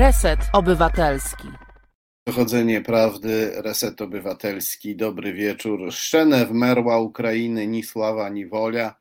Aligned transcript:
Reset 0.00 0.40
Obywatelski. 0.52 1.48
Dochodzenie 2.26 2.80
prawdy, 2.80 3.52
reset 3.56 4.00
obywatelski, 4.02 4.96
dobry 4.96 5.32
wieczór. 5.32 5.92
Szczenew, 5.92 6.50
merła 6.50 6.98
Ukrainy, 6.98 7.66
ni 7.66 7.82
sława, 7.82 8.28
ni 8.28 8.46
wolia. 8.46 8.94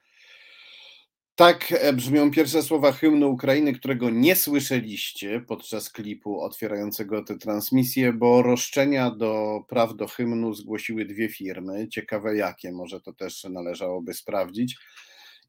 Tak 1.35 1.73
brzmią 1.93 2.31
pierwsze 2.31 2.63
słowa 2.63 2.91
hymnu 2.91 3.31
Ukrainy, 3.31 3.73
którego 3.73 4.09
nie 4.09 4.35
słyszeliście 4.35 5.41
podczas 5.47 5.91
klipu 5.91 6.41
otwierającego 6.41 7.23
tę 7.23 7.37
transmisję, 7.37 8.13
bo 8.13 8.41
roszczenia 8.41 9.11
do 9.11 9.61
praw 9.67 9.95
do 9.95 10.07
hymnu 10.07 10.53
zgłosiły 10.53 11.05
dwie 11.05 11.29
firmy. 11.29 11.87
Ciekawe 11.87 12.35
jakie, 12.35 12.71
może 12.71 13.01
to 13.01 13.13
też 13.13 13.43
należałoby 13.43 14.13
sprawdzić. 14.13 14.77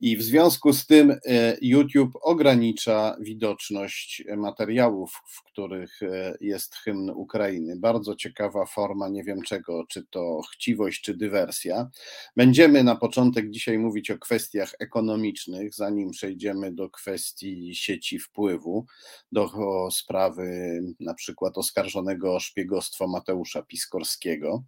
I 0.01 0.17
w 0.17 0.23
związku 0.23 0.73
z 0.73 0.87
tym 0.87 1.11
e, 1.11 1.57
YouTube 1.62 2.19
ogranicza 2.23 3.16
widoczność 3.21 4.24
materiałów, 4.37 5.12
w 5.27 5.43
których 5.45 6.02
e, 6.02 6.37
jest 6.41 6.74
hymn 6.74 7.11
Ukrainy. 7.11 7.77
Bardzo 7.79 8.16
ciekawa 8.16 8.66
forma, 8.66 9.09
nie 9.09 9.24
wiem 9.24 9.43
czego, 9.43 9.84
czy 9.88 10.07
to 10.10 10.41
chciwość, 10.52 11.01
czy 11.01 11.16
dywersja. 11.16 11.91
Będziemy 12.37 12.84
na 12.84 12.97
początek 12.97 13.51
dzisiaj 13.51 13.79
mówić 13.79 14.10
o 14.10 14.19
kwestiach 14.19 14.73
ekonomicznych, 14.79 15.74
zanim 15.74 16.10
przejdziemy 16.10 16.73
do 16.73 16.91
kwestii 16.91 17.74
sieci 17.74 18.19
wpływu, 18.19 18.87
do 19.32 19.51
sprawy 19.91 20.80
na 21.01 21.15
przykład 21.15 21.59
oskarżonego 21.59 22.35
o 22.35 22.41
szpiegostwo 22.41 23.09
Mateusza 23.09 23.62
Piskorskiego. 23.62 24.62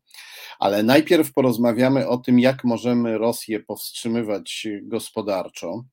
Ale 0.59 0.83
najpierw 0.83 1.33
porozmawiamy 1.33 2.09
o 2.09 2.19
tym, 2.19 2.41
jak 2.41 2.65
możemy 2.65 3.19
Rosję 3.19 3.61
powstrzymywać 3.61 4.67
gospodarczo 4.83 5.22
gospodarczo 5.23 5.85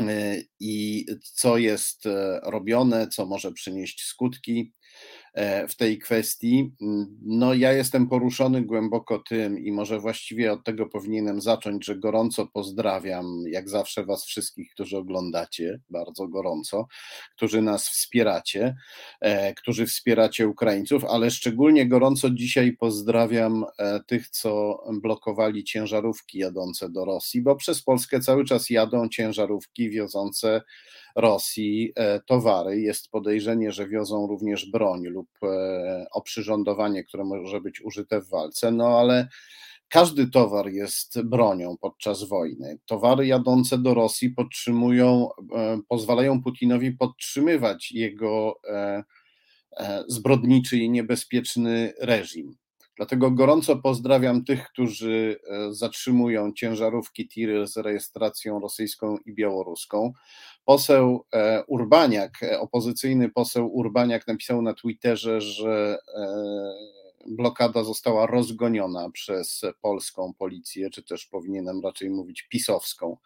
e, 0.00 0.36
i 0.60 1.06
co 1.22 1.58
jest 1.58 2.06
e, 2.06 2.40
robione, 2.44 3.08
co 3.08 3.26
może 3.26 3.52
przynieść 3.52 4.04
skutki. 4.04 4.72
E, 5.34 5.68
w 5.68 5.76
tej 5.76 5.98
kwestii. 5.98 6.72
No, 7.22 7.54
ja 7.54 7.72
jestem 7.72 8.08
poruszony 8.08 8.62
głęboko 8.62 9.18
tym 9.18 9.58
i 9.58 9.72
może 9.72 9.98
właściwie 10.00 10.52
od 10.52 10.64
tego 10.64 10.86
powinienem 10.86 11.40
zacząć, 11.40 11.84
że 11.84 11.96
gorąco 11.96 12.46
pozdrawiam, 12.46 13.44
jak 13.46 13.68
zawsze, 13.68 14.04
Was 14.04 14.24
wszystkich, 14.24 14.70
którzy 14.70 14.98
oglądacie, 14.98 15.80
bardzo 15.90 16.28
gorąco, 16.28 16.86
którzy 17.36 17.62
nas 17.62 17.88
wspieracie, 17.88 18.76
e, 19.20 19.54
którzy 19.54 19.86
wspieracie 19.86 20.48
Ukraińców, 20.48 21.04
ale 21.04 21.30
szczególnie 21.30 21.88
gorąco 21.88 22.30
dzisiaj 22.30 22.72
pozdrawiam 22.72 23.64
e, 23.78 24.00
tych, 24.06 24.28
co 24.28 24.82
blokowali 25.02 25.64
ciężarówki 25.64 26.38
jadące 26.38 26.90
do 26.90 27.04
Rosji, 27.04 27.42
bo 27.42 27.56
przez 27.56 27.82
Polskę 27.82 28.20
cały 28.20 28.44
czas 28.44 28.70
jadą 28.70 29.08
ciężarówki 29.08 29.90
wiozące 29.90 30.60
Rosji 31.16 31.92
e, 31.96 32.20
towary. 32.20 32.80
Jest 32.80 33.10
podejrzenie, 33.10 33.72
że 33.72 33.88
wiozą 33.88 34.26
również 34.26 34.70
broń 34.70 35.06
lub 35.06 35.28
e, 35.42 36.06
oprzyrządowanie, 36.12 37.04
które 37.04 37.24
może 37.24 37.60
być 37.60 37.80
użyte 37.84 38.20
w 38.20 38.28
walce, 38.28 38.70
no 38.70 38.98
ale 38.98 39.28
każdy 39.88 40.30
towar 40.30 40.68
jest 40.68 41.22
bronią 41.22 41.76
podczas 41.80 42.24
wojny. 42.24 42.78
Towary 42.86 43.26
jadące 43.26 43.78
do 43.78 43.94
Rosji 43.94 44.30
podtrzymują, 44.30 45.28
e, 45.54 45.80
pozwalają 45.88 46.42
Putinowi 46.42 46.92
podtrzymywać 46.92 47.92
jego 47.92 48.60
zbrodniczy 50.08 50.78
i 50.78 50.90
niebezpieczny 50.90 51.92
reżim. 52.00 52.56
Dlatego 52.96 53.30
gorąco 53.30 53.76
pozdrawiam 53.76 54.44
tych, 54.44 54.68
którzy 54.68 55.40
zatrzymują 55.70 56.52
ciężarówki 56.52 57.28
tiry 57.28 57.66
z 57.66 57.76
rejestracją 57.76 58.60
rosyjską 58.60 59.16
i 59.26 59.34
białoruską. 59.34 60.12
Poseł 60.70 61.24
e, 61.32 61.64
Urbaniak, 61.66 62.42
e, 62.42 62.60
opozycyjny 62.60 63.28
poseł 63.28 63.74
Urbaniak 63.74 64.26
napisał 64.26 64.62
na 64.62 64.74
Twitterze, 64.74 65.40
że 65.40 65.98
blokada 67.26 67.84
została 67.84 68.26
rozgoniona 68.26 69.10
przez 69.10 69.62
polską 69.80 70.32
policję, 70.38 70.90
czy 70.90 71.02
też 71.02 71.26
powinienem 71.26 71.80
raczej 71.84 72.10
mówić 72.10 72.42
pisowską 72.42 73.16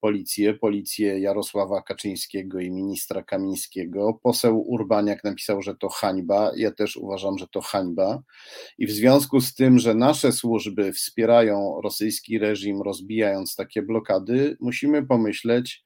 policję, 0.00 0.54
policję 0.54 1.20
Jarosława 1.20 1.82
Kaczyńskiego 1.82 2.60
i 2.60 2.70
ministra 2.70 3.22
Kamińskiego. 3.22 4.20
Poseł 4.22 4.70
Urbaniak 4.70 5.24
napisał, 5.24 5.62
że 5.62 5.74
to 5.76 5.88
hańba. 5.88 6.52
Ja 6.56 6.70
też 6.70 6.96
uważam, 6.96 7.38
że 7.38 7.48
to 7.48 7.60
hańba. 7.60 8.22
I 8.78 8.86
w 8.86 8.90
związku 8.90 9.40
z 9.40 9.54
tym, 9.54 9.78
że 9.78 9.94
nasze 9.94 10.32
służby 10.32 10.92
wspierają 10.92 11.80
rosyjski 11.82 12.38
reżim, 12.38 12.82
rozbijając 12.82 13.56
takie 13.56 13.82
blokady, 13.82 14.56
musimy 14.60 15.06
pomyśleć, 15.06 15.85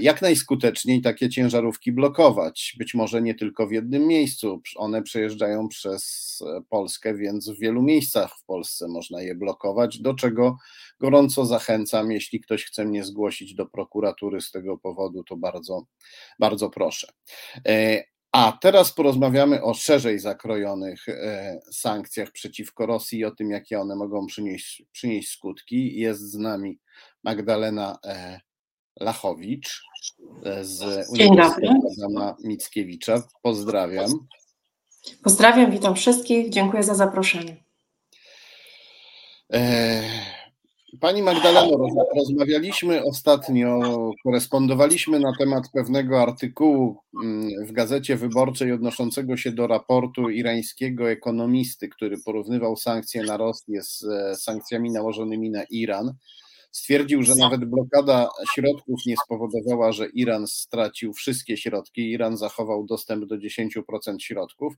jak 0.00 0.22
najskuteczniej 0.22 1.02
takie 1.02 1.28
ciężarówki 1.28 1.92
blokować. 1.92 2.74
Być 2.78 2.94
może 2.94 3.22
nie 3.22 3.34
tylko 3.34 3.66
w 3.66 3.72
jednym 3.72 4.06
miejscu. 4.06 4.62
One 4.76 5.02
przejeżdżają 5.02 5.68
przez 5.68 6.38
e, 6.46 6.62
Polskę, 6.68 7.14
więc 7.14 7.50
w 7.50 7.58
wielu 7.58 7.82
miejscach 7.82 8.38
w 8.38 8.44
Polsce 8.44 8.88
można 8.88 9.22
je 9.22 9.34
blokować, 9.34 9.98
do 9.98 10.14
czego 10.14 10.56
gorąco 11.00 11.46
zachęcam. 11.46 12.12
Jeśli 12.12 12.40
ktoś 12.40 12.64
chce 12.64 12.84
mnie 12.84 13.04
zgłosić 13.04 13.54
do 13.54 13.66
prokuratury 13.66 14.40
z 14.40 14.50
tego 14.50 14.78
powodu, 14.78 15.24
to 15.24 15.36
bardzo, 15.36 15.86
bardzo 16.38 16.70
proszę. 16.70 17.08
E, 17.68 18.04
a 18.32 18.58
teraz 18.60 18.92
porozmawiamy 18.92 19.62
o 19.62 19.74
szerzej 19.74 20.18
zakrojonych 20.18 21.06
sankcjach 21.72 22.30
przeciwko 22.30 22.86
Rosji 22.86 23.18
i 23.18 23.24
o 23.24 23.30
tym, 23.30 23.50
jakie 23.50 23.80
one 23.80 23.96
mogą 23.96 24.26
przynieść, 24.26 24.82
przynieść 24.92 25.30
skutki. 25.30 26.00
Jest 26.00 26.20
z 26.20 26.34
nami 26.34 26.78
Magdalena 27.24 27.98
Lachowicz 29.00 29.82
e, 30.44 30.64
z 30.64 31.08
Uniwersytetu 31.10 31.88
Adama 31.98 32.36
Mickiewicza. 32.44 33.22
Pozdrawiam. 33.42 34.10
Pozdrawiam, 35.22 35.70
witam 35.70 35.94
wszystkich. 35.94 36.50
Dziękuję 36.50 36.82
za 36.82 36.94
zaproszenie. 36.94 37.56
E, 39.52 40.02
pani 41.00 41.22
Magdaleno, 41.22 41.78
rozmawialiśmy 42.16 43.04
ostatnio, 43.04 43.80
korespondowaliśmy 44.24 45.20
na 45.20 45.32
temat 45.38 45.64
pewnego 45.72 46.22
artykułu 46.22 46.96
mm, 47.22 47.66
w 47.66 47.72
Gazecie 47.72 48.16
Wyborczej 48.16 48.72
odnoszącego 48.72 49.36
się 49.36 49.52
do 49.52 49.66
raportu 49.66 50.30
irańskiego 50.30 51.10
ekonomisty, 51.10 51.88
który 51.88 52.18
porównywał 52.24 52.76
sankcje 52.76 53.22
na 53.22 53.36
Rosję 53.36 53.82
z 53.82 54.04
e, 54.04 54.36
sankcjami 54.36 54.90
nałożonymi 54.90 55.50
na 55.50 55.62
Iran. 55.70 56.14
Stwierdził, 56.72 57.22
że 57.22 57.32
nawet 57.38 57.64
blokada 57.64 58.28
środków 58.54 59.00
nie 59.06 59.14
spowodowała, 59.24 59.92
że 59.92 60.06
Iran 60.06 60.46
stracił 60.46 61.12
wszystkie 61.12 61.56
środki. 61.56 62.10
Iran 62.10 62.36
zachował 62.36 62.86
dostęp 62.86 63.24
do 63.24 63.38
10% 63.38 64.18
środków. 64.20 64.74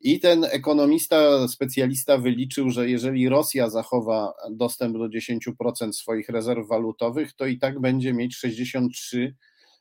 I 0.00 0.20
ten 0.20 0.44
ekonomista, 0.44 1.48
specjalista 1.48 2.18
wyliczył, 2.18 2.70
że 2.70 2.90
jeżeli 2.90 3.28
Rosja 3.28 3.70
zachowa 3.70 4.32
dostęp 4.50 4.98
do 4.98 5.08
10% 5.08 5.92
swoich 5.92 6.28
rezerw 6.28 6.68
walutowych, 6.68 7.32
to 7.32 7.46
i 7.46 7.58
tak 7.58 7.80
będzie 7.80 8.12
mieć 8.12 8.36
63 8.36 9.34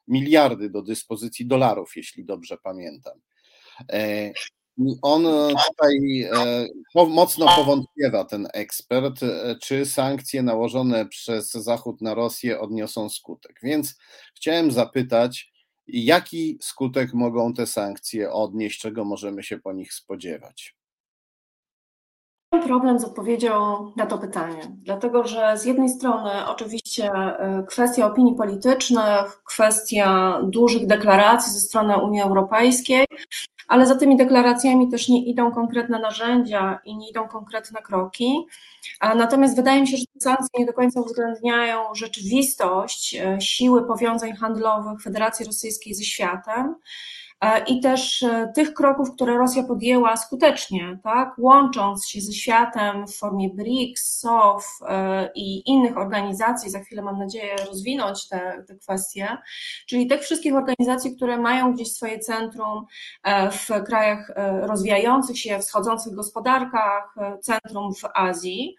miliardy 0.08 0.70
do 0.70 0.82
dyspozycji 0.82 1.48
dolarów, 1.48 1.96
jeśli 1.96 2.26
dobrze 2.26 2.58
pamiętam. 2.64 3.14
On 5.02 5.26
e, 5.26 5.48
tutaj 5.50 6.22
e, 6.96 7.08
mocno 7.10 7.46
powątpiewa, 7.56 8.26
ten 8.26 8.48
ekspert, 8.54 9.24
e, 9.24 9.56
czy 9.62 9.86
sankcje 9.86 10.44
nałożone 10.44 11.06
przez 11.06 11.52
Zachód 11.52 12.02
na 12.02 12.14
Rosję 12.14 12.60
odniosą 12.60 13.10
skutek. 13.10 13.60
Więc 13.64 13.98
chciałem 14.36 14.72
zapytać, 14.72 15.52
jaki 15.88 16.58
skutek 16.62 17.14
mogą 17.14 17.54
te 17.54 17.68
sankcje 17.68 18.32
odnieść, 18.32 18.80
czego 18.80 19.06
możemy 19.06 19.44
się 19.44 19.58
po 19.58 19.74
nich 19.74 19.94
spodziewać? 19.94 20.76
Mam 22.52 22.64
problem 22.64 23.00
z 23.00 23.04
odpowiedzią 23.04 23.92
na 23.96 24.06
to 24.06 24.18
pytanie, 24.18 24.62
dlatego 24.78 25.28
że 25.28 25.58
z 25.58 25.66
jednej 25.66 25.90
strony 25.90 26.48
oczywiście 26.48 27.12
kwestia 27.68 28.06
opinii 28.06 28.36
politycznych, 28.36 29.44
kwestia 29.44 30.40
dużych 30.44 30.88
deklaracji 30.88 31.54
ze 31.54 31.60
strony 31.60 31.98
Unii 31.98 32.22
Europejskiej, 32.22 33.06
ale 33.68 33.86
za 33.86 33.96
tymi 33.96 34.18
deklaracjami 34.18 34.92
też 34.92 35.10
nie 35.10 35.26
idą 35.26 35.52
konkretne 35.52 36.00
narzędzia 36.00 36.80
i 36.86 36.98
nie 36.98 37.10
idą 37.10 37.28
konkretne 37.28 37.82
kroki. 37.82 38.48
Natomiast 39.16 39.56
wydaje 39.56 39.82
mi 39.82 39.88
się, 39.88 39.98
że 39.98 40.04
sankcje 40.20 40.60
nie 40.60 40.66
do 40.66 40.74
końca 40.74 41.02
uwzględniają 41.02 41.96
rzeczywistość 41.96 43.16
e, 43.16 43.42
siły 43.42 43.88
powiązań 43.88 44.34
handlowych 44.34 45.02
Federacji 45.02 45.46
Rosyjskiej 45.46 45.94
ze 45.94 46.04
światem 46.04 46.76
i 47.68 47.80
też 47.80 48.24
e, 48.24 48.52
tych 48.56 48.74
kroków, 48.74 49.12
które 49.16 49.38
Rosja 49.38 49.64
podjęła 49.64 50.18
skutecznie, 50.18 51.00
tak, 51.04 51.34
łącząc 51.38 52.08
się 52.08 52.22
ze 52.22 52.34
światem 52.34 53.08
w 53.08 53.16
formie 53.16 53.50
BRICS, 53.50 54.20
SOF 54.20 54.80
e, 54.88 55.30
i 55.36 55.70
innych 55.70 55.98
organizacji, 55.98 56.70
za 56.70 56.80
chwilę 56.80 57.02
mam 57.02 57.20
nadzieję 57.20 57.56
rozwinąć 57.68 58.28
te, 58.28 58.64
te 58.68 58.76
kwestie, 58.76 59.38
czyli 59.88 60.08
tych 60.08 60.22
wszystkich 60.22 60.54
organizacji, 60.56 61.16
które 61.16 61.38
mają 61.38 61.74
gdzieś 61.74 61.92
swoje 61.92 62.20
centrum 62.20 62.86
w 63.52 63.84
krajach 63.86 64.32
rozwijających 64.62 65.40
się, 65.40 65.60
wschodzących 65.60 66.14
gospodarkach, 66.14 67.16
centrum 67.42 67.94
w 67.94 68.02
Azji 68.16 68.76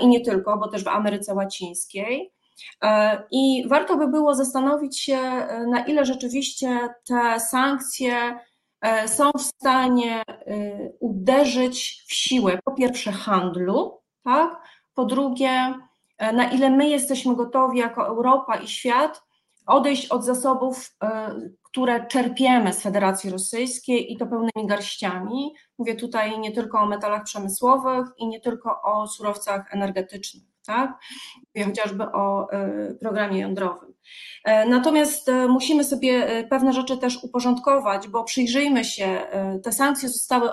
i 0.00 0.08
nie 0.08 0.20
tylko, 0.20 0.58
bo 0.58 0.68
też 0.68 0.84
w 0.84 0.88
Ameryce 0.88 1.34
Łacińskiej. 1.34 2.33
E, 2.82 3.22
I 3.30 3.64
warto 3.68 3.96
by 3.96 4.08
było 4.08 4.34
zastanowić 4.34 5.00
się, 5.00 5.16
e, 5.16 5.66
na 5.66 5.84
ile 5.84 6.04
rzeczywiście 6.04 6.88
te 7.08 7.40
sankcje 7.40 8.38
są 9.06 9.30
w 9.38 9.42
stanie 9.42 10.22
uderzyć 11.00 12.04
w 12.06 12.14
siłę, 12.14 12.58
po 12.64 12.72
pierwsze, 12.72 13.12
handlu, 13.12 14.00
tak? 14.24 14.62
po 14.94 15.04
drugie, 15.04 15.74
na 16.32 16.50
ile 16.50 16.70
my 16.70 16.88
jesteśmy 16.88 17.36
gotowi 17.36 17.78
jako 17.78 18.06
Europa 18.06 18.56
i 18.56 18.68
świat 18.68 19.22
odejść 19.66 20.08
od 20.08 20.24
zasobów, 20.24 20.96
które 21.62 22.06
czerpiemy 22.06 22.72
z 22.72 22.82
Federacji 22.82 23.30
Rosyjskiej 23.30 24.12
i 24.12 24.16
to 24.16 24.26
pełnymi 24.26 24.66
garściami. 24.66 25.54
Mówię 25.78 25.94
tutaj 25.94 26.38
nie 26.38 26.52
tylko 26.52 26.80
o 26.80 26.86
metalach 26.86 27.24
przemysłowych 27.24 28.06
i 28.16 28.28
nie 28.28 28.40
tylko 28.40 28.82
o 28.82 29.06
surowcach 29.06 29.74
energetycznych 29.74 30.53
tak? 30.66 30.98
Chociażby 31.64 32.04
o 32.04 32.50
e, 32.52 32.94
programie 33.00 33.40
jądrowym. 33.40 33.94
E, 34.44 34.68
natomiast 34.68 35.28
e, 35.28 35.48
musimy 35.48 35.84
sobie 35.84 36.44
pewne 36.50 36.72
rzeczy 36.72 36.98
też 36.98 37.24
uporządkować, 37.24 38.08
bo 38.08 38.24
przyjrzyjmy 38.24 38.84
się, 38.84 39.26
te 39.62 39.72
sankcje 39.72 40.08
zostały 40.08 40.50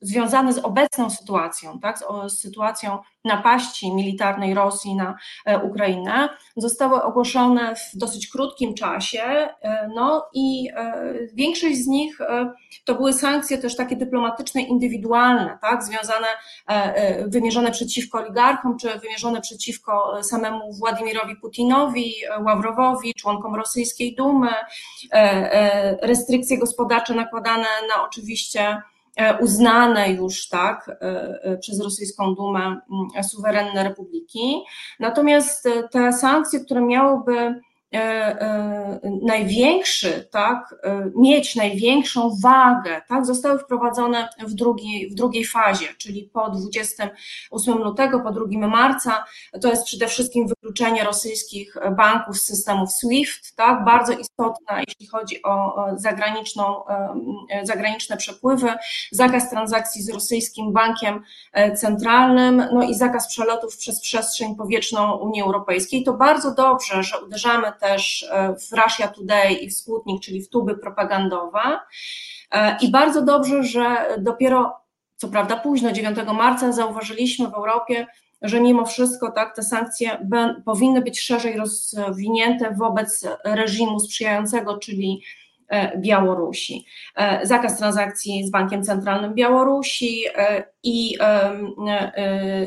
związane 0.00 0.52
z 0.52 0.58
obecną 0.58 1.10
sytuacją, 1.10 1.80
tak, 1.80 1.98
z, 1.98 2.40
sytuacją 2.40 2.98
napaści 3.24 3.94
militarnej 3.94 4.54
Rosji 4.54 4.94
na 4.94 5.14
e, 5.46 5.58
Ukrainę, 5.58 6.28
zostały 6.56 7.02
ogłoszone 7.02 7.74
w 7.76 7.96
dosyć 7.96 8.28
krótkim 8.28 8.74
czasie, 8.74 9.22
e, 9.22 9.88
no 9.94 10.28
i 10.34 10.68
e, 10.76 11.14
większość 11.34 11.76
z 11.78 11.86
nich 11.86 12.18
to 12.84 12.94
były 12.94 13.12
sankcje 13.12 13.58
też 13.58 13.76
takie 13.76 13.96
dyplomatyczne, 13.96 14.60
indywidualne, 14.60 15.58
tak, 15.62 15.82
związane, 15.82 16.26
wymierzone 17.26 17.70
przeciwko 17.70 18.18
oligarchom, 18.18 18.78
czy 18.78 18.98
wymierzone 18.98 19.40
przeciwko 19.40 20.22
samemu 20.22 20.72
Władimirowi 20.72 21.36
Putinowi, 21.36 22.14
Ławrowowi, 22.44 23.14
członkom 23.14 23.54
rosyjskiej 23.54 24.14
Dumy, 24.14 24.50
restrykcje 26.02 26.58
gospodarcze 26.58 27.14
nakładane 27.14 27.66
na 27.88 28.04
oczywiście 28.04 28.82
uznane 29.40 30.12
już 30.12 30.48
tak 30.48 30.88
e, 30.88 30.94
e, 31.42 31.58
przez 31.58 31.80
rosyjską 31.80 32.34
Dumę 32.34 32.60
mm, 32.60 33.24
suwerenne 33.24 33.84
republiki. 33.84 34.64
Natomiast 35.00 35.68
te 35.90 36.12
sankcje, 36.12 36.60
które 36.60 36.80
miałyby 36.80 37.32
E, 37.32 37.40
e, 37.40 37.60
największy, 39.22 40.28
tak, 40.30 40.74
e, 40.82 41.10
mieć 41.16 41.56
największą 41.56 42.30
wagę, 42.42 43.02
tak, 43.08 43.26
zostały 43.26 43.58
wprowadzone 43.58 44.28
w 44.40 44.54
drugiej, 44.54 45.10
w 45.10 45.14
drugiej 45.14 45.44
fazie, 45.44 45.86
czyli 45.98 46.30
po 46.32 46.50
28 46.50 47.78
lutego, 47.78 48.20
po 48.20 48.30
2 48.30 48.68
marca. 48.68 49.24
To 49.62 49.68
jest 49.68 49.84
przede 49.84 50.06
wszystkim 50.06 50.48
wykluczenie 50.48 51.04
rosyjskich 51.04 51.76
banków 51.96 52.38
z 52.38 52.42
systemów 52.42 52.92
SWIFT, 52.92 53.56
tak, 53.56 53.84
bardzo 53.84 54.12
istotne, 54.12 54.82
jeśli 54.88 55.06
chodzi 55.06 55.42
o 55.42 55.84
zagraniczną, 55.96 56.82
zagraniczne 57.62 58.16
przepływy, 58.16 58.68
zakaz 59.12 59.50
transakcji 59.50 60.02
z 60.02 60.10
rosyjskim 60.10 60.72
bankiem 60.72 61.22
centralnym, 61.76 62.64
no 62.72 62.82
i 62.82 62.94
zakaz 62.94 63.28
przelotów 63.28 63.76
przez 63.76 64.00
przestrzeń 64.00 64.56
powietrzną 64.56 65.16
Unii 65.16 65.42
Europejskiej. 65.42 66.04
To 66.04 66.12
bardzo 66.12 66.54
dobrze, 66.54 67.02
że 67.02 67.20
uderzamy 67.20 67.72
też 67.80 68.26
e, 68.30 68.54
w 68.54 68.72
Russia 68.72 69.08
Today 69.08 69.52
i 69.52 69.70
w 69.70 69.74
Sputnik, 69.74 70.22
czyli 70.22 70.42
w 70.42 70.48
tuby 70.48 70.76
propagandowe. 70.76 71.78
E, 72.52 72.76
I 72.82 72.90
bardzo 72.90 73.22
dobrze, 73.22 73.62
że 73.62 74.16
dopiero, 74.18 74.76
co 75.16 75.28
prawda 75.28 75.56
późno, 75.56 75.92
9 75.92 76.18
marca, 76.34 76.72
zauważyliśmy 76.72 77.48
w 77.48 77.54
Europie, 77.54 78.06
że 78.42 78.60
mimo 78.60 78.86
wszystko 78.86 79.32
tak, 79.32 79.56
te 79.56 79.62
sankcje 79.62 80.26
powinny 80.64 81.02
być 81.02 81.20
szerzej 81.20 81.56
rozwinięte 81.56 82.74
wobec 82.74 83.26
reżimu 83.44 84.00
sprzyjającego, 84.00 84.78
czyli 84.78 85.22
Białorusi. 85.96 86.86
E, 87.16 87.46
zakaz 87.46 87.78
transakcji 87.78 88.46
z 88.46 88.50
Bankiem 88.50 88.82
Centralnym 88.82 89.34
Białorusi 89.34 90.24
e, 90.36 90.64
i, 90.82 91.18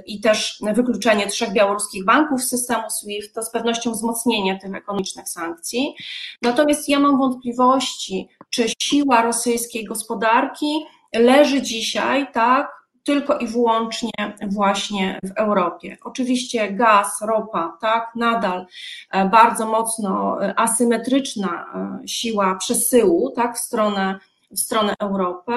i 0.06 0.22
też 0.22 0.60
wykluczenie 0.74 1.28
trzech 1.28 1.54
białoruskich 1.54 2.06
banków 2.06 2.42
z 2.42 2.50
systemu 2.50 2.90
SWIFT 2.90 3.36
to 3.36 3.44
z 3.44 3.52
pewnością 3.52 3.92
wzmocnienie 3.92 4.60
tych 4.60 4.76
ekonomicznych 4.76 5.30
sankcji. 5.30 5.96
Natomiast 6.42 6.90
ja 6.90 7.00
mam 7.00 7.18
wątpliwości, 7.18 8.30
czy 8.50 8.66
siła 8.82 9.22
rosyjskiej 9.22 9.86
gospodarki 9.86 10.86
leży 11.16 11.62
dzisiaj 11.62 12.28
tak 12.34 12.81
tylko 13.04 13.38
i 13.38 13.48
wyłącznie 13.48 14.12
właśnie 14.48 15.20
w 15.24 15.32
Europie. 15.36 15.98
Oczywiście 16.04 16.72
gaz, 16.72 17.22
ropa, 17.22 17.78
tak, 17.82 18.12
nadal 18.16 18.66
e, 19.12 19.30
bardzo 19.30 19.66
mocno 19.66 20.44
e, 20.46 20.60
asymetryczna 20.60 21.66
e, 22.04 22.08
siła 22.08 22.56
przesyłu, 22.56 23.32
tak, 23.32 23.58
w 23.58 23.60
stronę, 23.60 24.20
w 24.52 24.60
stronę 24.60 24.94
Europy. 25.00 25.54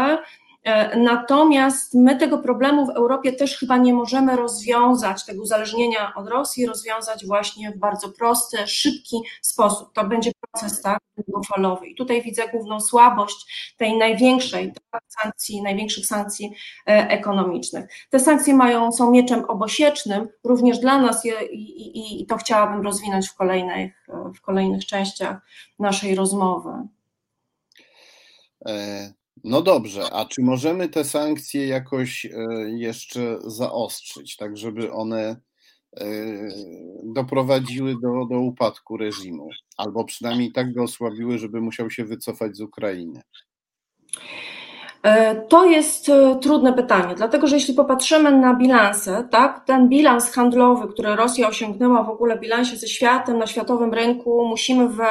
Natomiast 0.97 1.95
my 1.95 2.17
tego 2.17 2.39
problemu 2.39 2.87
w 2.87 2.97
Europie 2.97 3.33
też 3.33 3.59
chyba 3.59 3.77
nie 3.77 3.95
możemy 3.95 4.37
rozwiązać, 4.37 5.25
tego 5.25 5.43
uzależnienia 5.43 6.13
od 6.17 6.29
Rosji, 6.29 6.67
rozwiązać 6.67 7.27
właśnie 7.27 7.71
w 7.71 7.79
bardzo 7.79 8.09
prosty, 8.09 8.67
szybki 8.67 9.17
sposób. 9.43 9.93
To 9.93 10.05
będzie 10.05 10.33
proces 10.41 10.83
tak, 10.83 10.99
długofalowy. 11.29 11.87
I 11.87 11.95
tutaj 11.95 12.23
widzę 12.23 12.49
główną 12.49 12.81
słabość 12.81 13.75
tej 13.77 13.99
największej 13.99 14.73
tak, 14.91 15.03
sankcji, 15.09 15.63
największych 15.63 16.07
sankcji 16.07 16.53
e, 16.87 17.09
ekonomicznych. 17.09 17.85
Te 18.11 18.21
sankcje 18.21 18.55
mają, 18.55 18.93
są 18.93 19.11
mieczem 19.11 19.45
obosiecznym 19.45 20.29
również 20.45 20.79
dla 20.79 20.99
nas 20.99 21.27
i, 21.27 21.29
i, 21.29 22.23
i 22.23 22.27
to 22.27 22.37
chciałabym 22.37 22.83
rozwinąć 22.83 23.29
w 23.29 23.35
kolejnych, 23.35 24.07
w 24.37 24.41
kolejnych 24.41 24.87
częściach 24.87 25.37
naszej 25.79 26.15
rozmowy. 26.15 26.71
E, 28.67 29.24
no 29.45 29.63
dobrze, 29.63 30.13
a 30.13 30.25
czy 30.25 30.43
możemy 30.43 30.89
te 30.89 31.05
sankcje 31.05 31.67
jakoś 31.67 32.27
e, 32.27 32.31
jeszcze 32.77 33.39
zaostrzyć, 33.47 34.37
tak 34.37 34.57
żeby 34.57 34.93
one 34.93 35.41
e, 35.97 36.07
doprowadziły 37.05 37.95
do, 38.03 38.27
do 38.31 38.41
upadku 38.41 38.97
reżimu, 38.97 39.49
albo 39.77 40.05
przynajmniej 40.05 40.53
tak 40.53 40.75
go 40.75 40.83
osłabiły, 40.83 41.39
żeby 41.39 41.61
musiał 41.61 41.91
się 41.91 42.05
wycofać 42.05 42.57
z 42.57 42.61
Ukrainy? 42.61 43.23
E, 45.05 45.35
to 45.37 45.65
jest 45.65 46.09
e, 46.09 46.39
trudne 46.43 46.73
pytanie, 46.73 47.15
dlatego 47.15 47.47
że 47.47 47.57
jeśli 47.57 47.75
popatrzymy 47.75 48.39
na 48.39 48.55
bilanse, 48.55 49.29
tak, 49.31 49.65
ten 49.65 49.89
bilans 49.89 50.33
handlowy, 50.33 50.89
który 50.89 51.17
Rosja 51.17 51.49
osiągnęła 51.49 52.03
w 52.03 52.11
ogóle 52.11 52.39
bilansie 52.39 52.77
ze 52.77 52.89
światem, 52.89 53.39
na 53.39 53.47
światowym 53.47 53.95
rynku, 53.95 54.45
musimy 54.49 54.89
wy, 54.89 55.05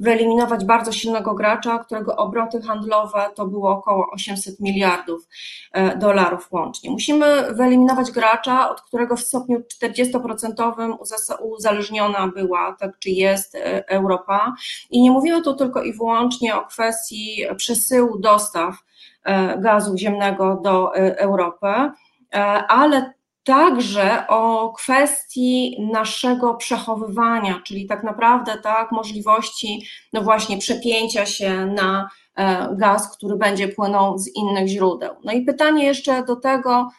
wyeliminować 0.00 0.64
bardzo 0.64 0.92
silnego 0.92 1.34
gracza, 1.34 1.78
którego 1.78 2.16
obroty 2.16 2.62
handlowe 2.62 3.30
to 3.34 3.46
było 3.46 3.70
około 3.70 4.10
800 4.10 4.60
miliardów 4.60 5.28
e, 5.72 5.96
dolarów 5.96 6.52
łącznie. 6.52 6.90
Musimy 6.90 7.54
wyeliminować 7.54 8.10
gracza, 8.10 8.70
od 8.70 8.80
którego 8.80 9.16
w 9.16 9.20
stopniu 9.20 9.62
40% 9.84 10.96
uzależniona 11.40 12.28
była, 12.28 12.76
tak 12.78 12.98
czy 12.98 13.10
jest 13.10 13.56
Europa. 13.88 14.54
I 14.90 15.02
nie 15.02 15.10
mówimy 15.10 15.42
tu 15.42 15.54
tylko 15.54 15.82
i 15.82 15.92
wyłącznie 15.92 16.56
o 16.56 16.64
kwestii 16.64 17.44
przesyłu 17.56 18.18
dostaw, 18.18 18.74
gazu 19.58 19.98
ziemnego 19.98 20.60
do 20.64 20.96
e, 20.96 21.18
Europy, 21.18 21.66
e, 21.66 21.92
ale 22.68 23.12
także 23.44 24.26
o 24.28 24.72
kwestii 24.72 25.76
naszego 25.92 26.54
przechowywania, 26.54 27.60
czyli 27.64 27.86
tak 27.86 28.04
naprawdę 28.04 28.58
tak 28.62 28.92
możliwości 28.92 29.86
no 30.12 30.22
właśnie 30.22 30.58
przepięcia 30.58 31.26
się 31.26 31.66
na 31.66 32.08
gaz, 32.72 33.16
który 33.16 33.36
będzie 33.36 33.68
płynął 33.68 34.18
z 34.18 34.36
innych 34.36 34.68
źródeł. 34.68 35.14
No 35.24 35.32
i 35.32 35.42
pytanie 35.42 35.84
jeszcze 35.84 36.24
do 36.24 36.36
tego, 36.36 36.90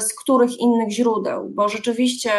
z 0.00 0.14
których 0.14 0.60
innych 0.60 0.90
źródeł, 0.90 1.50
bo 1.54 1.68
rzeczywiście 1.68 2.30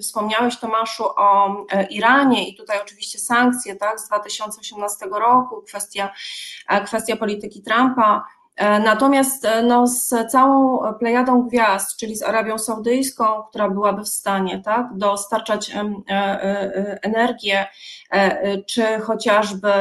Wspomniałeś, 0.00 0.58
Tomaszu, 0.58 1.04
o 1.16 1.56
e, 1.72 1.84
Iranie 1.84 2.48
i 2.48 2.56
tutaj 2.56 2.78
oczywiście 2.82 3.18
sankcje 3.18 3.76
tak, 3.76 4.00
z 4.00 4.08
2018 4.08 5.06
roku, 5.06 5.62
kwestia, 5.62 6.12
e, 6.68 6.84
kwestia 6.84 7.16
polityki 7.16 7.62
Trumpa. 7.62 8.24
E, 8.56 8.80
natomiast 8.80 9.46
no, 9.62 9.86
z 9.86 10.14
całą 10.30 10.80
plejadą 10.94 11.42
gwiazd, 11.42 11.96
czyli 11.96 12.16
z 12.16 12.22
Arabią 12.22 12.58
Saudyjską, 12.58 13.42
która 13.42 13.68
byłaby 13.68 14.02
w 14.02 14.08
stanie 14.08 14.62
tak, 14.64 14.86
dostarczać 14.94 15.72
energię, 17.02 17.66
czy 18.66 19.00
chociażby 19.00 19.72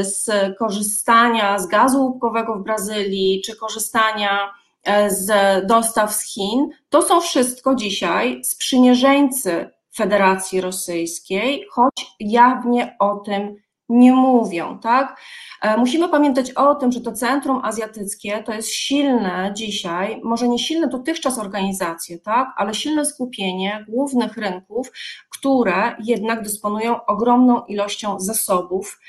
z 0.00 0.30
korzystania 0.58 1.58
z 1.58 1.66
gazu 1.66 2.02
łupkowego 2.02 2.54
w 2.54 2.62
Brazylii, 2.62 3.42
czy 3.46 3.56
korzystania 3.56 4.61
z 5.08 5.30
dostaw 5.66 6.14
z 6.14 6.32
Chin, 6.32 6.68
to 6.88 7.02
są 7.02 7.20
wszystko 7.20 7.74
dzisiaj 7.74 8.44
sprzymierzeńcy 8.44 9.70
Federacji 9.96 10.60
Rosyjskiej, 10.60 11.66
choć 11.70 12.06
jawnie 12.20 12.96
o 12.98 13.16
tym 13.16 13.56
nie 13.88 14.12
mówią, 14.12 14.78
tak? 14.78 15.20
E, 15.62 15.76
musimy 15.76 16.08
pamiętać 16.08 16.50
o 16.50 16.74
tym, 16.74 16.92
że 16.92 17.00
to 17.00 17.12
Centrum 17.12 17.60
Azjatyckie 17.64 18.42
to 18.42 18.52
jest 18.52 18.68
silne 18.70 19.52
dzisiaj, 19.56 20.20
może 20.24 20.48
nie 20.48 20.58
silne 20.58 20.88
dotychczas 20.88 21.38
organizacje, 21.38 22.18
tak, 22.18 22.48
ale 22.56 22.74
silne 22.74 23.04
skupienie 23.04 23.84
głównych 23.88 24.36
rynków, 24.36 24.92
które 25.30 25.96
jednak 26.04 26.42
dysponują 26.42 27.04
ogromną 27.06 27.64
ilością 27.64 28.20
zasobów 28.20 29.00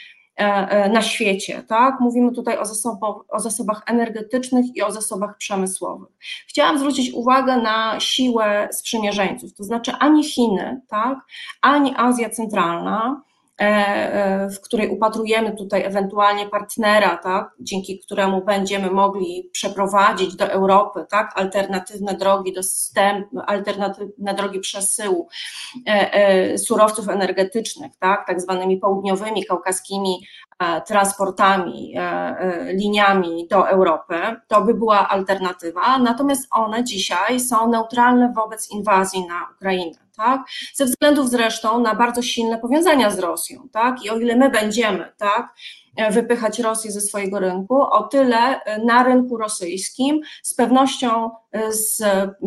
na 0.91 1.01
świecie, 1.01 1.63
tak? 1.67 1.99
Mówimy 1.99 2.31
tutaj 2.31 2.57
o, 2.57 2.65
zasobach, 2.65 3.15
o 3.29 3.39
zasobach 3.39 3.83
energetycznych 3.85 4.65
i 4.75 4.81
o 4.81 4.91
zasobach 4.91 5.37
przemysłowych. 5.37 6.09
Chciałam 6.47 6.79
zwrócić 6.79 7.13
uwagę 7.13 7.57
na 7.57 7.99
siłę 7.99 8.69
sprzymierzeńców, 8.71 9.53
to 9.53 9.63
znaczy 9.63 9.91
ani 9.99 10.23
Chiny, 10.23 10.81
tak, 10.87 11.17
ani 11.61 11.93
Azja 11.97 12.29
Centralna 12.29 13.21
E, 13.23 13.31
e, 13.31 13.32
w 14.50 14.62
której 14.63 14.89
upatrujemy 14.89 15.55
tutaj 15.55 15.83
ewentualnie 15.86 16.50
partnera, 16.50 17.17
tak, 17.17 17.51
dzięki 17.60 18.00
któremu 18.00 18.45
będziemy 18.45 18.91
mogli 18.91 19.50
przeprowadzić 19.51 20.36
do 20.36 20.45
Europy 20.45 21.05
tak, 21.10 21.31
alternatywne 21.36 22.13
drogi 22.13 22.53
dostępu, 22.53 23.39
alternatywne 23.48 24.33
drogi 24.33 24.60
przesyłu 24.60 25.27
e, 25.86 26.57
surowców 26.57 27.10
energetycznych, 27.10 27.91
tak, 28.00 28.27
tak 28.27 28.41
zwanymi 28.41 28.77
południowymi, 28.77 29.45
kaukaskimi 29.45 30.27
transportami, 30.88 31.95
liniami 32.74 33.48
do 33.48 33.69
Europy, 33.69 34.15
to 34.48 34.62
by 34.62 34.74
była 34.74 35.10
alternatywa, 35.10 35.98
natomiast 35.98 36.48
one 36.51 36.83
dzisiaj 36.83 37.39
są 37.39 37.69
neutralne 37.69 38.33
wobec 38.36 38.72
inwazji 38.72 39.27
na 39.27 39.48
Ukrainę 39.55 40.02
tak? 40.17 40.41
Ze 40.74 40.86
względów 40.86 41.29
zresztą 41.29 41.82
na 41.82 41.96
bardzo 41.96 42.22
silne 42.22 42.58
powiązania 42.58 43.10
z 43.10 43.20
Rosją, 43.20 43.70
tak? 43.72 44.05
I 44.05 44.10
o 44.10 44.20
ile 44.20 44.36
my 44.36 44.50
będziemy, 44.50 45.12
tak? 45.17 45.53
E, 45.95 46.12
wypychać 46.12 46.59
Rosję 46.59 46.91
ze 46.91 47.01
swojego 47.01 47.39
rynku, 47.39 47.81
o 47.81 48.03
tyle 48.03 48.63
e, 48.63 48.85
na 48.85 49.03
rynku 49.03 49.38
rosyjskim 49.38 50.21
z 50.43 50.53
pewnością 50.55 51.29
e, 51.51 51.71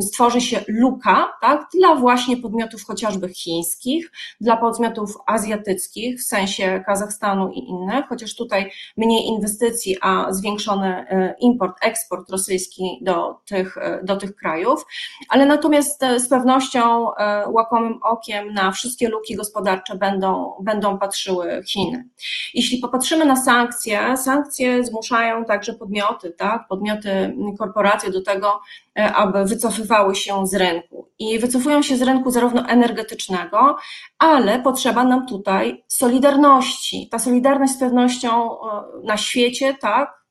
stworzy 0.01 0.41
się 0.41 0.65
luka 0.69 1.33
tak, 1.41 1.67
dla 1.75 1.95
właśnie 1.95 2.37
podmiotów 2.37 2.85
chociażby 2.85 3.29
chińskich, 3.29 4.13
dla 4.41 4.57
podmiotów 4.57 5.11
azjatyckich, 5.27 6.21
w 6.21 6.23
sensie 6.23 6.83
Kazachstanu 6.87 7.51
i 7.53 7.59
innych, 7.59 8.05
chociaż 8.09 8.35
tutaj 8.35 8.71
mniej 8.97 9.27
inwestycji, 9.27 9.97
a 10.03 10.33
zwiększony 10.33 11.07
import, 11.41 11.77
eksport 11.83 12.31
rosyjski 12.31 12.99
do 13.03 13.41
tych, 13.45 13.77
do 14.03 14.17
tych 14.17 14.37
krajów, 14.37 14.87
ale 15.29 15.47
natomiast 15.47 16.05
z 16.19 16.29
pewnością 16.29 17.07
łakomym 17.49 17.99
okiem 18.03 18.55
na 18.55 18.73
wszystkie 18.73 19.09
luki 19.09 19.37
gospodarcze 19.37 19.95
będą, 19.97 20.53
będą 20.61 20.99
patrzyły 20.99 21.63
Chiny. 21.69 22.09
Jeśli 22.55 22.79
popatrzymy 22.79 23.27
na 23.27 23.36
sankcje, 23.37 24.17
sankcje 24.17 24.85
zmuszają 24.85 25.45
także 25.45 25.73
podmioty, 25.73 26.31
tak, 26.31 26.69
podmioty, 26.69 27.37
korporacje 27.59 28.11
do 28.11 28.23
tego, 28.23 28.61
e, 28.99 29.13
aby 29.15 29.45
wycofywały 29.45 30.15
się 30.15 30.47
z 30.47 30.55
rynku. 30.55 31.09
I 31.19 31.39
wycofują 31.39 31.83
się 31.83 31.97
z 31.97 32.03
rynku 32.03 32.31
zarówno 32.31 32.69
energetycznego, 32.69 33.77
ale 34.19 34.61
potrzeba 34.61 35.05
nam 35.05 35.27
tutaj 35.27 35.85
solidarności. 35.89 37.09
Ta 37.11 37.19
solidarność 37.19 37.73
z 37.73 37.79
pewnością 37.79 38.53
e, 38.53 38.57
na 39.05 39.17
świecie, 39.17 39.75
tak, 39.81 40.27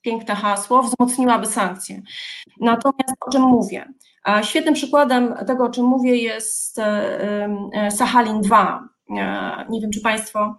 piękne 0.00 0.34
hasło, 0.34 0.82
wzmocniłaby 0.82 1.46
sankcje. 1.46 2.02
Natomiast 2.60 3.14
o 3.20 3.30
czym 3.30 3.42
mówię? 3.42 3.88
Świetnym 4.42 4.74
przykładem 4.74 5.34
tego, 5.46 5.64
o 5.64 5.70
czym 5.70 5.84
mówię, 5.84 6.16
jest 6.16 6.78
e, 6.78 7.90
Sachalin 7.90 8.40
2. 8.40 8.88
Nie 9.68 9.80
wiem, 9.80 9.90
czy 9.90 10.00
Państwo 10.00 10.58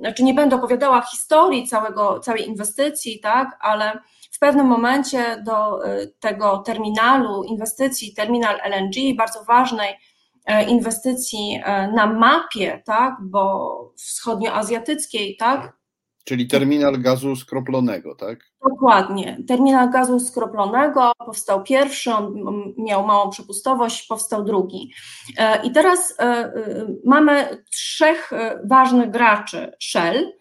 znaczy 0.00 0.22
nie 0.22 0.34
będę 0.34 0.56
opowiadała 0.56 1.02
historii 1.02 1.68
całego, 1.68 2.20
całej 2.20 2.48
inwestycji, 2.48 3.20
tak, 3.20 3.58
ale 3.60 3.98
w 4.32 4.38
pewnym 4.38 4.66
momencie 4.66 5.42
do 5.46 5.86
e, 5.86 6.06
tego 6.06 6.58
terminalu 6.58 7.44
inwestycji, 7.44 8.14
terminal 8.14 8.60
LNG, 8.64 9.16
bardzo 9.16 9.44
ważnej 9.44 9.94
e, 10.46 10.64
inwestycji 10.64 11.60
e, 11.64 11.88
na 11.92 12.06
mapie, 12.06 12.82
tak, 12.86 13.14
bo 13.20 13.74
wschodnioazjatyckiej, 13.96 15.36
tak, 15.36 15.77
Czyli 16.28 16.46
terminal 16.46 17.00
gazu 17.00 17.36
skroplonego, 17.36 18.14
tak? 18.14 18.38
Dokładnie. 18.70 19.38
Terminal 19.48 19.90
gazu 19.90 20.20
skroplonego 20.20 21.12
powstał 21.18 21.62
pierwszy, 21.62 22.12
on 22.12 22.34
miał 22.78 23.06
małą 23.06 23.30
przepustowość, 23.30 24.06
powstał 24.06 24.44
drugi. 24.44 24.92
E, 25.38 25.66
I 25.66 25.70
teraz 25.70 26.14
e, 26.18 26.22
e, 26.22 26.52
mamy 27.04 27.64
trzech 27.70 28.30
ważnych 28.64 29.10
graczy 29.10 29.72
Shell. 29.80 30.32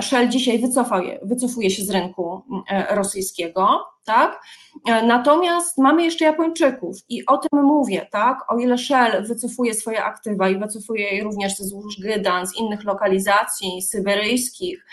Shell 0.00 0.28
dzisiaj 0.28 0.58
wycofa, 0.58 1.00
wycofuje 1.22 1.70
się 1.70 1.82
z 1.82 1.90
rynku 1.90 2.42
rosyjskiego, 2.90 3.84
tak? 4.04 4.42
Natomiast 4.86 5.78
mamy 5.78 6.04
jeszcze 6.04 6.24
Japończyków 6.24 6.96
i 7.08 7.26
o 7.26 7.38
tym 7.38 7.62
mówię, 7.62 8.08
tak? 8.12 8.38
O 8.48 8.58
ile 8.58 8.78
Shell 8.78 9.26
wycofuje 9.26 9.74
swoje 9.74 10.04
aktywa 10.04 10.48
i 10.48 10.58
wycofuje 10.58 11.16
je 11.16 11.24
również 11.24 11.56
ze 11.56 11.64
złóż 11.64 12.00
Gydan, 12.00 12.46
z 12.46 12.56
innych 12.56 12.84
lokalizacji 12.84 13.82
syberyjskich, 13.82 14.84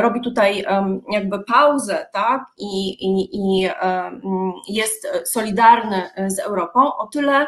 robi 0.00 0.20
tutaj 0.20 0.64
jakby 1.10 1.44
pauzę, 1.44 2.06
tak, 2.12 2.44
i, 2.58 2.88
i, 2.88 3.36
i 3.36 3.68
jest 4.68 5.08
solidarny 5.24 6.10
z 6.26 6.38
Europą, 6.38 6.96
o 6.96 7.06
tyle 7.06 7.40
e, 7.40 7.46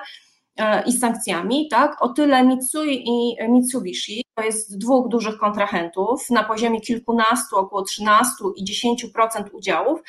i 0.86 0.92
z 0.92 1.00
sankcjami, 1.00 1.68
tak, 1.68 2.02
o 2.02 2.08
tyle 2.08 2.44
Mitsui 2.44 3.04
i 3.08 3.36
Mitsubishi, 3.48 4.24
to 4.34 4.42
jest 4.42 4.78
dwóch 4.78 5.08
dużych 5.08 5.38
kontrahentów 5.38 6.30
na 6.30 6.44
poziomie 6.44 6.80
kilkunastu, 6.80 7.56
około 7.56 7.82
13 7.82 8.30
i 8.56 8.64
10% 9.04 9.44
udziałów, 9.52 10.00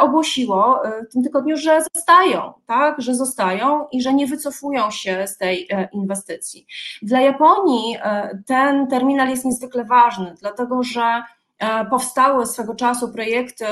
ogłosiło 0.00 0.80
w 1.08 1.12
tym 1.12 1.22
tygodniu, 1.22 1.56
że 1.56 1.80
zostają, 1.94 2.52
tak, 2.66 3.00
że 3.00 3.14
zostają 3.14 3.86
i 3.92 4.02
że 4.02 4.14
nie 4.14 4.26
wycofują 4.26 4.90
się 4.90 5.26
z 5.26 5.38
tej 5.38 5.68
inwestycji. 5.92 6.66
Dla 7.02 7.20
Japonii 7.20 7.96
ten 8.46 8.86
terminal 8.86 9.28
jest 9.28 9.44
niezwykle 9.44 9.84
ważny, 9.84 10.34
dlatego 10.40 10.82
że 10.82 11.22
powstały 11.90 12.46
swego 12.46 12.74
czasu 12.74 13.12
projekty, 13.12 13.66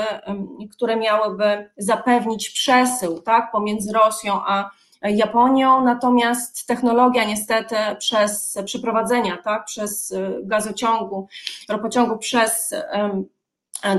które 0.71 0.95
miałyby 0.95 1.69
zapewnić 1.77 2.49
przesył 2.49 3.21
tak, 3.21 3.51
pomiędzy 3.51 3.93
Rosją 3.93 4.33
a 4.47 4.69
Japonią, 5.01 5.83
natomiast 5.83 6.67
technologia 6.67 7.23
niestety 7.23 7.75
przez 7.99 8.57
przeprowadzenia, 8.65 9.37
tak, 9.37 9.65
przez 9.65 10.11
y, 10.11 10.39
gazociągu, 10.43 11.27
ropociągu 11.69 12.17
przez 12.17 12.73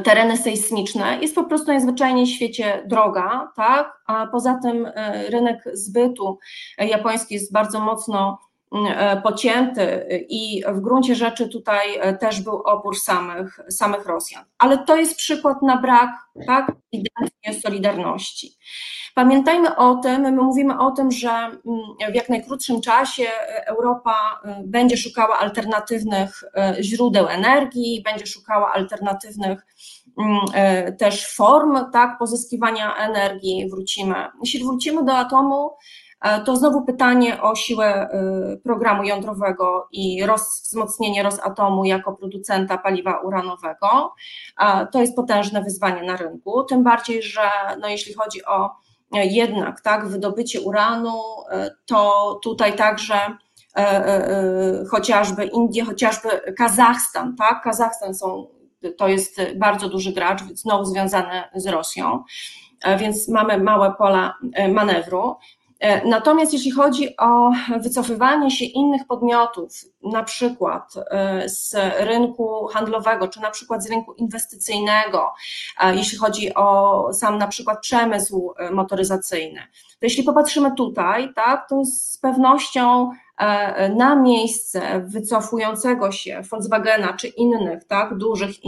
tereny 0.05 0.37
sejsmiczne 0.37 1.19
jest 1.21 1.35
po 1.35 1.45
prostu 1.45 1.67
najzwyczajniej 1.67 2.27
w 2.27 2.31
świecie 2.31 2.83
droga, 2.87 3.53
tak, 3.57 4.03
a 4.07 4.27
poza 4.27 4.59
tym 4.63 4.87
y, 4.87 4.93
rynek 5.31 5.65
zbytu 5.73 6.39
japoński 6.79 7.35
jest 7.35 7.53
bardzo 7.53 7.81
mocno 7.81 8.39
pocięty 9.23 10.07
i 10.29 10.63
w 10.69 10.81
gruncie 10.81 11.15
rzeczy 11.15 11.49
tutaj 11.49 12.19
też 12.21 12.41
był 12.41 12.57
opór 12.57 12.99
samych, 12.99 13.61
samych 13.71 14.07
Rosjan. 14.07 14.45
Ale 14.59 14.79
to 14.79 14.97
jest 14.97 15.17
przykład 15.17 15.63
na 15.63 15.77
brak 15.77 16.11
tak, 16.47 16.73
solidarności. 17.63 18.57
Pamiętajmy 19.15 19.77
o 19.77 19.95
tym, 19.95 20.23
my 20.23 20.33
mówimy 20.33 20.79
o 20.79 20.91
tym, 20.91 21.11
że 21.11 21.31
mm, 21.31 21.61
w 22.13 22.15
jak 22.15 22.29
najkrótszym 22.29 22.81
czasie 22.81 23.25
Europa 23.67 24.41
y, 24.45 24.49
będzie 24.67 24.97
szukała 24.97 25.39
alternatywnych 25.39 26.45
źródeł 26.81 27.29
energii, 27.29 28.03
będzie 28.05 28.27
szukała 28.27 28.73
alternatywnych 28.73 29.67
mm, 30.19 30.97
też 30.99 31.35
form 31.37 31.91
tak, 31.93 32.19
pozyskiwania 32.19 32.97
energii. 32.97 33.69
Wrócimy. 33.71 34.15
Jeśli 34.41 34.65
wrócimy 34.65 35.05
do 35.05 35.17
atomu, 35.17 35.71
to 36.45 36.57
znowu 36.57 36.85
pytanie 36.85 37.43
o 37.43 37.55
siłę 37.55 38.09
programu 38.65 39.05
jądrowego 39.05 39.89
i 39.93 40.27
roz, 40.27 40.63
wzmocnienie 40.63 41.23
Rosatomu 41.23 41.85
jako 41.85 42.13
producenta 42.13 42.79
paliwa 42.79 43.21
uranowego. 43.21 44.15
To 44.93 45.01
jest 45.01 45.17
potężne 45.17 45.63
wyzwanie 45.63 46.03
na 46.03 46.17
rynku, 46.17 46.65
tym 46.65 46.83
bardziej, 46.83 47.23
że 47.23 47.51
no, 47.81 47.89
jeśli 47.89 48.15
chodzi 48.15 48.45
o 48.45 48.71
jednak 49.13 49.81
tak, 49.81 50.09
wydobycie 50.09 50.61
uranu, 50.61 51.21
e, 51.51 51.71
to 51.87 52.41
tutaj 52.43 52.77
także 52.77 53.15
e, 53.15 53.79
e, 53.79 54.85
chociażby 54.91 55.45
Indie, 55.45 55.85
chociażby 55.85 56.29
Kazachstan, 56.59 57.37
tak? 57.37 57.63
Kazachstan 57.63 58.15
są, 58.15 58.47
to 58.99 59.09
jest 59.09 59.41
bardzo 59.57 59.89
duży 59.89 60.13
gracz, 60.13 60.43
znowu 60.55 60.85
związany 60.85 61.43
z 61.55 61.67
Rosją, 61.67 62.25
więc 62.99 63.29
mamy 63.29 63.59
małe 63.59 63.95
pola 63.99 64.35
manewru. 64.73 65.37
E, 65.83 66.09
natomiast 66.09 66.53
jeśli 66.53 66.71
chodzi 66.71 67.17
o 67.17 67.51
wycofywanie 67.81 68.51
się 68.51 68.65
innych 68.65 69.07
podmiotów, 69.07 69.73
na 70.03 70.23
przykład 70.23 70.95
e, 71.11 71.49
z 71.49 71.75
rynku 72.01 72.67
handlowego, 72.67 73.29
czy 73.29 73.41
na 73.41 73.51
przykład 73.51 73.85
z 73.85 73.91
rynku 73.91 74.13
inwestycyjnego, 74.13 75.35
jeśli 75.95 76.19
chodzi 76.19 76.55
o 76.55 77.09
sam 77.13 77.39
na 77.39 77.47
przykład 77.47 77.81
przemysł 77.81 78.55
e, 78.59 78.71
motoryzacyjny, 78.71 79.61
to 79.91 80.07
jeśli 80.07 80.23
popatrzymy 80.23 80.75
tutaj, 80.75 81.35
tak, 81.35 81.69
to 81.69 81.85
z 81.85 82.19
pewnością 82.19 83.11
na 83.97 84.17
miejsce 84.17 85.01
wycofującego 85.07 86.13
się 86.13 86.43
Volkswagena 86.51 87.13
czy 87.13 87.29
innych 87.29 87.85
tak, 87.85 88.19
dużych 88.19 88.65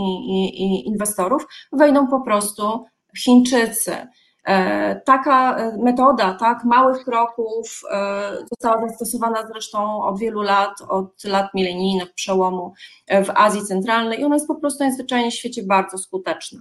inwestorów 0.87 1.47
wejdą 1.73 2.07
po 2.07 2.21
prostu 2.21 2.85
Chińczycy. 3.17 4.07
Taka 5.05 5.57
metoda, 5.79 6.35
tak, 6.35 6.65
małych 6.65 7.05
kroków 7.05 7.83
została 8.51 8.89
zastosowana 8.89 9.47
zresztą 9.47 10.03
od 10.03 10.19
wielu 10.19 10.43
lat, 10.43 10.81
od 10.89 11.25
lat 11.25 11.55
milenijnych, 11.55 12.15
przełomu 12.15 12.73
w 13.09 13.31
Azji 13.35 13.63
Centralnej 13.63 14.21
i 14.21 14.25
ona 14.25 14.35
jest 14.35 14.49
po 14.49 14.55
prostu 14.55 14.85
najzwyczajniej 14.85 15.31
w 15.31 15.35
świecie 15.35 15.63
bardzo 15.63 15.99
skuteczna. 15.99 16.61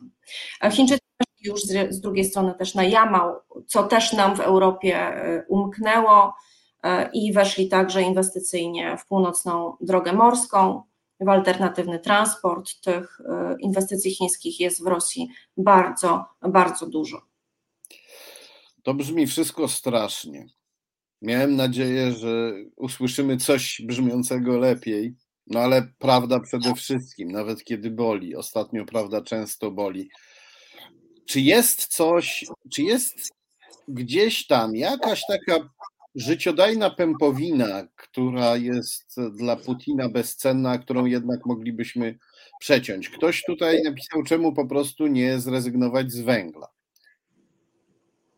Chińczycy 0.71 1.01
już 1.43 1.61
z, 1.61 2.01
drugiej 2.01 2.25
strony 2.25 2.53
też 2.53 2.75
na 2.75 2.83
Jamał, 2.83 3.35
co 3.67 3.83
też 3.83 4.13
nam 4.13 4.35
w 4.35 4.39
Europie 4.39 5.13
umknęło 5.47 6.33
i 7.13 7.33
weszli 7.33 7.67
także 7.67 8.01
inwestycyjnie 8.01 8.97
w 8.97 9.05
północną 9.05 9.77
drogę 9.81 10.13
morską, 10.13 10.83
w 11.19 11.29
alternatywny 11.29 11.99
transport. 11.99 12.81
Tych 12.81 13.21
e, 13.29 13.55
inwestycji 13.59 14.11
chińskich 14.11 14.59
jest 14.59 14.83
w 14.83 14.87
Rosji 14.87 15.29
bardzo, 15.57 16.25
bardzo 16.41 16.87
dużo. 16.87 17.21
To 18.83 18.93
brzmi 18.93 19.27
wszystko 19.27 19.67
strasznie. 19.67 20.45
Miałem 21.21 21.55
nadzieję, 21.55 22.11
że 22.11 22.53
usłyszymy 22.75 23.37
coś 23.37 23.81
brzmiącego 23.85 24.57
lepiej, 24.57 25.15
no 25.47 25.59
ale 25.59 25.87
prawda 25.99 26.39
przede 26.39 26.75
wszystkim, 26.75 27.31
nawet 27.31 27.63
kiedy 27.63 27.91
boli. 27.91 28.35
Ostatnio 28.35 28.85
prawda 28.85 29.21
często 29.21 29.71
boli. 29.71 30.09
Czy 31.25 31.41
jest 31.41 31.87
coś, 31.87 32.45
czy 32.73 32.83
jest 32.83 33.29
gdzieś 33.87 34.47
tam 34.47 34.75
jakaś 34.75 35.21
taka 35.27 35.69
życiodajna 36.15 36.89
pępowina, 36.89 37.87
która 37.95 38.57
jest 38.57 39.15
dla 39.37 39.55
Putina 39.55 40.09
bezcenna, 40.09 40.77
którą 40.77 41.05
jednak 41.05 41.45
moglibyśmy 41.45 42.19
przeciąć. 42.59 43.09
Ktoś 43.09 43.43
tutaj 43.43 43.81
napisał, 43.83 44.23
czemu 44.23 44.53
po 44.53 44.67
prostu 44.67 45.07
nie 45.07 45.39
zrezygnować 45.39 46.11
z 46.11 46.21
węgla. 46.21 46.67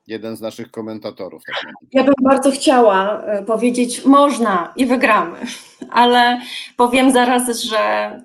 Jeden 0.07 0.35
z 0.35 0.41
naszych 0.41 0.71
komentatorów. 0.71 1.41
Tak 1.47 1.73
ja 1.91 2.03
bym 2.03 2.13
bardzo 2.21 2.51
chciała 2.51 3.21
e, 3.21 3.43
powiedzieć, 3.43 4.05
można 4.05 4.73
i 4.75 4.85
wygramy, 4.85 5.37
ale 5.91 6.41
powiem 6.77 7.11
zaraz, 7.11 7.59
że 7.59 8.21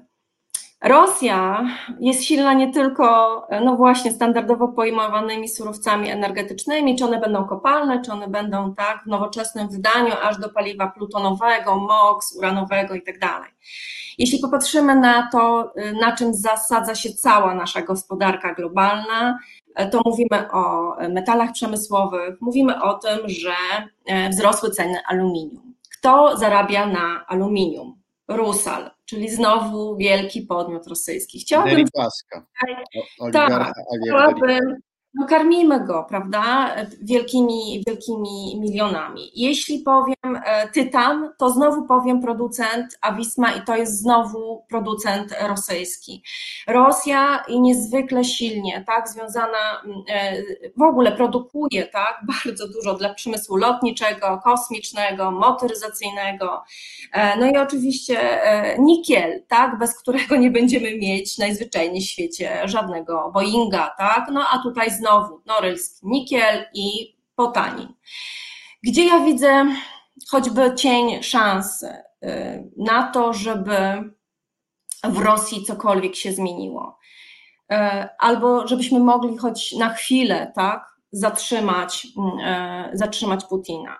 Rosja 0.84 1.64
jest 2.00 2.24
silna 2.24 2.52
nie 2.52 2.72
tylko, 2.72 3.46
no 3.64 3.76
właśnie, 3.76 4.12
standardowo 4.12 4.68
pojmowanymi 4.68 5.48
surowcami 5.48 6.10
energetycznymi, 6.10 6.96
czy 6.96 7.04
one 7.04 7.20
będą 7.20 7.44
kopalne, 7.44 8.02
czy 8.02 8.12
one 8.12 8.28
będą 8.28 8.74
tak 8.74 9.02
w 9.04 9.06
nowoczesnym 9.06 9.68
wydaniu, 9.68 10.12
aż 10.22 10.38
do 10.38 10.48
paliwa 10.48 10.86
plutonowego, 10.86 11.76
MOX, 11.76 12.36
uranowego 12.36 12.94
i 12.94 13.02
tak. 13.20 13.50
Jeśli 14.18 14.38
popatrzymy 14.38 14.96
na 14.96 15.28
to, 15.32 15.72
na 16.00 16.16
czym 16.16 16.34
zasadza 16.34 16.94
się 16.94 17.12
cała 17.12 17.54
nasza 17.54 17.82
gospodarka 17.82 18.54
globalna, 18.54 19.38
to 19.90 20.02
mówimy 20.04 20.50
o 20.52 20.94
metalach 21.08 21.52
przemysłowych, 21.52 22.40
mówimy 22.40 22.82
o 22.82 22.94
tym, 22.94 23.18
że 23.26 23.54
wzrosły 24.30 24.70
ceny 24.70 24.98
aluminium. 25.08 25.74
Kto 25.98 26.36
zarabia 26.36 26.86
na 26.86 27.26
aluminium? 27.26 28.00
Rusal, 28.28 28.90
czyli 29.10 29.30
znowu 29.30 29.96
wielki 29.96 30.42
podmiot 30.42 30.86
rosyjski. 30.86 31.40
Chciałabym. 31.40 31.72
Deripaska. 31.72 32.46
Tak, 33.32 33.72
chciałabym, 34.04 34.76
no 35.14 35.26
karmimy 35.26 35.86
go, 35.86 36.06
prawda, 36.08 36.74
wielkimi, 37.02 37.82
wielkimi 37.86 38.60
milionami. 38.60 39.30
Jeśli 39.34 39.78
powiem 39.78 40.42
e, 40.44 40.68
Tytan, 40.68 41.30
to 41.38 41.50
znowu 41.50 41.82
powiem 41.82 42.22
producent 42.22 42.98
Awisma 43.00 43.52
i 43.52 43.62
to 43.62 43.76
jest 43.76 44.00
znowu 44.00 44.64
producent 44.68 45.34
rosyjski. 45.48 46.22
Rosja 46.66 47.44
niezwykle 47.60 48.24
silnie, 48.24 48.84
tak, 48.86 49.08
związana 49.08 49.82
e, 50.08 50.42
w 50.76 50.82
ogóle 50.82 51.12
produkuje, 51.12 51.86
tak, 51.86 52.20
bardzo 52.44 52.68
dużo 52.68 52.94
dla 52.94 53.14
przemysłu 53.14 53.56
lotniczego, 53.56 54.40
kosmicznego, 54.44 55.30
motoryzacyjnego, 55.30 56.62
e, 57.12 57.36
no 57.36 57.46
i 57.46 57.56
oczywiście 57.56 58.40
nikiel, 58.78 59.42
tak, 59.48 59.78
bez 59.78 59.98
którego 59.98 60.36
nie 60.36 60.50
będziemy 60.50 60.98
mieć 60.98 61.38
najzwyczajniej 61.38 62.02
w 62.02 62.06
świecie 62.06 62.62
żadnego 62.64 63.30
Boeinga, 63.34 63.94
tak, 63.98 64.26
no 64.32 64.46
a 64.52 64.62
tutaj 64.62 64.90
znowu 65.00 65.42
norylski 65.46 66.00
nikiel 66.02 66.64
i 66.74 67.16
potanin. 67.34 67.88
Gdzie 68.82 69.04
ja 69.04 69.20
widzę 69.20 69.66
choćby 70.30 70.74
cień 70.74 71.22
szansy 71.22 71.88
y, 71.88 72.70
na 72.76 73.10
to, 73.10 73.32
żeby 73.32 73.76
w 75.04 75.18
Rosji 75.18 75.64
cokolwiek 75.64 76.16
się 76.16 76.32
zmieniło. 76.32 76.98
Y, 77.72 77.76
albo 78.18 78.66
żebyśmy 78.66 79.00
mogli 79.00 79.36
choć 79.36 79.72
na 79.72 79.88
chwilę 79.94 80.52
tak, 80.54 80.96
zatrzymać, 81.12 82.06
y, 82.06 82.96
zatrzymać 82.98 83.44
Putina. 83.44 83.98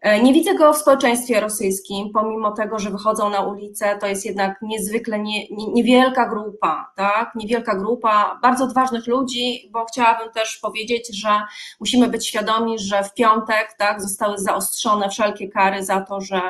E, 0.00 0.22
nie 0.22 0.32
widzę 0.32 0.54
go 0.54 0.72
w 0.72 0.78
społeczeństwie 0.78 1.40
rosyjskim, 1.40 2.10
pomimo 2.12 2.52
tego, 2.52 2.78
że 2.78 2.90
wychodzą 2.90 3.30
na 3.30 3.40
ulicę, 3.40 3.98
to 4.00 4.06
jest 4.06 4.26
jednak 4.26 4.62
niezwykle 4.62 5.18
nie, 5.18 5.48
nie, 5.48 5.72
niewielka 5.72 6.28
grupa, 6.28 6.92
tak? 6.96 7.34
Niewielka 7.34 7.76
grupa 7.76 8.38
bardzo 8.42 8.64
odważnych 8.64 9.06
ludzi, 9.06 9.68
bo 9.72 9.84
chciałabym 9.84 10.32
też 10.32 10.58
powiedzieć, 10.58 11.20
że 11.20 11.42
musimy 11.80 12.08
być 12.08 12.26
świadomi, 12.26 12.78
że 12.78 13.04
w 13.04 13.14
piątek 13.14 13.74
tak, 13.78 14.02
zostały 14.02 14.38
zaostrzone 14.38 15.08
wszelkie 15.08 15.48
kary 15.48 15.84
za 15.84 16.00
to, 16.00 16.20
że 16.20 16.40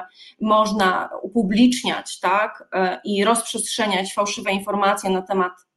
można 0.40 1.10
upubliczniać 1.22 2.20
tak, 2.20 2.68
e, 2.72 3.00
i 3.04 3.24
rozprzestrzeniać 3.24 4.14
fałszywe 4.14 4.50
informacje 4.50 5.10
na 5.10 5.22
temat 5.22 5.67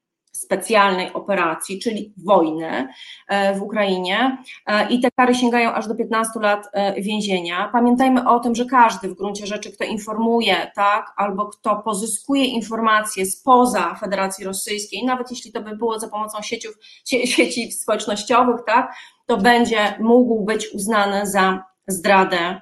specjalnej 0.42 1.14
operacji, 1.14 1.80
czyli 1.80 2.14
wojny 2.26 2.88
e, 3.28 3.56
w 3.56 3.62
Ukrainie. 3.62 4.38
E, 4.66 4.90
i 4.90 5.00
te 5.00 5.12
kary 5.12 5.36
sięgają 5.36 5.72
aż 5.72 5.88
do 5.88 5.96
15 5.96 6.40
lat 6.40 6.68
e, 6.74 7.02
więzienia. 7.02 7.70
Pamiętajmy 7.74 8.30
o 8.30 8.40
tym, 8.40 8.56
że 8.56 8.66
każdy 8.66 9.10
w 9.10 9.14
gruncie 9.14 9.48
rzeczy, 9.48 9.72
kto 9.72 9.84
informuje, 9.84 10.72
tak, 10.76 11.14
albo 11.18 11.46
kto 11.46 11.76
pozyskuje 11.76 12.46
informacje 12.46 13.26
spoza 13.26 13.96
Federacji 13.96 14.46
Rosyjskiej, 14.46 15.06
nawet 15.06 15.32
jeśli 15.32 15.52
to 15.52 15.62
by 15.62 15.78
było 15.78 16.00
za 16.00 16.08
pomocą 16.08 16.42
sieciów, 16.42 16.76
sieci 17.06 17.72
społecznościowych, 17.72 18.62
tak, 18.68 18.96
to 19.26 19.38
będzie 19.38 19.96
mógł 20.00 20.46
być 20.46 20.68
uznany 20.74 21.28
za 21.28 21.64
zdradę, 21.88 22.62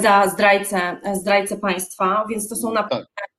za 0.00 0.28
zdrajcę, 0.28 0.96
zdrajcę 1.12 1.56
państwa, 1.56 2.24
więc 2.30 2.48
to 2.48 2.56
są 2.56 2.72
naprawdę 2.72 3.06
E, 3.20 3.31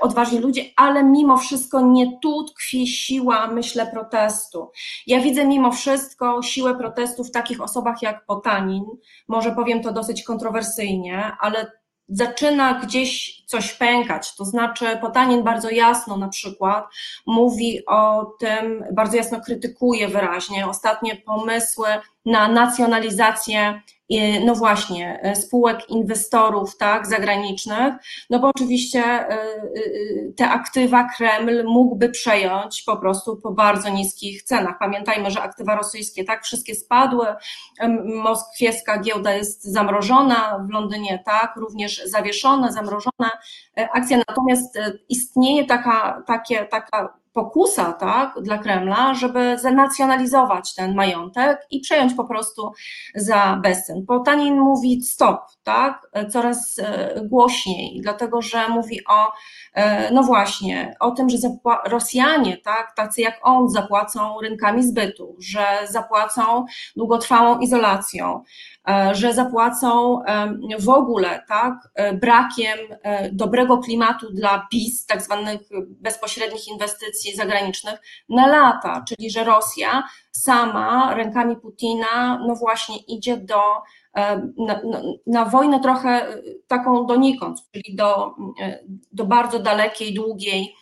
odważni 0.00 0.38
ludzie, 0.38 0.62
ale 0.76 1.04
mimo 1.04 1.36
wszystko 1.36 1.80
nie 1.80 2.18
tu 2.18 2.44
tkwi 2.44 2.86
siła, 2.86 3.46
myślę, 3.46 3.86
protestu. 3.86 4.70
Ja 5.06 5.20
widzę 5.20 5.46
mimo 5.46 5.72
wszystko 5.72 6.42
siłę 6.42 6.74
protestu 6.74 7.24
w 7.24 7.30
takich 7.30 7.60
osobach 7.60 8.02
jak 8.02 8.26
Potanin, 8.26 8.84
może 9.28 9.52
powiem 9.52 9.82
to 9.82 9.92
dosyć 9.92 10.22
kontrowersyjnie, 10.22 11.32
ale 11.40 11.72
zaczyna 12.08 12.74
gdzieś 12.74 13.42
coś 13.46 13.72
pękać. 13.72 14.36
To 14.36 14.44
znaczy, 14.44 14.98
Potanin 15.00 15.42
bardzo 15.42 15.70
jasno 15.70 16.16
na 16.16 16.28
przykład 16.28 16.86
mówi 17.26 17.86
o 17.86 18.24
tym, 18.38 18.84
bardzo 18.92 19.16
jasno 19.16 19.40
krytykuje 19.40 20.08
wyraźnie 20.08 20.66
ostatnie 20.66 21.16
pomysły 21.16 21.88
na 22.26 22.48
nacjonalizację 22.48 23.82
no 24.44 24.54
właśnie, 24.54 25.20
e, 25.22 25.36
spółek 25.36 25.90
inwestorów 25.90 26.76
tak, 26.76 27.06
zagranicznych, 27.06 27.94
no 28.30 28.38
bo 28.38 28.48
oczywiście 28.48 29.04
e, 29.04 29.28
e, 29.30 29.68
te 30.36 30.48
aktywa 30.48 31.08
Kreml 31.16 31.64
mógłby 31.64 32.08
przejąć 32.08 32.82
po 32.82 32.96
prostu 32.96 33.36
po 33.36 33.52
bardzo 33.52 33.88
niskich 33.88 34.42
cenach. 34.42 34.78
Pamiętajmy, 34.78 35.30
że 35.30 35.42
aktywa 35.42 35.76
rosyjskie 35.76 36.24
tak 36.24 36.44
wszystkie 36.44 36.74
spadły, 36.74 37.26
moskwieska 38.04 38.98
giełda 38.98 39.32
jest 39.32 39.64
zamrożona, 39.64 40.64
w 40.68 40.72
Londynie 40.72 41.22
tak, 41.24 41.56
również 41.56 42.02
zawieszona, 42.04 42.72
zamrożona 42.72 43.30
akcja, 43.92 44.18
natomiast 44.28 44.78
istnieje 45.08 45.64
taka, 45.64 46.22
takie, 46.26 46.64
taka 46.64 47.18
pokusa 47.36 47.92
tak, 47.92 48.34
dla 48.42 48.58
Kremla, 48.58 49.14
żeby 49.14 49.58
zanacjonalizować 49.58 50.74
ten 50.74 50.94
majątek 50.94 51.66
i 51.70 51.80
przejąć 51.80 52.14
po 52.14 52.24
prostu 52.24 52.72
za 53.14 53.60
bezcen. 53.62 54.06
Potanin 54.06 54.60
mówi 54.60 55.02
stop, 55.02 55.40
tak, 55.62 56.10
coraz 56.30 56.78
e, 56.78 57.20
głośniej, 57.24 58.00
dlatego 58.02 58.42
że 58.42 58.68
mówi 58.68 59.00
o, 59.08 59.32
e, 59.74 60.10
no 60.12 60.22
właśnie, 60.22 60.96
o 61.00 61.10
tym, 61.10 61.30
że 61.30 61.36
Rosjanie, 61.86 62.56
tak, 62.56 62.94
tacy 62.96 63.20
jak 63.20 63.38
on, 63.42 63.68
zapłacą 63.68 64.40
rynkami 64.42 64.82
zbytu, 64.82 65.36
że 65.38 65.66
zapłacą 65.90 66.64
długotrwałą 66.96 67.58
izolacją, 67.58 68.42
że 69.12 69.34
zapłacą 69.34 70.20
w 70.78 70.88
ogóle 70.88 71.42
tak, 71.48 71.74
e, 71.94 72.12
brakiem 72.14 72.78
e, 73.02 73.32
dobrego 73.32 73.78
klimatu 73.78 74.32
dla 74.32 74.66
PiS, 74.70 75.06
tak 75.06 75.22
zwanych 75.22 75.60
bezpośrednich 75.88 76.68
inwestycji 76.68 77.36
zagranicznych 77.36 78.00
na 78.28 78.46
lata, 78.46 79.04
czyli 79.08 79.30
że 79.30 79.44
Rosja 79.44 80.02
sama 80.32 81.14
rękami 81.14 81.56
Putina, 81.56 82.38
no 82.46 82.54
właśnie 82.54 82.96
idzie 82.96 83.36
do, 83.36 83.62
na, 84.58 84.80
na, 84.84 85.02
na 85.26 85.44
wojnę 85.44 85.80
trochę 85.80 86.26
taką 86.66 87.06
donikąd, 87.06 87.58
czyli 87.72 87.96
do, 87.96 88.34
do 89.12 89.24
bardzo 89.24 89.58
dalekiej, 89.58 90.14
długiej 90.14 90.74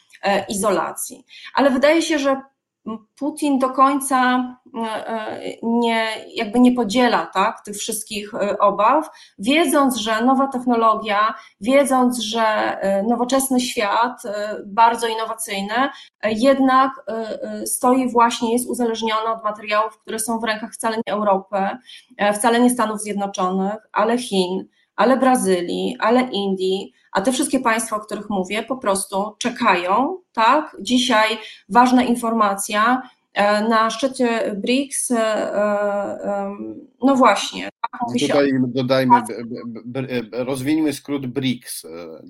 izolacji. 0.49 1.25
Ale 1.55 1.71
wydaje 1.71 2.03
się, 2.03 2.19
że 2.19 2.43
Putin 3.17 3.59
do 3.59 3.71
końca 3.71 4.45
nie, 5.63 6.07
jakby 6.35 6.61
nie 6.61 6.73
podziela 6.73 7.27
tak, 7.27 7.65
tych 7.65 7.77
wszystkich 7.77 8.33
obaw, 8.61 9.11
wiedząc, 9.39 9.97
że 9.97 10.25
nowa 10.25 10.49
technologia, 10.49 11.35
wiedząc, 11.61 12.19
że 12.19 12.79
nowoczesny 13.09 13.61
świat, 13.61 14.23
bardzo 14.67 15.07
innowacyjny, 15.09 15.89
jednak 16.25 16.91
stoi 17.67 18.11
właśnie, 18.11 18.53
jest 18.53 18.69
uzależniony 18.69 19.29
od 19.29 19.45
materiałów, 19.45 19.99
które 19.99 20.19
są 20.19 20.39
w 20.39 20.45
rękach 20.45 20.73
wcale 20.73 20.97
nie 20.97 21.13
Europy, 21.13 21.57
wcale 22.35 22.61
nie 22.61 22.71
Stanów 22.71 23.01
Zjednoczonych, 23.01 23.77
ale 23.93 24.19
Chin, 24.19 24.65
ale 24.97 25.17
Brazylii, 25.17 25.97
ale 26.01 26.21
Indii, 26.21 26.93
a 27.13 27.21
te 27.21 27.33
wszystkie 27.33 27.61
państwa, 27.61 27.97
o 27.97 28.01
których 28.01 28.31
mówię, 28.31 28.63
po 28.63 28.77
prostu 28.77 29.35
czekają, 29.39 30.19
tak? 30.33 30.77
Dzisiaj 30.81 31.39
ważna 31.69 32.03
informacja, 32.03 33.03
e, 33.03 33.24
na 33.69 33.91
szczycie 33.91 34.55
BRICS, 34.57 35.11
e, 35.11 35.19
e, 35.19 36.57
no 37.03 37.17
właśnie. 37.17 37.69
Tak, 37.81 38.01
Tutaj 38.21 38.51
dodajmy, 38.67 39.23
rozwiniemy 40.33 40.93
skrót 40.93 41.27
BRICS, 41.27 41.87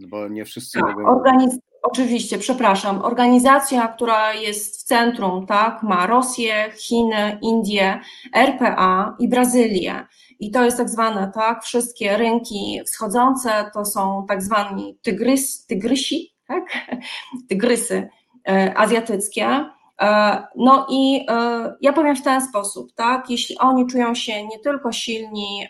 bo 0.08 0.28
nie 0.28 0.44
wszyscy 0.44 0.80
tak, 0.80 0.96
mogą... 0.96 1.06
Organiz... 1.06 1.58
Oczywiście, 1.82 2.38
przepraszam. 2.38 3.02
Organizacja, 3.02 3.88
która 3.88 4.34
jest 4.34 4.80
w 4.80 4.82
centrum, 4.82 5.46
tak, 5.46 5.82
ma 5.82 6.06
Rosję, 6.06 6.54
Chiny, 6.76 7.38
Indię, 7.42 8.00
RPA 8.34 9.16
i 9.18 9.28
Brazylię. 9.28 10.06
I 10.40 10.50
to 10.50 10.64
jest 10.64 10.76
tak 10.76 10.88
zwane, 10.88 11.30
tak, 11.34 11.64
wszystkie 11.64 12.16
rynki 12.16 12.80
wschodzące 12.86 13.70
to 13.74 13.84
są 13.84 14.26
tak 14.28 14.42
zwani 14.42 14.98
tygrys, 15.02 15.66
tygrysi, 15.66 16.34
tak, 16.48 16.64
tygrysy 17.48 18.08
e, 18.48 18.78
azjatyckie. 18.78 19.64
E, 20.00 20.42
no 20.56 20.86
i 20.90 21.26
e, 21.28 21.74
ja 21.80 21.92
powiem 21.92 22.16
w 22.16 22.22
ten 22.22 22.40
sposób, 22.48 22.92
tak, 22.92 23.30
jeśli 23.30 23.58
oni 23.58 23.86
czują 23.86 24.14
się 24.14 24.46
nie 24.46 24.58
tylko 24.58 24.92
silni, 24.92 25.68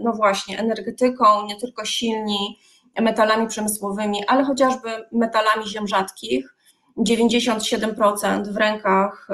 no 0.00 0.12
właśnie, 0.12 0.58
energetyką, 0.58 1.46
nie 1.46 1.56
tylko 1.56 1.84
silni 1.84 2.58
metalami 3.00 3.46
przemysłowymi, 3.46 4.26
ale 4.26 4.44
chociażby 4.44 4.88
metalami 5.12 5.66
ziem 5.66 5.88
rzadkich, 5.88 6.54
97% 6.96 8.52
w 8.52 8.56
rękach 8.56 9.28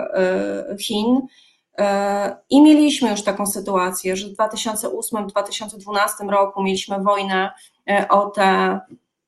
Chin, 0.81 1.21
i 2.51 2.63
mieliśmy 2.63 3.11
już 3.11 3.23
taką 3.23 3.47
sytuację, 3.47 4.17
że 4.17 4.29
w 4.29 4.33
2008-2012 4.33 6.31
roku 6.31 6.63
mieliśmy 6.63 7.03
wojnę 7.03 7.51
e, 7.91 8.09
o 8.09 8.31
te, 8.31 8.81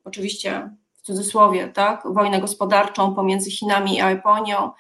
oczywiście 0.05 0.71
w 1.03 1.07
cudzysłowie, 1.07 1.69
tak, 1.69 2.03
wojnę 2.05 2.41
gospodarczą 2.41 3.15
pomiędzy 3.15 3.51
Chinami 3.51 4.01
a 4.01 4.11
Japonią. 4.11 4.71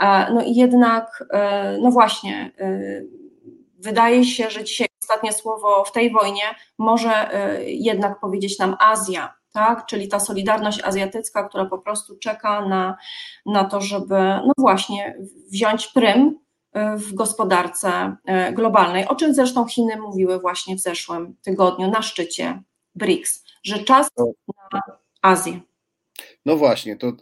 E, 0.00 0.32
no 0.34 0.42
i 0.42 0.54
jednak, 0.54 1.24
e, 1.30 1.78
no 1.82 1.90
właśnie, 1.90 2.52
wydaje 3.78 4.24
się, 4.24 4.50
że 4.50 4.64
dzisiaj 4.64 4.88
ostatnie 5.02 5.32
słowo 5.32 5.84
w 5.84 5.92
tej 5.92 6.12
wojnie 6.12 6.42
może 6.78 7.30
jednak 7.66 8.20
powiedzieć 8.20 8.58
nam 8.58 8.76
Azja, 8.80 9.34
tak? 9.52 9.86
czyli 9.86 10.08
ta 10.08 10.20
solidarność 10.20 10.84
azjatycka, 10.84 11.48
która 11.48 11.64
po 11.64 11.78
prostu 11.78 12.18
czeka 12.18 12.68
na, 12.68 12.96
na 13.46 13.64
to, 13.64 13.80
żeby, 13.80 14.18
no 14.18 14.52
właśnie, 14.58 15.16
wziąć 15.52 15.86
prym 15.86 16.38
w 16.96 17.14
gospodarce 17.14 18.16
e, 18.24 18.52
globalnej, 18.52 19.08
o 19.08 19.14
czym 19.14 19.34
zresztą 19.34 19.66
Chiny 19.66 19.96
mówiły 19.96 20.40
właśnie 20.40 20.76
w 20.76 20.80
zeszłym 20.80 21.36
tygodniu 21.42 21.90
na 21.90 22.02
szczycie 22.02 22.62
BRICS, 22.94 23.44
że 23.62 23.78
czas 23.78 24.08
na 24.72 24.80
Azję. 25.22 25.60
No 26.50 26.56
właśnie, 26.56 26.96
to 26.96 27.06
e, 27.06 27.14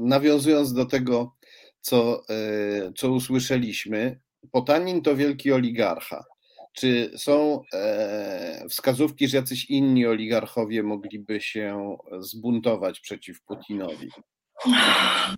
nawiązując 0.00 0.72
do 0.72 0.86
tego, 0.86 1.32
co, 1.80 2.22
e, 2.30 2.92
co 2.96 3.10
usłyszeliśmy, 3.10 4.20
Potanin 4.52 5.02
to 5.02 5.16
wielki 5.16 5.52
oligarcha. 5.52 6.24
Czy 6.72 7.10
są 7.16 7.62
e, 7.72 8.64
wskazówki, 8.68 9.28
że 9.28 9.36
jacyś 9.36 9.70
inni 9.70 10.06
oligarchowie 10.06 10.82
mogliby 10.82 11.40
się 11.40 11.96
zbuntować 12.18 13.00
przeciw 13.00 13.42
Putinowi? 13.42 14.08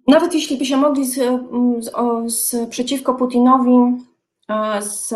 Nawet 0.08 0.34
jeśli 0.34 0.58
by 0.58 0.66
się 0.66 0.76
mogli 0.76 1.06
z, 1.06 1.14
z, 1.80 1.92
z 2.26 2.70
przeciwko 2.70 3.14
Putinowi 3.14 4.04
z, 4.80 5.14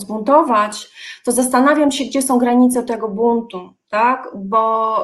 zbuntować, 0.00 0.90
to 1.24 1.32
zastanawiam 1.32 1.92
się, 1.92 2.04
gdzie 2.04 2.22
są 2.22 2.38
granice 2.38 2.82
tego 2.82 3.08
buntu, 3.08 3.72
tak? 3.88 4.28
Bo 4.34 4.98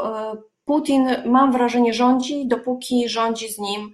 Putin, 0.64 1.08
mam 1.26 1.52
wrażenie, 1.52 1.94
rządzi, 1.94 2.48
dopóki 2.48 3.08
rządzi 3.08 3.48
z 3.48 3.58
nim 3.58 3.92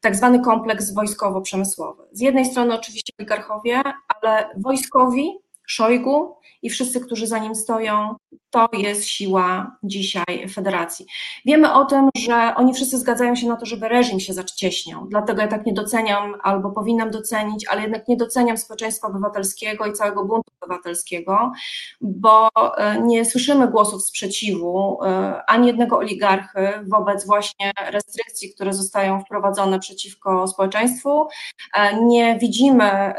tak 0.00 0.16
zwany 0.16 0.40
kompleks 0.40 0.94
wojskowo-przemysłowy. 0.94 2.02
Z 2.12 2.20
jednej 2.20 2.44
strony 2.44 2.74
oczywiście 2.74 3.12
oligarchowie, 3.18 3.82
ale 4.08 4.50
wojskowi, 4.56 5.38
Szojgu 5.66 6.36
i 6.62 6.70
wszyscy, 6.70 7.00
którzy 7.00 7.26
za 7.26 7.38
nim 7.38 7.54
stoją, 7.54 8.16
to 8.54 8.68
jest 8.72 9.04
siła 9.04 9.76
dzisiaj 9.82 10.48
federacji. 10.48 11.06
Wiemy 11.44 11.72
o 11.72 11.84
tym, 11.84 12.08
że 12.16 12.52
oni 12.56 12.74
wszyscy 12.74 12.98
zgadzają 12.98 13.34
się 13.34 13.48
na 13.48 13.56
to, 13.56 13.66
żeby 13.66 13.88
reżim 13.88 14.20
się 14.20 14.32
zacieśniał. 14.32 15.06
Dlatego 15.06 15.42
ja 15.42 15.48
tak 15.48 15.66
nie 15.66 15.72
doceniam, 15.72 16.34
albo 16.42 16.70
powinnam 16.70 17.10
docenić, 17.10 17.68
ale 17.68 17.82
jednak 17.82 18.08
nie 18.08 18.16
doceniam 18.16 18.56
społeczeństwa 18.56 19.08
obywatelskiego 19.08 19.86
i 19.86 19.92
całego 19.92 20.24
buntu 20.24 20.50
obywatelskiego, 20.60 21.52
bo 22.00 22.48
e, 22.76 23.00
nie 23.00 23.24
słyszymy 23.24 23.68
głosów 23.68 24.04
sprzeciwu 24.04 24.98
e, 25.04 25.42
ani 25.46 25.66
jednego 25.66 25.98
oligarchy 25.98 26.68
wobec 26.86 27.26
właśnie 27.26 27.72
restrykcji, 27.90 28.54
które 28.54 28.74
zostają 28.74 29.20
wprowadzone 29.20 29.78
przeciwko 29.78 30.48
społeczeństwu. 30.48 31.28
E, 31.74 32.04
nie 32.04 32.38
widzimy 32.38 33.14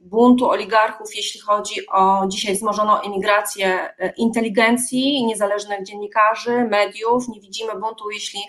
buntu 0.00 0.50
oligarchów, 0.50 1.16
jeśli 1.16 1.40
chodzi 1.40 1.86
o 1.92 2.26
dzisiaj 2.28 2.54
wzmożoną 2.54 3.00
emigrację 3.00 3.94
inteligencji, 4.32 5.26
niezależnych 5.26 5.84
dziennikarzy, 5.84 6.64
mediów. 6.70 7.28
Nie 7.28 7.40
widzimy 7.40 7.72
buntu, 7.72 8.10
jeśli 8.10 8.40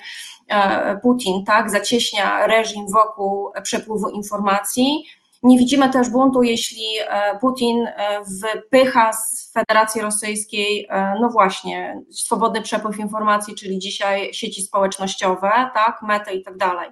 e, 0.48 1.00
Putin 1.02 1.46
tak 1.46 1.69
zacieśnia 1.69 2.48
reżim 2.48 2.86
wokół 2.88 3.52
przepływu 3.63 4.10
informacji. 4.10 5.04
Nie 5.43 5.58
widzimy 5.58 5.89
też 5.89 6.10
buntu, 6.10 6.43
jeśli 6.43 6.86
e, 7.00 7.38
Putin 7.39 7.88
e, 7.88 8.22
wypycha 8.41 9.13
z 9.13 9.52
Federacji 9.54 10.02
Rosyjskiej, 10.02 10.88
no 11.22 11.30
właśnie, 11.30 12.02
swobodny 12.12 12.62
przepływ 12.62 13.00
informacji, 13.00 13.56
czyli 13.56 13.80
dzisiaj 13.80 14.34
sieci 14.34 14.62
społecznościowe, 14.62 15.52
tak, 15.74 16.02
metę 16.02 16.34
i 16.34 16.43
tak 16.43 16.58
dalej. 16.58 16.89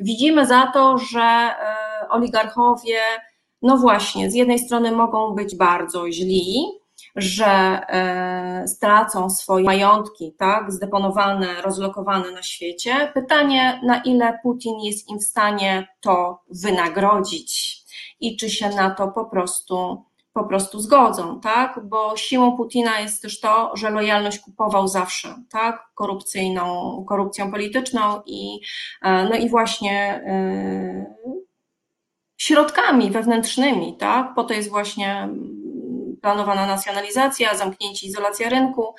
Widzimy 0.00 0.46
za 0.46 0.66
to, 0.66 0.98
że 0.98 1.50
oligarchowie, 2.10 3.00
no 3.62 3.76
właśnie, 3.76 4.30
z 4.30 4.34
jednej 4.34 4.58
strony 4.58 4.92
mogą 4.92 5.34
być 5.34 5.56
bardzo 5.56 6.12
źli, 6.12 6.83
że 7.16 7.46
e, 7.46 8.68
stracą 8.68 9.30
swoje 9.30 9.64
majątki, 9.64 10.34
tak, 10.38 10.72
zdeponowane, 10.72 11.62
rozlokowane 11.62 12.30
na 12.30 12.42
świecie. 12.42 13.12
Pytanie, 13.14 13.80
na 13.86 14.02
ile 14.02 14.38
Putin 14.42 14.80
jest 14.80 15.10
im 15.10 15.18
w 15.18 15.24
stanie 15.24 15.88
to 16.00 16.42
wynagrodzić 16.50 17.78
i 18.20 18.36
czy 18.36 18.50
się 18.50 18.68
na 18.68 18.90
to 18.90 19.08
po 19.08 19.24
prostu 19.24 20.04
po 20.34 20.44
prostu 20.44 20.80
zgodzą, 20.80 21.40
tak? 21.40 21.80
Bo 21.84 22.16
siłą 22.16 22.56
Putina 22.56 23.00
jest 23.00 23.22
też 23.22 23.40
to, 23.40 23.76
że 23.76 23.90
lojalność 23.90 24.38
kupował 24.38 24.88
zawsze, 24.88 25.34
tak? 25.50 25.90
Korupcyjną, 25.94 27.04
korupcją 27.08 27.50
polityczną 27.50 28.22
i, 28.26 28.60
e, 29.02 29.28
no 29.28 29.36
i 29.36 29.48
właśnie 29.48 30.22
e, 30.26 31.14
środkami 32.36 33.10
wewnętrznymi, 33.10 33.96
tak? 33.96 34.34
Po 34.34 34.44
to 34.44 34.54
jest 34.54 34.70
właśnie 34.70 35.28
planowana 36.24 36.66
nacjonalizacja, 36.66 37.54
zamknięcie, 37.54 38.06
izolacja 38.06 38.48
rynku. 38.48 38.94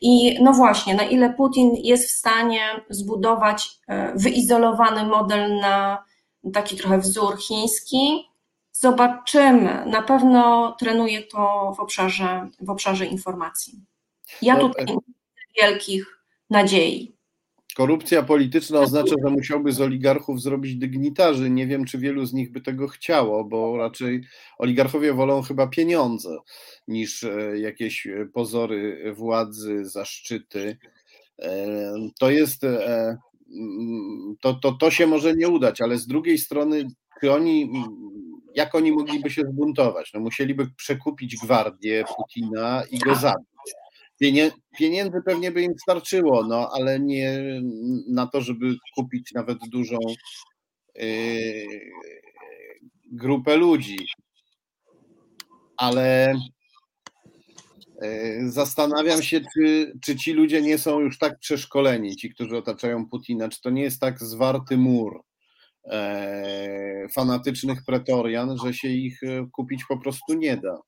I 0.00 0.42
no 0.42 0.52
właśnie, 0.52 0.94
na 0.94 1.02
ile 1.02 1.30
Putin 1.30 1.74
jest 1.74 2.08
w 2.08 2.10
stanie 2.10 2.60
zbudować 2.90 3.68
e, 3.88 4.12
wyizolowany 4.16 5.04
model 5.04 5.56
na 5.56 6.04
taki 6.52 6.76
trochę 6.76 6.98
wzór 6.98 7.38
chiński, 7.38 8.30
zobaczymy. 8.72 9.86
Na 9.86 10.02
pewno 10.02 10.72
trenuje 10.78 11.22
to 11.22 11.72
w 11.76 11.80
obszarze, 11.80 12.48
w 12.60 12.70
obszarze 12.70 13.06
informacji. 13.06 13.80
Ja 14.42 14.56
no, 14.56 14.68
tutaj 14.68 14.86
nie 14.86 14.96
wielkich 15.62 16.18
nadziei. 16.50 17.16
Korupcja 17.80 18.22
polityczna 18.22 18.80
oznacza, 18.80 19.14
że 19.24 19.30
musiałby 19.30 19.72
z 19.72 19.80
oligarchów 19.80 20.42
zrobić 20.42 20.76
dygnitarzy. 20.76 21.50
Nie 21.50 21.66
wiem, 21.66 21.84
czy 21.84 21.98
wielu 21.98 22.26
z 22.26 22.32
nich 22.32 22.52
by 22.52 22.60
tego 22.60 22.88
chciało, 22.88 23.44
bo 23.44 23.76
raczej 23.76 24.24
oligarchowie 24.58 25.14
wolą 25.14 25.42
chyba 25.42 25.66
pieniądze 25.66 26.38
niż 26.88 27.24
e, 27.24 27.58
jakieś 27.58 28.06
e, 28.06 28.26
pozory 28.26 29.12
władzy, 29.16 29.84
zaszczyty. 29.84 30.78
E, 31.38 31.76
to 32.18 32.30
jest. 32.30 32.62
To, 34.40 34.54
to, 34.54 34.72
to 34.72 34.90
się 34.90 35.06
może 35.06 35.34
nie 35.34 35.48
udać, 35.48 35.80
ale 35.80 35.98
z 35.98 36.06
drugiej 36.06 36.38
strony, 36.38 36.88
czy 37.20 37.32
oni, 37.32 37.70
jak 38.54 38.74
oni 38.74 38.92
mogliby 38.92 39.30
się 39.30 39.42
zbuntować? 39.42 40.10
No 40.14 40.20
musieliby 40.20 40.66
przekupić 40.76 41.36
gwardię 41.36 42.04
Putina 42.16 42.82
i 42.90 42.98
go 42.98 43.14
zabić 43.14 43.49
pieniędzy 44.78 45.22
pewnie 45.26 45.50
by 45.50 45.62
im 45.62 45.72
starczyło, 45.82 46.44
no 46.46 46.70
ale 46.72 47.00
nie 47.00 47.60
na 48.08 48.26
to, 48.26 48.40
żeby 48.40 48.76
kupić 48.94 49.32
nawet 49.32 49.58
dużą, 49.68 49.98
grupę 53.12 53.56
ludzi. 53.56 53.98
Ale 55.76 56.34
zastanawiam 58.46 59.22
się, 59.22 59.40
czy, 59.54 59.92
czy 60.02 60.16
ci 60.16 60.32
ludzie 60.32 60.62
nie 60.62 60.78
są 60.78 61.00
już 61.00 61.18
tak 61.18 61.38
przeszkoleni, 61.38 62.16
ci, 62.16 62.30
którzy 62.30 62.56
otaczają 62.56 63.08
Putina, 63.08 63.48
czy 63.48 63.60
to 63.60 63.70
nie 63.70 63.82
jest 63.82 64.00
tak 64.00 64.18
zwarty 64.18 64.76
mur 64.76 65.20
fanatycznych 67.14 67.78
pretorian, 67.86 68.56
że 68.64 68.74
się 68.74 68.88
ich 68.88 69.20
kupić 69.52 69.84
po 69.88 69.98
prostu 69.98 70.34
nie 70.34 70.56
da. 70.56 70.78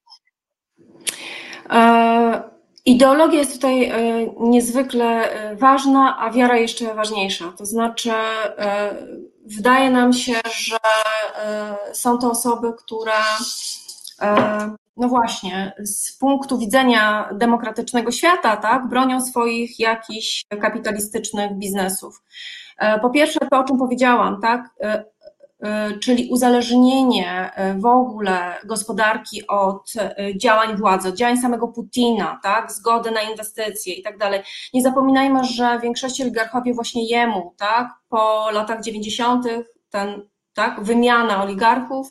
Ideologia 2.84 3.38
jest 3.38 3.52
tutaj 3.52 3.84
e, 3.84 3.94
niezwykle 4.40 5.30
e, 5.30 5.56
ważna, 5.56 6.18
a 6.18 6.30
wiara 6.30 6.56
jeszcze 6.56 6.94
ważniejsza. 6.94 7.52
To 7.58 7.66
znaczy, 7.66 8.12
e, 8.12 8.94
wydaje 9.46 9.90
nam 9.90 10.12
się, 10.12 10.34
że 10.54 10.76
są 11.92 12.18
to 12.18 12.30
osoby, 12.30 12.72
które, 12.78 13.12
no 14.96 15.08
właśnie, 15.08 15.72
z 15.78 16.18
punktu 16.18 16.58
widzenia 16.58 17.28
demokratycznego 17.32 18.10
świata, 18.10 18.56
tak, 18.56 18.88
bronią 18.88 19.20
swoich 19.20 19.80
jakichś 19.80 20.44
kapitalistycznych 20.60 21.52
biznesów. 21.52 22.22
Po 23.02 23.10
pierwsze, 23.10 23.40
to 23.50 23.58
o 23.58 23.64
czym 23.64 23.78
powiedziałam, 23.78 24.40
tak, 24.40 24.70
czyli 26.00 26.28
uzależnienie 26.30 27.50
y, 27.74 27.80
w 27.80 27.86
ogóle 27.86 28.54
gospodarki 28.64 29.46
od 29.46 29.92
y, 29.96 30.38
działań 30.38 30.76
władzy, 30.76 31.08
od 31.08 31.14
działań 31.14 31.36
samego 31.36 31.68
Putina, 31.68 32.40
tak, 32.42 32.72
zgody 32.72 33.10
na 33.10 33.22
inwestycje 33.22 33.94
i 33.94 34.02
tak 34.02 34.18
dalej. 34.18 34.42
Nie 34.74 34.82
zapominajmy, 34.82 35.44
że 35.44 35.78
w 35.78 35.82
większości 35.82 36.22
oligarchowie 36.22 36.74
właśnie 36.74 37.08
jemu, 37.08 37.54
tak, 37.58 37.88
po 38.08 38.50
latach 38.50 38.82
90. 38.82 39.46
ten 39.90 40.22
tak, 40.54 40.82
wymiana 40.82 41.42
oligarchów 41.42 42.08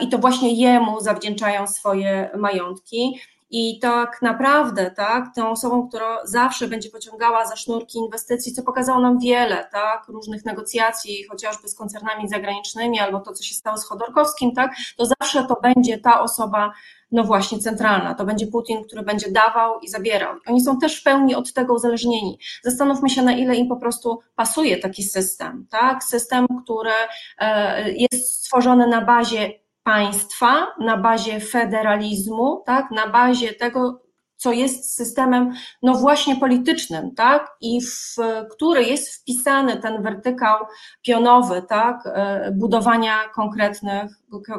i 0.00 0.08
to 0.08 0.18
właśnie 0.18 0.54
jemu 0.54 1.00
zawdzięczają 1.00 1.66
swoje 1.66 2.30
majątki. 2.38 3.20
I 3.50 3.78
tak 3.78 4.22
naprawdę, 4.22 4.90
tak, 4.90 5.34
tą 5.34 5.50
osobą, 5.50 5.88
która 5.88 6.26
zawsze 6.26 6.68
będzie 6.68 6.90
pociągała 6.90 7.46
za 7.46 7.56
sznurki 7.56 7.98
inwestycji, 7.98 8.52
co 8.52 8.62
pokazało 8.62 9.00
nam 9.00 9.18
wiele, 9.18 9.68
tak, 9.72 10.08
różnych 10.08 10.44
negocjacji, 10.44 11.24
chociażby 11.24 11.68
z 11.68 11.74
koncernami 11.74 12.28
zagranicznymi, 12.28 13.00
albo 13.00 13.20
to, 13.20 13.32
co 13.32 13.42
się 13.42 13.54
stało 13.54 13.78
z 13.78 13.84
Chodorkowskim, 13.84 14.54
tak, 14.54 14.70
to 14.96 15.06
zawsze 15.06 15.46
to 15.46 15.56
będzie 15.62 15.98
ta 15.98 16.20
osoba, 16.20 16.72
no 17.12 17.24
właśnie, 17.24 17.58
centralna. 17.58 18.14
To 18.14 18.24
będzie 18.24 18.46
Putin, 18.46 18.84
który 18.84 19.02
będzie 19.02 19.30
dawał 19.30 19.80
i 19.80 19.88
zabierał. 19.88 20.36
Oni 20.46 20.60
są 20.60 20.78
też 20.78 21.00
w 21.00 21.02
pełni 21.02 21.34
od 21.34 21.52
tego 21.52 21.74
uzależnieni. 21.74 22.38
Zastanówmy 22.62 23.10
się, 23.10 23.22
na 23.22 23.32
ile 23.32 23.56
im 23.56 23.68
po 23.68 23.76
prostu 23.76 24.20
pasuje 24.36 24.76
taki 24.76 25.02
system, 25.02 25.66
tak, 25.70 26.04
system, 26.04 26.46
który 26.64 26.90
e, 27.38 27.92
jest 27.92 28.34
stworzony 28.34 28.86
na 28.86 29.00
bazie 29.00 29.59
państwa 29.82 30.66
na 30.80 30.96
bazie 30.96 31.40
federalizmu, 31.40 32.62
tak, 32.66 32.90
na 32.90 33.06
bazie 33.06 33.54
tego, 33.54 34.02
co 34.40 34.52
jest 34.52 34.94
systemem, 34.96 35.52
no 35.82 35.94
właśnie 35.94 36.36
politycznym, 36.36 37.14
tak, 37.14 37.56
i 37.60 37.80
w 37.80 38.16
który 38.50 38.84
jest 38.84 39.14
wpisany 39.14 39.76
ten 39.76 40.02
wertykał 40.02 40.56
pionowy, 41.02 41.62
tak, 41.68 41.96
e, 42.06 42.52
budowania 42.52 43.28
konkretnych, 43.34 44.10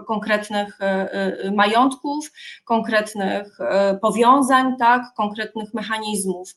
konkretnych 0.07 0.81
e, 0.81 1.11
e, 1.11 1.51
majątków, 1.51 2.31
konkretnych 2.65 3.57
powiązań, 4.01 4.77
tak, 4.79 5.01
konkretnych 5.17 5.73
mechanizmów. 5.73 6.55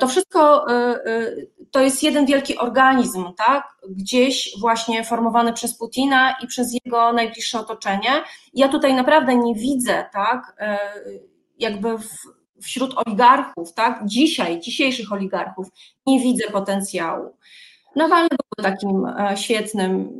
To 0.00 0.08
wszystko 0.08 0.66
to 1.70 1.80
jest 1.80 2.02
jeden 2.02 2.26
wielki 2.26 2.58
organizm, 2.58 3.24
tak, 3.36 3.68
gdzieś 3.90 4.50
właśnie 4.60 5.04
formowany 5.04 5.52
przez 5.52 5.78
Putina 5.78 6.36
i 6.42 6.46
przez 6.46 6.78
jego 6.84 7.12
najbliższe 7.12 7.60
otoczenie. 7.60 8.10
Ja 8.54 8.68
tutaj 8.68 8.94
naprawdę 8.94 9.36
nie 9.36 9.54
widzę, 9.54 10.04
tak, 10.12 10.56
jakby 11.58 11.98
w, 11.98 12.08
wśród 12.62 12.94
oligarchów, 13.06 13.74
tak, 13.74 14.00
dzisiaj, 14.04 14.60
dzisiejszych 14.60 15.12
oligarchów, 15.12 15.68
nie 16.06 16.20
widzę 16.20 16.50
potencjału. 16.50 17.36
Nawalny 17.96 18.28
był 18.28 18.64
takim 18.64 19.06
e, 19.06 19.36
świetnym 19.36 20.12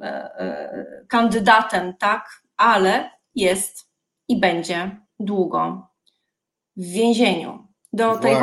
e, 0.00 0.04
e, 0.04 1.04
kandydatem, 1.08 1.94
tak, 1.98 2.42
ale 2.56 3.10
jest 3.34 3.88
i 4.28 4.40
będzie 4.40 4.96
długo 5.20 5.86
w 6.76 6.86
więzieniu. 6.86 7.66
Do 7.92 8.18
tej 8.18 8.36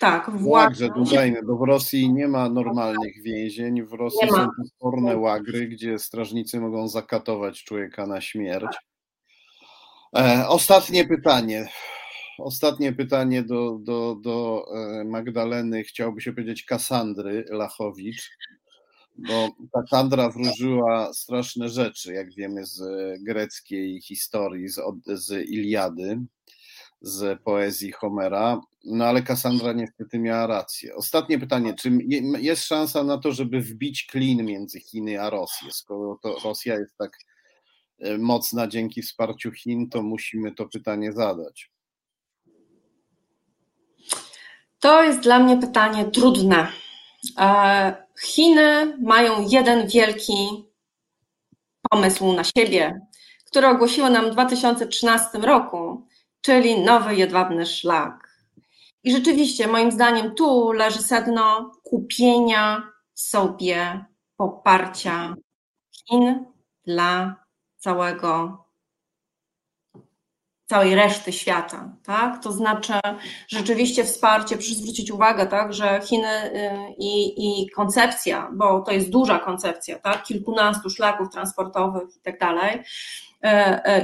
tak, 0.00 0.30
Łagrze, 0.40 0.88
dodajmy, 0.88 1.42
bo 1.42 1.56
w 1.56 1.62
Rosji 1.62 2.12
nie 2.12 2.28
ma 2.28 2.48
normalnych 2.48 3.22
więzień. 3.22 3.82
W 3.82 3.92
Rosji 3.92 4.28
są 4.28 4.46
potworne 4.62 5.16
łagry, 5.16 5.68
gdzie 5.68 5.98
strażnicy 5.98 6.60
mogą 6.60 6.88
zakatować 6.88 7.64
człowieka 7.64 8.06
na 8.06 8.20
śmierć. 8.20 8.76
E, 10.16 10.48
ostatnie 10.48 11.04
pytanie. 11.04 11.68
Ostatnie 12.38 12.92
pytanie 12.92 13.42
do, 13.42 13.78
do, 13.80 14.16
do 14.20 14.66
e, 14.74 15.04
Magdaleny, 15.04 15.84
chciałby 15.84 16.20
się 16.20 16.32
powiedzieć 16.32 16.64
Kasandry 16.64 17.44
Lachowicz, 17.48 18.30
bo 19.16 19.48
Kassandra 19.74 20.30
wróżyła 20.30 21.14
straszne 21.14 21.68
rzeczy, 21.68 22.12
jak 22.12 22.34
wiemy 22.34 22.66
z 22.66 22.82
greckiej 23.22 24.00
historii, 24.00 24.68
z, 24.68 24.80
z 25.06 25.48
Iliady, 25.48 26.20
z 27.00 27.42
poezji 27.42 27.92
Homera, 27.92 28.60
no 28.84 29.04
ale 29.04 29.22
Kassandra 29.22 29.72
niestety 29.72 30.18
miała 30.18 30.46
rację. 30.46 30.94
Ostatnie 30.94 31.38
pytanie, 31.38 31.74
czy 31.74 31.98
jest 32.38 32.64
szansa 32.64 33.04
na 33.04 33.18
to, 33.18 33.32
żeby 33.32 33.60
wbić 33.60 34.06
klin 34.06 34.44
między 34.44 34.80
Chiny 34.80 35.22
a 35.22 35.30
Rosję, 35.30 35.70
skoro 35.70 36.18
to 36.22 36.36
Rosja 36.44 36.78
jest 36.78 36.96
tak 36.98 37.10
E, 37.10 37.31
mocna 38.18 38.66
dzięki 38.66 39.02
wsparciu 39.02 39.52
Chin, 39.52 39.88
to 39.88 40.02
musimy 40.02 40.52
to 40.52 40.68
pytanie 40.68 41.12
zadać. 41.12 41.70
To 44.80 45.02
jest 45.02 45.20
dla 45.20 45.38
mnie 45.38 45.56
pytanie 45.56 46.04
trudne. 46.04 46.68
E, 47.38 48.06
Chiny 48.22 48.98
mają 49.02 49.48
jeden 49.48 49.88
wielki 49.88 50.34
pomysł 51.90 52.32
na 52.32 52.44
siebie, 52.44 53.00
który 53.46 53.66
ogłosiły 53.66 54.10
nam 54.10 54.26
w 54.26 54.32
2013 54.32 55.38
roku, 55.38 56.06
czyli 56.40 56.80
nowy 56.80 57.16
jedwabny 57.16 57.66
szlak. 57.66 58.28
I 59.04 59.12
rzeczywiście, 59.12 59.68
moim 59.68 59.92
zdaniem, 59.92 60.34
tu 60.34 60.72
leży 60.72 61.02
sedno 61.02 61.72
kupienia 61.82 62.92
sobie 63.14 64.04
poparcia 64.36 65.34
Chin 65.92 66.44
dla 66.86 67.41
całego, 67.82 68.64
całej 70.66 70.94
reszty 70.94 71.32
świata. 71.32 71.96
Tak? 72.04 72.42
To 72.42 72.52
znaczy 72.52 72.92
rzeczywiście 73.48 74.04
wsparcie, 74.04 74.56
proszę 74.56 74.74
zwrócić 74.74 75.10
uwagę, 75.10 75.46
tak, 75.46 75.72
że 75.72 76.00
Chiny 76.04 76.44
y, 76.44 76.94
i, 76.98 77.62
i 77.64 77.70
koncepcja, 77.70 78.50
bo 78.54 78.80
to 78.80 78.92
jest 78.92 79.10
duża 79.10 79.38
koncepcja, 79.38 79.98
tak, 79.98 80.22
kilkunastu 80.22 80.90
szlaków 80.90 81.28
transportowych 81.32 82.16
i 82.16 82.20
tak 82.20 82.38
dalej, 82.38 82.82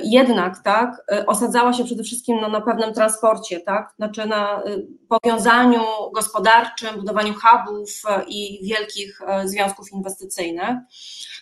jednak 0.05 0.62
tak, 0.62 1.03
e, 1.12 1.27
osadzała 1.27 1.72
się 1.72 1.85
przede 1.85 2.03
wszystkim 2.03 2.40
no, 2.40 2.48
na 2.48 2.61
pewnym 2.61 2.94
transporcie, 2.94 3.61
tak, 3.61 3.92
znaczy 3.96 4.27
na 4.27 4.62
powiązaniu 5.09 5.81
gospodarczym, 6.14 6.96
budowaniu 6.96 7.35
hubów 7.35 8.03
i 8.29 8.61
wielkich 8.66 9.20
związków 9.44 9.92
inwestycyjnych. 9.92 10.77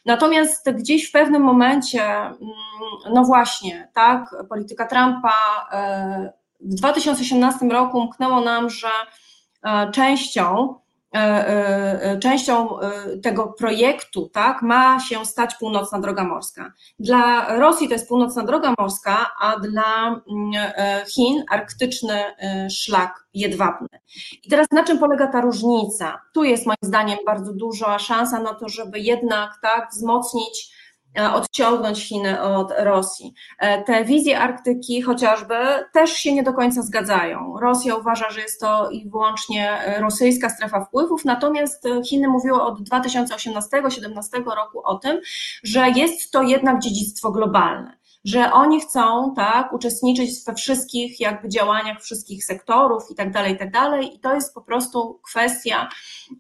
Natomiast 0.04 0.70
gdzieś 0.70 1.09
w 1.09 1.12
pewnym 1.12 1.42
momencie, 1.42 2.02
mm, 2.04 2.37
no 3.12 3.24
właśnie, 3.24 3.88
tak, 3.94 4.35
polityka 4.48 4.87
Trumpa 4.87 5.68
e, 5.72 6.32
w 6.61 6.74
2018 6.74 7.66
roku 7.66 7.98
umknęło 7.98 8.40
nam, 8.40 8.70
że 8.70 8.88
e, 9.62 9.90
częścią 9.90 10.74
E, 10.76 10.78
e, 10.78 10.80
e, 10.80 10.86
częścią 12.20 12.68
tego 13.22 13.46
projektu 13.46 14.30
tak, 14.32 14.62
ma 14.62 15.00
się 15.00 15.24
stać 15.24 15.54
północna 15.54 16.00
droga 16.00 16.24
morska. 16.24 16.72
Dla 16.98 17.56
Rosji 17.58 17.88
to 17.88 17.94
jest 17.94 18.08
północna 18.08 18.42
droga 18.42 18.74
morska, 18.78 19.30
a 19.40 19.58
dla 19.58 20.06
mm, 20.06 20.22
Chin 21.14 21.44
arktyczny 21.50 22.20
szlak 22.70 23.26
jedwabny. 23.34 23.88
I 24.44 24.48
teraz 24.48 24.66
na 24.70 24.84
czym 24.84 24.98
polega 24.98 25.26
ta 25.26 25.40
różnica? 25.40 26.20
Tu 26.34 26.44
jest 26.44 26.66
moim 26.66 26.76
zdaniem 26.82 27.18
bardzo 27.26 27.52
duża 27.52 27.98
szansa 27.98 28.40
na 28.40 28.54
to, 28.54 28.68
żeby 28.68 29.00
jednak 29.00 29.58
tak 29.62 29.88
wzmocnić 29.90 30.76
E, 30.86 30.86
odciągnąć 31.35 32.09
Chiny 32.09 32.42
od 32.42 32.72
Rosji. 32.79 33.35
E, 33.59 33.83
te 33.83 34.05
wizje 34.05 34.40
Arktyki 34.40 35.02
chociażby 35.02 35.55
też 35.92 36.12
się 36.12 36.35
nie 36.35 36.42
do 36.42 36.52
końca 36.52 36.83
zgadzają. 36.83 37.59
Rosja 37.61 37.96
uważa, 37.96 38.31
że 38.31 38.40
jest 38.40 38.61
to 38.61 38.90
i 38.90 39.11
wyłącznie 39.11 39.79
rosyjska 40.00 40.50
strefa 40.50 40.85
wpływów, 40.85 41.24
natomiast 41.24 41.88
Chiny 42.09 42.29
mówiły 42.29 42.62
od 42.62 42.81
2018-2017 42.81 44.44
roku 44.57 44.81
o 44.85 44.98
tym, 44.98 45.20
że 45.62 45.90
jest 45.90 46.31
to 46.31 46.42
jednak 46.42 46.79
dziedzictwo 46.79 47.33
globalne 47.33 47.96
że 48.26 48.52
oni 48.52 48.80
chcą 48.80 49.34
tak, 49.34 49.72
uczestniczyć 49.72 50.30
we 50.46 50.54
wszystkich 50.54 51.20
jakby 51.20 51.48
działaniach 51.48 52.02
wszystkich 52.02 52.44
sektorów 52.44 53.10
i 53.10 53.14
tak 53.14 53.32
dalej, 53.32 53.54
i 53.54 53.58
tak 53.58 53.70
dalej. 53.70 54.14
I 54.14 54.20
to 54.20 54.34
jest 54.34 54.54
po 54.54 54.60
prostu 54.60 55.20
kwestia 55.30 55.88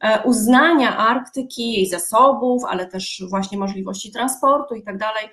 e, 0.00 0.22
uznania 0.22 0.96
Arktyki, 0.96 1.72
jej 1.72 1.86
zasobów, 1.86 2.64
ale 2.68 2.86
też 2.86 3.22
właśnie 3.30 3.58
możliwości 3.58 4.12
transportu 4.12 4.74
i 4.74 4.82
tak 4.82 4.98
dalej 4.98 5.28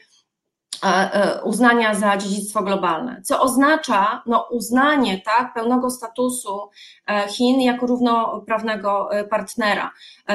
uznania 1.44 1.96
za 1.96 2.18
dziedzictwo 2.18 2.64
globalne, 2.64 3.22
co 3.22 3.42
oznacza 3.42 4.22
no, 4.26 4.48
uznanie 4.52 5.22
tak, 5.22 5.54
pełnego 5.54 5.90
statusu 5.90 6.70
e, 7.08 7.28
Chin 7.28 7.62
jako 7.62 7.88
równoprawnego 7.88 9.10
partnera 9.30 9.92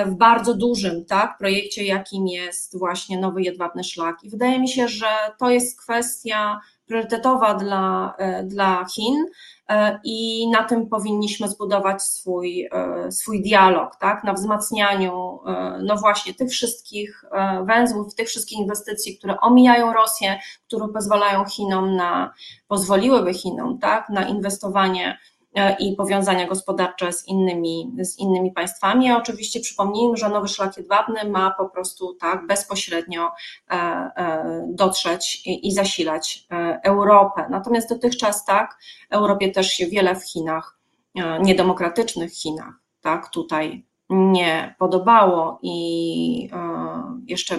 w 0.06 0.14
bardzo 0.14 0.54
dużym 0.54 1.04
tak, 1.04 1.38
projekcie, 1.38 1.84
jakim 1.84 2.26
jest 2.26 2.78
właśnie 2.78 3.18
nowy 3.18 3.42
jedwabny 3.42 3.84
szlak. 3.84 4.16
I 4.22 4.30
wydaje 4.30 4.58
mi 4.58 4.68
się, 4.68 4.88
że 4.88 5.06
to 5.38 5.50
jest 5.50 5.80
kwestia 5.82 6.60
priorytetowa 6.86 7.54
dla, 7.54 8.14
dla 8.44 8.84
Chin 8.94 9.24
E, 9.24 9.57
i 10.04 10.48
na 10.50 10.64
tym 10.64 10.88
powinniśmy 10.88 11.48
zbudować 11.48 12.02
swój, 12.02 12.68
e, 12.72 13.12
swój 13.12 13.42
dialog, 13.42 13.96
tak? 13.96 14.24
na 14.24 14.32
wzmacnianiu 14.32 15.38
e, 15.46 15.78
no 15.84 15.96
właśnie 15.96 16.34
tych 16.34 16.50
wszystkich 16.50 17.24
węzłów, 17.64 18.14
tych 18.14 18.28
wszystkich 18.28 18.58
inwestycji, 18.58 19.18
które 19.18 19.40
omijają 19.40 19.92
Rosję, 19.92 20.38
które 20.66 20.88
pozwalają 20.88 21.44
Chinom 21.44 21.96
na, 21.96 22.32
pozwoliłyby 22.68 23.34
Chinom 23.34 23.78
tak? 23.78 24.08
na 24.08 24.28
inwestowanie 24.28 25.18
E, 25.37 25.37
i 25.78 25.96
powiązania 25.96 26.46
gospodarcze 26.46 27.12
z 27.12 27.28
innymi, 27.28 27.92
z 28.00 28.18
innymi 28.18 28.52
państwami. 28.52 29.10
A 29.10 29.16
oczywiście 29.16 29.60
przypomnijmy, 29.60 30.16
że 30.16 30.28
nowy 30.28 30.48
szlak 30.48 30.76
jedwabny 30.76 31.30
ma 31.30 31.54
po 31.58 31.68
prostu 31.68 32.14
tak 32.14 32.46
bezpośrednio 32.46 33.30
e, 33.70 33.74
e, 33.74 34.66
dotrzeć 34.68 35.42
i 35.46 35.72
zasilać 35.72 36.46
Europę. 36.82 37.46
Natomiast 37.50 37.88
dotychczas 37.88 38.44
tak, 38.44 38.78
Europie 39.10 39.50
też 39.50 39.70
się 39.70 39.86
wiele 39.86 40.16
w 40.16 40.24
Chinach, 40.24 40.78
niedemokratycznych 41.40 42.32
Chinach, 42.32 42.74
tak, 43.00 43.28
tutaj 43.28 43.86
nie 44.10 44.74
podobało 44.78 45.58
i 45.62 46.50
jeszcze 47.26 47.58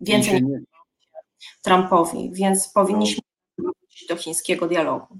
więcej 0.00 0.42
nie... 0.42 0.60
Trumpowi, 1.62 2.30
więc 2.32 2.68
powinniśmy 2.68 3.22
wrócić 3.58 4.08
do 4.08 4.16
chińskiego 4.16 4.68
dialogu. 4.68 5.18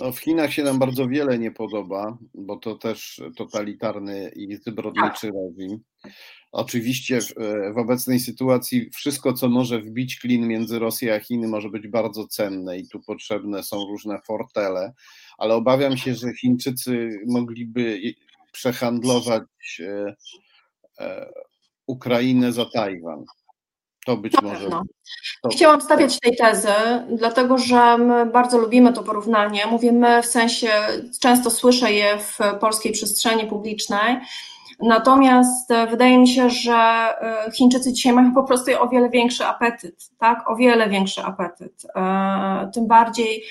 No, 0.00 0.12
w 0.12 0.18
Chinach 0.18 0.52
się 0.52 0.62
nam 0.62 0.78
bardzo 0.78 1.08
wiele 1.08 1.38
nie 1.38 1.50
podoba, 1.50 2.18
bo 2.34 2.56
to 2.56 2.74
też 2.74 3.22
totalitarny 3.36 4.30
i 4.36 4.56
zbrodniczy 4.56 5.30
reżim. 5.30 5.80
Oczywiście 6.52 7.20
w, 7.20 7.34
w, 7.74 7.78
obecnej 7.78 8.20
sytuacji 8.20 8.90
wszystko, 8.90 9.32
co 9.32 9.48
może 9.48 9.80
wbić 9.80 10.18
klin 10.18 10.48
między 10.48 10.78
Rosją 10.78 11.14
a 11.14 11.20
Chiny, 11.20 11.48
może 11.48 11.68
być 11.68 11.88
bardzo 11.88 12.26
cenne 12.26 12.78
i 12.78 12.88
tu 12.88 13.00
potrzebne 13.00 13.62
są 13.62 13.76
różne 13.76 14.20
fortele, 14.26 14.92
ale 15.38 15.54
obawiam 15.54 15.96
się, 15.96 16.14
że 16.14 16.34
Chińczycy 16.34 17.20
mogliby 17.26 18.00
przehandlować 18.52 19.80
e, 19.80 20.14
e, 20.98 21.30
Ukrainę 21.86 22.52
za 22.52 22.64
Tajwan. 22.64 23.24
To 24.06 24.16
być 24.16 24.32
Na 24.32 24.40
może. 24.42 24.60
Pewno. 24.60 24.82
Chciałam 25.52 25.80
stawiać 25.80 26.20
tej 26.20 26.36
tezy, 26.36 26.72
dlatego 27.18 27.58
że 27.58 27.98
my 27.98 28.26
bardzo 28.26 28.58
lubimy 28.58 28.92
to 28.92 29.02
porównanie. 29.02 29.66
Mówimy 29.66 30.22
w 30.22 30.26
sensie, 30.26 30.68
często 31.20 31.50
słyszę 31.50 31.92
je 31.92 32.18
w 32.18 32.38
polskiej 32.60 32.92
przestrzeni 32.92 33.46
publicznej. 33.46 34.20
Natomiast 34.82 35.70
e, 35.70 35.86
wydaje 35.86 36.18
mi 36.18 36.28
się, 36.28 36.50
że 36.50 36.74
e, 36.74 37.50
Chińczycy 37.52 37.92
dzisiaj 37.92 38.12
mają 38.12 38.34
po 38.34 38.42
prostu 38.42 38.70
o 38.82 38.88
wiele 38.88 39.10
większy 39.10 39.44
apetyt, 39.44 40.10
tak? 40.18 40.50
O 40.50 40.56
wiele 40.56 40.88
większy 40.88 41.22
apetyt. 41.22 41.86
E, 41.96 42.70
tym 42.74 42.86
bardziej, 42.86 43.44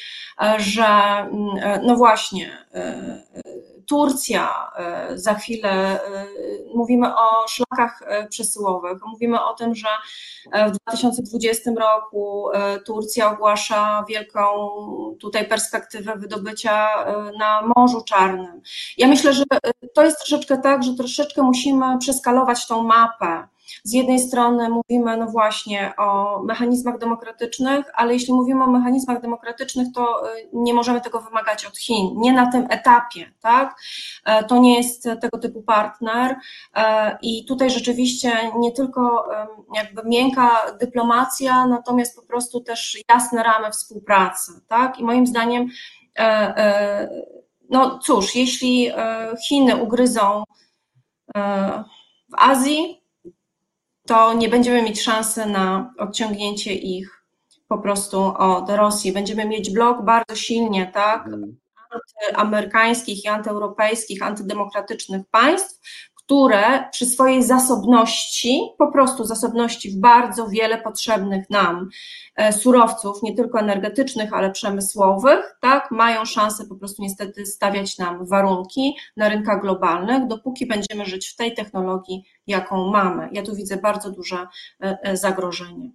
że 0.57 0.85
mm, 0.85 1.85
no 1.85 1.95
właśnie, 1.95 2.49
Turcja, 3.89 4.71
e, 4.75 5.17
za 5.17 5.33
chwilę 5.33 5.69
e, 5.69 6.25
mówimy 6.75 7.15
o 7.15 7.47
szlakach 7.47 8.01
e, 8.05 8.27
przesyłowych, 8.27 8.99
mówimy 9.05 9.43
o 9.43 9.53
tym, 9.53 9.75
że 9.75 9.87
w 10.67 10.71
2020 10.71 11.71
roku 11.79 12.49
Turcja 12.85 13.31
ogłasza 13.31 14.05
wielką 14.09 14.47
tutaj 15.19 15.47
perspektywę 15.47 16.15
wydobycia 16.15 16.87
na 17.39 17.61
Morzu 17.75 18.01
Czarnym. 18.01 18.61
Ja 18.97 19.07
myślę, 19.07 19.33
że 19.33 19.43
to 19.93 20.03
jest 20.03 20.17
troszeczkę 20.17 20.57
tak, 20.57 20.83
że 20.83 20.93
troszeczkę 20.93 21.41
musimy 21.41 21.97
przeskalować 21.97 22.67
tą 22.67 22.83
mapę 22.83 23.47
z 23.83 23.93
jednej 23.93 24.19
strony 24.19 24.69
mówimy, 24.69 25.17
no 25.17 25.25
właśnie, 25.25 25.93
o 25.97 26.39
mechanizmach 26.43 26.97
demokratycznych, 26.97 27.85
ale 27.93 28.13
jeśli 28.13 28.33
mówimy 28.33 28.63
o 28.63 28.67
mechanizmach 28.67 29.21
demokratycznych, 29.21 29.87
to 29.95 30.35
y, 30.35 30.49
nie 30.53 30.73
możemy 30.73 31.01
tego 31.01 31.21
wymagać 31.21 31.65
od 31.65 31.77
Chin, 31.77 32.09
nie 32.17 32.33
na 32.33 32.51
tym 32.51 32.67
etapie, 32.69 33.31
tak? 33.41 33.75
E, 34.25 34.43
to 34.43 34.57
nie 34.57 34.77
jest 34.77 35.03
tego 35.21 35.37
typu 35.37 35.61
partner 35.61 36.35
e, 36.75 37.17
i 37.21 37.45
tutaj 37.45 37.69
rzeczywiście 37.69 38.31
nie 38.57 38.71
tylko 38.71 39.29
jakby 39.75 40.01
miękka 40.05 40.61
dyplomacja, 40.79 41.65
natomiast 41.65 42.15
po 42.15 42.21
prostu 42.21 42.61
też 42.61 42.97
jasne 43.09 43.43
ramy 43.43 43.71
współpracy, 43.71 44.51
tak? 44.67 44.99
I 44.99 45.03
moim 45.03 45.27
zdaniem, 45.27 45.67
e, 46.19 47.09
no 47.69 47.99
cóż, 47.99 48.35
jeśli 48.35 48.91
Chiny 49.47 49.75
ugryzą 49.75 50.43
w 52.29 52.35
Azji, 52.37 53.03
to 54.09 54.33
nie 54.33 54.49
będziemy 54.49 54.81
mieć 54.81 55.01
szansy 55.01 55.45
na 55.45 55.93
odciągnięcie 55.97 56.73
ich 56.73 57.23
po 57.67 57.77
prostu 57.77 58.33
od 58.37 58.69
Rosji. 58.69 59.11
Będziemy 59.11 59.45
mieć 59.45 59.73
blok 59.73 60.05
bardzo 60.05 60.35
silnie, 60.35 60.91
tak, 60.93 61.25
mhm. 61.25 61.57
antyamerykańskich 62.33 63.25
i 63.25 63.27
antyeuropejskich, 63.27 64.23
antydemokratycznych 64.23 65.21
państw, 65.31 65.79
które 66.29 66.89
przy 66.91 67.05
swojej 67.05 67.43
zasobności, 67.43 68.61
po 68.77 68.91
prostu 68.91 69.25
zasobności 69.25 69.91
w 69.91 69.99
bardzo 69.99 70.47
wiele 70.47 70.81
potrzebnych 70.81 71.49
nam 71.49 71.89
e, 72.35 72.53
surowców, 72.53 73.23
nie 73.23 73.35
tylko 73.35 73.59
energetycznych, 73.59 74.33
ale 74.33 74.51
przemysłowych, 74.51 75.55
tak, 75.61 75.91
mają 75.91 76.25
szansę 76.25 76.65
po 76.65 76.75
prostu 76.75 77.01
niestety 77.01 77.45
stawiać 77.45 77.97
nam 77.97 78.25
warunki 78.25 78.95
na 79.17 79.29
rynkach 79.29 79.61
globalnych, 79.61 80.27
dopóki 80.27 80.65
będziemy 80.65 81.05
żyć 81.05 81.27
w 81.27 81.35
tej 81.35 81.53
technologii, 81.53 82.23
jaką 82.47 82.91
mamy. 82.91 83.29
Ja 83.31 83.43
tu 83.43 83.55
widzę 83.55 83.77
bardzo 83.77 84.11
duże 84.11 84.47
e, 84.83 84.97
e, 85.03 85.17
zagrożenie. 85.17 85.91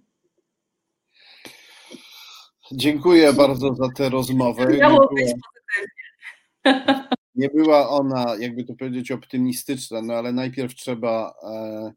Dziękuję 2.71 3.33
bardzo 3.33 3.73
za 3.73 3.87
tę 3.97 4.09
rozmowę. 4.09 4.67
Miało 4.67 5.09
być 5.13 5.33
pozytywnie. 6.63 7.07
Nie 7.35 7.49
była 7.49 7.89
ona, 7.89 8.35
jakby 8.39 8.63
to 8.63 8.73
powiedzieć, 8.75 9.11
optymistyczna, 9.11 10.01
no 10.01 10.13
ale 10.13 10.31
najpierw 10.31 10.75
trzeba 10.75 11.33
e, 11.43 11.93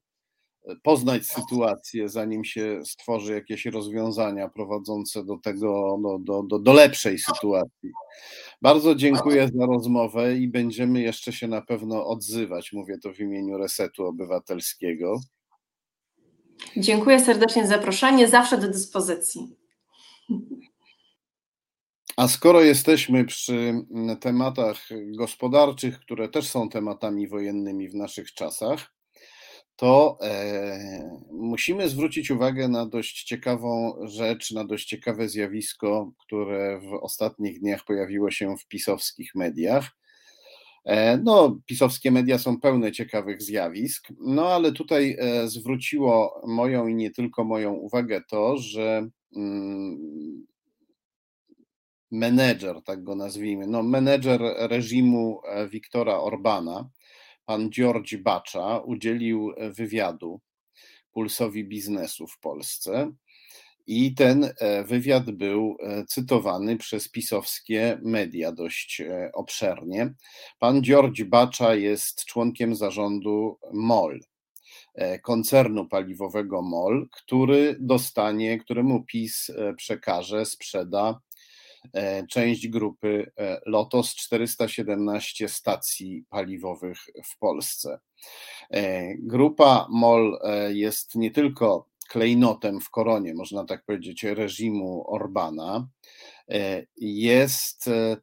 poznać 0.83 1.27
sytuację, 1.27 2.09
zanim 2.09 2.45
się 2.45 2.81
stworzy 2.85 3.35
jakieś 3.35 3.67
rozwiązania 3.67 4.49
prowadzące 4.49 5.25
do 5.25 5.37
tego, 5.37 5.99
do, 6.03 6.19
do, 6.19 6.43
do, 6.43 6.59
do 6.59 6.73
lepszej 6.73 7.19
sytuacji. 7.19 7.91
Bardzo 8.63 8.95
dziękuję 8.95 9.49
za 9.55 9.67
rozmowę 9.67 10.37
i 10.37 10.49
będziemy 10.49 11.01
jeszcze 11.01 11.33
się 11.33 11.49
na 11.49 11.63
pewno 11.63 12.07
odzywać. 12.07 12.73
Mówię 12.73 12.99
to 12.99 13.13
w 13.13 13.21
imieniu 13.21 13.59
Resetu 13.59 14.07
Obywatelskiego. 14.07 15.21
Dziękuję 16.77 17.21
serdecznie 17.21 17.67
za 17.67 17.75
zaproszenie, 17.75 18.29
zawsze 18.29 18.59
do 18.59 18.69
dyspozycji. 18.69 19.57
A 22.19 22.29
skoro 22.29 22.61
jesteśmy 22.61 23.25
przy 23.25 23.55
mm, 23.55 24.17
tematach 24.17 24.89
gospodarczych, 25.17 26.01
które 26.01 26.29
też 26.29 26.49
są 26.49 26.69
tematami 26.69 27.29
wojennymi 27.29 27.89
w 27.89 27.95
naszych 27.95 28.35
czasach, 28.35 28.95
to 29.77 30.19
e, 30.23 30.79
musimy 31.33 31.89
zwrócić 31.89 32.31
uwagę 32.31 32.69
na 32.69 32.87
dość 32.87 33.25
ciekawą 33.25 33.95
rzecz, 34.03 34.51
na 34.51 34.65
dość 34.65 34.89
ciekawe 34.89 35.29
zjawisko, 35.29 36.13
które 36.19 36.81
w 36.81 36.93
ostatnich 36.93 37.61
dniach 37.61 37.85
pojawiło 37.85 38.31
się 38.31 38.57
w 38.57 38.67
pisowskich 38.67 39.35
mediach. 39.35 39.91
E, 40.85 41.19
no, 41.19 41.59
pisowskie 41.67 42.11
media 42.11 42.39
są 42.39 42.61
pełne 42.61 42.93
ciekawych 42.93 43.43
zjawisk, 43.43 44.09
no 44.21 44.49
ale 44.49 44.73
tutaj 44.73 45.17
e, 45.19 45.49
zwróciło 45.49 46.43
moją 46.47 46.87
i 46.87 46.95
nie 46.95 47.11
tylko 47.11 47.45
moją 47.45 47.73
uwagę 47.73 48.21
to, 48.31 48.57
że 48.57 49.09
mm, 49.37 50.47
menedżer, 52.11 52.83
tak 52.83 53.05
go 53.05 53.15
nazwijmy, 53.15 53.67
no 53.67 53.83
menedżer 53.83 54.41
reżimu 54.59 55.41
e, 55.45 55.69
Wiktora 55.69 56.21
Orbana, 56.21 56.89
pan 57.45 57.71
George 57.71 58.17
Bacza, 58.17 58.79
udzielił 58.79 59.53
wywiadu 59.71 60.41
Pulsowi 61.13 61.65
Biznesu 61.65 62.27
w 62.27 62.39
Polsce. 62.39 63.13
I 63.87 64.15
ten 64.15 64.45
e, 64.45 64.85
wywiad 64.85 65.31
był 65.31 65.77
e, 65.81 66.05
cytowany 66.05 66.77
przez 66.77 67.11
pisowskie 67.11 68.01
media 68.03 68.53
dość 68.53 69.03
obszernie. 69.35 70.15
Pan 70.59 70.83
George 70.83 71.25
Bacza 71.25 71.75
jest 71.75 72.25
członkiem 72.25 72.75
zarządu 72.75 73.59
MOL, 73.73 74.21
koncernu 75.23 75.89
paliwowego 75.89 76.63
MOL, 76.63 77.09
który 77.13 77.77
dostanie, 77.81 78.59
któremu 78.59 79.05
PiS 79.05 79.51
przekaże, 79.77 80.47
sprzeda 80.47 81.21
część 82.31 82.69
grupy 82.69 83.33
Lotos 83.67 84.15
417 84.15 85.49
stacji 85.49 86.25
paliwowych 86.29 86.99
w 87.25 87.39
Polsce. 87.39 87.99
Grupa 89.19 89.87
MOL 89.91 90.39
jest 90.69 91.15
nie 91.15 91.31
tylko 91.31 91.89
klejnotem 92.09 92.81
w 92.81 92.91
koronie, 92.91 93.35
można 93.35 93.65
tak 93.65 93.85
powiedzieć, 93.85 94.23
reżimu 94.25 95.05
Orbana, 95.15 95.89
e, 96.51 96.87
jest, 96.97 97.89
e, 97.89 98.17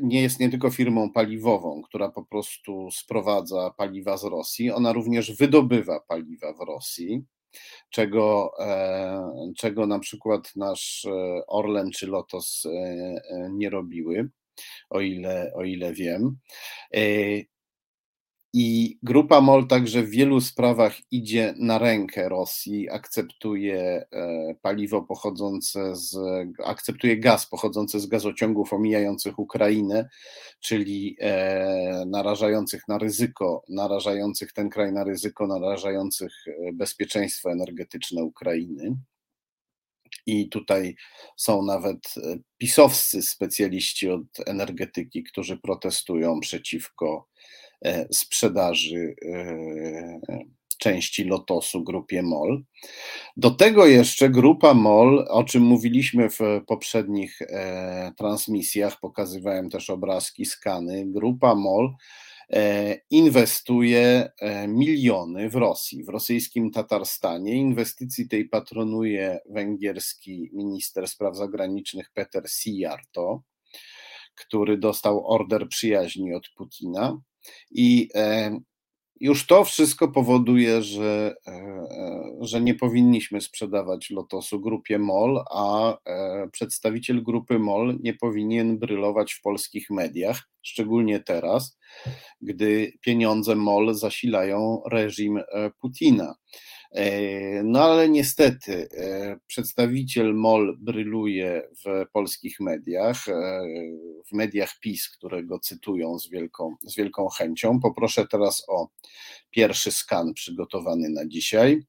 nie 0.00 0.22
jest 0.22 0.40
nie 0.40 0.50
tylko 0.50 0.70
firmą 0.70 1.12
paliwową, 1.12 1.82
która 1.82 2.08
po 2.08 2.24
prostu 2.24 2.88
sprowadza 2.90 3.70
paliwa 3.76 4.16
z 4.16 4.24
Rosji, 4.24 4.70
ona 4.70 4.92
również 4.92 5.36
wydobywa 5.36 6.00
paliwa 6.00 6.52
w 6.52 6.60
Rosji, 6.60 7.24
czego, 7.90 8.52
e, 8.58 9.52
czego 9.56 9.86
na 9.86 9.98
przykład 9.98 10.56
nasz 10.56 11.06
Orlen 11.46 11.90
czy 11.90 12.06
Lotos 12.06 12.62
nie 13.50 13.70
robiły, 13.70 14.30
o 14.90 15.00
ile, 15.00 15.52
o 15.54 15.64
ile 15.64 15.92
wiem. 15.92 16.38
I 18.54 18.98
grupa 19.02 19.40
MOL 19.40 19.66
także 19.66 20.02
w 20.02 20.10
wielu 20.10 20.40
sprawach 20.40 20.96
idzie 21.10 21.54
na 21.58 21.78
rękę 21.78 22.28
Rosji, 22.28 22.90
akceptuje 22.90 24.04
e, 24.12 24.54
paliwo 24.62 25.02
pochodzące 25.02 25.96
z, 25.96 26.16
akceptuje 26.64 27.16
gaz 27.16 27.46
pochodzący 27.46 28.00
z 28.00 28.06
gazociągów 28.06 28.72
omijających 28.72 29.38
Ukrainę, 29.38 30.08
czyli 30.60 31.16
e, 31.20 32.04
narażających 32.06 32.88
na 32.88 32.98
ryzyko, 32.98 33.64
narażających 33.68 34.52
ten 34.52 34.70
kraj 34.70 34.92
na 34.92 35.04
ryzyko, 35.04 35.46
narażających 35.46 36.32
e, 36.46 36.72
bezpieczeństwo 36.72 37.52
energetyczne 37.52 38.24
Ukrainy. 38.24 38.96
I 40.26 40.48
tutaj 40.48 40.96
są 41.36 41.62
nawet 41.62 42.14
pisowscy 42.58 43.22
specjaliści 43.22 44.10
od 44.10 44.22
energetyki, 44.46 45.22
którzy 45.22 45.56
protestują 45.56 46.40
przeciwko 46.40 47.28
sprzedaży 48.12 49.14
e, 49.24 50.20
części 50.78 51.24
Lotosu 51.24 51.84
grupie 51.84 52.22
MOL. 52.22 52.64
Do 53.36 53.50
tego 53.50 53.86
jeszcze 53.86 54.30
grupa 54.30 54.74
MOL, 54.74 55.26
o 55.30 55.44
czym 55.44 55.62
mówiliśmy 55.62 56.30
w 56.30 56.38
poprzednich 56.66 57.42
e, 57.42 58.12
transmisjach, 58.16 59.00
pokazywałem 59.00 59.70
też 59.70 59.90
obrazki, 59.90 60.46
skany. 60.46 61.04
Grupa 61.06 61.54
MOL 61.54 61.94
inwestuje 63.10 64.30
miliony 64.68 65.50
w 65.50 65.54
Rosji, 65.54 66.04
w 66.04 66.08
rosyjskim 66.08 66.70
Tatarstanie. 66.70 67.54
Inwestycji 67.54 68.28
tej 68.28 68.48
patronuje 68.48 69.40
węgierski 69.50 70.50
minister 70.52 71.08
spraw 71.08 71.36
zagranicznych 71.36 72.10
Peter 72.14 72.50
Sijarto, 72.50 73.42
który 74.34 74.78
dostał 74.78 75.26
order 75.26 75.68
przyjaźni 75.68 76.34
od 76.34 76.48
Putina. 76.56 77.20
I 77.70 78.08
e, 78.14 78.58
już 79.20 79.46
to 79.46 79.64
wszystko 79.64 80.08
powoduje, 80.08 80.82
że, 80.82 81.34
e, 81.46 81.50
e, 81.50 82.32
że 82.40 82.60
nie 82.60 82.74
powinniśmy 82.74 83.40
sprzedawać 83.40 84.10
lotosu 84.10 84.60
grupie 84.60 84.98
MOL, 84.98 85.44
a 85.50 85.96
przedstawiciel 86.52 87.22
grupy 87.22 87.58
MOL 87.58 87.98
nie 88.00 88.14
powinien 88.14 88.78
brylować 88.78 89.32
w 89.32 89.42
polskich 89.42 89.90
mediach, 89.90 90.48
szczególnie 90.62 91.20
teraz, 91.20 91.78
gdy 92.40 92.92
pieniądze 93.00 93.54
MOL 93.54 93.94
zasilają 93.94 94.82
reżim 94.90 95.40
Putina. 95.80 96.34
E, 96.92 97.62
no 97.62 97.84
ale 97.84 98.08
niestety 98.08 98.88
e, 98.90 99.36
przedstawiciel 99.46 100.34
MOL 100.34 100.76
bryluje 100.78 101.68
w 101.84 102.04
polskich 102.12 102.60
mediach, 102.60 103.28
e, 103.28 103.62
w 104.26 104.32
mediach 104.32 104.78
PiS, 104.80 105.08
które 105.08 105.44
go 105.44 105.58
cytują 105.58 106.18
z 106.18 106.30
wielką, 106.30 106.76
z 106.82 106.96
wielką 106.96 107.28
chęcią. 107.28 107.80
Poproszę 107.80 108.26
teraz 108.26 108.64
o 108.68 108.88
pierwszy 109.50 109.92
skan 109.92 110.34
przygotowany 110.34 111.08
na 111.08 111.26
dzisiaj. 111.26 111.82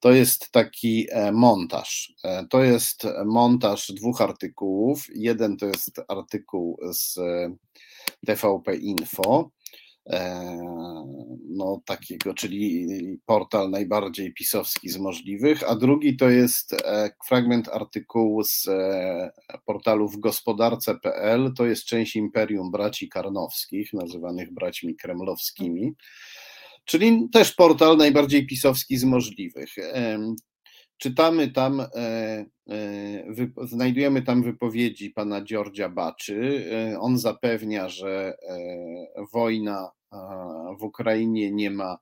To 0.00 0.12
jest 0.12 0.50
taki 0.50 1.06
montaż. 1.32 2.14
To 2.50 2.64
jest 2.64 3.02
montaż 3.24 3.92
dwóch 3.92 4.20
artykułów. 4.20 5.06
Jeden 5.14 5.56
to 5.56 5.66
jest 5.66 6.00
artykuł 6.08 6.78
z 6.92 7.18
TVP 8.26 8.76
Info, 8.76 9.50
no, 11.48 11.82
takiego, 11.86 12.34
czyli 12.34 12.86
portal 13.26 13.70
najbardziej 13.70 14.32
pisowski 14.32 14.88
z 14.88 14.98
możliwych, 14.98 15.70
a 15.70 15.74
drugi 15.74 16.16
to 16.16 16.30
jest 16.30 16.72
e, 16.72 17.10
fragment 17.28 17.68
artykułu 17.68 18.44
z 18.44 18.68
e, 18.68 19.30
portalu 19.66 20.08
w 20.08 20.18
gospodarce.pl, 20.18 21.52
to 21.56 21.66
jest 21.66 21.84
część 21.84 22.16
Imperium 22.16 22.70
Braci 22.70 23.08
Karnowskich, 23.08 23.92
nazywanych 23.92 24.54
braćmi 24.54 24.96
kremlowskimi, 24.96 25.92
czyli 26.84 27.28
też 27.32 27.52
portal 27.52 27.96
najbardziej 27.96 28.46
pisowski 28.46 28.96
z 28.96 29.04
możliwych. 29.04 29.74
Czytamy 31.00 31.48
tam, 31.48 31.82
znajdujemy 33.62 34.22
tam 34.22 34.42
wypowiedzi 34.42 35.10
pana 35.10 35.42
Giorgia 35.42 35.88
Baczy. 35.88 36.70
On 37.00 37.18
zapewnia, 37.18 37.88
że 37.88 38.36
wojna 39.32 39.90
w 40.80 40.82
Ukrainie 40.82 41.52
nie 41.52 41.70
ma 41.70 41.98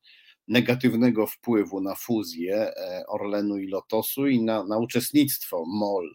negatywnego 0.49 1.27
wpływu 1.27 1.81
na 1.81 1.95
fuzję 1.95 2.57
e, 2.57 3.05
Orlenu 3.07 3.59
i 3.59 3.69
Lotosu 3.69 4.27
i 4.27 4.43
na, 4.43 4.65
na 4.65 4.79
uczestnictwo 4.79 5.65
MOL, 5.67 6.15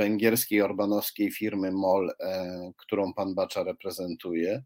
węgierskiej 0.00 0.62
orbanowskiej 0.62 1.30
firmy 1.30 1.72
MOL, 1.72 2.10
e, 2.20 2.72
którą 2.76 3.14
pan 3.14 3.34
Bacza 3.34 3.64
reprezentuje, 3.64 4.62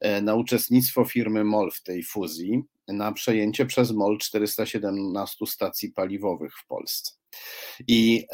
e, 0.00 0.22
na 0.22 0.34
uczestnictwo 0.34 1.04
firmy 1.04 1.44
MOL 1.44 1.70
w 1.72 1.82
tej 1.82 2.02
fuzji, 2.02 2.62
na 2.88 3.12
przejęcie 3.12 3.66
przez 3.66 3.90
MOL 3.90 4.18
417 4.18 5.46
stacji 5.46 5.92
paliwowych 5.92 6.52
w 6.58 6.66
Polsce. 6.66 7.12
I 7.88 8.26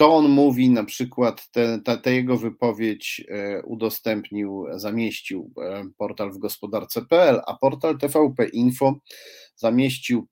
to 0.00 0.14
on 0.14 0.28
mówi, 0.28 0.70
na 0.70 0.84
przykład 0.84 1.48
te, 2.02 2.14
jego 2.14 2.36
wypowiedź 2.36 3.24
e, 3.28 3.62
udostępnił, 3.62 4.66
zamieścił 4.74 5.52
e, 5.62 5.84
portal 5.98 6.32
w 6.32 6.38
gospodarce.pl, 6.38 7.40
a 7.46 7.56
portal 7.56 7.98
TVP 7.98 8.48
Info 8.48 9.00
zamieścił, 9.56 10.26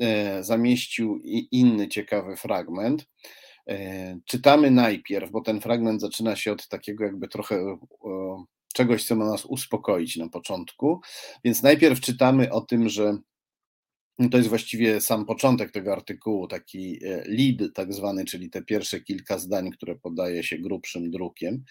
e, 0.00 0.44
zamieścił 0.44 1.20
inny 1.50 1.88
ciekawy 1.88 2.36
fragment. 2.36 3.06
Czytamy 4.24 4.70
najpierw, 4.70 5.30
bo 5.30 5.40
ten 5.40 5.60
fragment 5.60 6.00
zaczyna 6.00 6.36
się 6.36 6.52
od 6.52 6.68
takiego 6.68 7.04
jakby 7.04 7.28
trochę 7.28 7.78
czegoś, 8.74 9.04
co 9.04 9.16
ma 9.16 9.24
nas 9.24 9.44
uspokoić 9.44 10.16
na 10.16 10.28
początku. 10.28 11.00
Więc 11.44 11.62
najpierw 11.62 12.00
czytamy 12.00 12.52
o 12.52 12.60
tym, 12.60 12.88
że 12.88 13.18
to 14.30 14.36
jest 14.36 14.48
właściwie 14.48 15.00
sam 15.00 15.26
początek 15.26 15.70
tego 15.70 15.92
artykułu, 15.92 16.48
taki 16.48 17.04
e, 17.04 17.22
lead 17.26 17.74
tak 17.74 17.94
zwany, 17.94 18.24
czyli 18.24 18.50
te 18.50 18.62
pierwsze 18.62 19.00
kilka 19.00 19.38
zdań, 19.38 19.70
które 19.70 19.96
podaje 19.96 20.42
się 20.42 20.58
grubszym 20.58 21.10
drukiem. 21.10 21.64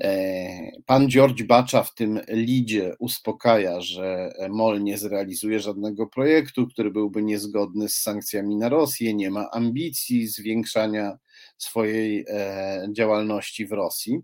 E, 0.00 0.70
pan 0.86 1.08
George 1.08 1.42
Bacza 1.42 1.82
w 1.82 1.94
tym 1.94 2.20
lidzie 2.28 2.94
uspokaja, 2.98 3.80
że 3.80 4.32
MOL 4.50 4.82
nie 4.82 4.98
zrealizuje 4.98 5.60
żadnego 5.60 6.06
projektu, 6.06 6.66
który 6.66 6.90
byłby 6.90 7.22
niezgodny 7.22 7.88
z 7.88 7.96
sankcjami 7.96 8.56
na 8.56 8.68
Rosję, 8.68 9.14
nie 9.14 9.30
ma 9.30 9.50
ambicji 9.50 10.26
zwiększania 10.28 11.18
swojej 11.58 12.24
e, 12.28 12.88
działalności 12.92 13.66
w 13.66 13.72
Rosji. 13.72 14.20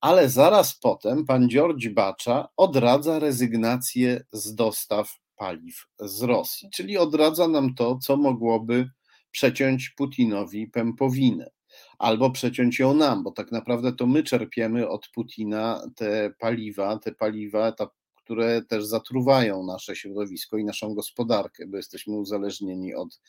Ale 0.00 0.28
zaraz 0.28 0.78
potem 0.78 1.26
pan 1.26 1.48
George 1.48 1.88
Bacza 1.88 2.48
odradza 2.56 3.18
rezygnację 3.18 4.24
z 4.32 4.54
dostaw 4.54 5.18
paliw 5.38 5.86
z 6.00 6.22
Rosji, 6.22 6.70
czyli 6.74 6.98
odradza 6.98 7.48
nam 7.48 7.74
to, 7.74 7.98
co 7.98 8.16
mogłoby 8.16 8.90
przeciąć 9.30 9.90
Putinowi 9.90 10.66
pępowinę. 10.66 11.50
Albo 11.98 12.30
przeciąć 12.30 12.78
ją 12.78 12.94
nam, 12.94 13.22
bo 13.22 13.30
tak 13.30 13.52
naprawdę 13.52 13.92
to 13.92 14.06
my 14.06 14.22
czerpiemy 14.22 14.88
od 14.88 15.08
Putina 15.08 15.82
te 15.96 16.30
paliwa, 16.38 16.98
te 16.98 17.12
paliwa, 17.12 17.72
ta, 17.72 17.88
które 18.14 18.62
też 18.62 18.84
zatruwają 18.84 19.62
nasze 19.62 19.96
środowisko 19.96 20.58
i 20.58 20.64
naszą 20.64 20.94
gospodarkę, 20.94 21.66
bo 21.66 21.76
jesteśmy 21.76 22.16
uzależnieni 22.16 22.94
od, 22.94 23.20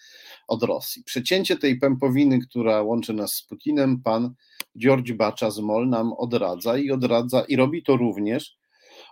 od 0.47 0.63
Rosji. 0.63 1.03
Przecięcie 1.03 1.57
tej 1.57 1.79
pępowiny, 1.79 2.39
która 2.39 2.81
łączy 2.81 3.13
nas 3.13 3.33
z 3.33 3.43
Putinem, 3.43 4.01
pan 4.01 4.33
George 4.79 5.13
Bacza 5.13 5.51
z 5.51 5.59
MOL 5.59 5.89
nam 5.89 6.13
odradza 6.13 6.77
i 6.77 6.91
odradza 6.91 7.41
i 7.41 7.55
robi 7.55 7.83
to 7.83 7.97
również 7.97 8.58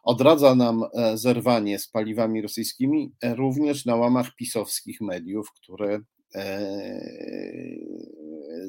Odradza 0.08 0.56
nam 0.56 0.84
e, 0.94 1.18
zerwanie 1.18 1.80
z 1.80 1.88
paliwami 1.88 2.42
rosyjskimi 2.42 3.12
e, 3.22 3.36
również 3.36 3.86
na 3.86 3.96
łamach 3.96 4.36
pisowskich 4.36 5.02
mediów, 5.02 5.52
które 5.52 6.00
e, 6.36 6.62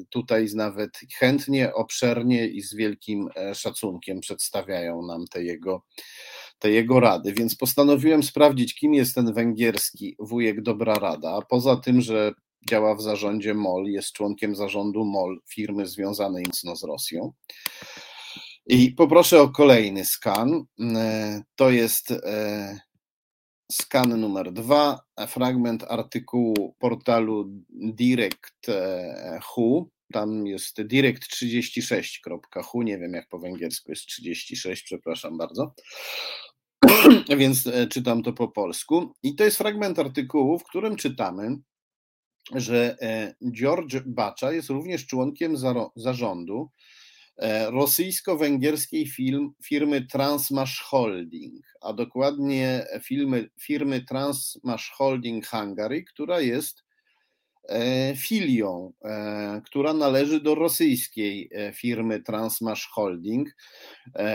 tutaj 0.09 0.47
nawet 0.55 0.89
chętnie, 1.19 1.73
obszernie 1.73 2.47
i 2.47 2.61
z 2.61 2.75
wielkim 2.75 3.29
szacunkiem 3.53 4.19
przedstawiają 4.19 5.01
nam 5.01 5.25
te 5.31 5.43
jego, 5.43 5.85
te 6.59 6.71
jego 6.71 6.99
rady, 6.99 7.33
więc 7.33 7.55
postanowiłem 7.55 8.23
sprawdzić, 8.23 8.75
kim 8.75 8.93
jest 8.93 9.15
ten 9.15 9.33
węgierski 9.33 10.15
wujek 10.19 10.61
Dobra 10.61 10.93
Rada. 10.93 11.39
Poza 11.49 11.75
tym, 11.75 12.01
że 12.01 12.33
działa 12.69 12.95
w 12.95 13.01
zarządzie 13.01 13.53
MOL, 13.53 13.85
jest 13.85 14.11
członkiem 14.11 14.55
zarządu 14.55 15.05
MOL, 15.05 15.41
firmy 15.49 15.85
związanej 15.85 16.43
mocno 16.47 16.75
z 16.75 16.83
Rosją. 16.83 17.33
I 18.71 18.91
poproszę 18.91 19.41
o 19.41 19.49
kolejny 19.49 20.05
skan. 20.05 20.65
E, 20.79 21.41
to 21.55 21.69
jest 21.69 22.11
e, 22.11 22.79
skan 23.71 24.21
numer 24.21 24.53
dwa, 24.53 24.99
fragment 25.27 25.83
artykułu 25.83 26.75
portalu 26.79 27.45
Direct.hu. 27.69 28.29
Tam 30.13 30.47
jest 30.47 30.79
direct36.hu, 30.79 32.81
nie 32.81 32.97
wiem 32.97 33.13
jak 33.13 33.27
po 33.27 33.39
węgiersku 33.39 33.91
jest 33.91 34.05
36, 34.05 34.83
przepraszam 34.83 35.37
bardzo. 35.37 35.73
Więc 37.37 37.67
e, 37.67 37.87
czytam 37.87 38.23
to 38.23 38.33
po 38.33 38.47
polsku. 38.47 39.13
I 39.23 39.35
to 39.35 39.43
jest 39.43 39.57
fragment 39.57 39.99
artykułu, 39.99 40.59
w 40.59 40.63
którym 40.63 40.95
czytamy, 40.95 41.57
że 42.55 42.97
George 43.51 43.95
Bacza 44.05 44.51
jest 44.51 44.69
również 44.69 45.05
członkiem 45.05 45.55
zarządu 45.95 46.69
E, 46.69 46.98
rosyjsko-węgierskiej 47.71 49.07
film, 49.07 49.51
firmy 49.63 50.05
Transmash 50.05 50.81
Holding, 50.81 51.65
a 51.81 51.93
dokładnie 51.93 52.85
firmy, 53.03 53.49
firmy 53.61 54.01
Transmash 54.01 54.91
Holding 54.91 55.47
Hungary, 55.47 56.03
która 56.03 56.41
jest 56.41 56.83
e, 57.69 58.15
filią, 58.15 58.93
e, 59.05 59.61
która 59.65 59.93
należy 59.93 60.41
do 60.41 60.55
rosyjskiej 60.55 61.49
firmy 61.73 62.21
Transmash 62.21 62.87
Holding, 62.87 63.55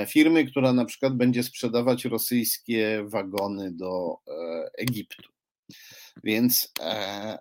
firmy, 0.09 0.45
która 0.45 0.73
na 0.73 0.85
przykład 0.85 1.17
będzie 1.17 1.43
sprzedawać 1.43 2.05
rosyjskie 2.05 3.05
wagony 3.07 3.73
do 3.73 4.17
Egiptu. 4.79 5.33
Więc 6.25 6.73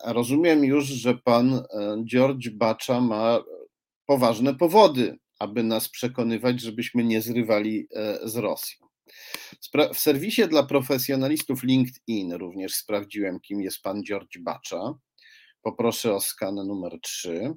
rozumiem 0.06 0.66
już, 0.66 0.86
że 0.86 1.18
pan 1.18 1.64
George 2.06 2.50
Bacza 2.50 3.02
ma 3.02 3.44
poważne 4.06 4.56
powody 4.56 5.18
aby 5.44 5.64
nas 5.64 5.90
przekonywać, 5.90 6.62
żebyśmy 6.62 7.04
nie 7.04 7.22
zrywali 7.22 7.88
e, 7.96 8.20
z 8.30 8.36
Rosją. 8.36 8.88
W 9.94 10.00
serwisie 10.00 10.48
dla 10.48 10.64
profesjonalistów 10.64 11.64
LinkedIn 11.64 12.34
również 12.34 12.74
sprawdziłem, 12.74 13.40
kim 13.40 13.62
jest 13.62 13.82
pan 13.82 14.04
George 14.04 14.40
Bacza. 14.40 14.94
Poproszę 15.62 16.14
o 16.14 16.22
skan 16.22 16.56
numer 16.56 17.00
3. 17.02 17.54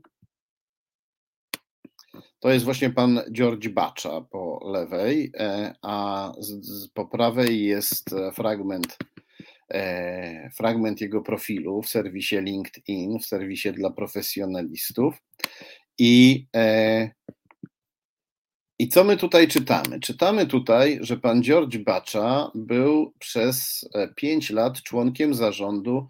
To 2.40 2.50
jest 2.50 2.64
właśnie 2.64 2.90
pan 2.90 3.20
George 3.32 3.68
Bacza 3.68 4.20
po 4.20 4.70
lewej, 4.72 5.32
e, 5.38 5.74
a 5.82 6.32
po 6.94 7.06
prawej 7.06 7.64
jest 7.64 8.10
fragment, 8.34 8.98
e, 9.70 10.50
fragment 10.56 11.00
jego 11.00 11.22
profilu 11.22 11.82
w 11.82 11.88
serwisie 11.88 12.40
LinkedIn, 12.40 13.18
w 13.18 13.26
serwisie 13.26 13.72
dla 13.72 13.90
profesjonalistów. 13.90 15.14
I 15.98 16.46
i 18.78 18.88
co 18.88 19.04
my 19.04 19.16
tutaj 19.16 19.48
czytamy? 19.48 20.00
Czytamy 20.00 20.46
tutaj, 20.46 20.98
że 21.00 21.16
pan 21.16 21.42
George 21.42 21.78
Bacza 21.78 22.50
był 22.54 23.12
przez 23.18 23.88
e, 23.94 24.08
pięć 24.08 24.50
lat 24.50 24.82
członkiem 24.82 25.34
zarządu 25.34 26.08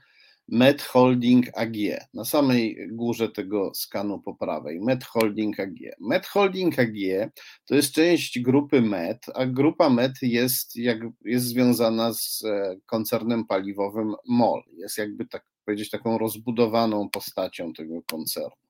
Med 0.48 0.82
Holding 0.82 1.46
AG. 1.54 1.76
Na 2.14 2.24
samej 2.24 2.88
górze 2.90 3.28
tego 3.28 3.74
skanu 3.74 4.18
po 4.18 4.34
prawej. 4.34 4.80
Med 4.80 5.04
Holding 5.04 5.60
AG. 5.60 5.76
Med 6.00 6.26
Holding 6.26 6.78
AG 6.78 7.30
to 7.66 7.74
jest 7.74 7.94
część 7.94 8.40
grupy 8.40 8.80
Med, 8.80 9.26
a 9.34 9.46
grupa 9.46 9.90
Med 9.90 10.12
jest, 10.22 10.76
jak, 10.76 10.98
jest 11.24 11.46
związana 11.46 12.12
z 12.12 12.44
e, 12.44 12.76
koncernem 12.86 13.46
paliwowym 13.46 14.14
MOL. 14.28 14.62
Jest 14.76 14.98
jakby 14.98 15.26
tak 15.26 15.44
powiedzieć 15.64 15.90
taką 15.90 16.18
rozbudowaną 16.18 17.10
postacią 17.10 17.72
tego 17.72 18.02
koncernu. 18.02 18.65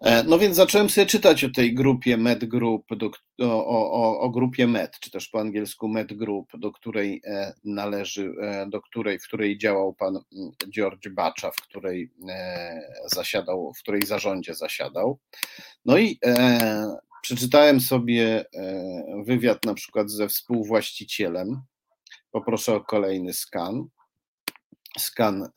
E, 0.00 0.22
no 0.22 0.38
więc 0.38 0.56
zacząłem 0.56 0.90
sobie 0.90 1.06
czytać 1.06 1.44
o 1.44 1.50
tej 1.50 1.74
grupie 1.74 2.16
Med 2.16 2.44
Group, 2.44 2.86
do, 2.96 3.10
o, 3.40 3.66
o, 3.66 4.20
o, 4.20 4.30
grupie 4.30 4.66
Med, 4.66 5.00
czy 5.00 5.10
też 5.10 5.28
po 5.28 5.40
angielsku 5.40 5.88
Med 5.88 6.12
Group, 6.12 6.48
do 6.58 6.72
której 6.72 7.22
e, 7.24 7.52
należy, 7.64 8.34
e, 8.42 8.66
do 8.66 8.80
której, 8.80 9.18
w 9.18 9.24
której 9.24 9.58
działał 9.58 9.94
pan 9.94 10.16
mm, 10.16 10.50
George 10.74 11.08
Bacza, 11.08 11.50
w 11.50 11.62
której 11.62 12.10
zasiadał, 13.06 13.72
w 13.74 13.78
której 13.78 14.02
zarządzie 14.02 14.54
zasiadał. 14.54 15.18
No 15.84 15.98
i 15.98 16.18
e, 16.24 16.96
przeczytałem 17.22 17.80
sobie 17.80 18.44
wywiad 19.24 19.64
na 19.64 19.74
przykład 19.74 20.10
ze 20.10 20.28
współwłaścicielem. 20.28 21.62
Poproszę 22.30 22.74
o 22.74 22.80
kolejny 22.80 23.32
skan 23.32 23.88
skan 24.98 25.42
e, 25.42 25.48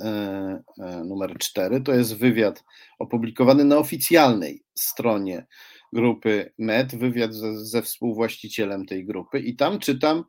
e, 0.80 1.04
numer 1.04 1.38
4. 1.40 1.82
To 1.82 1.94
jest 1.94 2.18
wywiad 2.18 2.64
opublikowany 3.00 3.64
na 3.64 3.78
oficjalnej 3.78 4.64
stronie 4.76 5.46
grupy 5.94 6.54
MED, 6.58 6.96
wywiad 6.96 7.34
ze, 7.34 7.66
ze, 7.66 7.82
współwłaścicielem 7.82 8.86
tej 8.86 9.06
grupy 9.06 9.40
i 9.40 9.56
tam 9.56 9.80
czytam, 9.80 10.24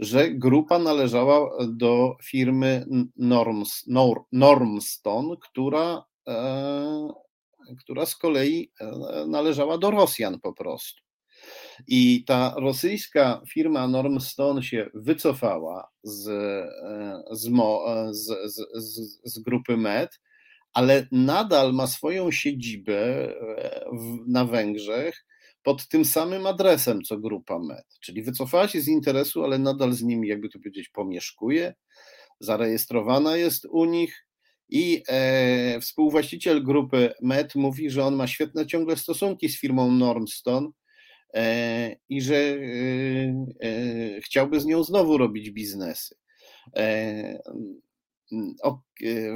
że 0.00 0.30
grupa 0.30 0.78
należała 0.78 1.50
do 1.68 2.16
firmy 2.24 2.86
Norms, 3.16 3.84
Normstone, 4.32 5.36
która, 5.40 6.04
e, 6.28 7.08
która 7.78 8.06
z 8.06 8.16
kolei 8.16 8.72
należała 9.26 9.78
do 9.78 9.90
Rosjan 9.90 10.40
po 10.40 10.52
prostu. 10.52 11.04
I 11.86 12.24
ta 12.24 12.54
rosyjska 12.56 13.42
firma 13.48 13.88
Normstone 13.88 14.62
się 14.62 14.90
wycofała 14.94 15.90
z, 16.02 16.28
e, 16.28 17.22
z, 17.30 17.50
z, 18.12 18.26
z, 18.74 19.20
z 19.24 19.38
grupy 19.38 19.76
MED, 19.76 20.20
ale 20.72 21.06
nadal 21.12 21.72
ma 21.72 21.86
swoją 21.86 22.30
siedzibę 22.30 22.96
e, 22.96 23.84
na 24.26 24.44
Węgrzech 24.44 25.24
pod 25.62 25.88
tym 25.88 26.04
samym 26.04 26.46
adresem 26.46 27.02
co 27.02 27.18
grupa 27.18 27.58
MED. 27.58 27.86
Czyli 28.00 28.22
wycofała 28.22 28.68
się 28.68 28.80
z 28.80 28.88
interesu, 28.88 29.44
ale 29.44 29.58
nadal 29.58 29.92
z 29.92 30.02
nimi, 30.02 30.28
jakby 30.28 30.48
to 30.48 30.58
powiedzieć, 30.58 30.88
pomieszkuje, 30.88 31.74
zarejestrowana 32.40 33.36
jest 33.36 33.66
u 33.70 33.84
nich. 33.84 34.26
I 34.68 35.02
e, 35.08 35.80
współwłaściciel 35.80 36.64
grupy 36.64 37.12
MED 37.22 37.54
mówi, 37.54 37.90
że 37.90 38.04
on 38.04 38.16
ma 38.16 38.26
świetne 38.26 38.66
ciągle 38.66 38.96
stosunki 38.96 39.48
z 39.48 39.60
firmą 39.60 39.90
Normstone, 39.90 40.68
E, 40.68 40.83
i 42.08 42.22
że 42.22 42.36
e, 42.36 42.56
e, 43.60 44.20
chciałby 44.20 44.60
z 44.60 44.66
nią 44.66 44.84
znowu 44.84 45.18
robić 45.18 45.50
biznesy. 45.50 46.16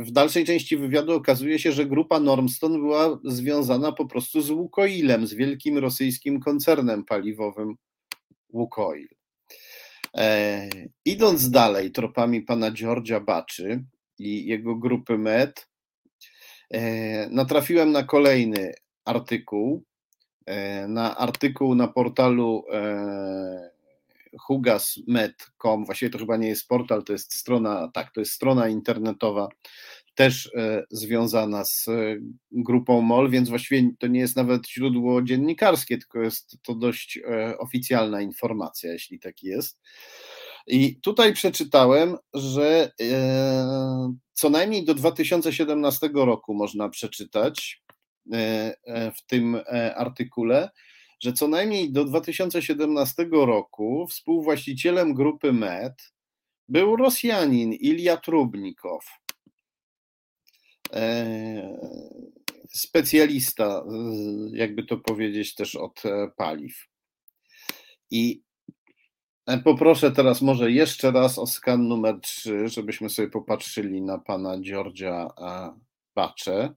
W 0.05 0.11
dalszej 0.11 0.45
części 0.45 0.77
wywiadu 0.77 1.13
okazuje 1.13 1.59
się, 1.59 1.73
że 1.73 1.87
grupa 1.87 2.21
Normston 2.21 2.73
była 2.73 3.21
związana 3.25 3.93
po 3.93 4.07
prostu 4.07 4.41
z 4.41 4.51
Łukoilem, 4.51 5.27
z 5.27 5.35
wielkim 5.35 5.79
rosyjskim 5.79 6.41
koncernem 6.41 7.05
paliwowym 7.05 7.75
Łukoil. 8.53 9.09
Idąc 11.05 11.51
dalej 11.51 11.93
tropami 11.93 12.43
pana 12.43 12.71
Georgia 12.71 13.21
Baczy 13.21 13.85
i 14.19 14.47
jego 14.47 14.77
grupy 14.77 15.19
MED, 15.19 15.69
natrafiłem 17.31 17.93
na 17.93 18.03
kolejny 18.03 18.75
artykuł, 19.05 19.85
E, 19.89 19.98
na 20.89 21.17
artykuł 21.17 21.75
na 21.75 21.89
portalu 21.89 22.65
e, 22.73 23.71
hugasmed.com, 24.41 25.85
właściwie 25.85 26.11
to 26.11 26.19
chyba 26.19 26.37
nie 26.37 26.49
jest 26.49 26.69
portal, 26.69 27.03
to 27.05 27.13
jest 27.13 27.35
strona, 27.35 27.91
tak, 27.95 28.13
to 28.13 28.21
jest 28.21 28.33
strona 28.33 28.69
internetowa, 28.69 29.49
też 30.15 30.51
e, 30.57 30.85
związana 30.91 31.65
z 31.65 31.87
grupą 32.53 33.01
MOL, 33.01 33.31
więc 33.31 33.49
właściwie 33.49 33.91
to 33.99 34.07
nie 34.07 34.21
jest 34.21 34.37
nawet 34.37 34.69
źródło 34.69 35.23
dziennikarskie, 35.23 35.99
tylko 35.99 36.23
jest 36.23 36.59
to 36.63 36.75
dość 36.75 37.21
oficjalna 37.59 38.21
informacja, 38.21 38.93
jeśli 38.93 39.19
tak 39.19 39.43
jest. 39.43 39.81
I 40.67 41.01
tutaj 41.01 41.33
przeczytałem, 41.33 42.17
że 42.35 42.93
co 44.33 44.51
najmniej 44.51 44.85
do 44.85 44.95
2017 44.95 46.11
roku 46.15 46.55
można 46.55 46.89
przeczytać, 46.89 47.83
E, 47.88 47.88
e, 47.88 47.88
w 49.17 49.27
tym 49.27 49.55
e, 49.55 49.95
artykule, 49.97 50.71
że 51.21 51.33
co 51.33 51.49
najmniej 51.49 51.93
do 51.93 52.05
2017 52.05 53.29
roku 53.33 54.07
współwłaścicielem 54.07 55.15
grupy 55.15 55.53
MED 55.53 56.13
był 56.69 56.97
Rosjanin 56.97 57.73
Ilja 57.73 58.17
Trubnikow, 58.17 59.05
specjalista, 62.73 63.85
jakby 64.53 64.85
to 64.85 64.97
powiedzieć, 64.97 65.55
też 65.55 65.77
od 65.77 66.03
paliw. 66.37 66.89
I 68.11 68.43
poproszę 69.65 70.13
teraz 70.13 70.43
może 70.43 70.71
jeszcze 70.73 71.11
raz 71.11 71.39
o 71.39 71.47
skan 71.47 71.89
numer 71.89 72.21
3, 72.21 72.69
żebyśmy 72.69 73.11
sobie 73.11 73.29
popatrzyli 73.29 74.03
na 74.03 74.19
pana 74.19 74.61
Georgia 74.61 75.29
Bacze. 76.15 76.75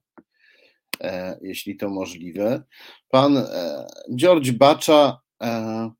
E, 1.02 1.38
jeśli 1.42 1.76
to 1.76 1.90
możliwe. 1.90 2.62
Pan 3.08 3.36
e, 3.36 3.86
George 4.16 4.52
Bacza 4.52 5.20
e, 5.42 5.90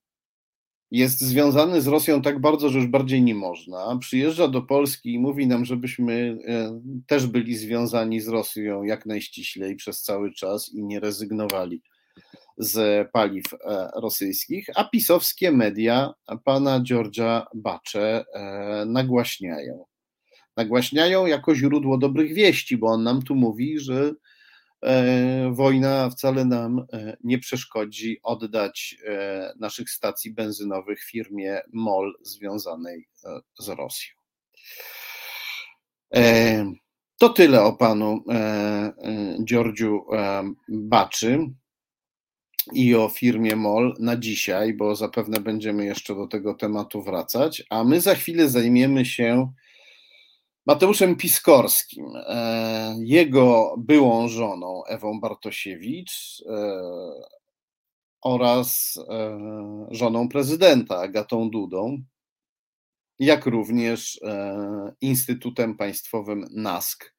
jest 0.91 1.21
związany 1.21 1.83
z 1.83 1.87
Rosją 1.87 2.23
tak 2.23 2.41
bardzo, 2.41 2.69
że 2.69 2.79
już 2.79 2.89
bardziej 2.89 3.23
nie 3.23 3.35
można. 3.35 3.99
Przyjeżdża 4.01 4.49
do 4.49 4.63
Polski 4.63 5.15
i 5.15 5.19
mówi 5.19 5.47
nam, 5.47 5.65
żebyśmy 5.65 6.39
też 7.07 7.27
byli 7.27 7.57
związani 7.57 8.21
z 8.21 8.29
Rosją 8.29 8.83
jak 8.83 9.07
najściślej 9.07 9.77
przez 9.77 10.03
cały 10.03 10.33
czas 10.33 10.69
i 10.69 10.85
nie 10.85 11.01
rezygnowali 11.01 11.83
z 12.59 13.09
paliw 13.13 13.45
rosyjskich, 13.97 14.67
a 14.75 14.85
pisowskie 14.85 15.53
media 15.53 16.15
pana 16.45 16.83
Georgia 16.83 17.47
Bacze 17.55 18.25
nagłaśniają. 18.87 19.85
Nagłaśniają 20.57 21.27
jako 21.27 21.55
źródło 21.55 21.99
dobrych 21.99 22.35
wieści, 22.35 22.77
bo 22.77 22.87
on 22.87 23.03
nam 23.03 23.23
tu 23.23 23.35
mówi, 23.35 23.79
że 23.79 24.13
wojna 25.51 26.11
wcale 26.11 26.45
nam 26.45 26.87
e, 26.93 27.17
nie 27.25 27.39
przeszkodzi 27.39 28.21
oddać 28.23 28.97
e, 29.07 29.53
naszych 29.61 29.91
stacji 29.91 30.35
benzynowych 30.35 31.03
firmie 31.03 31.61
MOL 31.73 32.19
związanej 32.23 33.09
z 33.59 33.69
Rosją. 33.69 34.15
To 37.19 37.29
tyle 37.29 37.63
o 37.63 37.73
panu 37.73 38.25
Georgiu 39.45 40.07
Baczy 40.69 41.39
i 42.73 42.95
o 42.95 43.09
firmie 43.09 43.57
MOL 43.57 43.97
na 44.01 44.17
dzisiaj, 44.17 44.75
bo 44.75 44.97
zapewne 44.97 45.41
będziemy 45.41 45.85
jeszcze 45.85 46.15
do 46.15 46.27
tego 46.27 46.55
tematu 46.55 47.03
wracać, 47.03 47.63
a 47.71 47.85
my 47.85 48.01
za 48.01 48.15
chwilę 48.15 48.49
zajmiemy 48.49 49.05
się 49.05 49.53
Mateuszem 50.67 51.17
Piskorskim, 51.17 52.07
e, 52.17 52.97
jego 53.01 53.75
byłą 53.79 54.29
żoną 54.29 54.85
Ewą 54.85 55.21
Bartosiewicz 55.21 56.43
e, 56.47 56.83
oraz 58.23 58.99
e, 59.09 59.39
żoną 59.91 60.29
prezydenta 60.29 60.99
Agatą 60.99 61.51
Dudą, 61.51 62.03
jak 63.19 63.47
również 63.47 64.21
Instytutem 65.01 65.77
Państwowym 65.77 66.47
NASK, 66.51 67.15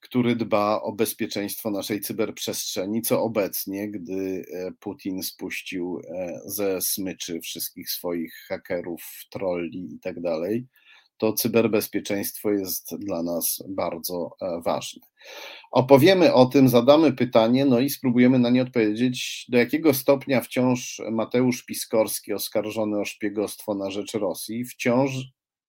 który 0.00 0.36
dba 0.36 0.82
o 0.82 0.92
bezpieczeństwo 0.92 1.70
naszej 1.70 2.00
cyberprzestrzeni, 2.00 3.02
co 3.02 3.22
obecnie, 3.22 3.90
gdy 3.90 4.44
Putin 4.80 5.22
spuścił 5.22 6.00
ze 6.44 6.80
smyczy 6.80 7.40
wszystkich 7.40 7.90
swoich 7.90 8.34
hakerów, 8.48 9.02
trolli 9.30 9.94
i 9.94 10.00
tak 10.00 10.20
to 11.18 11.32
cyberbezpieczeństwo 11.32 12.50
jest 12.50 12.96
dla 12.98 13.22
nas 13.22 13.62
bardzo 13.68 14.30
e, 14.40 14.60
ważne. 14.64 15.02
Opowiemy 15.70 16.34
o 16.34 16.46
tym, 16.46 16.68
zadamy 16.68 17.12
pytanie, 17.12 17.64
no 17.64 17.80
i 17.80 17.90
spróbujemy 17.90 18.38
na 18.38 18.50
nie 18.50 18.62
odpowiedzieć, 18.62 19.46
do 19.48 19.58
jakiego 19.58 19.94
stopnia 19.94 20.40
wciąż 20.40 21.02
Mateusz 21.10 21.64
Piskorski, 21.64 22.32
oskarżony 22.32 23.00
o 23.00 23.04
szpiegostwo 23.04 23.74
na 23.74 23.90
rzecz 23.90 24.14
Rosji, 24.14 24.64
wciąż 24.64 25.10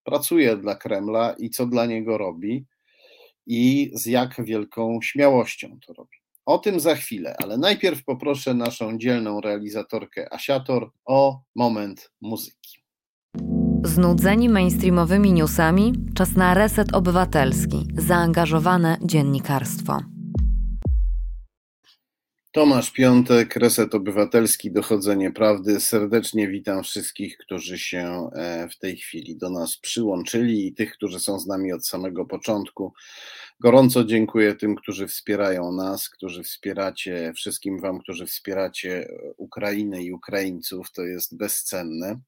pracuje 0.04 0.58
dla 0.58 0.76
Kremla 0.76 1.36
i 1.40 1.50
co 1.50 1.66
dla 1.66 1.86
niego 1.86 2.18
robi 2.18 2.66
i 3.46 3.92
z 3.94 4.06
jak 4.06 4.46
wielką 4.46 5.00
śmiałością 5.02 5.80
to 5.88 5.94
robi. 5.94 6.18
O 6.46 6.58
tym 6.58 6.80
za 6.80 6.96
chwilę, 6.96 7.36
ale 7.44 7.58
najpierw 7.58 8.04
poproszę 8.04 8.54
naszą 8.54 8.98
dzielną 8.98 9.42
realizatorkę 9.42 10.34
Asiator 10.34 10.92
o 11.06 11.42
moment 11.56 12.12
muzyki. 12.22 12.79
Znudzeni 13.84 14.50
mainstreamowymi 14.50 15.34
newsami? 15.34 15.94
Czas 16.16 16.36
na 16.36 16.54
reset 16.54 16.94
obywatelski, 16.94 17.88
zaangażowane 17.98 18.98
dziennikarstwo. 19.02 20.00
Tomasz 22.52 22.92
Piątek, 22.92 23.56
Reset 23.56 23.96
Obywatelski, 23.96 24.72
Dochodzenie 24.72 25.32
Prawdy. 25.32 25.80
Serdecznie 25.80 26.48
witam 26.48 26.84
wszystkich, 26.84 27.38
którzy 27.38 27.80
się 27.80 28.30
e, 28.34 28.68
w 28.70 28.78
tej 28.78 28.98
chwili 28.98 29.38
do 29.38 29.50
nas 29.50 29.78
przyłączyli 29.78 30.68
i 30.68 30.74
tych, 30.74 30.94
którzy 30.94 31.20
są 31.20 31.40
z 31.40 31.48
nami 31.48 31.74
od 31.74 31.88
samego 31.88 32.26
początku. 32.26 32.94
Gorąco 33.60 34.04
dziękuję 34.04 34.56
tym, 34.56 34.76
którzy 34.76 35.08
wspierają 35.08 35.72
nas, 35.72 36.10
którzy 36.10 36.44
wspieracie, 36.44 37.34
wszystkim 37.36 37.82
Wam, 37.82 38.00
którzy 38.00 38.26
wspieracie 38.26 39.08
Ukrainę 39.38 40.04
i 40.04 40.14
Ukraińców. 40.14 40.92
To 40.92 41.04
jest 41.04 41.38
bezcenne. 41.38 42.20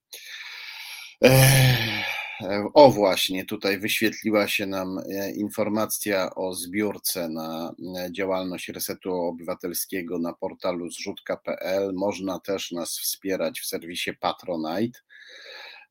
O 2.74 2.92
właśnie, 2.92 3.46
tutaj 3.46 3.80
wyświetliła 3.80 4.48
się 4.48 4.66
nam 4.66 4.98
e, 4.98 5.32
informacja 5.32 6.36
o 6.36 6.54
zbiórce 6.54 7.30
na 7.30 7.74
e, 7.98 8.12
działalność 8.12 8.70
Resetu 8.70 9.14
Obywatelskiego 9.14 10.20
na 10.20 10.34
portalu 10.34 10.90
zrzutka.pl. 10.90 11.94
Można 11.94 12.40
też 12.40 12.72
nas 12.72 12.90
wspierać 12.90 13.60
w 13.60 13.66
serwisie 13.66 14.14
Patronite. 14.20 15.00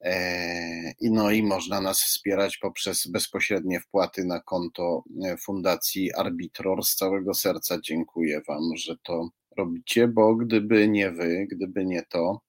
E, 0.01 0.93
no 1.03 1.31
i 1.31 1.43
można 1.43 1.81
nas 1.81 2.01
wspierać 2.01 2.59
poprzez 2.59 3.07
bezpośrednie 3.07 3.81
wpłaty 3.81 4.25
na 4.25 4.41
konto 4.41 5.05
Fundacji 5.45 6.13
Arbitror. 6.13 6.85
Z 6.85 6.95
całego 6.95 7.35
serca 7.35 7.79
dziękuję 7.83 8.41
Wam, 8.49 8.77
że 8.77 8.97
to 9.03 9.29
robicie, 9.57 10.09
bo 10.09 10.37
gdyby 10.37 10.89
nie 10.89 11.11
Wy, 11.11 11.47
gdyby 11.51 11.87
nie 11.87 12.03
to, 12.03 12.41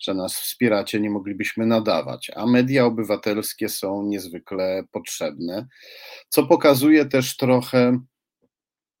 że 0.00 0.14
nas 0.14 0.34
wspieracie, 0.34 1.00
nie 1.00 1.10
moglibyśmy 1.10 1.66
nadawać, 1.66 2.30
a 2.36 2.46
media 2.46 2.84
obywatelskie 2.84 3.68
są 3.68 4.02
niezwykle 4.02 4.82
potrzebne, 4.92 5.66
co 6.28 6.46
pokazuje 6.46 7.06
też 7.06 7.36
trochę 7.36 8.00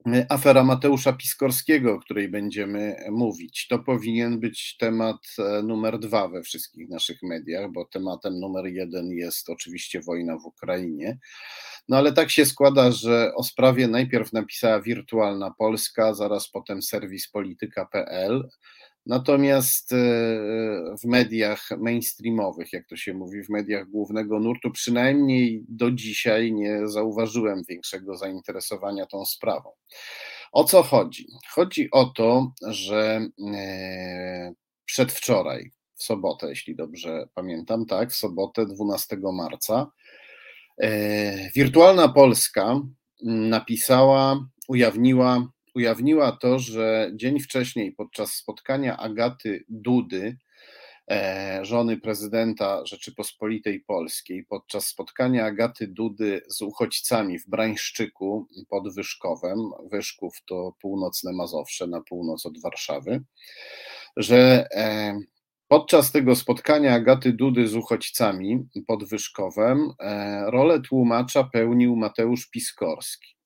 e, 0.06 0.26
afera 0.28 0.64
Mateusza 0.64 1.12
Piskorskiego, 1.12 1.94
o 1.94 1.98
której 1.98 2.28
będziemy 2.28 2.96
mówić. 3.10 3.66
To 3.68 3.78
powinien 3.78 4.40
być 4.40 4.76
temat 4.76 5.16
e, 5.38 5.62
numer 5.62 5.98
dwa 5.98 6.28
we 6.28 6.42
wszystkich 6.42 6.88
naszych 6.88 7.22
mediach, 7.22 7.72
bo 7.72 7.84
tematem 7.84 8.40
numer 8.40 8.66
jeden 8.66 9.10
jest 9.10 9.50
oczywiście 9.50 10.00
wojna 10.00 10.36
w 10.38 10.46
Ukrainie. 10.46 11.18
No 11.88 11.96
ale 11.96 12.12
tak 12.12 12.30
się 12.30 12.46
składa, 12.46 12.92
że 12.92 13.32
o 13.34 13.42
sprawie 13.42 13.88
najpierw 13.88 14.32
napisała 14.32 14.80
Wirtualna 14.80 15.54
Polska, 15.58 16.14
zaraz 16.14 16.50
potem 16.50 16.82
serwis 16.82 17.30
polityka.pl. 17.30 18.48
Natomiast 19.06 19.92
e, 19.92 19.96
w 21.02 21.04
mediach 21.04 21.68
mainstreamowych, 21.78 22.72
jak 22.72 22.86
to 22.86 22.96
się 22.96 23.14
mówi, 23.14 23.42
w 23.42 23.48
mediach 23.48 23.88
głównego 23.88 24.40
nurtu, 24.40 24.70
przynajmniej 24.70 25.64
do 25.68 25.90
dzisiaj 25.90 26.52
nie 26.52 26.88
zauważyłem 26.88 27.62
większego 27.68 28.16
zainteresowania 28.16 29.06
tą 29.06 29.24
sprawą. 29.24 29.70
O 30.52 30.64
co 30.64 30.82
chodzi? 30.82 31.26
Chodzi 31.48 31.88
o 31.90 32.04
to, 32.04 32.52
że 32.66 33.28
e, 33.54 34.52
przedwczoraj, 34.84 35.70
w 35.94 36.02
sobotę, 36.02 36.48
jeśli 36.48 36.76
dobrze 36.76 37.28
pamiętam, 37.34 37.86
tak, 37.86 38.10
w 38.10 38.16
sobotę 38.16 38.66
12 38.66 39.16
marca, 39.32 39.90
e, 40.82 41.50
Wirtualna 41.50 42.08
Polska 42.08 42.80
napisała, 43.22 44.46
ujawniła 44.68 45.48
ujawniła 45.74 46.32
to, 46.32 46.58
że 46.58 47.10
dzień 47.14 47.40
wcześniej 47.40 47.92
podczas 47.92 48.34
spotkania 48.34 48.96
Agaty 48.96 49.64
Dudy, 49.68 50.36
e, 51.10 51.60
żony 51.62 51.96
prezydenta 51.96 52.86
Rzeczypospolitej 52.86 53.80
Polskiej, 53.80 54.44
podczas 54.44 54.86
spotkania 54.86 55.44
Agaty 55.44 55.86
Dudy 55.86 56.42
z 56.48 56.62
uchodźcami 56.62 57.38
w 57.38 57.48
Brańszczyku 57.48 58.46
pod 58.68 58.94
Wyszkowem, 58.94 59.58
Wyszków 59.90 60.36
to 60.46 60.74
północne 60.80 61.32
Mazowsze 61.32 61.86
na 61.86 62.00
północ 62.00 62.46
od 62.46 62.60
Warszawy, 62.60 63.22
że 64.16 64.66
e, 64.74 65.18
Podczas 65.72 66.12
tego 66.12 66.36
spotkania 66.36 66.94
Agaty 66.94 67.32
Dudy 67.32 67.68
z 67.68 67.74
uchodźcami 67.74 68.68
pod 68.86 69.04
Wyszkowem 69.04 69.90
e, 70.00 70.50
rolę 70.50 70.80
tłumacza 70.80 71.44
pełnił 71.44 71.96
Mateusz 71.96 72.50
Piskorski 72.50 73.39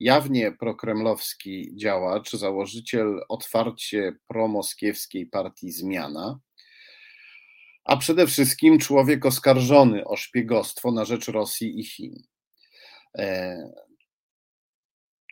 jawnie 0.00 0.52
prokremlowski 0.52 1.76
działacz, 1.76 2.32
założyciel 2.32 3.20
otwarcie 3.28 4.12
promoskiewskiej 4.26 5.26
partii 5.26 5.72
Zmiana, 5.72 6.40
a 7.84 7.96
przede 7.96 8.26
wszystkim 8.26 8.78
człowiek 8.78 9.26
oskarżony 9.26 10.04
o 10.04 10.16
szpiegostwo 10.16 10.92
na 10.92 11.04
rzecz 11.04 11.28
Rosji 11.28 11.80
i 11.80 11.84
Chin. 11.84 12.22
E, 13.18 13.58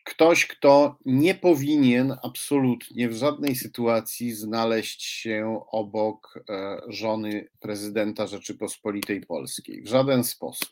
ktoś, 0.05 0.47
kto 0.47 0.99
nie 1.05 1.35
powinien 1.35 2.17
absolutnie 2.23 3.09
w 3.09 3.13
żadnej 3.13 3.57
sytuacji 3.57 4.33
znaleźć 4.33 5.03
się 5.03 5.61
obok 5.73 6.45
e, 6.51 6.81
żony 6.89 7.49
prezydenta 7.61 8.27
Rzeczypospolitej 8.27 9.21
Polskiej. 9.21 9.83
W 9.83 9.89
żaden 9.89 10.25
sposób. 10.25 10.71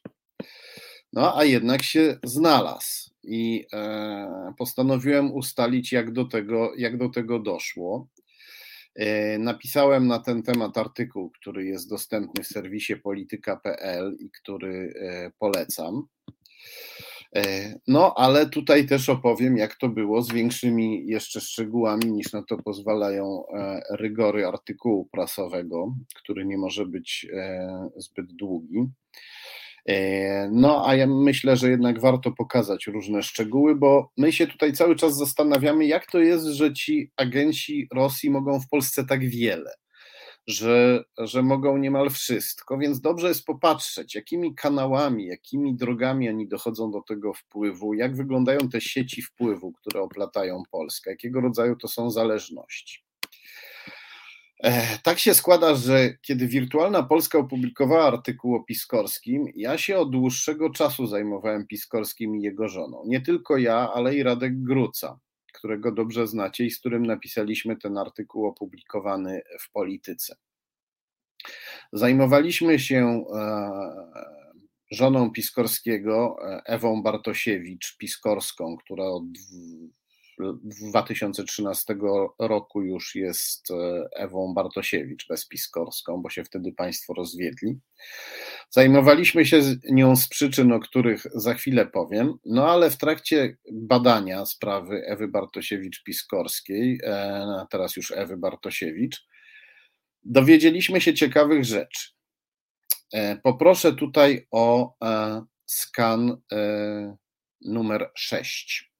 No, 1.12 1.38
a 1.38 1.45
jednak 1.45 1.82
się 1.82 2.18
znalazł 2.24 3.14
i 3.27 3.66
e, 3.72 4.55
postanowiłem 4.59 5.33
ustalić, 5.33 5.93
jak 5.93 6.12
do 6.12 6.25
tego, 6.25 6.72
jak 6.77 6.97
do 6.99 7.09
tego 7.09 7.39
doszło. 7.39 8.09
E, 8.95 9.39
napisałem 9.39 10.07
na 10.07 10.18
ten 10.18 10.43
temat 10.43 10.79
artykuł, 10.79 11.31
który 11.31 11.64
jest 11.64 11.91
dostępny 11.91 12.45
w 12.45 12.47
serwisie 12.47 12.97
polityka.pl 12.97 14.16
i 14.20 14.31
który 14.31 14.95
e, 15.01 15.31
polecam. 15.39 16.07
No, 17.87 18.14
ale 18.16 18.47
tutaj 18.47 18.87
też 18.87 19.09
opowiem, 19.09 19.57
jak 19.57 19.75
to 19.75 19.89
było 19.89 20.22
z 20.22 20.33
większymi 20.33 21.07
jeszcze 21.07 21.41
szczegółami, 21.41 22.12
niż 22.12 22.33
na 22.33 22.43
to 22.43 22.59
pozwalają 22.59 23.43
rygory 23.91 24.47
artykułu 24.47 25.09
prasowego, 25.12 25.95
który 26.14 26.45
nie 26.45 26.59
może 26.59 26.87
być 26.87 27.27
zbyt 27.97 28.33
długi. 28.33 28.89
No, 30.51 30.87
a 30.87 30.95
ja 30.95 31.07
myślę, 31.07 31.57
że 31.57 31.70
jednak 31.70 32.01
warto 32.01 32.32
pokazać 32.32 32.87
różne 32.87 33.22
szczegóły, 33.22 33.74
bo 33.76 34.11
my 34.16 34.32
się 34.32 34.47
tutaj 34.47 34.72
cały 34.72 34.97
czas 34.97 35.16
zastanawiamy, 35.16 35.87
jak 35.87 36.07
to 36.07 36.18
jest, 36.18 36.47
że 36.47 36.72
ci 36.72 37.11
agenci 37.16 37.89
Rosji 37.95 38.30
mogą 38.30 38.61
w 38.61 38.68
Polsce 38.68 39.05
tak 39.05 39.28
wiele 39.28 39.70
że, 40.47 41.05
że 41.18 41.43
mogą 41.43 41.76
niemal 41.76 42.11
wszystko, 42.11 42.78
więc 42.78 43.01
dobrze 43.01 43.28
jest 43.28 43.45
popatrzeć, 43.45 44.14
jakimi 44.14 44.55
kanałami, 44.55 45.26
jakimi 45.26 45.76
drogami 45.76 46.28
oni 46.28 46.49
dochodzą 46.49 46.91
do 46.91 47.03
tego 47.03 47.35
wpływu, 47.35 47.95
jak 47.95 48.16
wyglądają 48.16 48.59
te 48.59 48.80
sieci 48.80 49.22
wpływu, 49.22 49.72
które 49.72 50.01
oplatają 50.01 50.62
Polskę, 50.70 51.11
jakiego 51.11 51.41
rodzaju 51.41 51.76
to 51.76 51.89
są 51.89 52.11
zależności. 52.11 53.04
Tak 55.03 55.19
się 55.19 55.35
składa, 55.35 55.75
że 55.75 56.11
kiedy 56.23 56.47
Wirtualna 56.47 57.03
Polska 57.03 57.39
opublikowała 57.39 58.07
artykuł 58.07 58.55
o 58.55 58.65
Piskorskim, 58.65 59.47
ja 59.57 59.79
się 59.79 59.99
od 59.99 60.11
dłuższego 60.11 60.71
czasu 60.71 61.07
zajmowałem 61.07 61.67
Piskorskim 61.67 62.37
i 62.37 62.43
jego 62.43 62.69
żoną. 62.69 63.03
Nie 63.07 63.21
tylko 63.21 63.59
ja, 63.59 63.93
ale 63.95 64.15
i 64.15 64.23
Radek 64.23 64.63
Gruca 64.63 65.19
którego 65.55 65.93
dobrze 65.93 66.27
znacie 66.27 66.65
i 66.65 66.71
z 66.71 66.79
którym 66.79 67.07
napisaliśmy 67.07 67.77
ten 67.77 67.99
artykuł 67.99 68.47
opublikowany 68.47 69.43
w 69.61 69.71
Polityce. 69.73 70.37
Zajmowaliśmy 71.93 72.79
się 72.79 73.25
e, 73.35 73.71
żoną 74.91 75.31
Piskorskiego, 75.31 76.37
e, 76.43 76.63
Ewą 76.67 77.03
Bartosiewicz, 77.03 77.97
Piskorską, 77.97 78.77
która 78.77 79.05
od 79.05 79.25
2013 80.39 81.97
roku 82.39 82.82
już 82.82 83.14
jest 83.14 83.70
e, 83.70 84.09
Ewą 84.16 84.55
Bartosiewicz 84.55 85.28
bezpiskorską, 85.28 86.22
bo 86.22 86.30
się 86.30 86.45
wtedy 86.45 86.72
państwo 86.72 87.14
rozwiedli. 87.14 87.80
Zajmowaliśmy 88.70 89.47
się 89.47 89.61
nią 89.91 90.16
z 90.16 90.28
przyczyn, 90.28 90.72
o 90.72 90.80
których 90.80 91.26
za 91.35 91.55
chwilę 91.55 91.87
powiem, 91.87 92.35
no 92.45 92.68
ale 92.68 92.91
w 92.91 92.97
trakcie 92.97 93.57
badania 93.72 94.47
sprawy 94.47 95.07
Ewy 95.07 95.28
Bartosiewicz-Piskorskiej, 95.28 96.99
e, 97.03 97.43
a 97.61 97.66
teraz 97.70 97.97
już 97.97 98.11
Ewy 98.11 98.37
Bartosiewicz, 98.37 99.26
dowiedzieliśmy 100.22 101.01
się 101.01 101.14
ciekawych 101.14 101.64
rzeczy. 101.64 102.11
E, 103.12 103.37
poproszę 103.37 103.93
tutaj 103.93 104.47
o 104.51 104.95
skan 105.66 106.37
numer 107.64 108.11
6. 108.14 108.93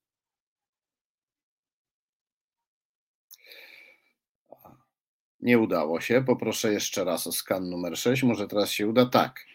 Nie 5.45 5.59
udało 5.59 6.01
się. 6.01 6.25
Poproszę 6.27 6.73
jeszcze 6.73 7.05
raz 7.05 7.27
o 7.27 7.33
skan 7.33 7.71
numer 7.71 7.99
6. 7.99 8.23
Może 8.23 8.49
teraz 8.49 8.71
się 8.71 8.89
uda. 8.89 9.07
Tak. 9.07 9.47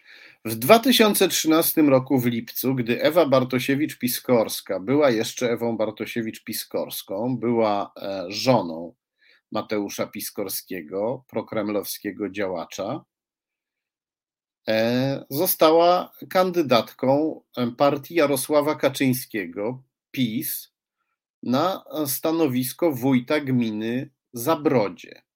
W 0.45 0.55
2013 0.55 1.81
roku 1.81 2.19
w 2.19 2.25
lipcu, 2.25 2.75
gdy 2.75 3.01
Ewa 3.01 3.25
Bartosiewicz-Piskorska 3.25 4.83
była 4.83 5.09
jeszcze 5.09 5.51
Ewą 5.51 5.77
Bartosiewicz-Piskorską, 5.77 7.37
była 7.37 7.93
e, 8.01 8.25
żoną 8.27 8.95
Mateusza 9.51 10.07
Piskorskiego, 10.07 11.23
prokremlowskiego 11.27 12.29
działacza, 12.29 13.05
e, 14.67 15.25
została 15.29 16.13
kandydatką 16.29 17.41
e, 17.57 17.71
partii 17.71 18.15
Jarosława 18.15 18.75
Kaczyńskiego, 18.75 19.83
PiS, 20.11 20.73
na 21.43 21.83
stanowisko 22.05 22.91
wójta 22.91 23.39
gminy 23.39 24.09
Zabrodzie. 24.33 25.28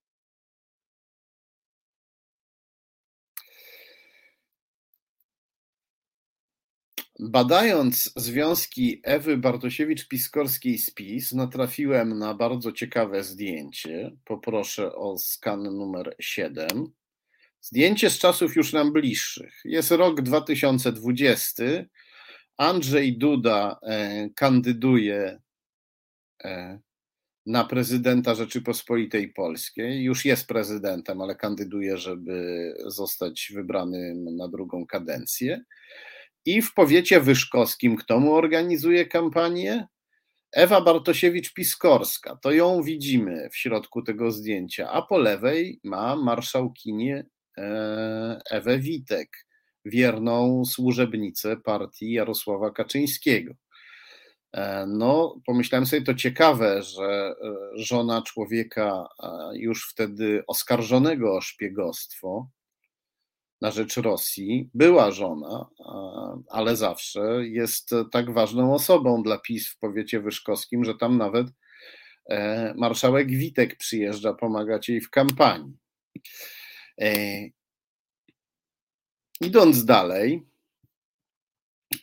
Badając 7.26 8.14
związki 8.16 9.02
Ewy 9.04 9.38
Bartosiewicz-Piskorskiej 9.38 10.78
z 10.78 10.92
PiS, 10.92 11.32
natrafiłem 11.32 12.20
na 12.20 12.34
bardzo 12.34 12.72
ciekawe 12.72 13.24
zdjęcie. 13.24 14.12
Poproszę 14.26 14.96
o 14.96 15.18
skan 15.18 15.64
numer 15.64 16.16
7. 16.20 16.68
Zdjęcie 17.62 18.10
z 18.10 18.20
czasów 18.20 18.56
już 18.56 18.74
nam 18.74 18.94
bliższych. 18.94 19.62
Jest 19.66 19.92
rok 19.92 20.22
2020. 20.22 21.64
Andrzej 22.58 23.18
Duda 23.18 23.80
e, 23.84 24.30
kandyduje 24.36 25.42
e, 26.44 26.80
na 27.46 27.66
prezydenta 27.66 28.36
Rzeczypospolitej 28.36 29.34
Polskiej. 29.34 30.04
Już 30.04 30.26
jest 30.26 30.48
prezydentem, 30.48 31.22
ale 31.22 31.36
kandyduje, 31.36 31.98
żeby 31.98 32.74
zostać 32.86 33.52
wybranym 33.56 34.36
na 34.36 34.48
drugą 34.48 34.86
kadencję. 34.88 35.64
I 36.46 36.62
w 36.62 36.74
powiecie 36.74 37.22
wyszkowskim 37.22 37.98
kto 37.98 38.20
mu 38.20 38.36
organizuje 38.36 39.06
kampanię? 39.06 39.88
Ewa 40.54 40.82
Bartosiewicz-Piskorska. 40.82 42.38
To 42.42 42.52
ją 42.52 42.82
widzimy 42.82 43.50
w 43.52 43.58
środku 43.58 44.02
tego 44.02 44.32
zdjęcia, 44.32 44.90
a 44.92 45.02
po 45.02 45.18
lewej 45.18 45.80
ma 45.84 46.16
marszałkinię 46.16 47.26
e, 47.58 48.42
Ewę 48.52 48.80
Witek, 48.80 49.30
wierną 49.86 50.66
służebnicę 50.66 51.58
partii 51.58 52.12
Jarosława 52.12 52.72
Kaczyńskiego. 52.72 53.54
E, 54.54 54.86
no, 54.88 55.42
pomyślałem 55.46 55.86
sobie, 55.86 56.02
to 56.02 56.14
ciekawe, 56.14 56.84
że 56.84 57.36
e, 57.42 57.54
żona 57.74 58.22
człowieka 58.22 59.08
już 59.54 59.90
wtedy 59.90 60.44
oskarżonego 60.48 61.36
o 61.36 61.42
szpiegostwo, 61.42 62.50
na 63.64 63.72
rzecz 63.72 63.98
Rosji, 63.98 64.70
była 64.74 65.12
żona, 65.12 65.70
ale 66.50 66.76
zawsze 66.76 67.48
jest 67.48 67.90
tak 68.12 68.34
ważną 68.34 68.74
osobą 68.74 69.24
dla 69.24 69.38
PiS 69.38 69.70
w 69.70 69.78
powiecie 69.78 70.20
wyszkowskim, 70.20 70.86
że 70.86 70.96
tam 70.96 71.18
nawet 71.18 71.48
e, 72.30 72.74
marszałek 72.78 73.28
Witek 73.28 73.78
przyjeżdża 73.78 74.34
pomagać 74.34 74.90
jej 74.90 75.02
w 75.02 75.10
kampanii. 75.10 75.78
E, 77.02 77.14
idąc 79.42 79.86
dalej, 79.86 80.46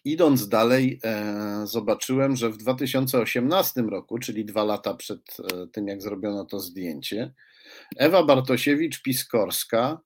idąc 0.05 0.49
dalej, 0.49 1.01
e, 1.05 1.67
zobaczyłem, 1.67 2.37
że 2.37 2.51
w 2.51 2.57
2018 2.57 3.81
roku, 3.83 4.19
czyli 4.19 4.45
dwa 4.45 4.65
lata 4.65 4.95
przed 4.95 5.37
tym, 5.73 5.89
jak 5.89 6.03
zrobiono 6.03 6.45
to 6.45 6.61
zdjęcie, 6.61 7.33
Ewa 7.97 8.23
Bartosiewicz-Piskorska 8.23 9.97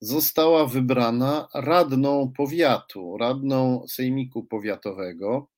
została 0.00 0.66
wybrana 0.66 1.48
radną 1.54 2.32
powiatu, 2.36 3.16
radną 3.18 3.84
sejmiku 3.88 4.44
powiatowego 4.44 5.48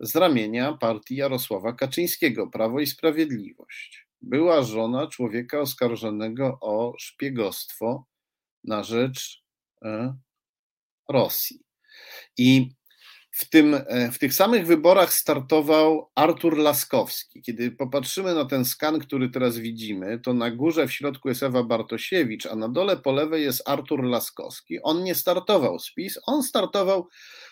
z 0.00 0.16
ramienia 0.16 0.72
partii 0.72 1.16
Jarosława 1.16 1.72
Kaczyńskiego, 1.72 2.46
Prawo 2.46 2.80
i 2.80 2.86
Sprawiedliwość. 2.86 4.06
Była 4.22 4.62
żona 4.62 5.06
człowieka 5.06 5.60
oskarżonego 5.60 6.58
o 6.60 6.94
szpiegostwo 6.98 8.04
na 8.64 8.82
rzecz 8.82 9.44
e, 9.84 10.14
Rosji. 11.08 11.60
I 12.36 12.70
w, 13.30 13.48
tym, 13.48 13.74
e, 13.74 14.10
w 14.12 14.18
tych 14.18 14.34
samych 14.34 14.66
wyborach 14.66 15.12
startował 15.12 16.10
Artur 16.14 16.58
Laskowski. 16.58 17.42
Kiedy 17.42 17.70
popatrzymy 17.70 18.34
na 18.34 18.44
ten 18.44 18.64
skan, 18.64 18.98
który 18.98 19.30
teraz 19.30 19.58
widzimy, 19.58 20.20
to 20.20 20.34
na 20.34 20.50
górze 20.50 20.86
w 20.86 20.92
środku 20.92 21.28
jest 21.28 21.42
Ewa 21.42 21.62
Bartosiewicz, 21.62 22.46
a 22.46 22.56
na 22.56 22.68
dole 22.68 22.96
po 22.96 23.12
lewej 23.12 23.42
jest 23.42 23.68
Artur 23.68 24.04
Laskowski. 24.04 24.82
On 24.82 25.04
nie 25.04 25.14
startował 25.14 25.78
z 25.78 25.94
PiS, 25.94 26.18
on 26.26 26.42
startował 26.42 27.08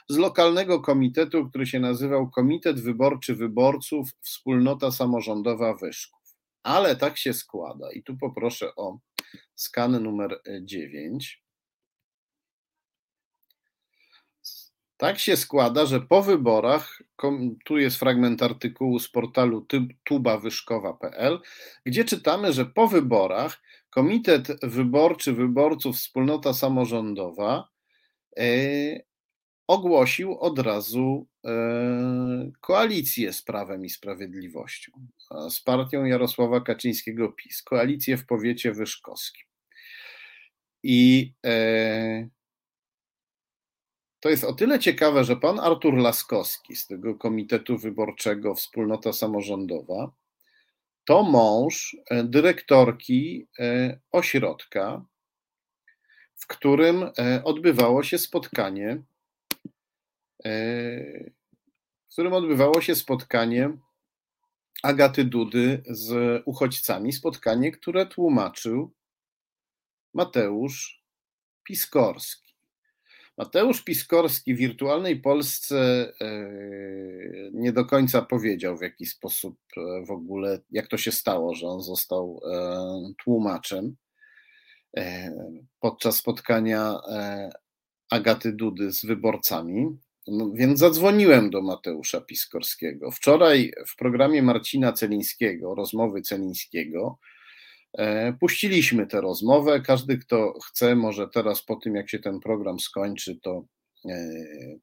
z 0.08 0.16
lokalnego 0.16 0.80
komitetu, 0.80 1.48
który 1.48 1.66
się 1.66 1.80
nazywał 1.80 2.30
Komitet 2.30 2.80
Wyborczy 2.80 3.34
Wyborców 3.34 4.08
Wspólnota 4.20 4.90
Samorządowa 4.90 5.74
Wyszków. 5.74 6.18
Ale 6.62 6.96
tak 6.96 7.18
się 7.18 7.34
składa, 7.34 7.92
i 7.92 8.02
tu 8.02 8.16
poproszę 8.16 8.74
o 8.76 8.98
skan 9.54 10.02
numer 10.02 10.40
9 10.62 11.47
Tak 14.98 15.18
się 15.18 15.36
składa, 15.36 15.86
że 15.86 16.00
po 16.00 16.22
wyborach, 16.22 17.02
tu 17.64 17.78
jest 17.78 17.96
fragment 17.96 18.42
artykułu 18.42 18.98
z 18.98 19.08
portalu 19.08 19.66
tubawyszkowa.pl, 20.04 21.40
gdzie 21.84 22.04
czytamy, 22.04 22.52
że 22.52 22.66
po 22.66 22.88
wyborach 22.88 23.62
Komitet 23.90 24.48
Wyborczy 24.62 25.32
Wyborców 25.32 25.96
Wspólnota 25.96 26.52
Samorządowa 26.52 27.68
e, 28.38 28.44
ogłosił 29.66 30.38
od 30.38 30.58
razu 30.58 31.26
e, 31.44 31.50
koalicję 32.60 33.32
z 33.32 33.42
Prawem 33.42 33.84
i 33.84 33.90
Sprawiedliwością, 33.90 34.92
z 35.50 35.60
partią 35.60 36.04
Jarosława 36.04 36.60
Kaczyńskiego 36.60 37.32
PiS, 37.32 37.62
koalicję 37.62 38.16
w 38.16 38.26
powiecie 38.26 38.72
wyszkowskim. 38.72 39.46
I 40.82 41.32
e, 41.46 42.28
to 44.20 44.28
jest 44.28 44.44
o 44.44 44.52
tyle 44.52 44.78
ciekawe, 44.78 45.24
że 45.24 45.36
pan 45.36 45.60
Artur 45.60 45.94
Laskowski 45.94 46.76
z 46.76 46.86
tego 46.86 47.14
Komitetu 47.14 47.78
Wyborczego 47.78 48.54
Wspólnota 48.54 49.12
Samorządowa 49.12 50.12
to 51.08 51.22
mąż 51.22 51.96
e, 52.10 52.24
dyrektorki 52.24 53.48
e, 53.58 54.00
ośrodka, 54.12 55.04
w 56.36 56.46
którym 56.46 57.10
e, 57.18 57.44
odbywało 57.44 58.02
się 58.02 58.18
spotkanie, 58.18 59.02
w 62.08 62.12
którym 62.12 62.32
odbywało 62.32 62.80
się 62.80 62.94
spotkanie 62.94 63.70
Agaty 64.82 65.24
Dudy 65.24 65.82
z 65.86 66.42
uchodźcami. 66.44 67.12
Spotkanie, 67.12 67.72
które 67.72 68.06
tłumaczył 68.06 68.92
Mateusz 70.14 71.02
Piskorski. 71.62 72.47
Mateusz 73.38 73.84
Piskorski 73.84 74.54
w 74.54 74.58
wirtualnej 74.58 75.20
Polsce 75.20 76.12
e, 76.20 76.50
nie 77.52 77.72
do 77.72 77.84
końca 77.84 78.22
powiedział, 78.22 78.78
w 78.78 78.82
jaki 78.82 79.06
sposób 79.06 79.58
e, 79.76 80.04
w 80.06 80.10
ogóle, 80.10 80.60
jak 80.70 80.88
to 80.88 80.96
się 80.96 81.12
stało, 81.12 81.54
że 81.54 81.66
on 81.66 81.82
został 81.82 82.40
e, 82.44 83.12
tłumaczem. 83.24 83.96
Podczas 85.80 86.16
spotkania 86.16 86.94
Agaty 88.10 88.52
Dudy 88.52 88.92
z 88.92 89.04
wyborcami. 89.04 89.98
No, 90.26 90.50
więc 90.54 90.78
zadzwoniłem 90.78 91.50
do 91.50 91.62
Mateusza 91.62 92.20
Piskorskiego. 92.20 93.10
Wczoraj 93.10 93.72
w 93.88 93.96
programie 93.96 94.42
Marcina 94.42 94.92
Celińskiego, 94.92 95.74
rozmowy 95.74 96.22
Celińskiego, 96.22 97.18
puściliśmy 98.40 99.06
tę 99.06 99.20
rozmowę. 99.20 99.80
Każdy, 99.80 100.18
kto 100.18 100.54
chce, 100.66 100.96
może 100.96 101.28
teraz 101.28 101.62
po 101.62 101.76
tym, 101.76 101.94
jak 101.94 102.10
się 102.10 102.18
ten 102.18 102.40
program 102.40 102.80
skończy, 102.80 103.38
to 103.42 103.64
e, 104.08 104.34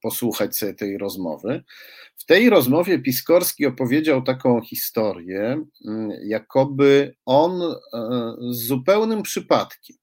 posłuchać 0.01 0.58
sobie 0.58 0.74
tej 0.74 0.97
rozmowy. 0.97 1.64
W 2.18 2.26
tej 2.26 2.49
rozmowie 2.49 2.99
Piskorski 2.99 3.66
opowiedział 3.66 4.22
taką 4.22 4.62
historię, 4.62 5.66
mm, 5.88 6.10
jakoby 6.24 7.16
on 7.26 7.62
e, 7.62 7.76
z 8.51 8.68
zupełnym 8.68 9.24
przypadkiem, 9.24 9.97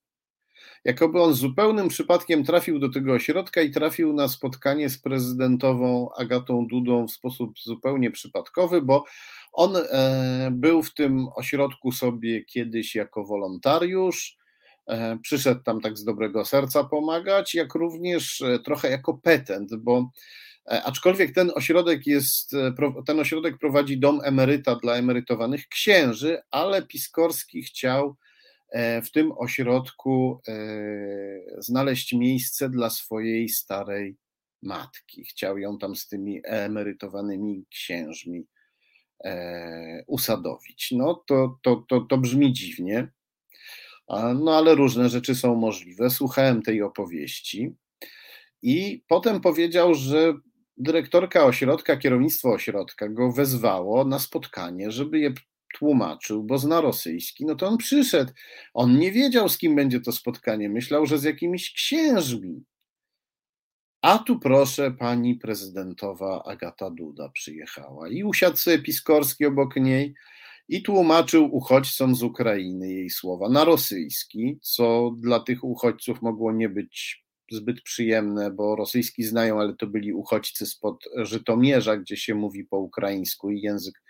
jakoby 0.85 1.22
on 1.22 1.35
zupełnym 1.35 1.89
przypadkiem 1.89 2.45
trafił 2.45 2.78
do 2.78 2.89
tego 2.89 3.12
ośrodka 3.12 3.62
i 3.62 3.70
trafił 3.70 4.12
na 4.12 4.28
spotkanie 4.28 4.91
z 4.91 4.99
prezydentową 4.99 6.09
Agatą 6.16 6.66
Dudą 6.66 7.09
w 7.09 7.12
sposób 7.12 7.61
zupełnie 7.61 8.11
przypadkowy, 8.11 8.83
bo 8.83 9.05
on 9.53 9.76
e, 9.76 10.49
był 10.53 10.83
w 10.83 10.95
tym 10.95 11.28
ośrodku 11.35 11.93
sobie 11.93 12.45
kiedyś 12.45 12.95
jako 12.95 13.24
wolontariusz. 13.24 14.37
E, 14.87 15.18
przyszedł 15.22 15.62
tam 15.62 15.80
tak 15.80 15.99
z 15.99 16.05
dobrego 16.05 16.45
serca 16.45 16.85
pomagać, 16.85 17.55
jak 17.55 17.74
również 17.74 18.43
e, 18.43 18.59
trochę 18.59 18.91
jako 18.91 19.14
petent, 19.14 19.76
bo 19.76 20.11
aczkolwiek 20.64 21.35
ten 21.35 21.53
ośrodek 21.55 22.07
jest, 22.07 22.53
ten 23.07 23.20
ośrodek 23.20 23.59
prowadzi 23.59 23.99
dom 23.99 24.20
emeryta 24.24 24.76
dla 24.76 24.95
emerytowanych 24.95 25.68
księży, 25.68 26.43
ale 26.51 26.83
Piskorski 26.83 27.62
chciał 27.62 28.16
w 29.05 29.11
tym 29.11 29.33
ośrodku 29.37 30.41
znaleźć 31.59 32.12
miejsce 32.12 32.70
dla 32.70 32.91
swojej 32.91 33.49
starej 33.49 34.16
matki. 34.62 35.25
Chciał 35.25 35.59
ją 35.59 35.79
tam 35.79 35.97
z 35.97 36.09
tymi 36.09 36.41
emerytowanymi 36.45 37.64
księżmi 37.70 38.47
E, 39.25 40.05
usadowić. 40.07 40.89
No 40.93 41.14
to, 41.27 41.59
to, 41.62 41.85
to, 41.89 42.01
to 42.01 42.18
brzmi 42.18 42.53
dziwnie, 42.53 43.09
no 44.35 44.57
ale 44.57 44.75
różne 44.75 45.09
rzeczy 45.09 45.35
są 45.35 45.55
możliwe. 45.55 46.11
Słuchałem 46.11 46.62
tej 46.62 46.83
opowieści 46.83 47.75
i 48.62 49.05
potem 49.09 49.41
powiedział, 49.41 49.95
że 49.95 50.35
dyrektorka 50.77 51.45
ośrodka, 51.45 51.97
kierownictwo 51.97 52.53
ośrodka 52.53 53.09
go 53.09 53.33
wezwało 53.33 54.05
na 54.05 54.18
spotkanie, 54.18 54.91
żeby 54.91 55.18
je 55.18 55.33
tłumaczył, 55.79 56.45
bo 56.45 56.59
zna 56.59 56.81
rosyjski, 56.81 57.47
no 57.47 57.55
to 57.55 57.68
on 57.68 57.79
przyszedł. 57.79 58.33
On 58.75 58.99
nie 58.99 59.12
wiedział, 59.12 59.49
z 59.49 59.59
kim 59.59 59.77
będzie 59.77 60.01
to 60.01 60.12
spotkanie. 60.12 60.68
Myślał, 60.68 61.07
że 61.07 61.18
z 61.18 61.25
jakimiś 61.25 61.73
księżmi. 61.73 62.64
A 64.03 64.18
tu 64.18 64.39
proszę, 64.39 64.91
pani 64.91 65.35
prezydentowa 65.35 66.43
Agata 66.45 66.91
Duda 66.91 67.29
przyjechała 67.29 68.09
i 68.09 68.25
usiadł 68.25 68.57
sobie 68.57 68.79
Piskorski 68.79 69.47
obok 69.47 69.77
niej 69.77 70.14
i 70.68 70.83
tłumaczył 70.83 71.57
uchodźcom 71.57 72.14
z 72.14 72.23
Ukrainy 72.23 72.93
jej 72.93 73.11
słowa 73.11 73.49
na 73.49 73.64
rosyjski, 73.64 74.59
co 74.62 75.14
dla 75.16 75.41
tych 75.41 75.64
uchodźców 75.64 76.23
mogło 76.23 76.53
nie 76.53 76.68
być 76.68 77.22
zbyt 77.53 77.82
przyjemne, 77.82 78.50
bo 78.50 78.76
rosyjski 78.76 79.24
znają, 79.24 79.61
ale 79.61 79.76
to 79.76 79.86
byli 79.86 80.12
uchodźcy 80.12 80.66
spod 80.66 81.05
Żytomierza, 81.16 81.96
gdzie 81.96 82.16
się 82.16 82.34
mówi 82.34 82.64
po 82.64 82.78
ukraińsku 82.78 83.50
i 83.50 83.61
język 83.61 84.03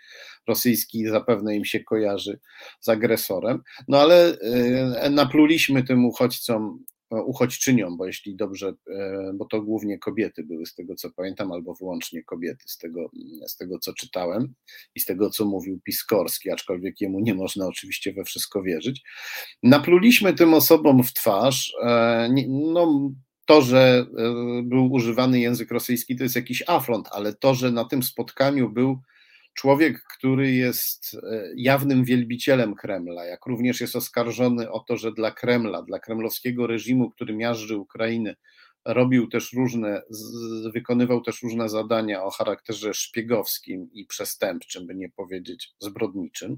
rosyjski 0.47 1.07
zapewne 1.07 1.55
im 1.55 1.65
się 1.65 1.79
kojarzy 1.79 2.39
z 2.79 2.89
agresorem. 2.89 3.61
No 3.87 3.97
ale 4.01 4.37
e, 4.39 5.09
napluliśmy 5.09 5.83
tym 5.83 6.05
uchodźcom 6.05 6.83
uchodźczyniom, 7.21 7.97
bo 7.97 8.05
jeśli 8.05 8.35
dobrze, 8.35 8.73
e, 8.89 9.31
bo 9.33 9.45
to 9.45 9.61
głównie 9.61 9.99
kobiety 9.99 10.43
były 10.43 10.65
z 10.65 10.75
tego 10.75 10.95
co 10.95 11.11
pamiętam, 11.11 11.51
albo 11.51 11.73
wyłącznie 11.73 12.23
kobiety 12.23 12.63
z 12.67 12.77
tego, 12.77 13.09
z 13.47 13.57
tego 13.57 13.79
co 13.79 13.93
czytałem 13.93 14.53
i 14.95 14.99
z 14.99 15.05
tego 15.05 15.29
co 15.29 15.45
mówił 15.45 15.79
Piskorski, 15.83 16.51
aczkolwiek 16.51 17.01
jemu 17.01 17.19
nie 17.19 17.33
można 17.33 17.67
oczywiście 17.67 18.13
we 18.13 18.23
wszystko 18.23 18.63
wierzyć. 18.63 19.01
Napluliśmy 19.63 20.33
tym 20.33 20.53
osobom 20.53 21.03
w 21.03 21.13
twarz, 21.13 21.75
e, 21.83 22.29
no 22.47 23.11
to, 23.53 23.61
że 23.61 24.05
e, 24.17 24.33
był 24.63 24.91
używany 24.91 25.39
język 25.39 25.71
rosyjski, 25.71 26.15
to 26.15 26.23
jest 26.23 26.35
jakiś 26.35 26.63
afront, 26.67 27.09
ale 27.11 27.33
to, 27.33 27.55
że 27.55 27.71
na 27.71 27.85
tym 27.85 28.03
spotkaniu 28.03 28.69
był 28.69 29.01
człowiek, 29.53 30.03
który 30.17 30.51
jest 30.51 31.13
e, 31.13 31.43
jawnym 31.55 32.03
wielbicielem 32.03 32.75
Kremla, 32.75 33.25
jak 33.25 33.45
również 33.45 33.81
jest 33.81 33.95
oskarżony 33.95 34.71
o 34.71 34.79
to, 34.79 34.97
że 34.97 35.11
dla 35.11 35.31
Kremla, 35.31 35.81
dla 35.81 35.99
kremlowskiego 35.99 36.67
reżimu, 36.67 37.09
który 37.09 37.35
miażdży 37.35 37.77
Ukrainę, 37.77 38.35
robił 38.85 39.27
też 39.27 39.53
różne, 39.53 40.01
wykonywał 40.73 41.21
też 41.21 41.41
różne 41.43 41.69
zadania 41.69 42.23
o 42.23 42.31
charakterze 42.31 42.93
szpiegowskim 42.93 43.89
i 43.93 44.05
przestępczym, 44.05 44.87
by 44.87 44.95
nie 44.95 45.09
powiedzieć 45.09 45.71
zbrodniczym. 45.79 46.57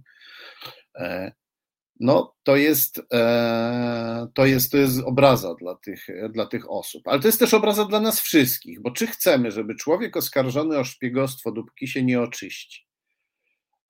No, 2.00 2.36
to 2.44 2.56
jest, 2.56 3.02
e, 3.14 4.28
to 4.34 4.46
jest, 4.46 4.72
to 4.72 4.78
jest 4.78 5.00
obraza 5.06 5.56
dla 5.56 5.76
tych, 5.76 6.08
dla 6.30 6.46
tych 6.46 6.72
osób, 6.72 7.08
ale 7.08 7.20
to 7.20 7.28
jest 7.28 7.40
też 7.40 7.54
obraza 7.54 7.86
dla 7.86 8.00
nas 8.00 8.22
wszystkich, 8.22 8.82
bo 8.82 8.92
czy 8.92 9.08
chcemy, 9.08 9.52
żeby 9.52 9.76
człowiek 9.76 10.18
oskarżony 10.18 10.80
o 10.80 10.84
szpiegostwo, 10.84 11.52
dopóki 11.52 11.88
się 11.88 12.04
nie 12.04 12.22
oczyści, 12.22 12.86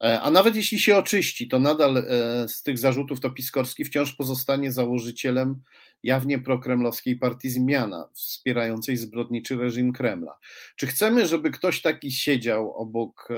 E, 0.04 0.22
a 0.22 0.32
nawet 0.32 0.56
jeśli 0.56 0.80
się 0.80 0.98
oczyści, 0.98 1.48
to 1.48 1.60
nadal 1.60 1.98
e, 1.98 2.04
z 2.48 2.64
tych 2.64 2.78
zarzutów 2.78 3.20
to 3.20 3.30
Piskorski 3.30 3.86
wciąż 3.86 4.16
pozostanie 4.16 4.72
założycielem 4.72 5.62
jawnie 6.04 6.40
prokremlowskiej 6.40 7.16
partii 7.16 7.50
Zmiana, 7.50 8.10
wspierającej 8.14 8.98
zbrodniczy 8.98 9.58
reżim 9.58 9.94
Kremla. 9.94 10.38
Czy 10.76 10.88
chcemy, 10.88 11.28
żeby 11.28 11.52
ktoś 11.52 11.82
taki 11.82 12.12
siedział 12.12 12.74
obok 12.74 13.30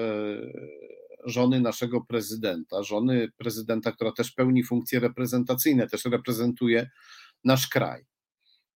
żony 1.26 1.62
naszego 1.62 2.02
prezydenta, 2.02 2.84
żony 2.84 3.32
prezydenta, 3.38 3.92
która 3.92 4.12
też 4.12 4.32
pełni 4.32 4.64
funkcje 4.64 5.00
reprezentacyjne, 5.00 5.88
też 5.88 6.06
reprezentuje 6.06 6.90
nasz 7.44 7.68
kraj? 7.68 8.06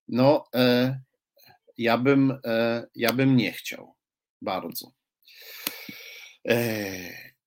No, 0.07 0.43
ja 1.77 1.97
bym, 1.97 2.33
ja 2.95 3.13
bym 3.13 3.37
nie 3.37 3.51
chciał 3.51 3.95
bardzo. 4.41 4.91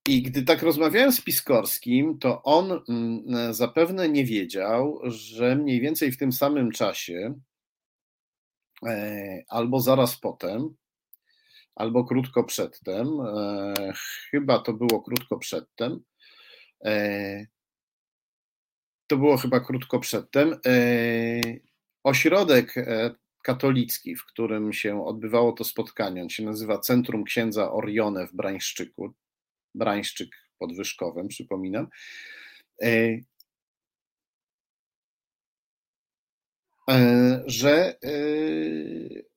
I 0.07 0.21
gdy 0.21 0.43
tak 0.43 0.61
rozmawiałem 0.61 1.11
z 1.11 1.21
Piskorskim, 1.21 2.19
to 2.19 2.43
on 2.43 2.81
mm, 2.89 3.53
zapewne 3.53 4.09
nie 4.09 4.25
wiedział, 4.25 4.99
że 5.03 5.55
mniej 5.55 5.81
więcej 5.81 6.11
w 6.11 6.17
tym 6.17 6.31
samym 6.31 6.71
czasie, 6.71 7.39
e, 8.85 9.43
albo 9.49 9.81
zaraz 9.81 10.19
potem, 10.19 10.75
albo 11.75 12.05
krótko 12.05 12.43
przedtem, 12.43 13.07
e, 13.21 13.93
chyba 14.31 14.59
to 14.59 14.73
było 14.73 15.01
krótko 15.01 15.37
przedtem, 15.37 15.99
e, 16.85 17.45
to 19.07 19.17
było 19.17 19.37
chyba 19.37 19.59
krótko 19.59 19.99
przedtem, 19.99 20.55
ośrodek 22.03 22.75
katolicki, 23.43 24.15
w 24.15 24.25
którym 24.25 24.73
się 24.73 25.05
odbywało 25.05 25.51
to 25.51 25.63
spotkanie, 25.63 26.21
on 26.21 26.29
się 26.29 26.43
nazywa 26.43 26.79
Centrum 26.79 27.23
Księdza 27.23 27.71
Orione 27.71 28.27
w 28.27 28.33
Brańszczyku, 28.33 29.13
Brańszczyk 29.75 30.29
pod 30.59 30.75
Wyszkowem, 30.75 31.27
przypominam. 31.27 31.87
E, 32.81 33.19
e, 36.89 37.43
że, 37.45 37.99
e, 38.03 38.09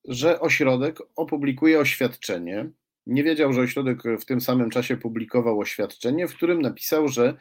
że 0.08 0.40
ośrodek 0.40 0.98
opublikuje 1.16 1.80
oświadczenie. 1.80 2.70
Nie 3.06 3.24
wiedział, 3.24 3.52
że 3.52 3.60
ośrodek 3.60 4.02
w 4.20 4.24
tym 4.24 4.40
samym 4.40 4.70
czasie 4.70 4.96
publikował 4.96 5.60
oświadczenie, 5.60 6.28
w 6.28 6.34
którym 6.34 6.62
napisał, 6.62 7.08
że 7.08 7.36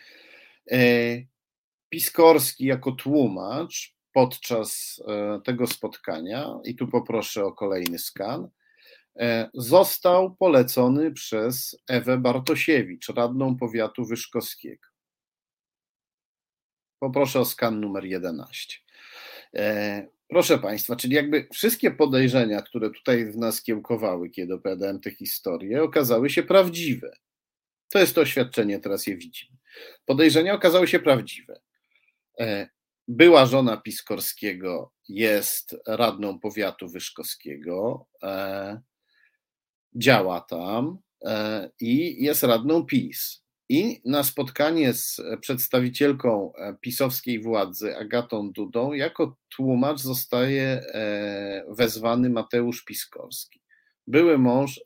Piskorski 1.89 2.65
jako 2.65 2.91
tłumacz 2.91 3.95
podczas 4.13 5.01
tego 5.45 5.68
spotkania, 5.68 6.59
i 6.63 6.76
tu 6.76 6.88
poproszę 6.88 7.45
o 7.45 7.53
kolejny 7.53 7.99
skan, 7.99 8.49
został 9.53 10.36
polecony 10.36 11.11
przez 11.11 11.84
Ewę 11.88 12.18
Bartosiewicz, 12.18 13.09
radną 13.09 13.57
powiatu 13.57 14.05
wyszkowskiego. 14.05 14.88
Poproszę 16.99 17.39
o 17.39 17.45
skan 17.45 17.80
numer 17.80 18.05
11. 18.05 18.78
Proszę 20.28 20.58
Państwa, 20.58 20.96
czyli 20.96 21.16
jakby 21.16 21.48
wszystkie 21.54 21.92
podejrzenia, 21.92 22.62
które 22.62 22.90
tutaj 22.90 23.32
w 23.32 23.38
nas 23.38 23.64
kiełkowały, 23.64 24.30
kiedy 24.30 24.54
opowiadałem 24.54 25.00
tę 25.00 25.12
historię, 25.12 25.84
okazały 25.84 26.30
się 26.30 26.44
prawdziwe. 26.44 27.18
To 27.90 28.00
jest 28.00 28.16
to 28.16 28.22
oświadczenie, 28.22 28.80
teraz 28.80 29.08
je 29.08 29.18
widzimy. 29.18 29.58
Podejrzenia 30.06 30.54
okazały 30.54 30.88
się 30.88 31.00
prawdziwe. 31.00 31.62
E, 32.40 32.70
była 33.08 33.46
żona 33.46 33.78
Piskorskiego, 33.78 34.94
jest 35.10 35.76
radną 35.88 36.40
powiatu 36.40 36.90
wyszkowskiego, 36.90 38.08
e, 38.24 38.82
działa 39.96 40.42
tam 40.42 40.98
e, 41.26 41.70
i 41.80 42.24
jest 42.24 42.44
radną 42.44 42.86
PiS. 42.86 43.47
I 43.70 44.01
na 44.05 44.24
spotkanie 44.24 44.93
z 44.93 45.22
przedstawicielką 45.41 46.53
pisowskiej 46.82 47.41
władzy 47.41 47.97
Agatą 47.97 48.51
Dudą 48.51 48.93
jako 48.93 49.38
tłumacz 49.55 49.99
zostaje 49.99 50.86
wezwany 51.70 52.30
Mateusz 52.30 52.86
Piskorski. 52.86 53.61
Były 54.07 54.38
mąż 54.38 54.82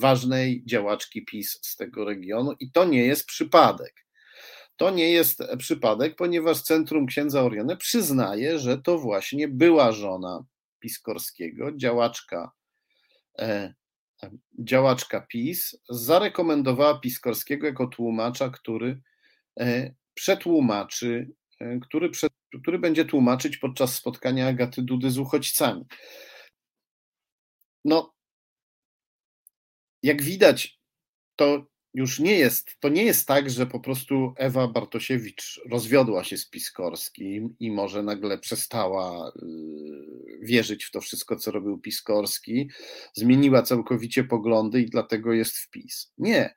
ważnej 0.00 0.62
działaczki 0.66 1.24
PiS 1.24 1.58
z 1.62 1.76
tego 1.76 2.04
regionu 2.04 2.52
i 2.60 2.70
to 2.70 2.84
nie 2.84 3.06
jest 3.06 3.26
przypadek. 3.26 4.06
To 4.76 4.90
nie 4.90 5.10
jest 5.10 5.42
przypadek, 5.58 6.16
ponieważ 6.16 6.62
Centrum 6.62 7.06
Księdza 7.06 7.42
Oriony 7.42 7.76
przyznaje, 7.76 8.58
że 8.58 8.78
to 8.78 8.98
właśnie 8.98 9.48
była 9.48 9.92
żona 9.92 10.44
Piskorskiego, 10.80 11.72
działaczka, 11.76 12.52
e, 13.38 13.74
działaczka 14.58 15.20
PiS, 15.20 15.76
zarekomendowała 15.88 16.98
Piskorskiego 16.98 17.66
jako 17.66 17.86
tłumacza, 17.86 18.50
który 18.50 19.00
e, 19.60 19.94
przetłumaczy, 20.14 21.30
e, 21.60 21.80
który, 21.80 22.10
przed, 22.10 22.32
który 22.62 22.78
będzie 22.78 23.04
tłumaczyć 23.04 23.56
podczas 23.56 23.94
spotkania 23.94 24.48
Agaty 24.48 24.82
Dudy 24.82 25.10
z 25.10 25.18
uchodźcami. 25.18 25.84
No, 27.84 28.14
jak 30.02 30.22
widać, 30.22 30.80
to 31.36 31.66
już 31.94 32.18
nie 32.18 32.34
jest, 32.34 32.76
to 32.80 32.88
nie 32.88 33.04
jest 33.04 33.28
tak, 33.28 33.50
że 33.50 33.66
po 33.66 33.80
prostu 33.80 34.34
Ewa 34.36 34.68
Bartosiewicz 34.68 35.60
rozwiodła 35.70 36.24
się 36.24 36.38
z 36.38 36.50
Piskorskim 36.50 37.56
i 37.60 37.70
może 37.70 38.02
nagle 38.02 38.38
przestała 38.38 39.28
y, 39.28 39.42
wierzyć 40.46 40.84
w 40.84 40.90
to 40.90 41.00
wszystko, 41.00 41.36
co 41.36 41.50
robił 41.50 41.78
Piskorski, 41.78 42.70
zmieniła 43.14 43.62
całkowicie 43.62 44.24
poglądy 44.24 44.80
i 44.80 44.90
dlatego 44.90 45.32
jest 45.32 45.56
w 45.56 45.70
PiS. 45.70 46.12
Nie. 46.18 46.54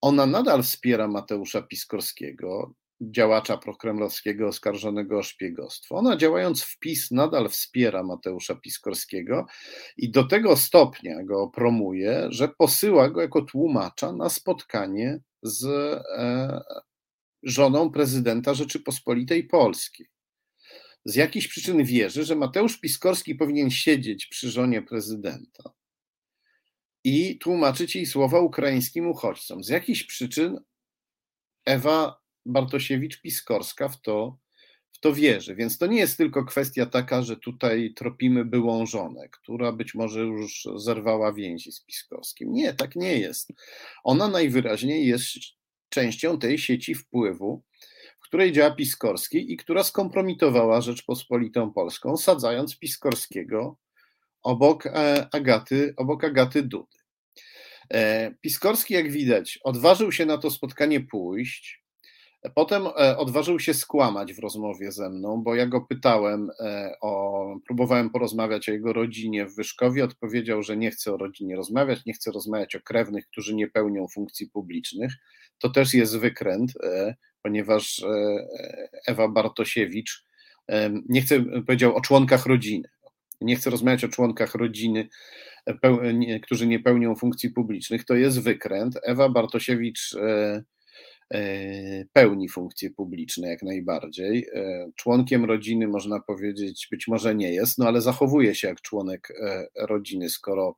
Ona 0.00 0.26
nadal 0.26 0.62
wspiera 0.62 1.08
Mateusza 1.08 1.62
Piskorskiego, 1.62 2.74
działacza 3.00 3.56
prokremlowskiego 3.56 4.48
oskarżonego 4.48 5.18
o 5.18 5.22
szpiegostwo. 5.22 5.96
Ona 5.96 6.16
działając 6.16 6.62
w 6.62 6.78
PiS 6.78 7.10
nadal 7.10 7.48
wspiera 7.48 8.02
Mateusza 8.02 8.54
Piskorskiego 8.54 9.46
i 9.96 10.10
do 10.10 10.24
tego 10.24 10.56
stopnia 10.56 11.24
go 11.24 11.48
promuje, 11.48 12.26
że 12.30 12.48
posyła 12.48 13.10
go 13.10 13.20
jako 13.20 13.42
tłumacza 13.42 14.12
na 14.12 14.28
spotkanie 14.28 15.20
z 15.42 15.64
e, 15.64 16.60
żoną 17.42 17.90
prezydenta 17.90 18.54
Rzeczypospolitej 18.54 19.44
Polskiej. 19.44 20.06
Z 21.06 21.14
jakichś 21.14 21.48
przyczyn 21.48 21.84
wierzy, 21.84 22.24
że 22.24 22.36
Mateusz 22.36 22.80
Piskorski 22.80 23.34
powinien 23.34 23.70
siedzieć 23.70 24.26
przy 24.26 24.50
żonie 24.50 24.82
prezydenta 24.82 25.72
i 27.04 27.38
tłumaczyć 27.38 27.96
jej 27.96 28.06
słowa 28.06 28.40
ukraińskim 28.40 29.08
uchodźcom. 29.08 29.64
Z 29.64 29.68
jakichś 29.68 30.02
przyczyn 30.04 30.60
Ewa 31.64 32.20
Bartosiewicz-Piskorska 32.46 33.88
w 33.88 34.00
to, 34.00 34.38
w 34.92 34.98
to 35.00 35.14
wierzy. 35.14 35.54
Więc 35.54 35.78
to 35.78 35.86
nie 35.86 35.98
jest 35.98 36.16
tylko 36.16 36.44
kwestia 36.44 36.86
taka, 36.86 37.22
że 37.22 37.36
tutaj 37.36 37.92
tropimy 37.96 38.44
byłą 38.44 38.86
żonę, 38.86 39.28
która 39.28 39.72
być 39.72 39.94
może 39.94 40.20
już 40.20 40.68
zerwała 40.76 41.32
więzi 41.32 41.72
z 41.72 41.84
Piskorskim. 41.84 42.52
Nie, 42.52 42.74
tak 42.74 42.96
nie 42.96 43.18
jest. 43.18 43.52
Ona 44.04 44.28
najwyraźniej 44.28 45.06
jest 45.06 45.28
częścią 45.88 46.38
tej 46.38 46.58
sieci 46.58 46.94
wpływu, 46.94 47.62
której 48.26 48.52
działa 48.52 48.70
Piskorski 48.70 49.52
i 49.52 49.56
która 49.56 49.84
skompromitowała 49.84 50.80
Rzeczpospolitą 50.80 51.72
Polską, 51.72 52.16
sadzając 52.16 52.78
Piskorskiego 52.78 53.76
obok 54.42 54.86
e, 54.86 55.26
Agaty, 55.32 55.94
obok 55.96 56.24
Agaty 56.24 56.62
Dudy. 56.62 56.96
E, 57.94 58.30
Piskorski, 58.40 58.94
jak 58.94 59.10
widać, 59.10 59.58
odważył 59.64 60.12
się 60.12 60.26
na 60.26 60.38
to 60.38 60.50
spotkanie 60.50 61.00
pójść, 61.00 61.86
Potem 62.54 62.86
e, 62.86 63.16
odważył 63.16 63.60
się 63.60 63.74
skłamać 63.74 64.34
w 64.34 64.38
rozmowie 64.38 64.92
ze 64.92 65.10
mną, 65.10 65.42
bo 65.42 65.54
ja 65.54 65.66
go 65.66 65.80
pytałem 65.80 66.50
o, 67.00 67.56
próbowałem 67.66 68.10
porozmawiać 68.10 68.68
o 68.68 68.72
jego 68.72 68.92
rodzinie 68.92 69.46
w 69.46 69.54
Wyszkowie, 69.54 70.04
odpowiedział, 70.04 70.62
że 70.62 70.76
nie 70.76 70.90
chce 70.90 71.14
o 71.14 71.16
rodzinie 71.16 71.56
rozmawiać, 71.56 72.04
nie 72.06 72.12
chce 72.12 72.30
rozmawiać 72.30 72.76
o 72.76 72.80
krewnych, 72.80 73.26
którzy 73.26 73.54
nie 73.54 73.68
pełnią 73.68 74.08
funkcji 74.08 74.50
publicznych. 74.50 75.12
To 75.58 75.70
też 75.70 75.94
jest 75.94 76.18
wykręt, 76.18 76.72
ponieważ 77.46 78.04
Ewa 79.06 79.28
Bartosiewicz 79.28 80.24
nie 81.08 81.22
chce, 81.22 81.44
powiedział 81.66 81.96
o 81.96 82.00
członkach 82.00 82.46
rodziny. 82.46 82.88
Nie 83.40 83.56
chce 83.56 83.70
rozmawiać 83.70 84.04
o 84.04 84.08
członkach 84.08 84.54
rodziny, 84.54 85.08
którzy 86.42 86.66
nie 86.66 86.80
pełnią 86.80 87.14
funkcji 87.14 87.50
publicznych. 87.50 88.04
To 88.04 88.14
jest 88.14 88.42
wykręt. 88.42 88.98
Ewa 89.02 89.28
Bartosiewicz 89.28 90.16
E, 91.34 92.04
pełni 92.12 92.48
funkcje 92.48 92.90
publiczne 92.90 93.48
jak 93.48 93.62
najbardziej. 93.62 94.46
E, 94.54 94.90
członkiem 94.96 95.44
rodziny 95.44 95.88
można 95.88 96.20
powiedzieć, 96.20 96.88
być 96.90 97.08
może 97.08 97.34
nie 97.34 97.52
jest, 97.52 97.78
no 97.78 97.86
ale 97.86 98.00
zachowuje 98.00 98.54
się 98.54 98.68
jak 98.68 98.80
członek 98.80 99.32
e, 99.40 99.66
rodziny, 99.86 100.30
skoro 100.30 100.76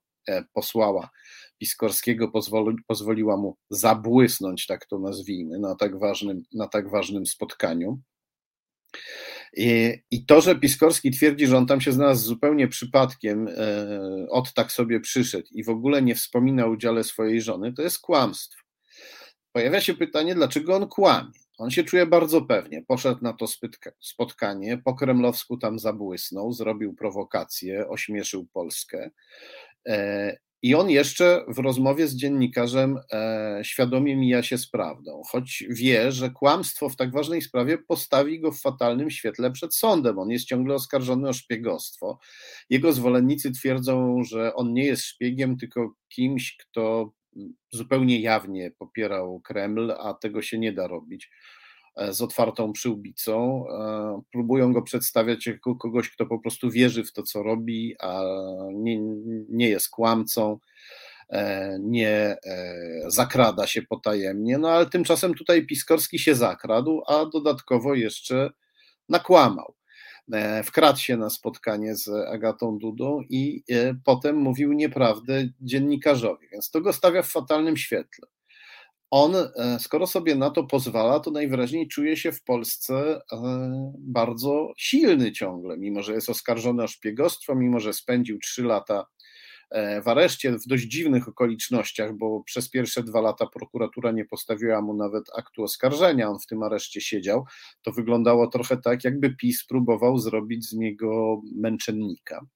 posłała 0.53 1.11
Piskorskiego, 1.59 2.29
pozwoli, 2.29 2.77
pozwoliła 2.87 3.37
mu 3.37 3.57
zabłysnąć, 3.71 4.67
tak 4.67 4.87
to 4.87 4.99
nazwijmy, 4.99 5.59
na 5.59 5.75
tak 5.75 5.99
ważnym, 5.99 6.43
na 6.55 6.69
tak 6.69 6.91
ważnym 6.91 7.27
spotkaniu. 7.27 8.01
I, 9.57 10.25
to, 10.27 10.41
że 10.41 10.57
Piskorski 10.57 11.11
twierdzi, 11.11 11.47
że 11.47 11.57
on 11.57 11.67
tam 11.67 11.81
się 11.81 11.93
znalazł 11.93 12.27
zupełnie 12.27 12.69
przypadkiem, 12.69 13.49
od 14.31 14.55
tak 14.55 14.73
sobie 14.73 15.01
przyszedł 15.01 15.49
i 15.51 15.65
w 15.65 15.69
ogóle 15.69 16.03
nie 16.03 16.15
wspomina 16.15 16.67
o 16.67 16.71
udziale 16.71 17.05
swojej 17.05 17.43
żony, 17.43 17.73
to 17.73 17.83
jest 17.83 17.99
kłamstwo 17.99 18.69
pojawia 19.59 19.81
się 19.81 19.95
pytanie, 19.95 20.35
dlaczego 20.35 20.77
on 20.77 20.89
kłamie. 20.89 21.31
On 21.59 21.71
się 21.71 21.85
czuje 21.85 22.07
bardzo 22.07 22.43
pewnie. 22.43 22.83
Poszedł 22.83 23.19
na 23.23 23.33
to 23.33 23.47
spotkanie, 24.01 24.79
po 24.85 24.95
kremlowsku 24.95 25.57
tam 25.57 25.79
zabłysnął, 25.79 26.53
zrobił 26.53 26.95
prowokację, 26.95 27.89
ośmieszył 27.89 28.47
Polskę. 28.53 29.11
I 30.63 30.75
on 30.75 30.91
jeszcze 30.91 31.45
w 31.49 31.59
rozmowie 31.59 32.09
z 32.09 32.17
dziennikarzem 32.17 32.99
e, 33.13 33.61
świadomie 33.65 34.17
mija 34.17 34.43
się 34.43 34.59
z 34.59 34.71
prawdą, 34.71 35.23
choć 35.27 35.65
wie, 35.71 36.13
że 36.13 36.31
kłamstwo 36.31 36.89
w 36.89 36.97
tak 36.97 37.13
ważnej 37.13 37.43
sprawie 37.43 37.79
postawi 37.79 38.41
go 38.41 38.53
w 38.53 38.61
fatalnym 38.61 39.11
świetle 39.11 39.51
przed 39.51 39.75
sądem. 39.75 40.19
On 40.19 40.31
jest 40.31 40.45
ciągle 40.45 40.75
oskarżony 40.75 41.29
o 41.29 41.33
szpiegostwo. 41.33 42.19
Jego 42.71 42.93
zwolennicy 42.93 43.53
twierdzą, 43.53 44.23
że 44.25 44.55
on 44.55 44.73
nie 44.73 44.85
jest 44.85 45.05
szpiegiem, 45.05 45.57
tylko 45.57 45.95
kimś, 46.09 46.57
kto 46.57 47.13
zupełnie 47.73 48.21
jawnie 48.21 48.71
popierał 48.79 49.41
Kreml, 49.41 49.91
a 49.91 50.15
tego 50.15 50.43
się 50.43 50.59
nie 50.59 50.73
da 50.73 50.87
robić 50.87 51.31
z 52.11 52.23
otwartą 52.23 52.73
przyłbicą. 52.73 53.65
E, 53.69 54.21
próbują 54.33 54.73
go 54.73 54.83
przedstawiać 54.83 55.47
jako 55.47 55.77
kogoś, 55.77 56.11
kto 56.11 56.27
po 56.27 56.39
prostu 56.39 56.71
wierzy 56.71 57.05
w 57.05 57.13
to, 57.13 57.23
co 57.23 57.43
robi, 57.43 57.95
a 58.01 58.23
nie, 58.75 58.99
nie 59.49 59.69
jest 59.69 59.89
kłamcą, 59.89 60.59
e, 61.29 61.79
nie 61.81 62.37
zakrada 63.07 63.67
się 63.67 63.83
potajemnie. 63.83 64.59
No 64.59 64.71
ale 64.71 64.87
tymczasem 64.87 65.35
tutaj 65.35 65.67
Piskorski 65.67 66.19
się 66.19 66.35
zakradł, 66.35 67.03
a 67.07 67.27
dodatkowo 67.27 67.95
jeszcze 67.95 68.51
nakłamał. 69.09 69.75
E, 70.33 70.63
wkradł 70.63 70.99
się 70.99 71.17
na 71.17 71.31
spotkanie 71.31 71.97
z 71.97 72.09
Agatą 72.09 72.79
Dudą 72.79 73.21
i 73.31 73.65
e, 73.71 73.95
potem 74.05 74.37
mówił 74.37 74.73
nieprawdę 74.73 75.49
dziennikarzowi, 75.61 76.49
więc 76.53 76.71
to 76.71 76.81
go 76.81 76.93
stawia 76.93 77.23
w 77.23 77.29
fatalnym 77.29 77.77
świetle. 77.77 78.29
On, 79.11 79.37
e, 79.37 79.79
skoro 79.79 80.07
sobie 80.07 80.35
na 80.35 80.51
to 80.51 80.65
pozwala, 80.65 81.21
to 81.21 81.31
najwyraźniej 81.31 81.89
czuje 81.89 82.17
się 82.17 82.33
w 82.33 82.43
Polsce 82.43 83.21
bardzo 83.99 84.73
silny 84.77 85.33
ciągle, 85.33 85.79
mimo 85.79 86.03
że 86.03 86.15
jest 86.15 86.29
oskarżony 86.29 86.83
o 86.83 86.89
szpiegostwo, 86.89 87.55
mimo 87.55 87.81
że 87.81 87.93
spędził 87.93 88.39
trzy 88.39 88.63
lata 88.63 89.07
e, 89.71 90.03
w 90.03 90.09
areszcie 90.09 90.53
w 90.53 90.67
dość 90.67 90.85
dziwnych 90.85 91.29
okolicznościach, 91.29 92.17
bo 92.17 92.43
przez 92.43 92.71
pierwsze 92.71 93.03
dwa 93.03 93.21
lata 93.21 93.47
prokuratura 93.47 94.13
nie 94.13 94.25
postawiła 94.25 94.83
mu 94.83 94.95
nawet 94.95 95.25
aktu 95.37 95.63
oskarżenia, 95.63 96.29
on 96.29 96.39
w 96.39 96.47
tym 96.47 96.63
areszcie 96.63 97.01
siedział. 97.01 97.45
To 97.83 97.93
wyglądało 97.93 98.47
trochę 98.47 98.77
tak, 98.77 99.05
jakby 99.05 99.37
PiS 99.37 99.67
próbował 99.67 100.19
zrobić 100.19 100.69
z 100.69 100.73
niego 100.73 101.41
męczennika. 101.57 102.47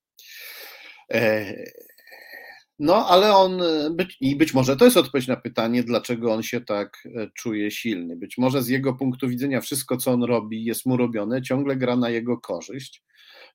E, 2.83 2.85
no, 2.85 3.07
ale 3.07 3.37
on, 3.37 3.63
być, 3.91 4.17
i 4.21 4.37
być 4.37 4.55
może 4.55 4.77
to 4.77 4.85
jest 4.85 4.97
odpowiedź 4.97 5.27
na 5.27 5.37
pytanie, 5.37 5.83
dlaczego 5.83 6.33
on 6.33 6.43
się 6.43 6.61
tak 6.61 7.09
e, 7.17 7.31
czuje 7.35 7.71
silny. 7.71 8.17
Być 8.17 8.39
może 8.39 8.63
z 8.63 8.69
jego 8.69 8.95
punktu 8.95 9.29
widzenia 9.29 9.61
wszystko, 9.61 9.97
co 9.97 10.13
on 10.13 10.25
robi, 10.25 10.65
jest 10.65 10.87
mu 10.87 10.97
robione, 10.97 11.43
ciągle 11.43 11.77
gra 11.77 11.97
na 11.97 12.11
jego 12.11 12.39
korzyść. 12.39 13.03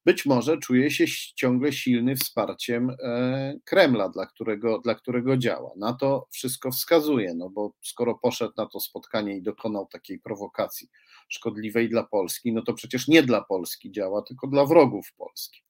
Być 0.06 0.26
może 0.26 0.58
czuje 0.58 0.92
się 0.92 1.06
ciągle 1.36 1.74
silny 1.74 2.16
wsparciem 2.16 2.90
e, 3.04 3.60
Kremla, 3.66 4.10
dla 4.10 4.26
którego, 4.26 4.80
dla 4.80 4.96
którego 4.96 5.38
działa. 5.38 5.72
Na 5.78 5.94
to 5.94 6.28
wszystko 6.32 6.72
wskazuje, 6.72 7.34
no 7.34 7.50
bo 7.50 7.74
skoro 7.82 8.16
poszedł 8.16 8.54
na 8.58 8.66
to 8.66 8.80
spotkanie 8.80 9.38
i 9.38 9.42
dokonał 9.42 9.88
takiej 9.88 10.20
prowokacji 10.20 10.88
szkodliwej 11.30 11.90
dla 11.90 12.04
Polski, 12.04 12.54
no 12.54 12.62
to 12.62 12.74
przecież 12.74 13.08
nie 13.08 13.24
dla 13.24 13.44
Polski 13.44 13.92
działa, 13.92 14.22
tylko 14.22 14.48
dla 14.48 14.66
wrogów 14.66 15.14
Polski. 15.18 15.62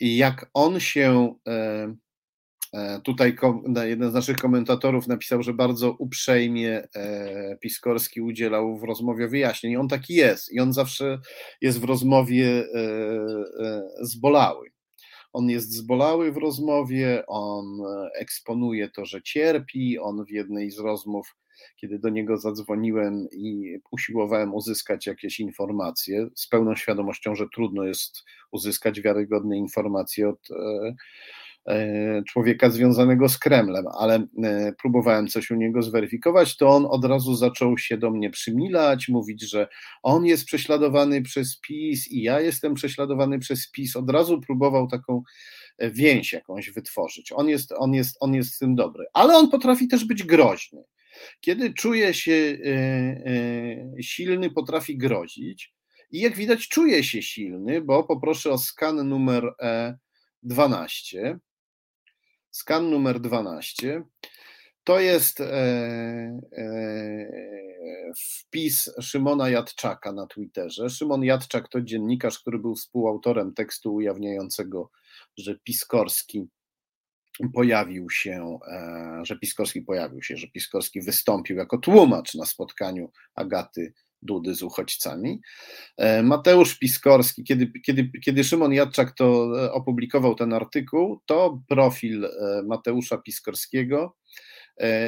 I 0.00 0.16
jak 0.16 0.50
on 0.54 0.80
się 0.80 1.34
e, 1.48 1.94
e, 2.74 3.00
tutaj 3.00 3.36
jeden 3.84 4.10
z 4.10 4.14
naszych 4.14 4.36
komentatorów 4.36 5.06
napisał, 5.06 5.42
że 5.42 5.54
bardzo 5.54 5.92
uprzejmie 5.92 6.88
e, 6.94 7.56
Piskorski 7.60 8.20
udzielał 8.20 8.78
w 8.78 8.84
rozmowie 8.84 9.28
wyjaśnień. 9.28 9.76
On 9.76 9.88
taki 9.88 10.14
jest 10.14 10.52
i 10.52 10.60
on 10.60 10.72
zawsze 10.72 11.18
jest 11.60 11.80
w 11.80 11.84
rozmowie 11.84 12.64
zbolały. 14.00 14.75
On 15.36 15.50
jest 15.50 15.72
zbolały 15.72 16.32
w 16.32 16.36
rozmowie, 16.36 17.24
on 17.26 17.82
eksponuje 18.14 18.90
to, 18.90 19.04
że 19.04 19.22
cierpi. 19.22 19.98
On 19.98 20.24
w 20.24 20.30
jednej 20.30 20.70
z 20.70 20.78
rozmów 20.78 21.36
kiedy 21.76 21.98
do 21.98 22.08
niego 22.08 22.36
zadzwoniłem 22.36 23.28
i 23.32 23.78
usiłowałem 23.90 24.54
uzyskać 24.54 25.06
jakieś 25.06 25.40
informacje, 25.40 26.28
z 26.34 26.48
pełną 26.48 26.76
świadomością, 26.76 27.34
że 27.34 27.46
trudno 27.54 27.84
jest 27.84 28.24
uzyskać 28.50 29.00
wiarygodne 29.00 29.56
informacje 29.56 30.28
od 30.28 30.50
e, 30.50 30.54
e, 30.54 30.94
człowieka 32.28 32.70
związanego 32.70 33.28
z 33.28 33.38
Kremlem, 33.38 33.84
ale 33.98 34.26
e, 34.44 34.72
próbowałem 34.82 35.28
coś 35.28 35.50
u 35.50 35.54
niego 35.54 35.82
zweryfikować, 35.82 36.56
to 36.56 36.68
on 36.68 36.86
od 36.90 37.04
razu 37.04 37.34
zaczął 37.34 37.78
się 37.78 37.98
do 37.98 38.10
mnie 38.10 38.30
przymilać, 38.30 39.08
mówić, 39.08 39.50
że 39.50 39.68
on 40.02 40.26
jest 40.26 40.44
prześladowany 40.44 41.22
przez 41.22 41.60
PiS 41.60 42.08
i 42.08 42.22
ja 42.22 42.40
jestem 42.40 42.74
prześladowany 42.74 43.38
przez 43.38 43.70
PiS. 43.70 43.96
Od 43.96 44.10
razu 44.10 44.40
próbował 44.40 44.86
taką 44.86 45.22
więź 45.78 46.32
jakąś 46.32 46.70
wytworzyć. 46.70 47.32
On 47.32 47.48
jest, 47.48 47.72
on 47.72 47.94
jest, 47.94 48.16
on 48.20 48.34
jest 48.34 48.58
tym 48.58 48.74
dobry, 48.74 49.04
ale 49.12 49.34
on 49.34 49.50
potrafi 49.50 49.88
też 49.88 50.04
być 50.04 50.22
groźny. 50.22 50.82
Kiedy 51.40 51.74
czuje 51.74 52.14
się 52.14 52.32
e, 52.32 52.68
e, 52.68 54.02
silny, 54.02 54.50
potrafi 54.50 54.98
grozić. 54.98 55.74
I 56.10 56.20
jak 56.20 56.36
widać, 56.36 56.68
czuje 56.68 57.04
się 57.04 57.22
silny, 57.22 57.80
bo 57.80 58.04
poproszę 58.04 58.50
o 58.50 58.58
skan 58.58 59.08
numer 59.08 59.52
12. 60.42 61.38
E, 62.56 62.58
skan 62.58 62.90
numer 62.90 63.20
12. 63.20 64.02
To 64.84 65.00
jest 65.00 65.42
wpis 68.16 68.90
Szymona 69.00 69.48
Jadczaka 69.48 70.12
na 70.12 70.26
Twitterze. 70.26 70.90
Szymon 70.90 71.24
Jadczak 71.24 71.68
to 71.68 71.80
dziennikarz, 71.80 72.38
który 72.38 72.58
był 72.58 72.74
współautorem 72.74 73.54
tekstu 73.54 73.94
ujawniającego, 73.94 74.90
że 75.36 75.58
Piskorski 75.64 76.48
pojawił 77.54 78.10
się, 78.10 78.58
e, 78.68 79.20
że 79.22 79.38
Piskorski 79.38 79.82
pojawił 79.82 80.22
się, 80.22 80.36
że 80.36 80.48
Piskorski 80.48 81.02
wystąpił 81.02 81.56
jako 81.56 81.78
tłumacz 81.78 82.34
na 82.34 82.46
spotkaniu 82.46 83.12
Agaty 83.34 83.92
Dudy 84.22 84.54
z 84.54 84.62
uchodźcami. 84.62 85.40
E, 85.96 86.22
Mateusz 86.22 86.78
Piskorski, 86.78 87.44
kiedy, 87.44 87.72
kiedy, 87.80 88.10
kiedy 88.24 88.44
Szymon 88.44 88.72
Jadczak 88.72 89.14
to 89.14 89.52
e, 89.64 89.72
opublikował 89.72 90.34
ten 90.34 90.52
artykuł, 90.52 91.20
to 91.26 91.62
profil 91.68 92.28
Mateusza 92.66 93.18
Piskorskiego, 93.18 94.16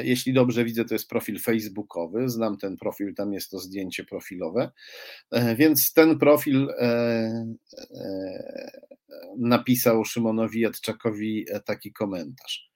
jeśli 0.03 0.33
dobrze 0.33 0.65
widzę, 0.65 0.85
to 0.85 0.95
jest 0.95 1.09
profil 1.09 1.39
facebookowy, 1.39 2.29
znam 2.29 2.57
ten 2.57 2.77
profil, 2.77 3.15
tam 3.15 3.33
jest 3.33 3.51
to 3.51 3.59
zdjęcie 3.59 4.03
profilowe, 4.03 4.71
więc 5.57 5.93
ten 5.93 6.19
profil 6.19 6.67
napisał 9.37 10.05
Szymonowi 10.05 10.59
Jadczakowi 10.59 11.45
e, 11.49 11.59
taki 11.59 11.93
komentarz. 11.93 12.69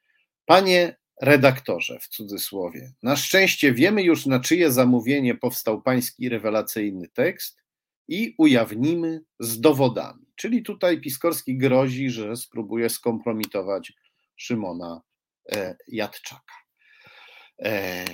Panie 0.46 0.98
redaktorze, 1.22 2.00
w 2.00 2.08
cudzysłowie, 2.08 2.94
na 3.04 3.16
szczęście 3.16 3.74
wiemy 3.74 4.04
już, 4.04 4.26
na 4.26 4.40
czyje 4.40 4.72
zamówienie 4.72 5.36
powstał 5.36 5.82
pański 5.82 6.30
rewelacyjny 6.30 7.10
tekst 7.10 7.64
i 8.08 8.36
ujawnimy 8.38 9.22
z 9.40 9.62
dowodami. 9.62 10.26
Czyli 10.36 10.64
tutaj 10.64 11.02
Piskorski 11.02 11.58
grozi, 11.58 12.10
że 12.10 12.36
spróbuje 12.36 12.90
skompromitować 12.90 13.94
Szymona 14.36 15.02
e, 15.52 15.78
Jadczaka. 15.88 16.56
E, 17.60 18.06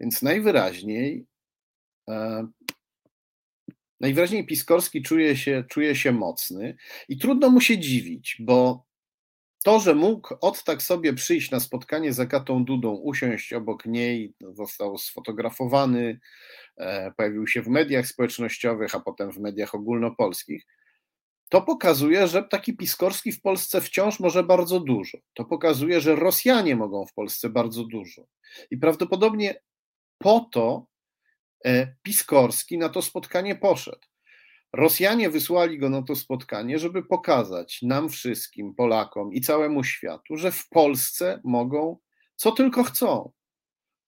więc 0.00 0.22
najwyraźniej 0.22 1.26
Najwyraźniej 4.00 4.46
Piskorski 4.46 5.02
czuje 5.02 5.36
się, 5.36 5.64
czuje 5.68 5.96
się 5.96 6.12
mocny 6.12 6.76
i 7.08 7.18
trudno 7.18 7.50
mu 7.50 7.60
się 7.60 7.78
dziwić, 7.78 8.36
bo 8.40 8.85
to, 9.66 9.80
że 9.80 9.94
mógł 9.94 10.34
od 10.40 10.64
tak 10.64 10.82
sobie 10.82 11.12
przyjść 11.12 11.50
na 11.50 11.60
spotkanie 11.60 12.12
z 12.12 12.20
Agatą 12.20 12.64
Dudą, 12.64 12.94
usiąść 12.94 13.52
obok 13.52 13.86
niej, 13.86 14.34
został 14.40 14.98
sfotografowany, 14.98 16.20
e, 16.76 17.12
pojawił 17.12 17.46
się 17.46 17.62
w 17.62 17.68
mediach 17.68 18.06
społecznościowych, 18.06 18.94
a 18.94 19.00
potem 19.00 19.32
w 19.32 19.38
mediach 19.38 19.74
ogólnopolskich, 19.74 20.66
to 21.48 21.62
pokazuje, 21.62 22.28
że 22.28 22.42
taki 22.42 22.76
Piskorski 22.76 23.32
w 23.32 23.40
Polsce 23.40 23.80
wciąż 23.80 24.20
może 24.20 24.42
bardzo 24.44 24.80
dużo. 24.80 25.18
To 25.34 25.44
pokazuje, 25.44 26.00
że 26.00 26.16
Rosjanie 26.16 26.76
mogą 26.76 27.06
w 27.06 27.14
Polsce 27.14 27.48
bardzo 27.48 27.84
dużo. 27.84 28.26
I 28.70 28.76
prawdopodobnie 28.76 29.60
po 30.18 30.48
to 30.52 30.86
E, 31.66 31.94
Piskorski 32.02 32.78
na 32.78 32.88
to 32.88 33.02
spotkanie 33.02 33.56
poszedł. 33.56 34.06
Rosjanie 34.76 35.30
wysłali 35.30 35.78
go 35.78 35.90
na 35.90 36.02
to 36.02 36.16
spotkanie, 36.16 36.78
żeby 36.78 37.02
pokazać 37.02 37.82
nam 37.82 38.08
wszystkim, 38.08 38.74
Polakom 38.74 39.32
i 39.32 39.40
całemu 39.40 39.84
światu, 39.84 40.36
że 40.36 40.52
w 40.52 40.68
Polsce 40.68 41.40
mogą 41.44 41.98
co 42.36 42.52
tylko 42.52 42.84
chcą. 42.84 43.32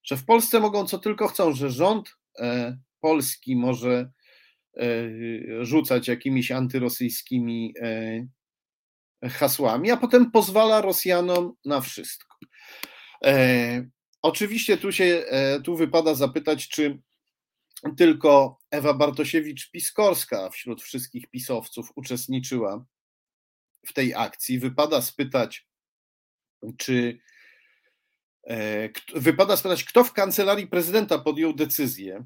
Że 0.03 0.17
w 0.17 0.25
Polsce 0.25 0.59
mogą 0.59 0.85
co 0.85 0.99
tylko 0.99 1.27
chcą, 1.27 1.53
że 1.53 1.69
rząd 1.69 2.17
e, 2.39 2.77
polski 2.99 3.55
może 3.55 4.11
e, 4.77 4.85
rzucać 5.65 6.07
jakimiś 6.07 6.51
antyrosyjskimi 6.51 7.73
hasłami, 9.23 9.91
a 9.91 9.97
potem 9.97 10.31
pozwala 10.31 10.81
Rosjanom 10.81 11.53
na 11.65 11.81
wszystko. 11.81 12.37
Oczywiście 14.21 14.77
tu 14.77 14.91
się 14.91 15.23
tu 15.63 15.75
wypada 15.75 16.15
zapytać, 16.15 16.67
czy 16.67 16.99
tylko 17.97 18.59
Ewa 18.71 18.93
Bartosiewicz-Piskorska 18.93 20.49
wśród 20.51 20.81
wszystkich 20.81 21.29
pisowców 21.29 21.91
uczestniczyła 21.95 22.85
w 23.87 23.93
tej 23.93 24.13
akcji. 24.15 24.59
Wypada 24.59 25.01
spytać, 25.01 25.67
czy 26.77 27.19
e, 28.47 28.89
wypada 29.15 29.57
spytać, 29.57 29.83
kto 29.83 30.03
w 30.03 30.13
kancelarii 30.13 30.67
prezydenta 30.67 31.19
podjął 31.19 31.53
decyzję, 31.53 32.25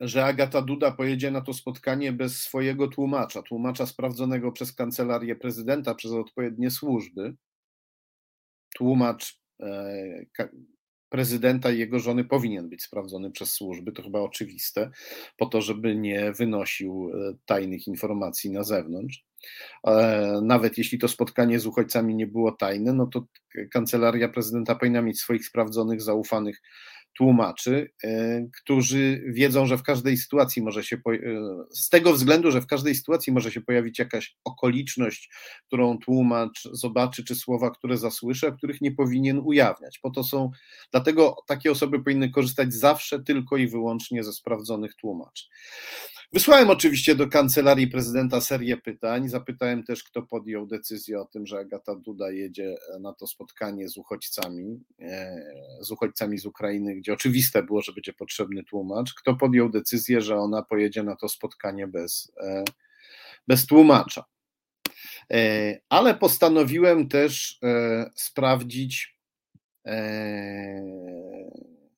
że 0.00 0.24
Agata 0.24 0.62
Duda 0.62 0.92
pojedzie 0.92 1.30
na 1.30 1.40
to 1.40 1.54
spotkanie 1.54 2.12
bez 2.12 2.40
swojego 2.42 2.88
tłumacza, 2.88 3.42
tłumacza 3.42 3.86
sprawdzonego 3.86 4.52
przez 4.52 4.72
kancelarię 4.72 5.36
prezydenta, 5.36 5.94
przez 5.94 6.12
odpowiednie 6.12 6.70
służby. 6.70 7.34
Tłumacz 8.74 9.40
e, 9.60 10.24
prezydenta 11.08 11.70
i 11.70 11.78
jego 11.78 11.98
żony 11.98 12.24
powinien 12.24 12.68
być 12.68 12.82
sprawdzony 12.82 13.30
przez 13.30 13.52
służby, 13.52 13.92
to 13.92 14.02
chyba 14.02 14.20
oczywiste, 14.20 14.90
po 15.36 15.46
to, 15.46 15.62
żeby 15.62 15.96
nie 15.96 16.32
wynosił 16.32 17.10
e, 17.14 17.34
tajnych 17.46 17.86
informacji 17.86 18.50
na 18.50 18.64
zewnątrz. 18.64 19.24
E, 19.86 20.40
nawet 20.42 20.78
jeśli 20.78 20.98
to 20.98 21.08
spotkanie 21.08 21.60
z 21.60 21.66
uchodźcami 21.66 22.14
nie 22.14 22.26
było 22.26 22.52
tajne, 22.52 22.92
no 22.92 23.06
to 23.06 23.26
kancelaria 23.70 24.28
prezydenta 24.28 24.74
powinna 24.74 25.02
mieć 25.02 25.20
swoich 25.20 25.46
sprawdzonych, 25.46 26.02
zaufanych 26.02 26.62
tłumaczy, 27.16 27.90
którzy 28.56 29.24
wiedzą, 29.26 29.66
że 29.66 29.78
w 29.78 29.82
każdej 29.82 30.16
sytuacji 30.16 30.62
może 30.62 30.84
się, 30.84 30.96
z 31.70 31.88
tego 31.88 32.12
względu, 32.12 32.50
że 32.50 32.60
w 32.60 32.66
każdej 32.66 32.94
sytuacji 32.94 33.32
może 33.32 33.52
się 33.52 33.60
pojawić 33.60 33.98
jakaś 33.98 34.36
okoliczność, 34.44 35.30
którą 35.66 35.98
tłumacz 35.98 36.68
zobaczy, 36.72 37.24
czy 37.24 37.34
słowa, 37.34 37.70
które 37.70 37.98
zasłyszy, 37.98 38.46
a 38.46 38.50
których 38.50 38.80
nie 38.80 38.92
powinien 38.92 39.40
ujawniać. 39.44 39.98
Po 39.98 40.10
to 40.10 40.24
są, 40.24 40.50
dlatego 40.90 41.36
takie 41.46 41.70
osoby 41.70 42.02
powinny 42.02 42.30
korzystać 42.30 42.74
zawsze 42.74 43.22
tylko 43.22 43.56
i 43.56 43.68
wyłącznie 43.68 44.24
ze 44.24 44.32
sprawdzonych 44.32 44.94
tłumaczy. 44.94 45.44
Wysłałem 46.32 46.70
oczywiście 46.70 47.14
do 47.14 47.28
kancelarii 47.28 47.88
prezydenta 47.88 48.40
serię 48.40 48.76
pytań. 48.76 49.28
Zapytałem 49.28 49.84
też, 49.84 50.04
kto 50.04 50.22
podjął 50.22 50.66
decyzję 50.66 51.20
o 51.20 51.24
tym, 51.24 51.46
że 51.46 51.58
Agata 51.58 51.94
Duda 51.94 52.30
jedzie 52.30 52.74
na 53.00 53.12
to 53.12 53.26
spotkanie 53.26 53.88
z 53.88 53.96
uchodźcami, 53.96 54.80
e, 55.00 55.42
z 55.80 55.90
uchodźcami 55.90 56.38
z 56.38 56.46
Ukrainy, 56.46 56.96
gdzie 57.06 57.12
oczywiste 57.12 57.62
było, 57.62 57.82
że 57.82 57.92
będzie 57.92 58.12
potrzebny 58.12 58.64
tłumacz. 58.64 59.14
Kto 59.14 59.34
podjął 59.34 59.68
decyzję, 59.68 60.20
że 60.20 60.36
ona 60.36 60.62
pojedzie 60.62 61.02
na 61.02 61.16
to 61.16 61.28
spotkanie 61.28 61.86
bez, 61.86 62.32
e, 62.40 62.64
bez 63.48 63.66
tłumacza. 63.66 64.24
E, 65.32 65.78
ale 65.88 66.14
postanowiłem 66.14 67.08
też 67.08 67.60
sprawdzić 68.14 69.16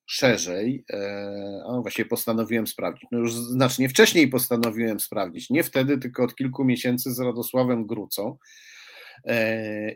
szerzej, 0.06 0.84
e, 0.92 1.62
a 1.68 1.80
właśnie 1.80 2.04
postanowiłem 2.04 2.66
sprawdzić. 2.66 3.04
No 3.12 3.18
już 3.18 3.34
znacznie 3.34 3.88
wcześniej 3.88 4.28
postanowiłem 4.28 5.00
sprawdzić. 5.00 5.50
Nie 5.50 5.64
wtedy, 5.64 5.98
tylko 5.98 6.24
od 6.24 6.34
kilku 6.34 6.64
miesięcy 6.64 7.12
z 7.14 7.20
Radosławem 7.20 7.86
Grucą 7.86 8.30
e, 8.30 8.77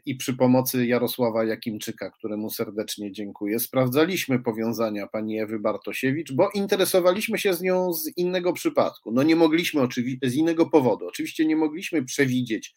i 0.07 0.15
przy 0.15 0.35
pomocy 0.35 0.87
Jarosława 0.87 1.45
Jakimczyka, 1.45 2.11
któremu 2.11 2.51
serdecznie 2.51 3.13
dziękuję, 3.13 3.61
sprawdzaliśmy 3.61 4.39
powiązania 4.39 5.07
pani 5.07 5.41
Ewy 5.41 5.59
Bartosiewicz, 5.59 6.33
bo 6.33 6.51
interesowaliśmy 6.55 7.39
się 7.39 7.55
z 7.55 7.63
nią 7.63 7.93
z 7.93 8.17
innego 8.17 8.53
przypadku. 8.53 9.13
No 9.13 9.23
nie 9.23 9.37
mogliśmy 9.37 9.81
oczywiście, 9.81 10.31
z 10.31 10.35
innego 10.35 10.71
powodu. 10.71 11.07
Oczywiście 11.07 11.47
nie 11.47 11.57
mogliśmy 11.57 12.05
przewidzieć, 12.05 12.75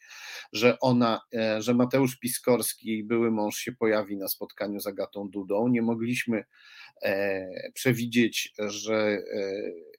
że 0.53 0.79
ona, 0.79 1.21
e, 1.33 1.61
że 1.61 1.73
Mateusz 1.73 2.19
Piskorski, 2.19 3.03
były 3.03 3.31
mąż 3.31 3.57
się 3.57 3.71
pojawi 3.71 4.17
na 4.17 4.27
spotkaniu 4.27 4.79
z 4.79 4.87
Agatą 4.87 5.29
Dudą. 5.29 5.67
Nie 5.67 5.81
mogliśmy 5.81 6.37
E, 6.37 6.45
przewidzieć, 7.73 8.53
że 8.59 8.95
e, 8.95 9.21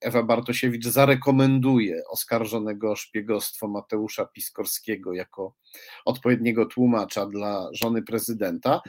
Ewa 0.00 0.22
Bartosiewicz 0.22 0.86
zarekomenduje 0.86 2.02
oskarżonego 2.08 2.90
o 2.90 2.96
szpiegostwo 2.96 3.68
Mateusza 3.68 4.26
Piskorskiego 4.26 5.14
jako 5.14 5.54
odpowiedniego 6.04 6.66
tłumacza 6.66 7.26
dla 7.26 7.68
żony 7.72 8.02
prezydenta, 8.02 8.80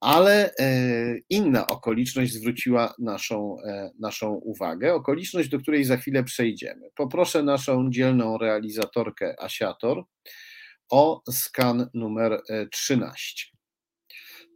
ale 0.00 0.54
e, 0.58 0.74
inna 1.30 1.66
okoliczność 1.66 2.32
zwróciła 2.32 2.94
naszą, 2.98 3.56
naszą 3.98 4.32
uwagę, 4.32 4.94
okoliczność, 4.94 5.48
do 5.48 5.58
której 5.58 5.84
za 5.84 5.96
chwilę 5.96 6.24
przejdziemy. 6.24 6.90
Poproszę 6.94 7.42
naszą 7.42 7.90
dzielną 7.90 8.38
realizatorkę 8.38 9.34
Asiator 9.40 10.04
o 10.90 11.22
skan 11.30 11.90
numer 11.94 12.42
13. 12.72 13.51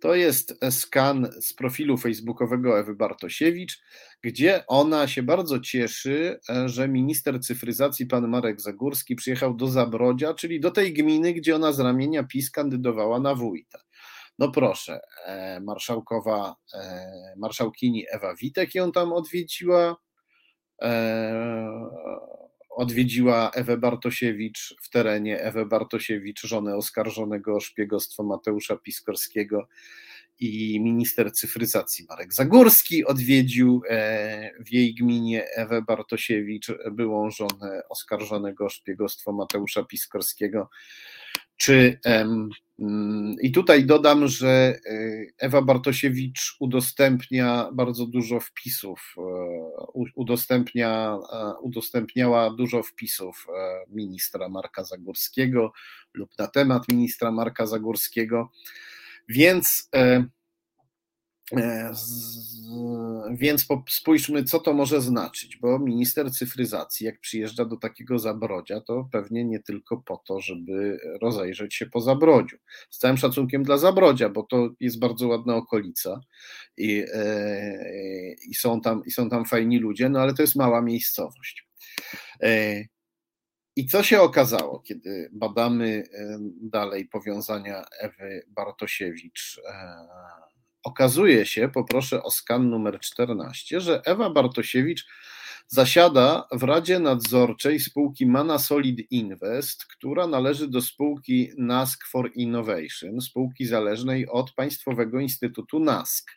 To 0.07 0.15
jest 0.15 0.59
skan 0.71 1.29
z 1.41 1.55
profilu 1.55 1.97
facebookowego 1.97 2.79
Ewy 2.79 2.95
Bartosiewicz, 2.95 3.83
gdzie 4.23 4.65
ona 4.67 5.09
się 5.09 5.23
bardzo 5.23 5.61
cieszy, 5.61 6.41
że 6.67 6.89
minister 6.89 7.41
cyfryzacji, 7.41 8.07
pan 8.07 8.29
Marek 8.29 8.61
Zagórski, 8.61 9.17
przyjechał 9.17 9.55
do 9.55 9.67
Zabrodzia, 9.69 10.35
czyli 10.35 10.61
do 10.61 10.71
tej 10.71 10.93
gminy, 10.93 11.33
gdzie 11.33 11.57
ona 11.57 11.73
z 11.73 11.81
ramienia 11.81 12.25
PiS 12.25 12.51
kandydowała 12.51 13.21
na 13.21 13.35
wójta. 13.35 13.79
No 14.39 14.51
proszę, 14.51 15.01
e, 15.25 15.61
marszałkowa, 15.61 16.57
e, 16.75 17.35
marszałkini 17.37 18.05
Ewa 18.11 18.35
Witek 18.35 18.75
ją 18.75 18.93
tam 18.93 19.13
odwiedziła, 19.13 19.97
e, 20.83 21.91
odwiedziła 22.77 23.51
Ewę 23.55 23.77
Bartosiewicz 23.77 24.75
w 24.83 24.91
terenie 24.91 25.41
Ewę 25.41 25.67
Bartosiewicz, 25.67 26.41
żonę 26.43 26.77
oskarżonego 26.77 27.57
o 27.57 27.61
szpiegostwo 27.61 28.23
Mateusza 28.23 28.77
Piskorskiego 28.77 29.69
i 30.41 30.81
minister 30.81 31.33
cyfryzacji 31.33 32.07
Marek 32.09 32.35
Zagórski 32.35 33.05
odwiedził 33.05 33.83
e, 33.89 34.51
w 34.61 34.73
jej 34.73 34.95
gminie 34.95 35.45
Ewę 35.57 35.83
Bartosiewicz, 35.83 36.67
byłą 36.93 37.31
żonę 37.31 37.83
oskarżonego 37.89 38.65
o 38.65 38.69
szpiegostwo 38.69 39.33
Mateusza 39.33 39.85
Piskorskiego. 39.85 40.71
Czy 41.57 41.99
Mm, 42.79 43.35
I 43.43 43.53
tutaj 43.53 43.87
dodam, 43.87 44.29
że 44.29 44.49
e, 44.49 44.79
Ewa 45.39 45.63
Bartosiewicz 45.63 46.57
udostępnia 46.61 47.71
bardzo 47.73 48.07
dużo 48.07 48.41
wpisów, 48.41 49.15
e, 49.19 49.23
udostępnia, 50.15 51.19
e, 51.33 51.55
udostępniała 51.61 52.51
dużo 52.51 52.83
wpisów 52.83 53.47
ministra 53.89 54.49
Marka 54.49 54.85
Zagórskiego 54.85 55.73
lub 56.15 56.31
na 56.39 56.47
temat 56.47 56.89
ministra 56.89 57.31
Marka 57.31 57.67
Zagórskiego, 57.67 58.51
więc 59.29 59.91
więc 63.31 63.67
spójrzmy, 63.89 64.45
co 64.45 64.59
to 64.59 64.73
może 64.73 65.01
znaczyć, 65.01 65.57
bo 65.57 65.79
minister 65.79 66.33
cyfryzacji, 66.33 67.07
jak 67.07 67.21
przyjeżdża 67.21 67.65
do 67.65 67.77
takiego 67.77 68.19
Zabrodzia, 68.19 68.81
to 68.81 69.09
pewnie 69.13 69.45
nie 69.45 69.61
tylko 69.61 69.97
po 69.97 70.17
to, 70.17 70.41
żeby 70.41 70.99
rozejrzeć 71.23 71.75
się 71.75 71.87
po 71.87 72.01
Zabrodziu. 72.01 72.57
Z 72.91 72.99
całym 72.99 73.17
szacunkiem 73.17 73.63
dla 73.63 73.79
Zabrodzia, 73.79 74.29
bo 74.29 74.43
to 74.43 74.71
jest 74.81 74.99
bardzo 74.99 75.29
ładna 75.29 75.57
okolica 75.57 76.21
i, 76.77 77.05
e, 77.15 78.35
i, 78.49 78.55
są, 78.55 78.81
tam, 78.81 79.03
i 79.05 79.11
są 79.11 79.31
tam 79.31 79.45
fajni 79.45 79.79
ludzie, 79.79 80.09
no 80.09 80.21
ale 80.21 80.35
to 80.35 80.43
jest 80.43 80.57
mała 80.57 80.83
miejscowość. 80.83 81.69
E, 82.43 82.83
I 83.77 83.87
co 83.87 84.03
się 84.03 84.21
okazało, 84.21 84.81
kiedy 84.81 85.31
badamy 85.33 86.05
dalej 86.61 87.09
powiązania 87.09 87.85
Ewy 88.01 88.47
Bartosiewicz 88.49 89.61
okazuje 90.87 91.47
się, 91.47 91.69
poproszę 91.69 92.23
o 92.23 92.31
skan 92.31 92.71
numer 92.71 93.01
14, 93.01 93.81
że 93.81 94.03
Ewa 94.05 94.31
Bartosiewicz 94.31 95.07
zasiada 95.69 96.49
w 96.53 96.63
Radzie 96.63 96.99
Nadzorczej 96.99 97.81
spółki 97.81 98.27
Mana 98.27 98.59
Solid 98.59 99.13
Invest, 99.13 99.87
która 99.87 100.27
należy 100.27 100.69
do 100.69 100.83
spółki 100.83 101.51
NASK 101.59 102.07
for 102.07 102.31
Innovation, 102.35 103.21
spółki 103.21 103.67
zależnej 103.67 104.29
od 104.29 104.53
Państwowego 104.53 105.21
Instytutu 105.21 105.81
NASK. 105.81 106.31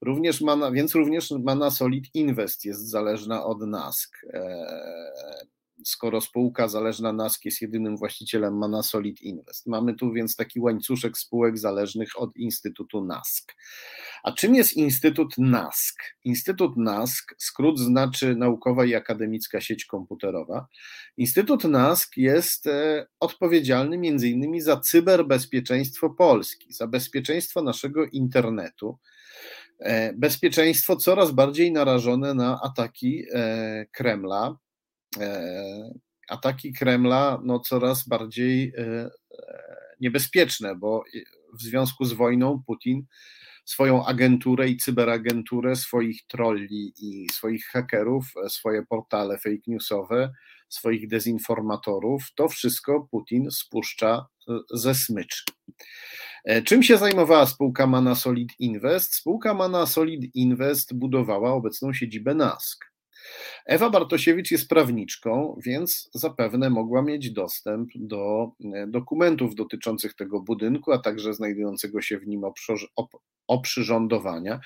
Również 0.00 0.40
Mana, 0.40 0.70
więc 0.70 0.94
również 0.94 1.30
Mana 1.30 1.70
Solid 1.70 2.14
Invest 2.14 2.64
jest 2.64 2.90
zależna 2.90 3.44
od 3.44 3.60
NASK. 3.60 4.26
Eee, 4.32 5.59
skoro 5.84 6.20
spółka 6.20 6.68
zależna 6.68 7.12
NASK 7.12 7.44
jest 7.44 7.62
jedynym 7.62 7.96
właścicielem 7.96 8.58
Mana 8.58 8.82
Solid 8.82 9.22
Invest. 9.22 9.66
Mamy 9.66 9.94
tu 9.94 10.12
więc 10.12 10.36
taki 10.36 10.60
łańcuszek 10.60 11.18
spółek 11.18 11.58
zależnych 11.58 12.20
od 12.20 12.36
Instytutu 12.36 13.04
NASK. 13.04 13.56
A 14.22 14.32
czym 14.32 14.54
jest 14.54 14.72
Instytut 14.72 15.38
NASK? 15.38 15.96
Instytut 16.24 16.76
NASK, 16.76 17.34
skrót 17.38 17.78
znaczy 17.78 18.36
Naukowa 18.36 18.84
i 18.84 18.94
Akademicka 18.94 19.60
Sieć 19.60 19.84
Komputerowa. 19.84 20.66
Instytut 21.16 21.64
NASK 21.64 22.16
jest 22.16 22.66
e, 22.66 23.06
odpowiedzialny 23.20 23.96
innymi 24.06 24.60
za 24.60 24.76
cyberbezpieczeństwo 24.76 26.10
Polski, 26.10 26.72
za 26.72 26.86
bezpieczeństwo 26.86 27.62
naszego 27.62 28.06
internetu, 28.06 28.98
e, 29.78 30.12
bezpieczeństwo 30.12 30.96
coraz 30.96 31.30
bardziej 31.30 31.72
narażone 31.72 32.34
na 32.34 32.60
ataki 32.62 33.24
e, 33.32 33.86
Kremla, 33.92 34.56
ataki 36.30 36.72
Kremla 36.72 37.40
no, 37.44 37.60
coraz 37.60 38.08
bardziej 38.08 38.72
e, 38.76 38.82
e, 38.82 39.10
niebezpieczne, 40.00 40.76
bo 40.76 41.04
w 41.58 41.62
związku 41.62 42.04
z 42.04 42.12
wojną 42.12 42.62
Putin 42.66 43.06
swoją 43.64 44.06
agenturę 44.06 44.68
i 44.68 44.76
cyberagenturę, 44.76 45.76
swoich 45.76 46.26
trolli 46.26 46.92
i 46.98 47.28
swoich 47.32 47.66
hakerów, 47.66 48.24
swoje 48.48 48.86
portale 48.86 49.38
fake 49.38 49.62
newsowe, 49.66 50.32
swoich 50.68 51.08
dezinformatorów, 51.08 52.22
to 52.34 52.48
wszystko 52.48 53.08
Putin 53.10 53.50
spuszcza 53.50 54.26
ze 54.70 54.94
smyczy. 54.94 55.42
Czym 56.64 56.82
się 56.82 56.96
zajmowała 56.96 57.46
spółka 57.46 57.86
Mana 57.86 58.14
Solid 58.14 58.50
Invest? 58.58 59.14
Spółka 59.14 59.54
Mana 59.54 59.86
Solid 59.86 60.34
Invest 60.34 60.94
budowała 60.94 61.52
obecną 61.52 61.92
siedzibę 61.92 62.34
NASK. 62.34 62.89
Ewa 63.66 63.90
Bartosiewicz 63.90 64.50
jest 64.50 64.68
prawniczką, 64.68 65.58
więc 65.66 66.10
zapewne 66.14 66.70
mogła 66.70 67.02
mieć 67.02 67.30
dostęp 67.30 67.90
do 67.94 68.50
e, 68.74 68.86
dokumentów 68.86 69.54
dotyczących 69.54 70.14
tego 70.14 70.40
budynku, 70.40 70.92
a 70.92 70.98
także 70.98 71.34
znajdującego 71.34 72.00
się 72.02 72.18
w 72.18 72.26
nim 72.26 72.42
oprzyrządowania. 73.46 74.60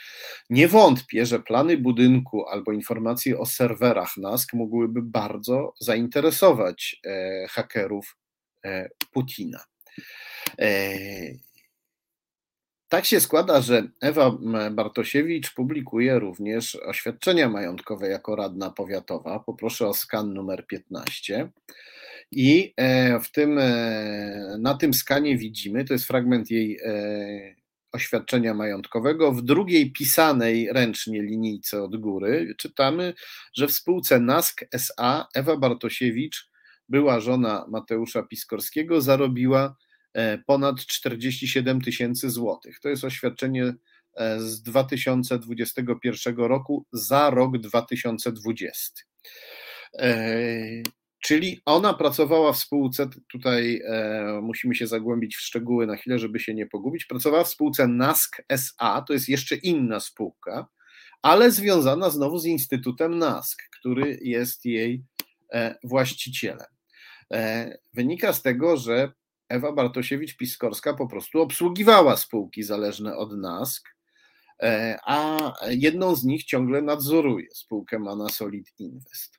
Nie 0.50 0.68
wątpię, 0.68 1.26
że 1.26 1.40
plany 1.40 1.78
budynku 1.78 2.48
albo 2.48 2.72
informacje 2.72 3.38
o 3.38 3.46
serwerach 3.46 4.16
NASK 4.16 4.54
mogłyby 4.54 5.02
bardzo 5.02 5.74
zainteresować 5.80 7.00
e, 7.06 7.46
hakerów 7.48 8.16
e, 8.64 8.88
Putina. 9.12 9.64
Tak 12.94 13.04
się 13.04 13.20
składa, 13.20 13.60
że 13.60 13.88
Ewa 14.00 14.38
Bartosiewicz 14.70 15.54
publikuje 15.54 16.18
również 16.18 16.76
oświadczenia 16.76 17.48
majątkowe 17.48 18.08
jako 18.08 18.36
radna 18.36 18.70
powiatowa. 18.70 19.40
Poproszę 19.40 19.88
o 19.88 19.94
skan 19.94 20.34
numer 20.34 20.66
15. 20.66 21.50
I 22.30 22.74
e, 22.76 23.20
w 23.20 23.32
tym, 23.32 23.58
e, 23.58 24.56
na 24.58 24.74
tym 24.74 24.94
skanie 24.94 25.36
widzimy, 25.38 25.84
to 25.84 25.92
jest 25.92 26.06
fragment 26.06 26.50
jej 26.50 26.78
e, 26.84 27.54
oświadczenia 27.92 28.54
majątkowego. 28.54 29.32
W 29.32 29.42
drugiej 29.42 29.92
pisanej 29.92 30.68
ręcznie 30.72 31.22
linijce 31.22 31.82
od 31.82 31.96
góry 31.96 32.54
czytamy, 32.58 33.14
że 33.54 33.66
w 33.66 33.72
spółce 33.72 34.20
NASK 34.20 34.64
SA 34.72 35.28
Ewa 35.34 35.56
Bartosiewicz, 35.56 36.50
była 36.88 37.20
żona 37.20 37.66
Mateusza 37.68 38.22
Piskorskiego, 38.22 39.00
zarobiła 39.00 39.76
ponad 40.46 40.86
47 40.86 41.80
tysięcy 41.80 42.30
złotych. 42.30 42.80
To 42.80 42.88
jest 42.88 43.04
oświadczenie 43.04 43.74
z 44.38 44.62
2021 44.62 46.36
roku 46.36 46.86
za 46.92 47.30
rok 47.30 47.58
2020. 47.58 48.92
Czyli 51.24 51.60
ona 51.64 51.94
pracowała 51.94 52.52
w 52.52 52.58
spółce, 52.58 53.08
tutaj 53.28 53.82
e, 53.84 54.40
musimy 54.42 54.74
się 54.74 54.86
zagłębić 54.86 55.36
w 55.36 55.40
szczegóły 55.40 55.86
na 55.86 55.96
chwilę, 55.96 56.18
żeby 56.18 56.40
się 56.40 56.54
nie 56.54 56.66
pogubić. 56.66 57.04
Pracowała 57.04 57.44
w 57.44 57.48
spółce 57.48 57.88
NASK 57.88 58.42
SA, 58.48 59.04
to 59.06 59.12
jest 59.12 59.28
jeszcze 59.28 59.56
inna 59.56 60.00
spółka, 60.00 60.66
ale 61.22 61.50
związana 61.50 62.10
znowu 62.10 62.38
z 62.38 62.46
Instytutem 62.46 63.18
NASK, 63.18 63.62
który 63.80 64.18
jest 64.22 64.64
jej 64.64 65.04
e, 65.52 65.74
właścicielem. 65.84 66.66
E, 67.32 67.78
wynika 67.94 68.32
z 68.32 68.42
tego, 68.42 68.76
że 68.76 69.12
Ewa 69.48 69.72
Bartosiewicz-Piskorska 69.72 70.96
po 70.96 71.06
prostu 71.06 71.40
obsługiwała 71.40 72.16
spółki 72.16 72.62
zależne 72.62 73.16
od 73.16 73.36
NASK, 73.36 73.88
e, 74.62 74.98
a 75.04 75.52
jedną 75.68 76.14
z 76.14 76.24
nich 76.24 76.44
ciągle 76.44 76.82
nadzoruje, 76.82 77.46
spółkę 77.54 77.98
Mana 77.98 78.28
Solid 78.28 78.72
Invest. 78.78 79.38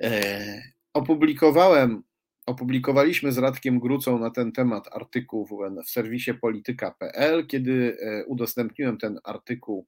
E, 0.00 0.76
Opublikowałem, 0.96 2.02
opublikowaliśmy 2.46 3.32
z 3.32 3.38
Radkiem 3.38 3.80
Grucą 3.80 4.18
na 4.18 4.30
ten 4.30 4.52
temat 4.52 4.88
artykuł 4.92 5.46
w, 5.46 5.50
w 5.84 5.90
serwisie 5.90 6.34
polityka.pl. 6.34 7.46
Kiedy 7.46 7.96
e, 8.00 8.24
udostępniłem 8.24 8.98
ten 8.98 9.18
artykuł 9.24 9.86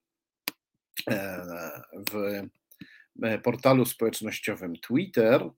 w 2.13 2.43
portalu 3.43 3.85
społecznościowym 3.85 4.77
Twitter, 4.77 5.51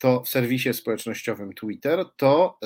to 0.00 0.22
w 0.22 0.28
serwisie 0.28 0.74
społecznościowym 0.74 1.52
Twitter, 1.52 2.04
to 2.16 2.58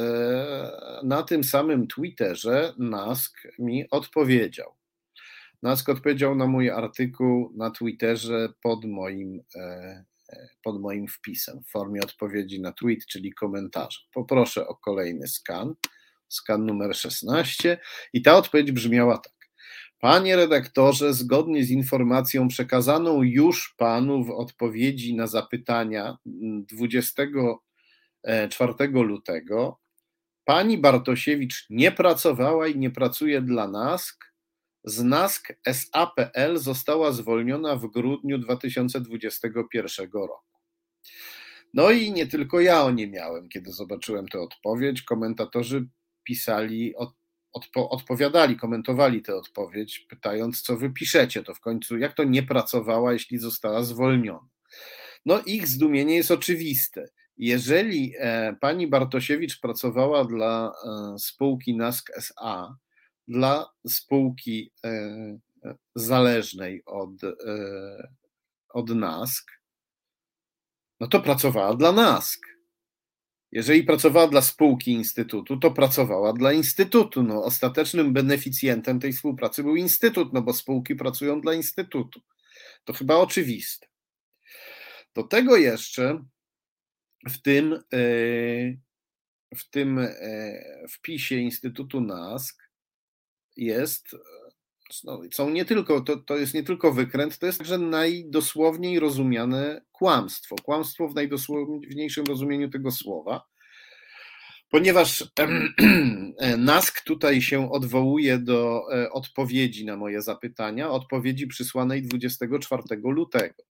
na 1.02 1.23
tym 1.23 1.44
samym 1.44 1.86
Twitterze 1.86 2.74
Nask 2.78 3.43
mi 3.59 3.90
odpowiedział. 3.90 4.74
Nask 5.62 5.89
odpowiedział 5.89 6.35
na 6.35 6.47
mój 6.47 6.70
artykuł 6.70 7.52
na 7.56 7.70
Twitterze 7.70 8.48
pod 8.62 8.85
moim 8.85 9.43
pod 10.62 10.81
moim 10.81 11.09
wpisem 11.09 11.62
w 11.65 11.70
formie 11.70 12.01
odpowiedzi 12.02 12.61
na 12.61 12.73
tweet, 12.73 13.06
czyli 13.06 13.32
komentarza. 13.32 14.01
Poproszę 14.12 14.69
o 14.69 14.77
kolejny 14.77 15.28
skan, 15.28 15.74
skan 16.28 16.66
numer 16.66 16.97
16 16.97 17.78
i 18.12 18.23
ta 18.23 18.36
odpowiedź 18.36 18.73
brzmiała 18.73 19.19
tak. 19.19 19.34
Panie 20.05 20.36
redaktorze, 20.36 21.14
zgodnie 21.14 21.64
z 21.64 21.70
informacją 21.70 22.48
przekazaną 22.48 23.22
już 23.22 23.74
panu 23.78 24.24
w 24.24 24.31
odpowiedzi 24.31 25.14
na 25.14 25.26
zapytania 25.26 26.18
24 26.26 28.89
lutego, 28.89 29.81
pani 30.44 30.78
Bartosiewicz 30.78 31.66
nie 31.70 31.93
pracowała 31.93 32.68
i 32.68 32.78
nie 32.78 32.90
pracuje 32.90 33.43
dla 33.43 33.68
NASK, 33.68 34.24
z 34.85 35.02
NASK 35.02 35.52
SAPL 35.72 36.56
została 36.56 37.12
zwolniona 37.12 37.76
w 37.76 37.86
grudniu 37.86 38.39
2021 38.39 40.10
roku. 40.12 40.59
No 41.74 41.90
i 41.90 42.12
nie 42.12 42.26
tylko 42.26 42.60
ja 42.60 42.82
o 42.82 42.90
nie 42.90 43.09
miałem, 43.09 43.48
kiedy 43.48 43.72
zobaczyłem 43.72 44.28
tę 44.28 44.40
odpowiedź. 44.40 45.02
Komentatorzy 45.02 45.89
pisali, 46.24 46.94
odpo, 47.55 47.90
odpowiadali, 47.90 48.56
komentowali 48.56 49.22
tę 49.22 49.36
odpowiedź, 49.36 50.06
pytając, 50.09 50.62
co 50.62 50.76
wy 50.76 50.90
piszecie. 50.90 51.43
To 51.43 51.55
w 51.55 51.60
końcu, 51.60 51.98
jak 51.98 52.14
to 52.14 52.24
nie 52.24 52.43
pracowała, 52.43 53.12
jeśli 53.12 53.39
została 53.39 53.82
zwolniona? 53.82 54.48
No, 55.26 55.43
ich 55.47 55.68
zdumienie 55.68 56.16
jest 56.16 56.31
oczywiste. 56.31 57.09
Jeżeli 57.36 58.14
e, 58.18 58.56
pani 58.60 58.86
Bartosiewicz 58.86 59.60
pracowała 59.60 60.24
dla 60.24 60.72
e, 60.72 61.18
spółki 61.18 61.76
NASK 61.76 62.10
SA, 62.16 62.76
dla 63.28 63.66
spółki 63.89 64.72
e, 64.85 64.89
e, 64.89 65.74
zależnej 65.94 66.82
od, 66.86 67.24
e, 67.24 68.09
od 68.68 68.90
NASK, 68.90 69.51
no 71.01 71.06
to 71.06 71.20
pracowała 71.20 71.74
dla 71.74 71.93
NASK. 71.93 72.53
Jeżeli 73.55 73.85
pracowała 73.85 74.28
dla 74.28 74.43
spółki 74.43 74.93
Instytutu, 74.93 75.56
to 75.56 75.70
pracowała 75.70 76.32
dla 76.32 76.52
Instytutu. 76.52 77.22
No, 77.22 77.44
ostatecznym 77.44 78.12
beneficjentem 78.12 79.01
tej 79.01 79.12
współpracy 79.12 79.62
był 79.62 79.76
Instytut, 79.76 80.32
no 80.32 80.43
bo 80.43 80.52
spółki 80.52 80.94
pracują 80.94 81.40
dla 81.40 81.55
Instytutu. 81.55 82.20
To 82.85 82.93
chyba 82.93 83.16
oczywiste. 83.16 83.86
Do 85.14 85.22
tego 85.22 85.56
jeszcze 85.56 86.24
w 87.28 87.43
tym, 87.43 87.82
w 89.56 89.70
tym 89.70 90.09
wpisie 90.90 91.36
Instytutu 91.36 92.01
NASK 92.01 92.70
jest, 93.56 94.16
no, 95.05 95.21
są 95.33 95.51
nie 95.51 95.65
tylko, 95.65 96.01
to, 96.01 96.16
to 96.16 96.37
jest 96.37 96.55
nie 96.55 96.62
tylko 96.62 96.93
wykręt, 96.93 97.39
to 97.39 97.47
jest 97.47 97.59
także 97.59 97.79
najdosłowniej 97.79 99.01
rozumiane 99.01 99.85
kłamstwo. 99.93 100.57
Kłamstwo 100.57 101.09
w 101.09 101.15
najdosłowniejszym 101.15 102.25
rozumieniu 102.25 102.71
tego 102.71 102.91
słowa, 102.91 103.45
ponieważ 104.71 105.25
NASK 106.59 107.05
tutaj 107.05 107.43
się 107.43 107.73
odwołuje 107.73 108.39
do 108.39 108.83
e, 108.93 109.11
odpowiedzi 109.11 109.85
na 109.85 109.97
moje 109.97 110.23
zapytania, 110.23 110.91
odpowiedzi 110.91 111.47
przysłanej 111.47 112.03
24 112.03 112.83
lutego. 113.05 113.62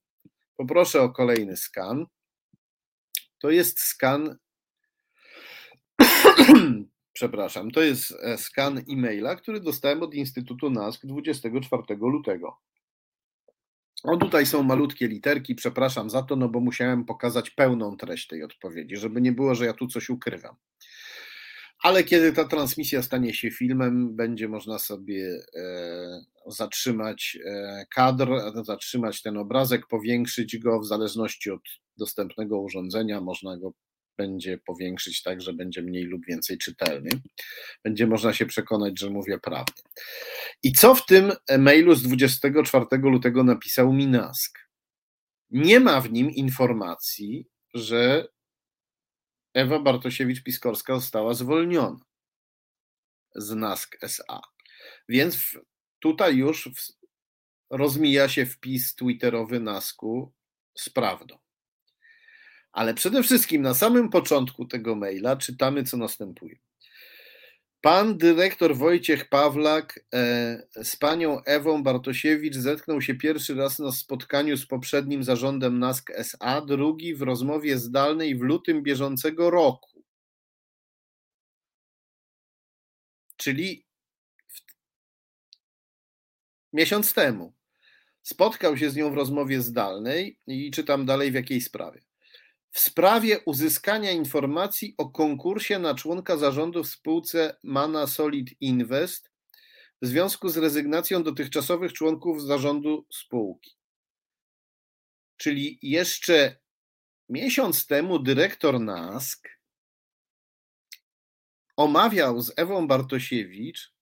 Poproszę 0.57 1.03
o 1.03 1.11
kolejny 1.11 1.57
skan. 1.57 2.07
To 3.39 3.51
jest 3.51 3.81
skan 3.81 4.39
przepraszam, 7.15 7.71
to 7.71 7.83
jest 7.83 8.15
e, 8.23 8.39
skan 8.39 8.79
e-maila, 8.79 9.37
który 9.37 9.61
dostałem 9.61 10.03
od 10.03 10.15
Instytutu 10.15 10.71
NASK 10.71 11.07
24 11.07 11.83
lutego. 12.01 12.57
O, 14.03 14.17
tutaj 14.17 14.47
są 14.47 14.63
malutkie 14.63 15.09
literki, 15.09 15.55
przepraszam 15.55 16.11
za 16.11 16.23
to, 16.23 16.37
no 16.37 16.49
bo 16.49 16.61
musiałem 16.61 17.05
pokazać 17.05 17.51
pełną 17.51 17.97
treść 17.97 18.27
tej 18.27 18.43
odpowiedzi, 18.43 18.97
żeby 18.97 19.21
nie 19.21 19.33
było, 19.33 19.55
że 19.55 19.67
ja 19.67 19.73
tu 19.73 19.87
coś 19.87 20.11
ukrywam. 20.11 20.57
Ale 21.79 22.05
kiedy 22.05 22.33
ta 22.33 22.45
transmisja 22.45 23.03
stanie 23.03 23.35
się 23.35 23.51
filmem, 23.51 24.17
będzie 24.17 24.49
można 24.49 24.79
sobie 24.79 25.45
e, 25.57 26.25
zatrzymać 26.47 27.39
e, 27.47 27.87
kadr, 27.95 28.29
zatrzymać 28.65 29.23
ten 29.23 29.37
obrazek, 29.37 29.87
powiększyć 29.87 30.59
go 30.59 30.81
w 30.81 30.87
zależności 30.87 31.51
od 31.51 31.61
dostępnego 31.97 32.61
urządzenia, 32.61 33.21
można 33.21 33.57
go 33.57 33.73
będzie 34.19 34.59
powiększyć 34.59 35.23
tak, 35.23 35.41
że 35.41 35.53
będzie 35.53 35.83
mniej 35.83 36.05
lub 36.05 36.27
więcej 36.27 36.59
czytelny. 36.59 37.11
Będzie 37.85 38.07
można 38.07 38.33
się 38.33 38.47
przekonać, 38.47 39.01
że 39.01 39.11
mówię 39.11 39.39
prawdę. 39.39 39.83
I 40.63 40.73
co 40.73 40.95
w 40.95 41.07
tym 41.07 41.33
mailu 41.59 41.95
z 41.95 42.03
24 42.03 42.87
lutego 42.93 43.45
napisał 43.45 43.93
Minask? 43.93 44.59
Nie 45.51 45.81
ma 45.81 46.01
w 46.01 46.13
nim 46.13 46.31
informacji, 46.31 47.47
że 47.75 48.29
Ewa 49.55 49.79
Bartosiewicz-Piskorska 49.79 50.95
została 50.95 51.35
zwolniona 51.35 52.01
z 53.35 53.55
NASK 53.55 53.97
SA. 54.03 54.41
Więc 55.09 55.59
tutaj 55.99 56.37
już 56.37 56.71
rozmija 57.71 58.29
się 58.29 58.47
wpis 58.47 58.95
twitterowy 58.95 59.61
NASKu 59.61 60.33
z 60.79 60.91
prawdą. 60.91 61.44
Ale 62.75 62.95
przede 62.95 63.23
wszystkim 63.23 63.63
na 63.63 63.75
samym 63.75 64.09
początku 64.09 64.65
tego 64.65 64.95
maila 64.95 65.37
czytamy, 65.37 65.85
co 65.85 65.97
następuje. 65.97 66.57
Pan 67.81 68.19
dyrektor 68.19 68.77
Wojciech 68.77 69.29
Pawlak 69.29 70.05
e, 70.15 70.85
z 70.85 70.97
panią 70.97 71.43
Ewą 71.45 71.83
Bartosiewicz 71.83 72.55
zetknął 72.55 73.03
się 73.03 73.15
pierwszy 73.15 73.55
raz 73.55 73.79
na 73.79 73.93
spotkaniu 73.93 74.57
z 74.57 74.67
poprzednim 74.67 75.25
zarządem 75.25 75.79
NASK 75.79 76.11
SA, 76.11 76.61
drugi 76.61 77.15
w 77.15 77.23
rozmowie 77.23 77.79
zdalnej 77.79 78.37
w 78.37 78.41
lutym 78.41 78.83
bieżącego 78.83 79.51
roku. 79.51 80.05
Czyli 83.37 83.87
miesiąc 86.73 87.15
temu. 87.15 87.55
Spotkał 88.23 88.77
się 88.77 88.91
z 88.91 88.97
nią 88.97 89.11
w 89.11 89.15
rozmowie 89.15 89.63
zdalnej 89.63 90.39
i 90.47 90.71
czytam 90.71 91.07
dalej 91.07 91.31
w 91.31 91.35
jakiej 91.35 91.61
sprawie. 91.61 92.04
W 92.75 92.81
sprawie 92.81 93.41
uzyskania 93.41 94.11
informacji 94.11 94.95
o 94.99 95.11
konkursie 95.11 95.79
na 95.79 95.95
członka 95.95 96.37
zarządu 96.37 96.85
w 96.85 96.89
spółce 96.89 97.57
Mana 97.63 98.07
Solid 98.07 98.61
Invest 98.61 99.31
w 100.03 100.07
związku 100.07 100.49
z 100.49 100.57
rezygnacją 100.57 101.23
dotychczasowych 101.23 101.93
członków 101.93 102.43
zarządu 102.43 103.07
spółki. 103.13 103.77
Czyli 105.37 105.79
jeszcze 105.83 106.57
miesiąc 107.29 107.87
temu 107.87 108.19
dyrektor 108.19 108.81
NASK 108.81 109.49
omawiał 111.77 112.41
z 112.41 112.53
Ewą 112.57 112.87
Bartosiewicz 112.87 113.95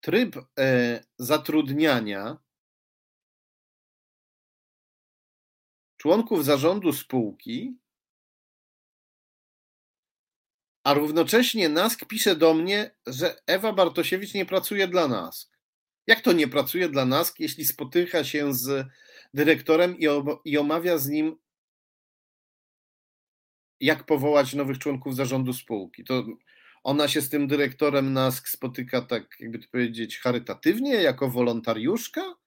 tryb 0.00 0.36
e, 0.58 1.00
zatrudniania 1.18 2.38
członków 6.02 6.44
zarządu 6.44 6.92
spółki, 6.92 7.78
a 10.84 10.94
równocześnie 10.94 11.68
NASK 11.68 12.04
pisze 12.06 12.36
do 12.36 12.54
mnie, 12.54 12.94
że 13.06 13.42
Ewa 13.46 13.72
Bartosiewicz 13.72 14.34
nie 14.34 14.46
pracuje 14.46 14.88
dla 14.88 15.08
NASK. 15.08 15.58
Jak 16.06 16.20
to 16.20 16.32
nie 16.32 16.48
pracuje 16.48 16.88
dla 16.88 17.04
NASK, 17.04 17.40
jeśli 17.40 17.64
spotyka 17.64 18.24
się 18.24 18.54
z 18.54 18.86
dyrektorem 19.34 19.98
i, 19.98 20.06
i 20.44 20.58
omawia 20.58 20.98
z 20.98 21.08
nim, 21.08 21.36
jak 23.80 24.06
powołać 24.06 24.54
nowych 24.54 24.78
członków 24.78 25.16
zarządu 25.16 25.52
spółki? 25.52 26.04
To 26.04 26.26
ona 26.84 27.08
się 27.08 27.20
z 27.20 27.28
tym 27.28 27.46
dyrektorem 27.48 28.12
NASK 28.12 28.48
spotyka 28.48 29.02
tak, 29.02 29.36
jakby 29.40 29.58
to 29.58 29.68
powiedzieć, 29.72 30.18
charytatywnie, 30.18 30.94
jako 30.94 31.28
wolontariuszka? 31.28 32.41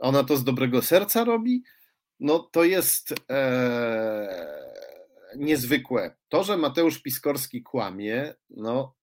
Ona 0.00 0.24
to 0.24 0.36
z 0.36 0.44
dobrego 0.44 0.82
serca 0.82 1.24
robi? 1.24 1.62
No 2.20 2.38
to 2.38 2.64
jest 2.64 3.14
e, 3.30 4.60
niezwykłe. 5.36 6.16
To, 6.28 6.44
że 6.44 6.56
Mateusz 6.56 7.02
Piskorski 7.02 7.62
kłamie, 7.62 8.34
no 8.50 8.96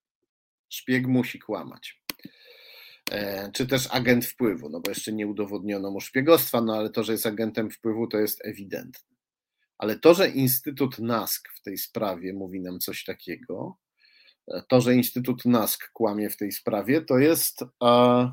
szpieg 0.70 1.08
musi 1.08 1.40
kłamać. 1.40 2.02
E, 3.12 3.52
czy 3.52 3.68
też 3.68 3.88
agent 3.92 4.26
wpływu, 4.26 4.70
no 4.70 4.80
bo 4.80 4.92
jeszcze 4.92 5.14
nie 5.14 5.28
udowodniono 5.28 5.92
mu 5.92 6.02
szpiegostwa, 6.02 6.62
no 6.62 6.76
ale 6.76 6.90
to, 6.90 7.04
że 7.04 7.12
jest 7.12 7.26
agentem 7.26 7.72
wpływu, 7.72 8.08
to 8.08 8.18
jest 8.18 8.46
ewidentne. 8.46 9.18
Ale 9.78 10.00
to, 10.00 10.14
że 10.14 10.30
Instytut 10.30 11.00
NASK 11.00 11.50
w 11.56 11.62
tej 11.62 11.78
sprawie 11.78 12.34
mówi 12.34 12.62
nam 12.62 12.80
coś 12.80 13.04
takiego, 13.04 13.78
e, 14.48 14.64
to, 14.70 14.82
że 14.82 14.96
Instytut 14.96 15.46
NASK 15.46 15.92
kłamie 15.94 16.30
w 16.30 16.38
tej 16.38 16.52
sprawie, 16.52 17.02
to 17.02 17.18
jest. 17.18 17.64
E, 17.84 18.32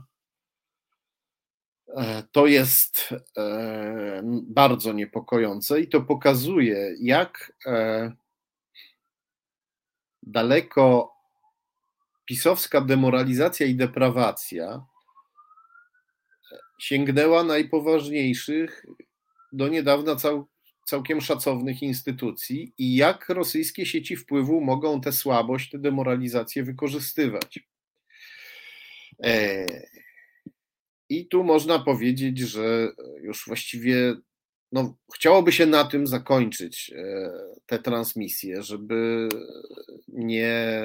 to 2.32 2.46
jest 2.46 3.14
bardzo 4.42 4.92
niepokojące 4.92 5.80
i 5.80 5.88
to 5.88 6.00
pokazuje, 6.00 6.94
jak 7.00 7.52
daleko 10.22 11.14
pisowska 12.24 12.80
demoralizacja 12.80 13.66
i 13.66 13.74
deprawacja 13.74 14.86
sięgnęła 16.78 17.44
najpoważniejszych, 17.44 18.86
do 19.52 19.68
niedawna 19.68 20.16
cał, 20.16 20.48
całkiem 20.84 21.20
szacownych 21.20 21.82
instytucji 21.82 22.74
i 22.78 22.96
jak 22.96 23.28
rosyjskie 23.28 23.86
sieci 23.86 24.16
wpływu 24.16 24.60
mogą 24.60 25.00
tę 25.00 25.12
słabość, 25.12 25.70
tę 25.70 25.78
demoralizację 25.78 26.62
wykorzystywać. 26.62 27.60
E, 29.24 29.66
I 31.14 31.26
tu 31.26 31.44
można 31.44 31.78
powiedzieć, 31.78 32.38
że 32.38 32.92
już 33.22 33.44
właściwie 33.46 34.16
no, 34.72 34.96
chciałoby 35.14 35.52
się 35.52 35.66
na 35.66 35.84
tym 35.84 36.06
zakończyć 36.06 36.92
e, 36.96 37.32
tę 37.66 37.78
transmisję, 37.78 38.62
żeby 38.62 39.28
nie. 40.08 40.78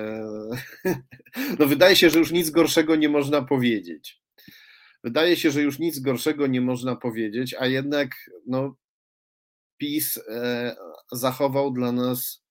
No, 1.60 1.68
wydaje 1.68 1.96
się, 1.96 2.10
że 2.10 2.20
już 2.20 2.32
nic 2.32 2.50
gorszego 2.50 2.96
nie 2.96 3.10
można 3.10 3.42
powiedzieć. 3.42 4.22
Wydaje 5.04 5.38
się, 5.38 5.52
że 5.52 5.62
już 5.62 5.80
nic 5.80 6.00
gorszego 6.00 6.48
nie 6.48 6.62
można 6.62 6.96
powiedzieć, 6.96 7.56
a 7.60 7.68
jednak 7.68 8.10
no, 8.46 8.76
PiS 9.78 10.18
e, 10.18 10.76
zachował 11.12 11.72
dla 11.72 11.92
nas 11.92 12.44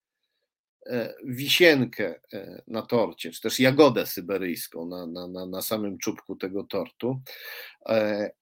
wisienkę 1.25 2.19
na 2.67 2.81
torcie, 2.81 3.31
czy 3.31 3.41
też 3.41 3.59
jagodę 3.59 4.05
syberyjską 4.05 4.87
na, 4.87 5.07
na, 5.07 5.27
na, 5.27 5.45
na 5.45 5.61
samym 5.61 5.97
czubku 5.97 6.35
tego 6.35 6.63
tortu. 6.63 7.21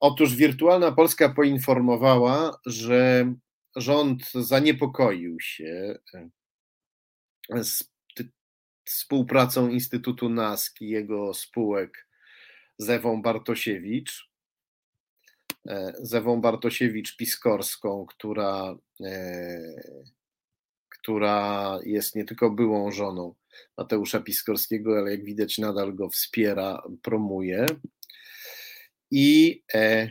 Otóż 0.00 0.34
Wirtualna 0.34 0.92
Polska 0.92 1.28
poinformowała, 1.28 2.58
że 2.66 3.32
rząd 3.76 4.30
zaniepokoił 4.32 5.40
się 5.40 5.98
z 7.62 7.84
współpracą 8.84 9.68
Instytutu 9.68 10.28
NASK 10.28 10.80
i 10.80 10.88
jego 10.88 11.34
spółek 11.34 12.08
z 12.78 12.90
Ewą 12.90 13.22
Bartosiewicz. 13.22 14.28
E, 15.66 15.92
z 15.98 16.14
Ewą 16.14 16.40
Bartosiewicz-Piskorską, 16.40 18.06
która, 18.06 18.76
e, 19.04 19.60
która 21.08 21.78
jest 21.84 22.16
nie 22.16 22.24
tylko 22.24 22.50
byłą 22.50 22.92
żoną 22.92 23.34
Mateusza 23.76 24.20
Piskorskiego, 24.20 24.98
ale 24.98 25.10
jak 25.10 25.24
widać 25.24 25.58
nadal 25.58 25.94
go 25.94 26.08
wspiera, 26.08 26.82
promuje. 27.02 27.66
I 29.10 29.62
e, 29.74 30.10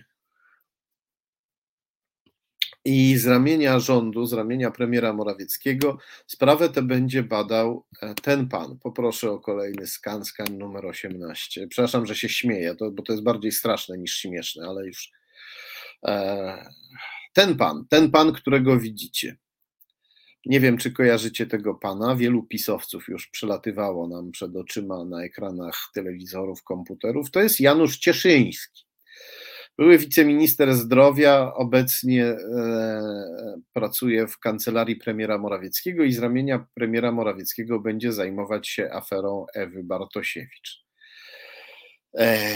i 2.86 3.18
z 3.18 3.28
ramienia 3.28 3.80
rządu, 3.80 4.26
z 4.26 4.34
ramienia 4.34 4.72
premiera 4.72 5.14
Morawieckiego 5.14 5.98
sprawę 6.28 6.70
tę 6.70 6.82
będzie 6.82 7.24
badał 7.24 7.86
e, 8.02 8.14
ten 8.14 8.48
pan. 8.48 8.78
Poproszę 8.80 9.32
o 9.32 9.40
kolejny 9.40 9.88
skan, 9.88 10.26
skan 10.26 10.58
numer 10.58 10.86
18. 10.86 11.68
Przepraszam, 11.68 12.06
że 12.06 12.16
się 12.16 12.30
śmieję, 12.30 12.76
to, 12.76 12.92
bo 12.92 13.04
to 13.04 13.14
jest 13.14 13.24
bardziej 13.24 13.52
straszne 13.52 13.98
niż 13.98 14.16
śmieszne, 14.16 14.68
ale 14.68 14.86
już 14.86 15.12
e, 16.08 16.70
ten 17.34 17.58
pan, 17.58 17.86
ten 17.90 18.12
pan, 18.12 18.34
którego 18.34 18.80
widzicie. 18.80 19.38
Nie 20.48 20.60
wiem, 20.60 20.78
czy 20.78 20.92
kojarzycie 20.92 21.46
tego 21.46 21.76
pana. 21.76 22.16
Wielu 22.16 22.44
pisowców 22.44 23.08
już 23.08 23.28
przelatywało 23.28 24.08
nam 24.08 24.32
przed 24.32 24.56
oczyma 24.56 25.06
na 25.06 25.24
ekranach 25.24 25.78
telewizorów, 25.94 26.64
komputerów. 26.64 27.32
To 27.32 27.42
jest 27.42 27.60
Janusz 27.60 27.98
Cieszyński. 27.98 28.84
Były 29.78 29.98
wiceminister 29.98 30.74
zdrowia, 30.74 31.54
obecnie 31.54 32.26
e, 32.26 32.38
pracuje 33.74 34.28
w 34.28 34.40
kancelarii 34.40 34.96
premiera 34.96 35.38
Morawieckiego 35.38 36.04
i 36.04 36.12
z 36.12 36.20
ramienia 36.20 36.66
premiera 36.74 37.12
Morawieckiego 37.12 37.80
będzie 37.80 38.14
zajmować 38.14 38.68
się 38.68 38.90
aferą 38.92 39.46
Ewy 39.56 39.84
Bartosiewicz. 39.84 40.84
E, 42.18 42.56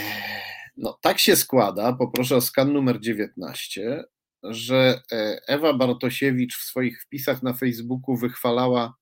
no, 0.78 1.00
tak 1.02 1.20
się 1.20 1.36
składa, 1.36 1.94
poproszę 1.94 2.36
o 2.36 2.42
skan 2.42 2.74
numer 2.74 3.00
19, 3.00 4.04
że 4.44 5.02
e, 5.12 5.42
Ewa 5.48 5.74
Bartosiewicz 5.74 6.58
w 6.58 6.64
swoich 6.64 7.02
wpisach 7.02 7.44
na 7.44 7.54
Facebooku 7.54 8.16
wychwalała 8.16 8.94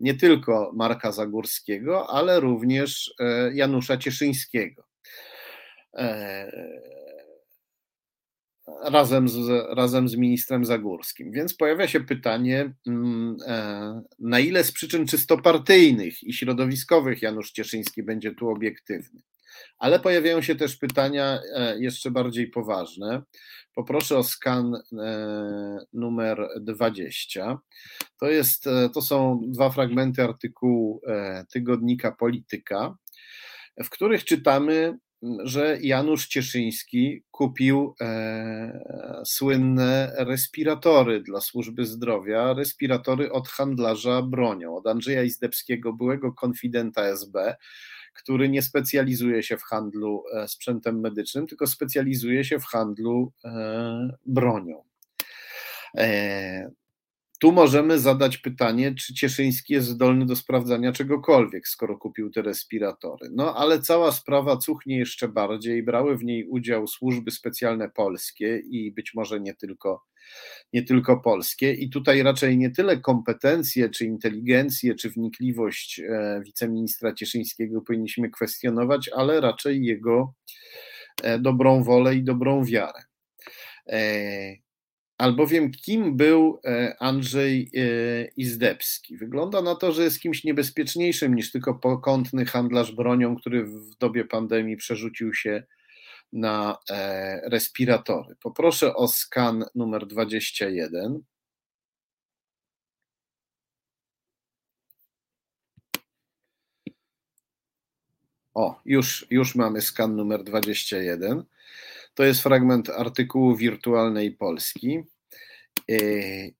nie 0.00 0.14
tylko 0.14 0.72
Marka 0.74 1.12
Zagórskiego, 1.12 2.10
ale 2.10 2.40
również 2.40 3.14
Janusza 3.52 3.96
Cieszyńskiego 3.96 4.84
razem 8.82 9.28
z, 9.28 9.48
razem 9.76 10.08
z 10.08 10.16
ministrem 10.16 10.64
Zagórskim. 10.64 11.32
Więc 11.32 11.54
pojawia 11.54 11.88
się 11.88 12.00
pytanie, 12.00 12.74
mm, 12.86 13.36
e, 13.46 14.02
na 14.18 14.40
ile 14.40 14.64
z 14.64 14.72
przyczyn 14.72 15.06
czysto 15.06 15.38
partyjnych 15.38 16.22
i 16.22 16.32
środowiskowych 16.32 17.22
Janusz 17.22 17.52
Cieszyński 17.52 18.02
będzie 18.02 18.34
tu 18.34 18.48
obiektywny. 18.48 19.20
Ale 19.78 20.00
pojawiają 20.00 20.42
się 20.42 20.54
też 20.54 20.76
pytania 20.76 21.40
e, 21.54 21.80
jeszcze 21.80 22.10
bardziej 22.10 22.50
poważne. 22.50 23.22
Poproszę 23.76 24.18
o 24.18 24.24
skan 24.24 24.74
e, 24.74 24.80
numer 25.92 26.48
20. 26.60 27.58
To, 28.20 28.30
jest, 28.30 28.64
to 28.94 29.02
są 29.02 29.40
dwa 29.48 29.70
fragmenty 29.70 30.22
artykułu 30.22 31.00
tygodnika 31.52 32.12
Polityka, 32.12 32.96
w 33.84 33.90
których 33.90 34.24
czytamy, 34.24 34.98
że 35.44 35.78
Janusz 35.82 36.26
Cieszyński 36.26 37.24
kupił 37.30 37.94
e, 38.00 39.22
słynne 39.24 40.12
respiratory 40.18 41.22
dla 41.22 41.40
służby 41.40 41.86
zdrowia, 41.86 42.54
respiratory 42.54 43.32
od 43.32 43.48
handlarza 43.48 44.22
bronią, 44.22 44.76
od 44.76 44.86
Andrzeja 44.86 45.22
Izdebskiego, 45.22 45.92
byłego 45.92 46.32
konfidenta 46.32 47.02
SB, 47.02 47.56
który 48.16 48.48
nie 48.48 48.62
specjalizuje 48.62 49.42
się 49.42 49.56
w 49.56 49.62
handlu 49.62 50.22
e, 50.34 50.48
sprzętem 50.48 51.00
medycznym, 51.00 51.46
tylko 51.46 51.66
specjalizuje 51.66 52.44
się 52.44 52.58
w 52.58 52.64
handlu 52.64 53.32
e, 53.44 54.16
bronią. 54.26 54.84
E, 57.36 57.40
tu 57.40 57.52
możemy 57.52 57.98
zadać 57.98 58.38
pytanie, 58.38 58.94
czy 58.94 59.14
Cieszyński 59.14 59.72
jest 59.72 59.88
zdolny 59.88 60.26
do 60.26 60.36
sprawdzania 60.36 60.92
czegokolwiek, 60.92 61.68
skoro 61.68 61.98
kupił 61.98 62.30
te 62.30 62.42
respiratory. 62.42 63.28
No 63.32 63.54
ale 63.56 63.80
cała 63.80 64.12
sprawa 64.12 64.56
cuchnie 64.56 64.98
jeszcze 64.98 65.28
bardziej. 65.28 65.82
Brały 65.82 66.16
w 66.16 66.24
niej 66.24 66.48
udział 66.48 66.86
służby 66.86 67.30
specjalne 67.30 67.90
polskie 67.90 68.58
i 68.58 68.92
być 68.92 69.14
może 69.14 69.40
nie 69.40 69.54
tylko 69.54 70.02
nie 70.72 70.82
tylko 70.82 71.20
polskie. 71.20 71.72
I 71.72 71.90
tutaj 71.90 72.22
raczej 72.22 72.58
nie 72.58 72.70
tyle 72.70 73.00
kompetencje, 73.00 73.90
czy 73.90 74.04
inteligencję, 74.04 74.94
czy 74.94 75.10
wnikliwość 75.10 76.00
e, 76.00 76.40
wiceministra 76.44 77.14
Cieszyńskiego 77.14 77.80
powinniśmy 77.80 78.30
kwestionować, 78.30 79.10
ale 79.16 79.40
raczej 79.40 79.84
jego 79.84 80.34
e, 81.22 81.38
dobrą 81.38 81.84
wolę 81.84 82.14
i 82.14 82.24
dobrą 82.24 82.64
wiarę. 82.64 83.02
Albowiem 85.18 85.70
kim 85.70 86.16
był 86.16 86.60
Andrzej 87.00 87.70
Izdebski? 88.36 89.16
Wygląda 89.16 89.62
na 89.62 89.74
to, 89.74 89.92
że 89.92 90.02
jest 90.02 90.20
kimś 90.20 90.44
niebezpieczniejszym 90.44 91.34
niż 91.34 91.52
tylko 91.52 91.74
pokątny 91.74 92.46
handlarz 92.46 92.92
bronią, 92.92 93.36
który 93.36 93.64
w 93.64 93.96
dobie 93.98 94.24
pandemii 94.24 94.76
przerzucił 94.76 95.34
się 95.34 95.62
na 96.32 96.78
e, 96.90 97.40
respiratory. 97.50 98.36
Poproszę 98.42 98.94
o 98.94 99.08
skan 99.08 99.64
numer 99.74 100.06
21. 100.06 101.20
O, 108.54 108.80
już, 108.84 109.26
już 109.30 109.54
mamy 109.54 109.80
skan 109.80 110.16
numer 110.16 110.44
21. 110.44 111.44
To 112.16 112.24
jest 112.24 112.42
fragment 112.42 112.90
artykułu 112.90 113.56
Wirtualnej 113.56 114.32
Polski. 114.32 115.02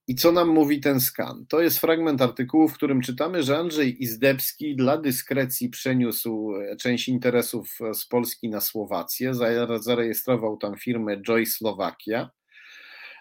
I 0.09 0.15
co 0.15 0.33
nam 0.33 0.49
mówi 0.49 0.81
ten 0.81 1.01
skan? 1.01 1.47
To 1.49 1.61
jest 1.63 1.79
fragment 1.79 2.23
artykułu, 2.23 2.69
w 2.69 2.75
którym 2.75 3.01
czytamy, 3.01 3.43
że 3.43 3.59
Andrzej 3.59 4.03
Izdebski 4.03 4.77
dla 4.77 4.99
dyskrecji 4.99 5.69
przeniósł 5.69 6.53
część 6.81 7.09
interesów 7.09 7.79
z 7.95 8.07
Polski 8.07 8.49
na 8.49 8.61
Słowację, 8.61 9.33
zarejestrował 9.81 10.57
tam 10.57 10.77
firmę 10.77 11.23
Joy 11.23 11.47
Slovakia, 11.47 12.31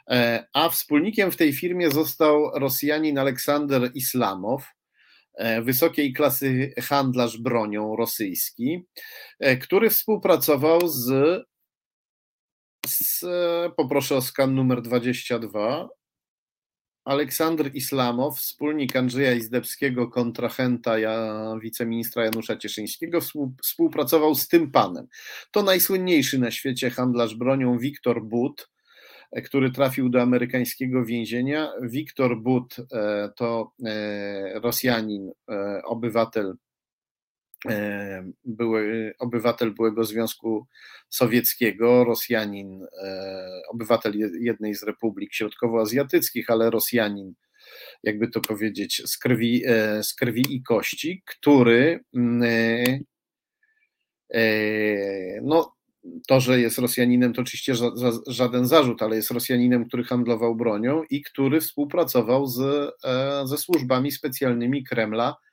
e, 0.10 0.48
a 0.54 0.70
wspólnikiem 0.70 1.32
w 1.32 1.38
tej 1.38 1.54
firmie 1.54 1.92
został 1.92 2.52
Rosjanin 2.60 3.18
Aleksander 3.18 3.92
Islamow, 3.94 4.68
e, 5.34 5.62
wysokiej 5.62 6.14
klasy 6.14 6.74
handlarz 6.82 7.38
bronią 7.38 7.96
rosyjski, 7.96 8.86
e, 9.40 9.58
który 9.58 9.90
współpracował 9.90 10.88
z, 10.88 11.42
poproszę 13.78 14.16
o 14.16 14.22
skan 14.22 14.56
numer 14.56 14.82
22. 14.82 15.90
Aleksander 17.06 17.76
Islamow, 17.76 18.38
wspólnik 18.38 18.96
Andrzeja 18.96 19.34
Izdebskiego, 19.34 20.08
kontrahenta 20.08 21.00
ja, 21.00 21.56
wiceministra 21.62 22.26
Janusza 22.26 22.58
Cieszyńskiego, 22.58 23.20
współpracował 23.64 24.36
z 24.36 24.48
tym 24.48 24.72
panem. 24.72 25.08
To 25.52 25.64
najsłynniejszy 25.64 26.40
na 26.40 26.52
świecie 26.52 26.90
handlarz 26.90 27.36
bronią 27.36 27.78
Wiktor 27.78 28.24
But, 28.24 28.70
który 29.46 29.72
trafił 29.72 30.10
do 30.10 30.22
amerykańskiego 30.22 31.06
więzienia. 31.06 31.72
Wiktor 31.82 32.42
But 32.42 32.76
e, 32.94 33.30
to 33.36 33.72
e, 33.86 34.60
Rosjanin, 34.60 35.32
e, 35.50 35.82
obywatel 35.84 36.56
E, 36.56 36.65
były, 38.46 39.14
obywatel 39.20 39.74
byłego 39.74 40.04
Związku 40.04 40.68
Sowieckiego, 41.10 42.04
Rosjanin, 42.04 42.84
e, 43.04 43.62
obywatel 43.70 44.14
jednej 44.40 44.76
z 44.76 44.84
republik 44.84 45.34
środkowoazjatyckich, 45.34 46.50
ale 46.50 46.70
Rosjanin, 46.70 47.34
jakby 48.04 48.28
to 48.28 48.42
powiedzieć, 48.42 49.02
z 49.06 49.18
krwi, 49.18 49.64
e, 49.68 50.04
z 50.04 50.14
krwi 50.14 50.56
i 50.56 50.64
kości, 50.64 51.24
który 51.26 52.00
mm, 52.16 53.04
no, 55.42 55.76
to, 56.28 56.40
że 56.40 56.60
jest 56.60 56.78
Rosjaninem, 56.78 57.34
to 57.34 57.42
oczywiście 57.42 57.74
żaden 58.28 58.68
zarzut, 58.68 59.02
ale 59.02 59.16
jest 59.16 59.32
Rosjaninem, 59.32 59.86
który 59.86 60.04
handlował 60.04 60.56
bronią 60.56 61.04
i 61.10 61.22
który 61.22 61.62
współpracował 61.62 62.46
z, 62.46 62.92
ze 63.46 63.58
służbami 63.58 64.12
specjalnymi 64.12 64.84
Kremla 64.84 65.36
E, 65.36 65.45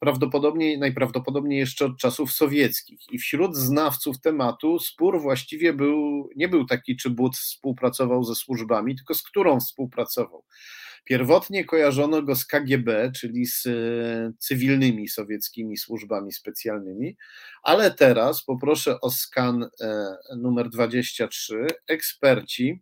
prawdopodobnie, 0.00 0.78
najprawdopodobniej 0.78 1.58
jeszcze 1.58 1.84
od 1.84 1.98
czasów 1.98 2.32
sowieckich. 2.32 3.00
I 3.12 3.18
wśród 3.18 3.56
znawców 3.56 4.20
tematu 4.20 4.78
spór 4.78 5.20
właściwie 5.20 5.72
był, 5.72 6.28
nie 6.36 6.48
był 6.48 6.66
taki, 6.66 6.96
czy 6.96 7.10
But 7.10 7.36
współpracował 7.36 8.24
ze 8.24 8.34
służbami, 8.34 8.96
tylko 8.96 9.14
z 9.14 9.22
którą 9.22 9.60
współpracował. 9.60 10.44
Pierwotnie 11.04 11.64
kojarzono 11.64 12.22
go 12.22 12.36
z 12.36 12.46
KGB, 12.46 13.12
czyli 13.12 13.46
z 13.46 13.66
e, 13.66 14.32
cywilnymi 14.38 15.08
sowieckimi 15.08 15.76
służbami 15.76 16.32
specjalnymi, 16.32 17.16
ale 17.62 17.90
teraz 17.90 18.44
poproszę 18.44 19.00
o 19.00 19.10
skan 19.10 19.68
e, 19.80 20.16
numer 20.36 20.68
23. 20.68 21.66
Eksperci 21.86 22.80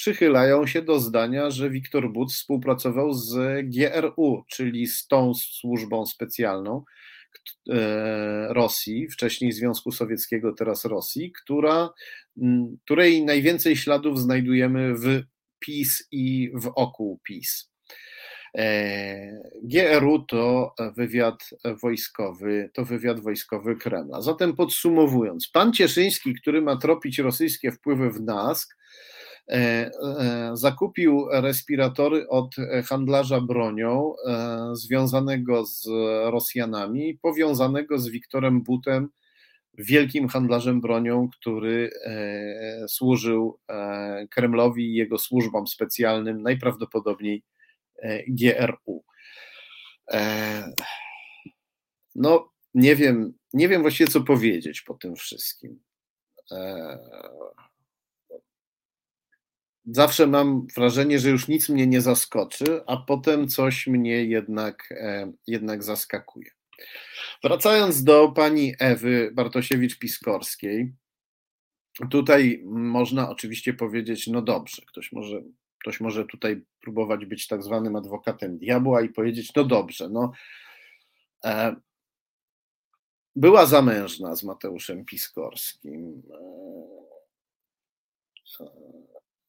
przychylają 0.00 0.66
się 0.66 0.82
do 0.82 1.00
zdania, 1.00 1.50
że 1.50 1.70
Wiktor 1.70 2.12
But 2.12 2.32
współpracował 2.32 3.12
z 3.12 3.36
GRU, 3.64 4.44
czyli 4.48 4.86
z 4.86 5.06
tą 5.06 5.34
służbą 5.34 6.06
specjalną 6.06 6.84
e, 7.70 8.46
Rosji, 8.54 9.08
wcześniej 9.08 9.52
Związku 9.52 9.92
Sowieckiego, 9.92 10.52
teraz 10.52 10.84
Rosji, 10.84 11.32
która, 11.32 11.90
której 12.84 13.24
najwięcej 13.24 13.76
śladów 13.76 14.20
znajdujemy 14.20 14.94
w 14.94 15.22
PiS 15.58 16.08
i 16.12 16.50
wokół 16.54 17.20
PiS. 17.24 17.70
E, 18.58 19.42
GRU 19.62 20.18
to 20.18 20.74
wywiad 20.96 21.50
wojskowy, 21.82 22.70
to 22.74 22.84
wywiad 22.84 23.20
wojskowy 23.20 23.76
Kremla. 23.76 24.22
Zatem 24.22 24.56
podsumowując, 24.56 25.48
pan 25.48 25.72
Cieszyński, 25.72 26.34
który 26.34 26.62
ma 26.62 26.76
tropić 26.76 27.18
rosyjskie 27.18 27.72
wpływy 27.72 28.10
w 28.10 28.20
NASK, 28.20 28.80
zakupił 30.52 31.26
respiratory 31.30 32.28
od 32.28 32.54
handlarza 32.84 33.40
bronią 33.40 34.12
e, 34.26 34.70
związanego 34.72 35.66
z 35.66 35.86
Rosjanami, 36.24 37.18
powiązanego 37.22 37.98
z 37.98 38.08
Wiktorem 38.08 38.62
Butem, 38.62 39.08
wielkim 39.78 40.28
handlarzem 40.28 40.80
bronią, 40.80 41.28
który 41.40 41.90
służył 42.88 43.58
Kremlowi 44.30 44.84
i 44.84 44.94
jego 44.94 45.18
służbom 45.18 45.66
specjalnym, 45.66 46.42
najprawdopodobniej 46.42 47.42
GRU. 48.28 49.04
No, 52.14 52.50
nie 52.74 52.96
wiem, 52.96 53.32
nie 53.52 53.68
wiem 53.68 53.82
właściwie, 53.82 54.10
co 54.10 54.20
powiedzieć 54.20 54.80
po 54.80 54.94
tym 54.94 55.16
wszystkim 55.16 55.80
zawsze 59.86 60.26
mam 60.26 60.66
wrażenie, 60.76 61.18
że 61.18 61.30
już 61.30 61.48
nic 61.48 61.68
mnie 61.68 61.86
nie 61.86 62.00
zaskoczy, 62.00 62.80
a 62.86 62.96
potem 62.96 63.48
coś 63.48 63.86
mnie 63.86 64.24
jednak, 64.24 64.88
e, 64.90 65.32
jednak 65.46 65.82
zaskakuje. 65.82 66.50
Wracając 67.44 68.04
do 68.04 68.28
pani 68.28 68.74
Ewy 68.78 69.32
Bartosiewicz-Piskorskiej, 69.34 70.92
tutaj 72.10 72.62
można 72.66 73.30
oczywiście 73.30 73.74
powiedzieć, 73.74 74.26
no 74.26 74.42
dobrze, 74.42 74.82
ktoś 74.86 75.12
może, 75.12 75.42
ktoś 75.80 76.00
może 76.00 76.24
tutaj 76.24 76.62
próbować 76.80 77.26
być 77.26 77.46
tak 77.46 77.62
zwanym 77.62 77.96
adwokatem 77.96 78.58
diabła 78.58 79.02
i 79.02 79.08
powiedzieć, 79.08 79.54
no 79.56 79.64
dobrze, 79.64 80.08
no 80.08 80.32
e, 81.44 81.76
była 83.36 83.66
zamężna 83.66 84.36
z 84.36 84.44
Mateuszem 84.44 85.04
Piskorskim. 85.04 86.22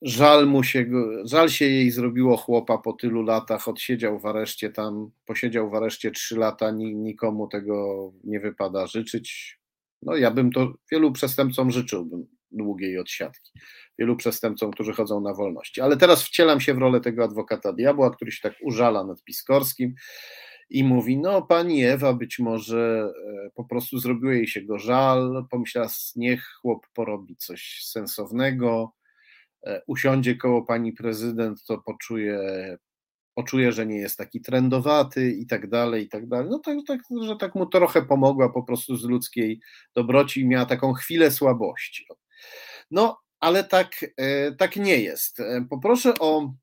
Żal 0.02 0.48
mu 0.48 0.64
się, 0.64 0.86
żal 1.24 1.50
się 1.50 1.66
jej 1.66 1.92
zrobiło 1.92 2.38
chłopa 2.38 2.78
po 2.78 2.94
tylu 2.94 3.24
latach, 3.24 3.68
odsiedział 3.68 4.20
w 4.20 4.26
areszcie 4.26 4.70
tam, 4.70 5.12
posiedział 5.26 5.70
w 5.70 5.76
areszcie 5.76 6.12
trzy 6.12 6.38
lata, 6.38 6.72
nikomu 6.72 7.48
tego 7.48 8.12
nie 8.24 8.40
wypada 8.40 8.88
życzyć. 8.88 9.60
No 10.02 10.16
ja 10.16 10.32
bym 10.32 10.52
to 10.52 10.74
wielu 10.92 11.12
przestępcom 11.12 11.72
życzyłbym 11.72 12.28
długiej 12.52 13.00
odsiadki. 13.00 13.52
Wielu 14.00 14.16
przestępcom, 14.16 14.72
którzy 14.72 14.94
chodzą 14.94 15.22
na 15.22 15.34
wolności. 15.34 15.82
Ale 15.82 15.98
teraz 15.98 16.24
wcielam 16.24 16.62
się 16.62 16.74
w 16.74 16.78
rolę 16.78 17.02
tego 17.02 17.24
adwokata 17.24 17.74
diabła, 17.74 18.16
który 18.16 18.32
się 18.32 18.40
tak 18.42 18.54
użala 18.62 19.04
nad 19.04 19.24
Piskorskim 19.24 19.94
i 20.70 20.84
mówi, 20.84 21.18
no 21.18 21.42
pani 21.42 21.86
Ewa 21.86 22.14
być 22.14 22.40
może 22.40 23.12
e, 23.46 23.50
po 23.56 23.64
prostu 23.64 24.00
zrobiło 24.00 24.32
jej 24.32 24.48
się 24.48 24.62
go 24.62 24.80
żal, 24.80 25.46
pomyślała, 25.50 25.88
niech 26.16 26.46
chłop 26.62 26.88
porobi 26.94 27.36
coś 27.36 27.82
sensownego, 27.84 28.94
usiądzie 29.88 30.36
koło 30.36 30.66
pani 30.66 30.94
prezydent, 30.94 31.64
to 31.64 31.78
poczuje, 31.78 32.40
poczuje, 33.36 33.72
że 33.72 33.86
nie 33.86 33.98
jest 33.98 34.18
taki 34.18 34.42
trendowaty 34.42 35.32
i 35.32 35.48
tak 35.48 35.70
dalej, 35.70 36.06
i 36.06 36.10
tak 36.10 36.28
dalej. 36.28 36.48
No 36.50 36.60
tak, 36.60 36.78
tak, 36.88 37.00
że 37.22 37.36
tak 37.36 37.56
mu 37.56 37.66
trochę 37.66 38.02
pomogła 38.02 38.50
po 38.50 38.64
prostu 38.64 38.96
z 38.96 39.04
ludzkiej 39.04 39.60
dobroci 39.96 40.42
i 40.42 40.48
miała 40.48 40.66
taką 40.66 40.94
chwilę 40.94 41.32
słabości. 41.32 42.06
No, 42.92 43.18
ale 43.40 43.64
tak, 43.64 44.06
e, 44.18 44.52
tak 44.52 44.76
nie 44.76 44.98
jest. 44.98 45.40
E, 45.40 45.66
poproszę 45.70 46.14
o 46.20 46.44
e, 46.44 46.54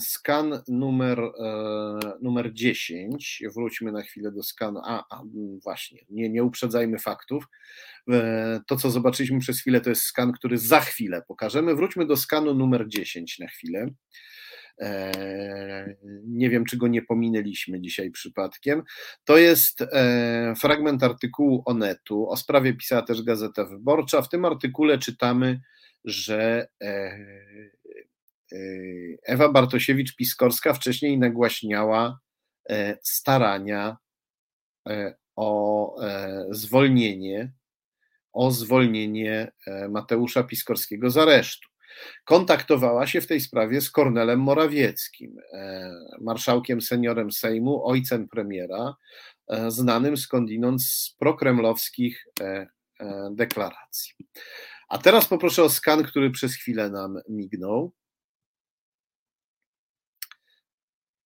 skan 0.00 0.62
numer, 0.68 1.20
e, 1.20 1.32
numer 2.22 2.52
10. 2.52 3.42
Wróćmy 3.56 3.92
na 3.92 4.02
chwilę 4.02 4.32
do 4.32 4.42
skanu. 4.42 4.80
A, 4.84 5.04
a 5.10 5.22
właśnie, 5.62 6.04
nie, 6.10 6.30
nie 6.30 6.44
uprzedzajmy 6.44 6.98
faktów. 6.98 7.44
To, 8.66 8.76
co 8.76 8.90
zobaczyliśmy 8.90 9.40
przez 9.40 9.60
chwilę, 9.60 9.80
to 9.80 9.90
jest 9.90 10.02
skan, 10.02 10.32
który 10.32 10.58
za 10.58 10.80
chwilę 10.80 11.22
pokażemy. 11.28 11.74
Wróćmy 11.74 12.06
do 12.06 12.16
skanu 12.16 12.54
numer 12.54 12.88
10 12.88 13.38
na 13.38 13.48
chwilę. 13.48 13.86
Nie 16.24 16.50
wiem, 16.50 16.64
czy 16.64 16.76
go 16.76 16.88
nie 16.88 17.02
pominęliśmy 17.02 17.80
dzisiaj 17.80 18.10
przypadkiem. 18.10 18.82
To 19.24 19.38
jest 19.38 19.84
fragment 20.60 21.02
artykułu 21.02 21.62
Onetu. 21.66 22.28
O 22.28 22.36
sprawie 22.36 22.74
pisała 22.74 23.02
też 23.02 23.22
Gazeta 23.22 23.64
Wyborcza. 23.64 24.22
W 24.22 24.28
tym 24.28 24.44
artykule 24.44 24.98
czytamy, 24.98 25.60
że 26.04 26.68
e, 26.82 26.86
e, 26.86 27.16
Ewa 29.22 29.48
Bartosiewicz-Piskorska 29.48 30.74
wcześniej 30.74 31.18
nagłaśniała 31.18 32.18
e, 32.68 32.98
starania 33.02 33.96
o 35.36 35.96
zwolnienie, 36.50 37.52
o 38.32 38.50
zwolnienie 38.50 39.52
Mateusza 39.90 40.42
Piskorskiego 40.42 41.10
z 41.10 41.16
aresztu. 41.16 41.68
Kontaktowała 42.24 43.06
się 43.06 43.20
w 43.20 43.26
tej 43.26 43.40
sprawie 43.40 43.80
z 43.80 43.90
Kornelem 43.90 44.40
Morawieckim, 44.40 45.36
marszałkiem 46.20 46.80
seniorem 46.80 47.32
Sejmu, 47.32 47.86
ojcem 47.86 48.28
premiera, 48.28 48.94
znanym 49.68 50.16
skądinąd 50.16 50.82
z 50.82 51.16
prokremlowskich 51.18 52.26
deklaracji. 53.30 54.14
A 54.88 54.98
teraz 54.98 55.28
poproszę 55.28 55.62
o 55.62 55.68
skan, 55.68 56.02
który 56.02 56.30
przez 56.30 56.54
chwilę 56.54 56.90
nam 56.90 57.18
mignął. 57.28 57.92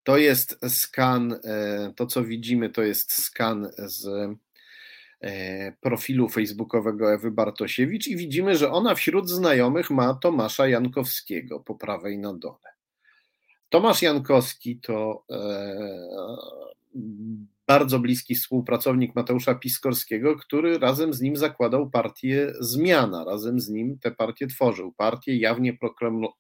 To 0.07 0.17
jest 0.17 0.59
skan, 0.69 1.33
e, 1.45 1.93
to 1.97 2.07
co 2.07 2.25
widzimy, 2.25 2.71
to 2.71 2.83
jest 2.83 3.13
skan 3.13 3.69
z 3.77 4.07
e, 5.23 5.73
profilu 5.81 6.29
facebookowego 6.29 7.13
Ewy 7.13 7.31
Bartosiewicz 7.31 8.07
i 8.07 8.17
widzimy, 8.17 8.57
że 8.57 8.71
ona 8.71 8.95
wśród 8.95 9.31
znajomych 9.31 9.91
ma 9.91 10.15
Tomasza 10.15 10.69
Jankowskiego 10.69 11.61
po 11.61 11.75
prawej 11.75 12.19
na 12.19 12.35
dole. 12.35 12.69
Tomasz 13.69 14.03
Jankowski 14.03 14.81
to 14.81 15.25
e, 15.31 16.17
bardzo 17.67 17.99
bliski 17.99 18.35
współpracownik 18.35 19.15
Mateusza 19.15 19.55
Piskorskiego, 19.55 20.37
który 20.37 20.79
razem 20.79 21.15
z 21.15 21.21
nim 21.21 21.37
zakładał 21.37 21.91
partię 21.91 22.53
Zmiana, 22.61 23.25
razem 23.25 23.61
z 23.61 23.69
nim 23.69 23.99
tę 23.99 24.11
partię 24.11 24.47
tworzył, 24.47 24.93
partię 24.93 25.37
jawnie 25.37 25.79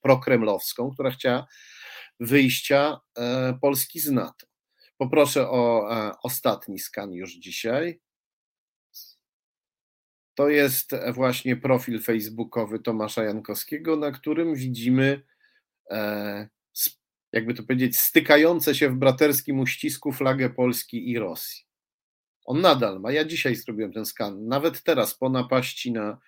prokremlowską, 0.03 0.91
która 0.91 1.11
chciała 1.11 1.47
wyjścia 2.21 3.01
e, 3.19 3.59
Polski 3.61 4.01
z 4.01 4.11
NATO. 4.11 4.47
Poproszę 4.99 5.51
o 5.51 5.89
e, 5.91 6.13
ostatni 6.23 6.79
skan 6.79 7.13
już 7.13 7.33
dzisiaj. 7.33 8.01
To 10.35 10.49
jest 10.49 10.91
właśnie 11.15 11.57
profil 11.57 12.03
facebookowy 12.03 12.79
Tomasza 12.79 13.25
Jankowskiego, 13.25 13.97
na 13.97 14.11
którym 14.11 14.55
widzimy 14.55 15.23
e, 15.91 16.49
jakby 17.33 17.55
to 17.55 17.63
powiedzieć, 17.63 17.99
stykające 17.99 18.75
się 18.75 18.91
w 18.91 18.95
braterskim 18.95 19.61
uścisku 19.61 20.13
flagę 20.13 20.51
Polski 20.51 21.11
i 21.11 21.19
Rosji. 21.19 21.65
On 22.45 22.61
nadal 22.61 23.01
ma. 23.01 23.13
Ja 23.13 23.25
dzisiaj 23.25 23.57
zrobiłem 23.57 23.93
ten 23.93 24.07
skan. 24.07 24.49
Nawet 24.49 24.83
teraz, 24.83 25.15
po 25.15 25.29
napaści 25.29 25.93
na. 25.93 26.19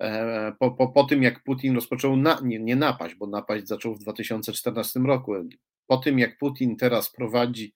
E, 0.00 0.52
po, 0.58 0.70
po, 0.70 0.88
po 0.88 1.04
tym, 1.04 1.22
jak 1.22 1.42
Putin 1.44 1.74
rozpoczął 1.74 2.16
na, 2.16 2.40
nie, 2.42 2.58
nie 2.58 2.76
napaść, 2.76 3.14
bo 3.14 3.26
napaść 3.26 3.68
zaczął 3.68 3.94
w 3.94 3.98
2014 3.98 5.00
roku. 5.00 5.32
Po 5.86 5.96
tym, 5.96 6.18
jak 6.18 6.38
Putin 6.38 6.76
teraz 6.76 7.12
prowadzi 7.12 7.74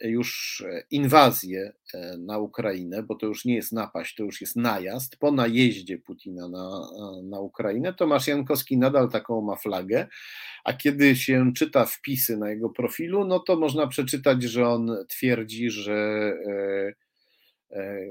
już 0.00 0.64
inwazję 0.90 1.72
e, 1.94 2.16
na 2.18 2.38
Ukrainę, 2.38 3.02
bo 3.02 3.14
to 3.14 3.26
już 3.26 3.44
nie 3.44 3.54
jest 3.54 3.72
napaść, 3.72 4.14
to 4.14 4.24
już 4.24 4.40
jest 4.40 4.56
najazd. 4.56 5.16
Po 5.16 5.32
najeździe 5.32 5.98
Putina 5.98 6.48
na, 6.48 6.88
na 7.22 7.40
Ukrainę, 7.40 7.94
Tomasz 7.94 8.26
Jankowski 8.26 8.78
nadal 8.78 9.10
taką 9.10 9.40
ma 9.40 9.56
flagę, 9.56 10.06
a 10.64 10.72
kiedy 10.72 11.16
się 11.16 11.52
czyta 11.56 11.84
wpisy 11.84 12.36
na 12.36 12.50
jego 12.50 12.70
profilu, 12.70 13.24
no 13.24 13.40
to 13.40 13.56
można 13.56 13.86
przeczytać, 13.86 14.42
że 14.42 14.68
on 14.68 14.96
twierdzi, 15.08 15.70
że 15.70 15.94
e, 16.46 16.92
e, 17.70 18.06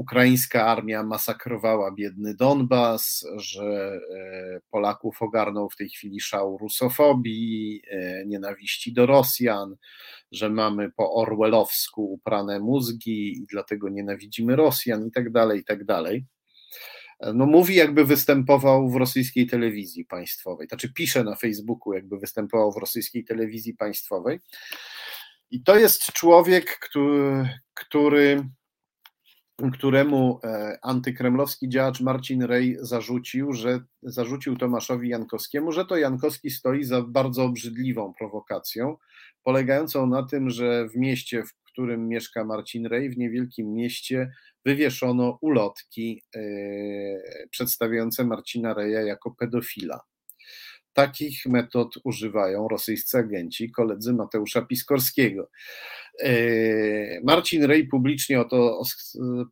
ukraińska 0.00 0.66
armia 0.66 1.02
masakrowała 1.02 1.92
biedny 1.92 2.34
Donbas, 2.34 3.26
że 3.36 4.00
Polaków 4.70 5.22
ogarnął 5.22 5.70
w 5.70 5.76
tej 5.76 5.88
chwili 5.88 6.20
szał 6.20 6.58
rusofobii, 6.58 7.82
nienawiści 8.26 8.92
do 8.92 9.06
Rosjan, 9.06 9.76
że 10.32 10.50
mamy 10.50 10.90
po 10.90 11.14
orwellowsku 11.14 12.12
uprane 12.12 12.60
mózgi 12.60 13.32
i 13.32 13.46
dlatego 13.50 13.88
nienawidzimy 13.88 14.56
Rosjan 14.56 15.06
i 15.06 15.10
tak 15.10 15.32
dalej, 15.32 15.60
i 15.60 15.64
tak 15.64 15.84
dalej. 15.84 16.26
No 17.34 17.46
mówi, 17.46 17.74
jakby 17.74 18.04
występował 18.04 18.90
w 18.90 18.96
rosyjskiej 18.96 19.46
telewizji 19.46 20.04
państwowej, 20.04 20.68
znaczy 20.68 20.92
pisze 20.92 21.24
na 21.24 21.36
Facebooku, 21.36 21.92
jakby 21.92 22.18
występował 22.18 22.72
w 22.72 22.76
rosyjskiej 22.76 23.24
telewizji 23.24 23.74
państwowej. 23.74 24.40
I 25.50 25.62
to 25.62 25.78
jest 25.78 26.12
człowiek, 26.12 26.78
który, 26.78 27.48
który 27.74 28.44
któremu 29.70 30.40
e, 30.44 30.78
antykremlowski 30.82 31.68
działacz 31.68 32.00
Marcin 32.00 32.42
Rej 32.42 32.76
zarzucił, 32.80 33.52
że 33.52 33.80
zarzucił 34.02 34.56
Tomaszowi 34.56 35.08
Jankowskiemu, 35.08 35.72
że 35.72 35.84
to 35.84 35.96
Jankowski 35.96 36.50
stoi 36.50 36.84
za 36.84 37.02
bardzo 37.02 37.44
obrzydliwą 37.44 38.12
prowokacją, 38.18 38.96
polegającą 39.44 40.06
na 40.06 40.26
tym, 40.26 40.50
że 40.50 40.88
w 40.88 40.96
mieście, 40.96 41.42
w 41.42 41.54
którym 41.64 42.08
mieszka 42.08 42.44
Marcin 42.44 42.86
Rej, 42.86 43.10
w 43.10 43.18
niewielkim 43.18 43.74
mieście, 43.74 44.30
wywieszono 44.64 45.38
ulotki 45.40 46.22
e, 46.36 46.40
przedstawiające 47.50 48.24
Marcina 48.24 48.74
Reja 48.74 49.02
jako 49.02 49.30
pedofila. 49.30 50.00
Takich 50.92 51.46
metod 51.46 51.94
używają 52.04 52.68
rosyjscy 52.68 53.18
agenci, 53.18 53.70
koledzy 53.70 54.12
Mateusza 54.12 54.62
Piskorskiego. 54.62 55.50
E, 56.22 56.30
Marcin 57.24 57.64
Rej 57.64 57.88
publicznie, 57.88 58.44
to, 58.50 58.82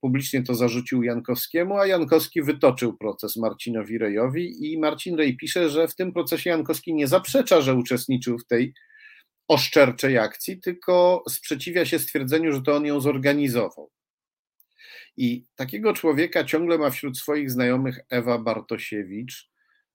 publicznie 0.00 0.42
to 0.42 0.54
zarzucił 0.54 1.02
Jankowskiemu, 1.02 1.76
a 1.76 1.86
Jankowski 1.86 2.42
wytoczył 2.42 2.96
proces 2.96 3.36
Marcinowi 3.36 3.98
Rejowi 3.98 4.72
i 4.72 4.78
Marcin 4.78 5.16
Rej 5.16 5.36
pisze, 5.36 5.68
że 5.68 5.88
w 5.88 5.94
tym 5.94 6.12
procesie 6.12 6.50
Jankowski 6.50 6.94
nie 6.94 7.08
zaprzecza, 7.08 7.60
że 7.60 7.74
uczestniczył 7.74 8.38
w 8.38 8.46
tej 8.46 8.74
oszczerczej 9.48 10.18
akcji, 10.18 10.60
tylko 10.60 11.24
sprzeciwia 11.28 11.84
się 11.84 11.98
stwierdzeniu, 11.98 12.52
że 12.52 12.62
to 12.62 12.76
on 12.76 12.86
ją 12.86 13.00
zorganizował. 13.00 13.90
I 15.16 15.46
takiego 15.56 15.92
człowieka 15.92 16.44
ciągle 16.44 16.78
ma 16.78 16.90
wśród 16.90 17.18
swoich 17.18 17.50
znajomych 17.50 18.00
Ewa 18.10 18.38
Bartosiewicz, 18.38 19.50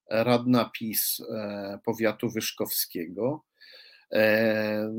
radna 0.09 0.71
PiS 0.79 1.19
e, 1.19 1.79
powiatu 1.85 2.29
wyszkowskiego. 2.29 3.43
E, 4.13 4.93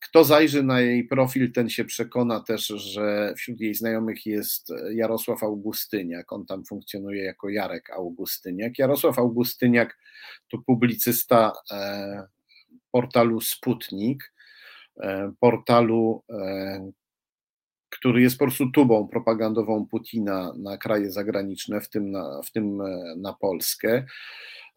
kto 0.00 0.24
zajrzy 0.24 0.62
na 0.62 0.80
jej 0.80 1.04
profil, 1.04 1.52
ten 1.52 1.68
się 1.70 1.84
przekona 1.84 2.40
też, 2.40 2.66
że 2.66 3.34
wśród 3.36 3.60
jej 3.60 3.74
znajomych 3.74 4.26
jest 4.26 4.72
Jarosław 4.90 5.42
Augustyniak. 5.42 6.32
On 6.32 6.46
tam 6.46 6.64
funkcjonuje 6.64 7.24
jako 7.24 7.48
Jarek 7.48 7.90
Augustyniak. 7.90 8.78
Jarosław 8.78 9.18
Augustyniak 9.18 9.98
to 10.50 10.58
publicysta 10.66 11.52
e, 11.70 12.26
portalu 12.90 13.40
Sputnik, 13.40 14.32
portalu, 15.40 16.24
który 17.90 18.22
jest 18.22 18.38
po 18.38 18.44
prostu 18.44 18.70
tubą 18.70 19.08
propagandową 19.08 19.86
Putina 19.86 20.52
na 20.58 20.78
kraje 20.78 21.10
zagraniczne, 21.10 21.80
w 21.80 21.88
tym 21.88 22.10
na, 22.10 22.42
w 22.42 22.50
tym 22.50 22.80
e, 22.80 23.14
na 23.16 23.32
Polskę. 23.32 24.06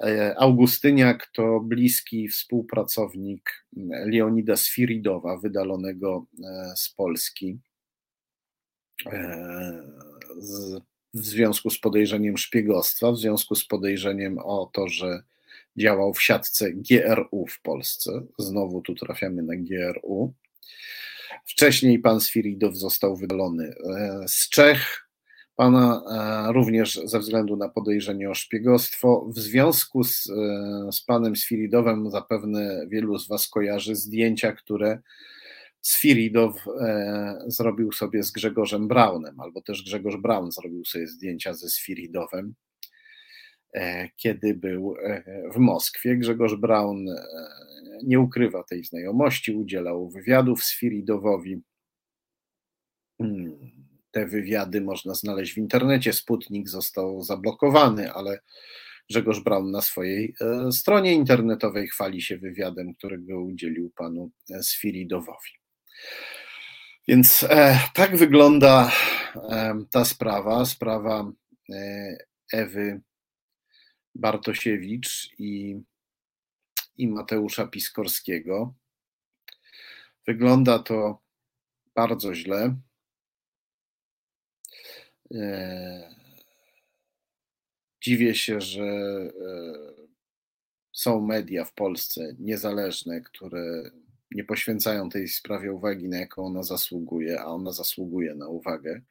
E, 0.04 0.36
Augustyniak 0.38 1.32
to 1.34 1.60
bliski 1.60 2.28
współpracownik 2.28 3.66
Leonida 4.06 4.58
Sfiridowa, 4.58 5.38
wydalonego 5.38 6.26
e, 6.44 6.74
z 6.76 6.90
Polski 6.90 7.60
w 11.14 11.26
związku 11.26 11.70
z 11.70 11.80
podejrzeniem 11.80 12.38
szpiegostwa, 12.38 13.12
w 13.12 13.18
związku 13.18 13.56
z 13.56 13.68
podejrzeniem 13.68 14.38
o 14.38 14.70
to, 14.74 14.88
że 14.88 15.24
działał 15.78 16.14
w 16.14 16.22
siatce 16.22 16.72
GRU 16.74 17.46
w 17.48 17.62
Polsce. 17.62 18.12
Znowu 18.40 18.82
tu 18.82 18.96
trafiamy 18.96 19.44
na 19.44 19.56
GRU. 19.56 20.34
Wcześniej 21.50 22.00
pan 22.00 22.22
Sfiridow 22.22 22.76
został 22.76 23.16
wydalony 23.16 23.74
e, 23.98 24.24
z 24.28 24.50
Czech. 24.50 25.10
Pana 25.56 26.02
e, 26.12 26.54
również 26.54 27.00
ze 27.06 27.20
względu 27.20 27.56
na 27.56 27.70
podejrzenie 27.70 28.30
o 28.30 28.36
szpiegostwo. 28.36 29.26
W 29.36 29.40
związku 29.40 30.04
z, 30.04 30.30
e, 30.30 30.92
z 30.92 31.02
panem 31.02 31.36
Sfiridowem 31.36 32.12
zapewne 32.12 32.86
wielu 32.88 33.20
z 33.20 33.28
was 33.28 33.48
kojarzy 33.48 33.96
zdjęcia, 33.96 34.52
które 34.52 35.00
Sfiridow 35.82 36.66
zrobił 37.48 37.92
sobie 37.92 38.24
z 38.24 38.32
Grzegorzem 38.32 38.88
Braunem, 38.88 39.40
albo 39.40 39.62
też 39.62 39.84
Grzegorz 39.84 40.18
Braun 40.18 40.52
zrobił 40.52 40.86
sobie 40.86 41.08
zdjęcia 41.08 41.54
ze 41.54 41.70
Sfiridowem. 41.70 42.54
kiedy 44.18 44.54
był 44.54 44.96
w 45.54 45.58
Moskwie. 45.58 46.18
Grzegorz 46.18 46.56
Braun 46.56 47.06
nie 48.04 48.20
ukrywa 48.20 48.64
tej 48.64 48.84
znajomości, 48.84 49.52
udzielał 49.52 50.10
wywiadów 50.10 50.64
Sfiridowowi. 50.64 51.62
Hmm, 53.18 53.72
te 54.12 54.26
wywiady 54.26 54.82
można 54.82 55.14
znaleźć 55.14 55.54
w 55.54 55.58
internecie. 55.58 56.14
Sputnik 56.14 56.70
został 56.70 57.22
zablokowany, 57.22 58.14
ale 58.14 58.40
Grzegorz 59.10 59.40
Braun 59.40 59.72
na 59.72 59.82
swojej 59.82 60.36
e, 60.42 60.72
stronie 60.72 61.14
internetowej 61.14 61.88
chwali 61.88 62.22
się 62.22 62.38
wywiadem, 62.38 62.94
którego 62.94 63.42
udzielił 63.42 63.92
panu 63.96 64.32
e, 64.52 64.64
Sfiridowowi. 64.64 65.52
Więc 67.08 67.44
e, 67.50 67.80
tak 67.94 68.18
wygląda 68.18 68.92
e, 69.36 69.84
ta 69.92 70.06
sprawa, 70.06 70.66
sprawa 70.66 71.32
e, 71.74 72.18
Ewy 72.54 73.02
Bartosiewicz 74.16 75.30
i, 75.40 75.82
i 77.00 77.08
Mateusza 77.08 77.68
Piskorskiego. 77.68 78.74
Wygląda 80.28 80.80
to 80.80 81.22
bardzo 81.96 82.36
źle. 82.36 82.76
E, 85.34 86.16
dziwię 88.02 88.36
się, 88.36 88.62
że 88.62 88.84
e, 88.84 89.32
są 90.92 91.22
media 91.22 91.66
w 91.66 91.74
Polsce 91.74 92.36
niezależne, 92.40 93.22
które 93.22 93.92
nie 94.32 94.44
poświęcają 94.44 95.10
tej 95.10 95.28
sprawie 95.28 95.74
uwagi, 95.74 96.10
na 96.10 96.18
jaką 96.18 96.46
ona 96.46 96.64
zasługuje, 96.64 97.42
a 97.42 97.46
ona 97.46 97.72
zasługuje 97.72 98.36
na 98.36 98.48
uwagę. 98.48 99.02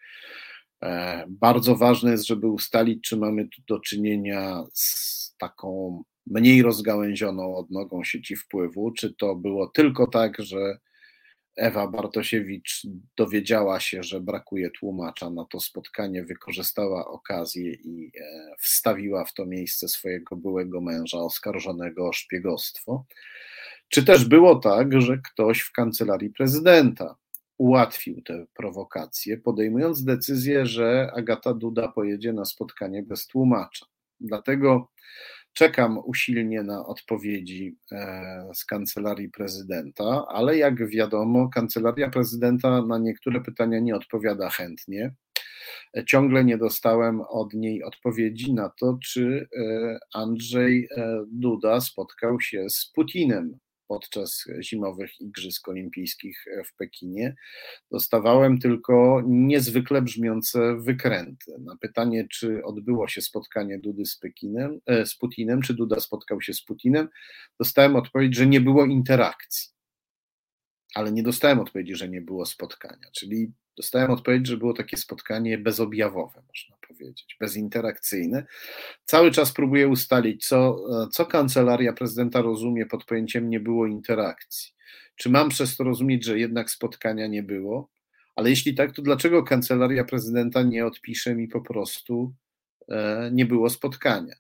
E, 0.82 1.24
bardzo 1.28 1.76
ważne 1.76 2.10
jest, 2.10 2.26
żeby 2.26 2.48
ustalić, 2.48 3.04
czy 3.04 3.16
mamy 3.16 3.48
tu 3.48 3.62
do 3.68 3.80
czynienia 3.80 4.64
z 4.72 5.34
taką 5.38 6.02
mniej 6.30 6.62
rozgałęzioną 6.62 7.56
odnogą 7.56 8.04
sieci 8.04 8.36
wpływu, 8.36 8.90
czy 8.90 9.14
to 9.14 9.34
było 9.34 9.66
tylko 9.66 10.06
tak, 10.06 10.42
że 10.42 10.78
Ewa 11.58 11.88
Bartosiewicz 11.88 12.86
dowiedziała 13.16 13.80
się, 13.80 14.02
że 14.02 14.20
brakuje 14.20 14.70
tłumacza 14.70 15.30
na 15.30 15.44
to 15.44 15.60
spotkanie, 15.60 16.24
wykorzystała 16.24 17.08
okazję 17.08 17.72
i 17.72 18.12
e, 18.20 18.54
wstawiła 18.58 19.24
w 19.24 19.34
to 19.34 19.46
miejsce 19.46 19.88
swojego 19.88 20.36
byłego 20.36 20.80
męża 20.80 21.18
oskarżonego 21.18 22.08
o 22.08 22.12
szpiegostwo. 22.12 23.04
Czy 23.88 24.04
też 24.04 24.24
było 24.24 24.56
tak, 24.56 25.00
że 25.02 25.18
ktoś 25.32 25.60
w 25.60 25.72
kancelarii 25.72 26.30
prezydenta 26.30 27.16
ułatwił 27.56 28.22
tę 28.22 28.46
prowokację, 28.54 29.38
podejmując 29.38 30.04
decyzję, 30.04 30.66
że 30.66 31.10
Agata 31.16 31.54
Duda 31.54 31.88
pojedzie 31.88 32.32
na 32.32 32.44
spotkanie 32.44 33.02
bez 33.02 33.26
tłumacza? 33.26 33.86
Dlatego 34.20 34.88
Czekam 35.52 35.98
usilnie 35.98 36.62
na 36.62 36.86
odpowiedzi 36.86 37.76
e, 37.92 38.50
z 38.54 38.64
kancelarii 38.64 39.28
prezydenta, 39.28 40.26
ale 40.28 40.56
jak 40.56 40.88
wiadomo, 40.88 41.48
kancelaria 41.48 42.10
prezydenta 42.10 42.82
na 42.82 42.98
niektóre 42.98 43.40
pytania 43.40 43.80
nie 43.80 43.96
odpowiada 43.96 44.50
chętnie. 44.50 45.14
Ciągle 46.06 46.44
nie 46.44 46.58
dostałem 46.58 47.20
od 47.20 47.54
niej 47.54 47.82
odpowiedzi 47.82 48.54
na 48.54 48.68
to, 48.80 48.98
czy 49.04 49.48
e, 49.56 49.98
Andrzej 50.14 50.88
e, 50.96 51.24
Duda 51.32 51.80
spotkał 51.80 52.40
się 52.40 52.70
z 52.70 52.92
Putinem 52.94 53.58
podczas 53.88 54.44
zimowych 54.60 55.20
Igrzysk 55.20 55.68
Olimpijskich 55.68 56.44
w 56.66 56.76
Pekinie. 56.76 57.34
Dostawałem 57.90 58.58
tylko 58.58 59.22
niezwykle 59.26 60.02
brzmiące 60.02 60.76
wykręty. 60.80 61.52
Na 61.58 61.76
pytanie, 61.76 62.26
czy 62.30 62.64
odbyło 62.64 63.08
się 63.08 63.22
spotkanie 63.22 63.78
Dudy 63.78 64.06
z, 64.06 64.18
Pekinem, 64.18 64.80
e, 64.86 65.06
z 65.06 65.16
Putinem, 65.16 65.62
czy 65.62 65.74
Duda 65.74 66.00
spotkał 66.00 66.40
się 66.40 66.54
z 66.54 66.62
Putinem, 66.64 67.08
dostałem 67.58 67.96
odpowiedź, 67.96 68.36
że 68.36 68.46
nie 68.46 68.60
było 68.60 68.86
interakcji. 68.86 69.77
Ale 70.94 71.12
nie 71.12 71.22
dostałem 71.22 71.60
odpowiedzi, 71.60 71.94
że 71.94 72.08
nie 72.08 72.20
było 72.20 72.46
spotkania. 72.46 73.10
Czyli 73.12 73.52
dostałem 73.76 74.10
odpowiedź, 74.10 74.46
że 74.46 74.56
było 74.56 74.72
takie 74.72 74.96
spotkanie 74.96 75.58
bezobjawowe, 75.58 76.42
można 76.48 76.76
powiedzieć, 76.88 77.36
bezinterakcyjne. 77.40 78.46
Cały 79.04 79.30
czas 79.30 79.52
próbuję 79.52 79.88
ustalić, 79.88 80.46
co, 80.46 80.76
co 81.12 81.26
kancelaria 81.26 81.92
prezydenta 81.92 82.42
rozumie 82.42 82.86
pod 82.86 83.04
pojęciem 83.04 83.50
nie 83.50 83.60
było 83.60 83.86
interakcji. 83.86 84.72
Czy 85.16 85.30
mam 85.30 85.48
przez 85.48 85.76
to 85.76 85.84
rozumieć, 85.84 86.24
że 86.24 86.38
jednak 86.38 86.70
spotkania 86.70 87.26
nie 87.26 87.42
było? 87.42 87.90
Ale 88.36 88.50
jeśli 88.50 88.74
tak, 88.74 88.92
to 88.92 89.02
dlaczego 89.02 89.42
kancelaria 89.42 90.04
prezydenta 90.04 90.62
nie 90.62 90.86
odpisze 90.86 91.34
mi 91.34 91.48
po 91.48 91.60
prostu 91.60 92.34
e, 92.88 93.30
nie 93.32 93.46
było 93.46 93.70
spotkania? 93.70 94.34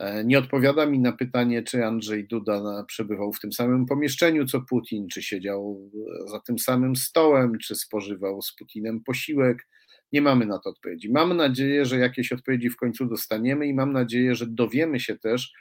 E, 0.00 0.24
nie 0.24 0.38
odpowiada 0.38 0.86
mi 0.86 0.98
na 0.98 1.12
pytanie, 1.12 1.62
czy 1.62 1.84
Andrzej 1.84 2.28
Duda 2.28 2.84
przebywał 2.86 3.32
w 3.32 3.40
tym 3.40 3.52
samym 3.52 3.86
pomieszczeniu 3.86 4.46
co 4.46 4.60
Putin, 4.60 5.08
czy 5.08 5.22
siedział 5.22 5.90
za 6.26 6.40
tym 6.40 6.58
samym 6.58 6.96
stołem, 6.96 7.58
czy 7.58 7.74
spożywał 7.74 8.42
z 8.42 8.54
Putinem 8.56 9.04
posiłek. 9.04 9.68
Nie 10.12 10.22
mamy 10.22 10.46
na 10.46 10.58
to 10.58 10.70
odpowiedzi. 10.70 11.12
Mam 11.12 11.36
nadzieję, 11.36 11.84
że 11.84 11.98
jakieś 11.98 12.32
odpowiedzi 12.32 12.70
w 12.70 12.76
końcu 12.76 13.06
dostaniemy 13.06 13.66
i 13.66 13.74
mam 13.74 13.92
nadzieję, 13.92 14.34
że 14.34 14.46
dowiemy 14.46 15.00
się 15.00 15.18
też, 15.18 15.52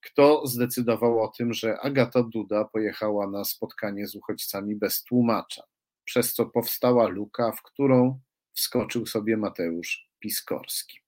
kto 0.00 0.46
zdecydował 0.46 1.20
o 1.20 1.28
tym, 1.28 1.52
że 1.52 1.80
Agata 1.80 2.22
Duda 2.22 2.64
pojechała 2.64 3.30
na 3.30 3.44
spotkanie 3.44 4.06
z 4.06 4.14
uchodźcami 4.14 4.76
bez 4.76 5.04
tłumacza, 5.04 5.62
przez 6.04 6.34
co 6.34 6.46
powstała 6.46 7.08
luka, 7.08 7.52
w 7.52 7.62
którą 7.62 8.20
wskoczył 8.52 9.06
sobie 9.06 9.36
Mateusz 9.36 10.10
Piskorski. 10.20 10.98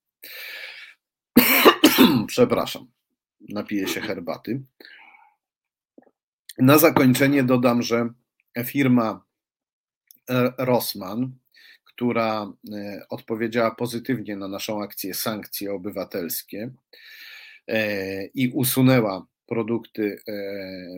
Przepraszam, 2.27 2.87
napiję 3.49 3.87
się 3.87 4.01
herbaty. 4.01 4.61
Na 6.57 6.77
zakończenie 6.77 7.43
dodam, 7.43 7.81
że 7.81 8.09
firma 8.65 9.25
e, 10.29 10.53
Rossmann, 10.57 11.31
która 11.85 12.53
e, 12.73 13.05
odpowiedziała 13.09 13.75
pozytywnie 13.75 14.35
na 14.35 14.47
naszą 14.47 14.83
akcję 14.83 15.13
sankcje 15.13 15.73
obywatelskie 15.73 16.73
e, 17.67 18.25
i 18.25 18.49
usunęła 18.49 19.27
produkty 19.45 20.21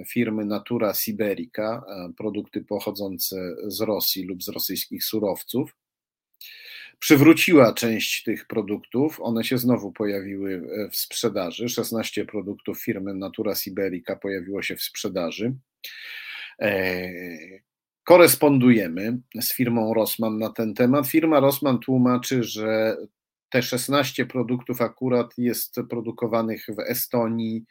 firmy 0.07 0.45
Natura 0.45 0.93
Siberica, 0.93 1.83
produkty 2.17 2.61
pochodzące 2.63 3.55
z 3.67 3.81
Rosji 3.81 4.23
lub 4.23 4.43
z 4.43 4.49
rosyjskich 4.49 5.03
surowców, 5.03 5.75
przywróciła 6.99 7.73
część 7.73 8.23
tych 8.23 8.47
produktów. 8.47 9.19
One 9.21 9.43
się 9.43 9.57
znowu 9.57 9.91
pojawiły 9.91 10.69
w 10.91 10.95
sprzedaży. 10.95 11.69
16 11.69 12.25
produktów 12.25 12.83
firmy 12.83 13.13
Natura 13.13 13.55
Siberica 13.55 14.15
pojawiło 14.15 14.61
się 14.61 14.75
w 14.75 14.81
sprzedaży. 14.81 15.55
E, 16.61 17.09
korespondujemy 18.03 19.19
z 19.41 19.53
firmą 19.53 19.93
Rossmann 19.93 20.37
na 20.37 20.49
ten 20.49 20.73
temat. 20.73 21.07
Firma 21.07 21.39
Rossmann 21.39 21.79
tłumaczy, 21.79 22.43
że 22.43 22.97
te 23.49 23.61
16 23.61 24.25
produktów 24.25 24.81
akurat 24.81 25.33
jest 25.37 25.75
produkowanych 25.89 26.65
w 26.77 26.79
Estonii, 26.79 27.65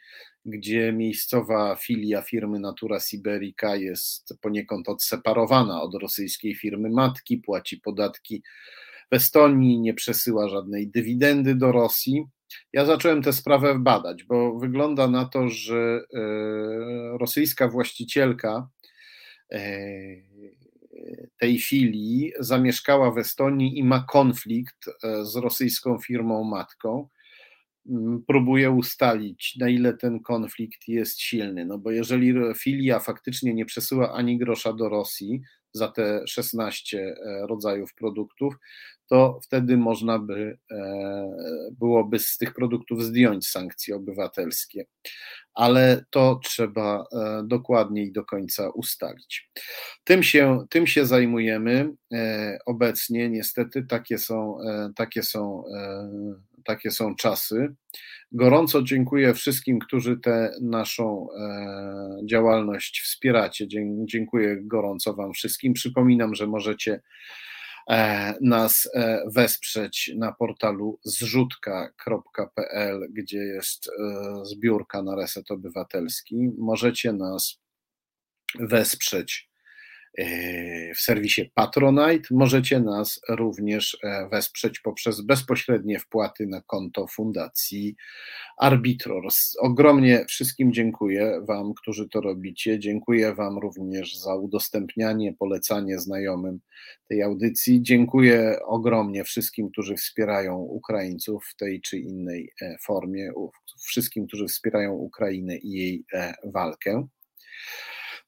gdzie 0.45 0.93
miejscowa 0.93 1.75
filia 1.75 2.21
firmy 2.21 2.59
Natura 2.59 2.99
Siberica 2.99 3.75
jest 3.75 4.33
poniekąd 4.41 4.89
odseparowana 4.89 5.81
od 5.81 5.95
rosyjskiej 5.95 6.55
firmy 6.55 6.89
matki, 6.89 7.37
płaci 7.37 7.77
podatki 7.77 8.43
w 9.11 9.15
Estonii, 9.15 9.79
nie 9.79 9.93
przesyła 9.93 10.49
żadnej 10.49 10.87
dywidendy 10.87 11.55
do 11.55 11.71
Rosji. 11.71 12.25
Ja 12.73 12.85
zacząłem 12.85 13.21
tę 13.21 13.33
sprawę 13.33 13.79
badać, 13.79 14.23
bo 14.23 14.59
wygląda 14.59 15.07
na 15.07 15.25
to, 15.25 15.49
że 15.49 16.01
e, 16.13 16.19
rosyjska 17.17 17.67
właścicielka 17.67 18.69
e, 19.51 19.59
tej 21.37 21.59
filii 21.59 22.33
zamieszkała 22.39 23.11
w 23.11 23.17
Estonii 23.17 23.79
i 23.79 23.83
ma 23.83 24.05
konflikt 24.09 24.87
e, 24.87 25.25
z 25.25 25.35
rosyjską 25.35 25.97
firmą 25.97 26.43
matką. 26.43 27.07
Mm, 27.89 28.23
próbuje 28.27 28.71
ustalić, 28.71 29.55
na 29.59 29.69
ile 29.69 29.93
ten 29.93 30.19
konflikt 30.19 30.87
jest 30.87 31.19
silny. 31.19 31.65
No 31.65 31.77
bo 31.77 31.91
jeżeli 31.91 32.33
filia 32.57 32.99
faktycznie 32.99 33.53
nie 33.53 33.65
przesyła 33.65 34.13
ani 34.13 34.37
grosza 34.37 34.73
do 34.73 34.89
Rosji 34.89 35.41
za 35.73 35.87
te 35.87 36.27
16 36.27 37.15
rodzajów 37.47 37.93
produktów, 37.93 38.55
to 39.09 39.39
wtedy 39.43 39.77
można 39.77 40.19
by 40.19 40.57
e, 40.71 41.29
byłoby 41.71 42.19
z 42.19 42.37
tych 42.37 42.53
produktów 42.53 43.03
zdjąć 43.03 43.47
sankcje 43.47 43.95
obywatelskie. 43.95 44.85
Ale 45.53 46.05
to 46.09 46.39
trzeba 46.43 47.03
e, 47.13 47.43
dokładnie 47.47 48.03
i 48.03 48.11
do 48.11 48.25
końca 48.25 48.69
ustalić. 48.69 49.51
Tym 50.03 50.23
się, 50.23 50.65
tym 50.69 50.87
się 50.87 51.05
zajmujemy 51.05 51.91
e, 52.13 52.59
obecnie. 52.65 53.29
Niestety 53.29 53.83
takie 53.83 54.17
są, 54.17 54.57
takie 54.95 55.23
są, 55.23 55.63
takie 56.65 56.91
są 56.91 57.15
czasy. 57.15 57.75
Gorąco 58.31 58.81
dziękuję 58.81 59.33
wszystkim, 59.33 59.79
którzy 59.79 60.17
tę 60.17 60.51
naszą 60.61 61.27
działalność 62.25 63.01
wspieracie. 63.01 63.67
Dziękuję 64.05 64.57
gorąco 64.61 65.13
Wam 65.13 65.33
wszystkim. 65.33 65.73
Przypominam, 65.73 66.35
że 66.35 66.47
możecie 66.47 67.01
e, 67.89 68.33
nas 68.41 68.89
e, 68.93 69.23
wesprzeć 69.35 70.11
na 70.17 70.31
portalu 70.31 70.99
zrzutka.pl, 71.03 73.07
gdzie 73.09 73.37
jest 73.37 73.89
zbiórka 74.43 75.03
na 75.03 75.15
Reset 75.15 75.51
Obywatelski. 75.51 76.49
Możecie 76.57 77.13
nas 77.13 77.59
wesprzeć 78.59 79.45
E, 79.45 79.48
w 80.95 81.01
serwisie 81.01 81.51
Patronite. 81.53 82.27
Możecie 82.31 82.79
nas 82.79 83.21
również 83.29 83.97
e, 84.03 84.29
wesprzeć 84.31 84.79
poprzez 84.79 85.21
bezpośrednie 85.21 85.99
wpłaty 85.99 86.47
na 86.47 86.61
konto 86.61 87.07
Fundacji 87.07 87.95
Arbitrors. 88.57 89.55
Ogromnie 89.59 90.25
wszystkim 90.25 90.73
dziękuję 90.73 91.41
Wam, 91.47 91.73
którzy 91.73 92.09
to 92.09 92.21
robicie. 92.21 92.79
Dziękuję 92.79 93.35
Wam 93.35 93.57
również 93.57 94.17
za 94.17 94.35
udostępnianie, 94.35 95.33
polecanie 95.33 95.99
znajomym 95.99 96.59
tej 97.09 97.23
audycji. 97.23 97.81
Dziękuję 97.81 98.59
ogromnie 98.65 99.23
wszystkim, 99.23 99.69
którzy 99.69 99.95
wspierają 99.95 100.55
Ukraińców 100.55 101.45
w 101.45 101.55
tej 101.55 101.81
czy 101.81 101.99
innej 101.99 102.51
e, 102.61 102.77
formie, 102.85 103.31
wszystkim, 103.85 104.27
którzy 104.27 104.47
wspierają 104.47 104.93
Ukrainę 104.93 105.57
i 105.57 105.71
jej 105.71 106.03
walkę. 106.43 107.07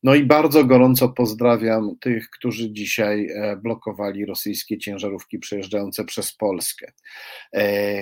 No 0.03 0.15
i 0.15 0.25
bardzo 0.25 0.65
gorąco 0.65 1.09
pozdrawiam 1.09 1.95
tych, 1.99 2.29
którzy 2.29 2.71
dzisiaj 2.73 3.27
e, 3.29 3.57
blokowali 3.57 4.25
rosyjskie 4.25 4.77
ciężarówki 4.77 5.39
przejeżdżające 5.39 6.05
przez 6.05 6.35
Polskę. 6.35 6.91
E, 7.53 7.93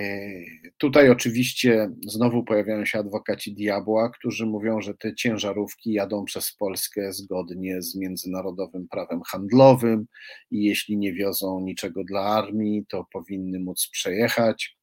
tutaj 0.77 1.09
oczywiście 1.09 1.89
znowu 2.07 2.43
pojawiają 2.43 2.85
się 2.85 2.99
adwokaci 2.99 3.53
diabła, 3.53 4.09
którzy 4.09 4.45
mówią, 4.45 4.81
że 4.81 4.93
te 4.93 5.15
ciężarówki 5.15 5.93
jadą 5.93 6.25
przez 6.25 6.55
Polskę 6.55 7.13
zgodnie 7.13 7.81
z 7.81 7.95
międzynarodowym 7.95 8.87
prawem 8.87 9.21
handlowym 9.27 10.05
i 10.51 10.63
jeśli 10.63 10.97
nie 10.97 11.13
wiozą 11.13 11.59
niczego 11.59 12.03
dla 12.03 12.21
armii, 12.21 12.85
to 12.89 13.05
powinny 13.13 13.59
móc 13.59 13.89
przejechać. 13.91 14.77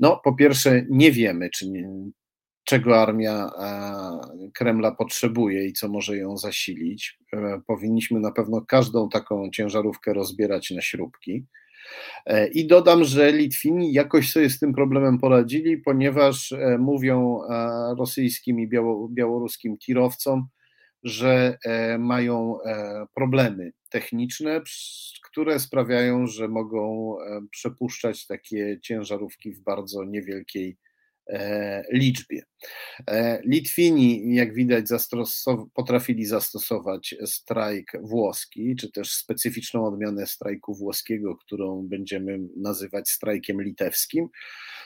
No, 0.00 0.20
po 0.24 0.34
pierwsze, 0.34 0.86
nie 0.90 1.12
wiemy, 1.12 1.50
czy, 1.50 1.66
czego 2.70 3.02
armia 3.02 3.50
e, 3.58 4.50
Kremla 4.54 4.92
potrzebuje 4.92 5.66
i 5.66 5.72
co 5.72 5.88
może 5.88 6.16
ją 6.16 6.36
zasilić. 6.36 7.18
E, 7.32 7.60
powinniśmy 7.66 8.20
na 8.20 8.32
pewno 8.32 8.60
każdą 8.60 9.08
taką 9.08 9.50
ciężarówkę 9.50 10.12
rozbierać 10.12 10.70
na 10.70 10.82
śrubki. 10.82 11.44
E, 12.26 12.48
I 12.48 12.66
dodam, 12.66 13.04
że 13.04 13.32
Litwini 13.32 13.92
jakoś 13.92 14.32
sobie 14.32 14.50
z 14.50 14.58
tym 14.58 14.74
problemem 14.74 15.18
poradzili, 15.18 15.78
ponieważ 15.78 16.54
mówią 16.78 17.40
rosyjskim 17.98 18.60
i 18.60 18.68
białoruskim 19.10 19.78
tirowcom, 19.78 20.46
że 21.02 21.58
mają 21.98 22.58
problemy 23.14 23.72
techniczne, 23.88 24.60
które 25.30 25.60
sprawiają, 25.60 26.26
że 26.26 26.48
mogą 26.48 27.16
przepuszczać 27.50 28.26
takie 28.26 28.78
ciężarówki 28.82 29.52
w 29.52 29.60
bardzo 29.60 30.04
niewielkiej 30.04 30.76
liczbie. 31.92 32.42
E, 33.10 33.40
Litwini, 33.44 34.34
jak 34.34 34.54
widać, 34.54 34.88
potrafili 35.74 36.24
zastosować 36.24 37.14
strajk 37.24 37.92
włoski, 38.02 38.76
czy 38.76 38.92
też 38.92 39.12
specyficzną 39.12 39.86
odmianę 39.86 40.26
strajku 40.26 40.74
włoskiego, 40.74 41.36
którą 41.36 41.86
będziemy 41.88 42.38
nazywać 42.56 43.08
strajkiem 43.08 43.62
litewskim. 43.62 44.28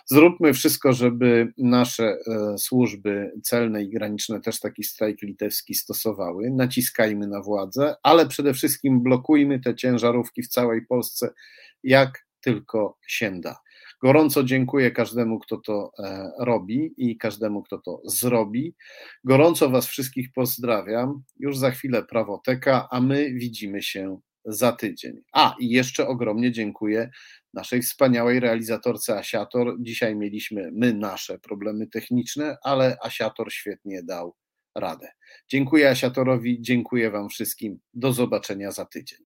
Zróbmy 0.06 0.52
wszystko, 0.52 0.92
żeby 0.92 1.52
nasze 1.58 2.04
e, 2.04 2.58
służby 2.58 3.32
celne 3.42 3.82
i 3.82 3.90
graniczne 3.90 4.40
też 4.40 4.60
taki 4.60 4.84
strajk 4.84 5.22
litewski 5.22 5.74
stosowały. 5.74 6.50
Naciskajmy 6.50 7.26
na 7.26 7.42
władzę, 7.42 7.94
ale 8.02 8.26
przede 8.26 8.54
wszystkim 8.54 9.02
blokujmy 9.02 9.60
te 9.60 9.74
ciężarówki 9.74 10.42
w 10.42 10.48
całej 10.48 10.86
Polsce, 10.86 11.30
jak 11.82 12.26
tylko 12.40 12.98
się 13.06 13.40
da. 13.40 13.63
Gorąco 14.04 14.44
dziękuję 14.44 14.90
każdemu, 14.90 15.38
kto 15.38 15.56
to 15.56 15.92
e, 15.98 16.30
robi 16.38 16.94
i 16.96 17.16
każdemu, 17.16 17.62
kto 17.62 17.78
to 17.78 18.02
zrobi. 18.04 18.74
Gorąco 19.24 19.70
Was 19.70 19.86
wszystkich 19.86 20.32
pozdrawiam. 20.32 21.22
Już 21.38 21.58
za 21.58 21.70
chwilę 21.70 22.02
prawoteka, 22.02 22.88
a 22.90 23.00
my 23.00 23.32
widzimy 23.32 23.82
się 23.82 24.20
za 24.44 24.72
tydzień. 24.72 25.20
A 25.32 25.56
i 25.60 25.68
jeszcze 25.68 26.08
ogromnie 26.08 26.52
dziękuję 26.52 27.10
naszej 27.54 27.82
wspaniałej 27.82 28.40
realizatorce 28.40 29.18
Asiator. 29.18 29.76
Dzisiaj 29.80 30.16
mieliśmy 30.16 30.70
my 30.72 30.94
nasze 30.94 31.38
problemy 31.38 31.86
techniczne, 31.86 32.56
ale 32.62 32.96
Asiator 33.02 33.52
świetnie 33.52 34.02
dał 34.02 34.34
radę. 34.74 35.08
Dziękuję 35.48 35.90
Asiatorowi, 35.90 36.60
dziękuję 36.60 37.10
Wam 37.10 37.28
wszystkim. 37.28 37.78
Do 37.94 38.12
zobaczenia 38.12 38.70
za 38.70 38.84
tydzień. 38.84 39.33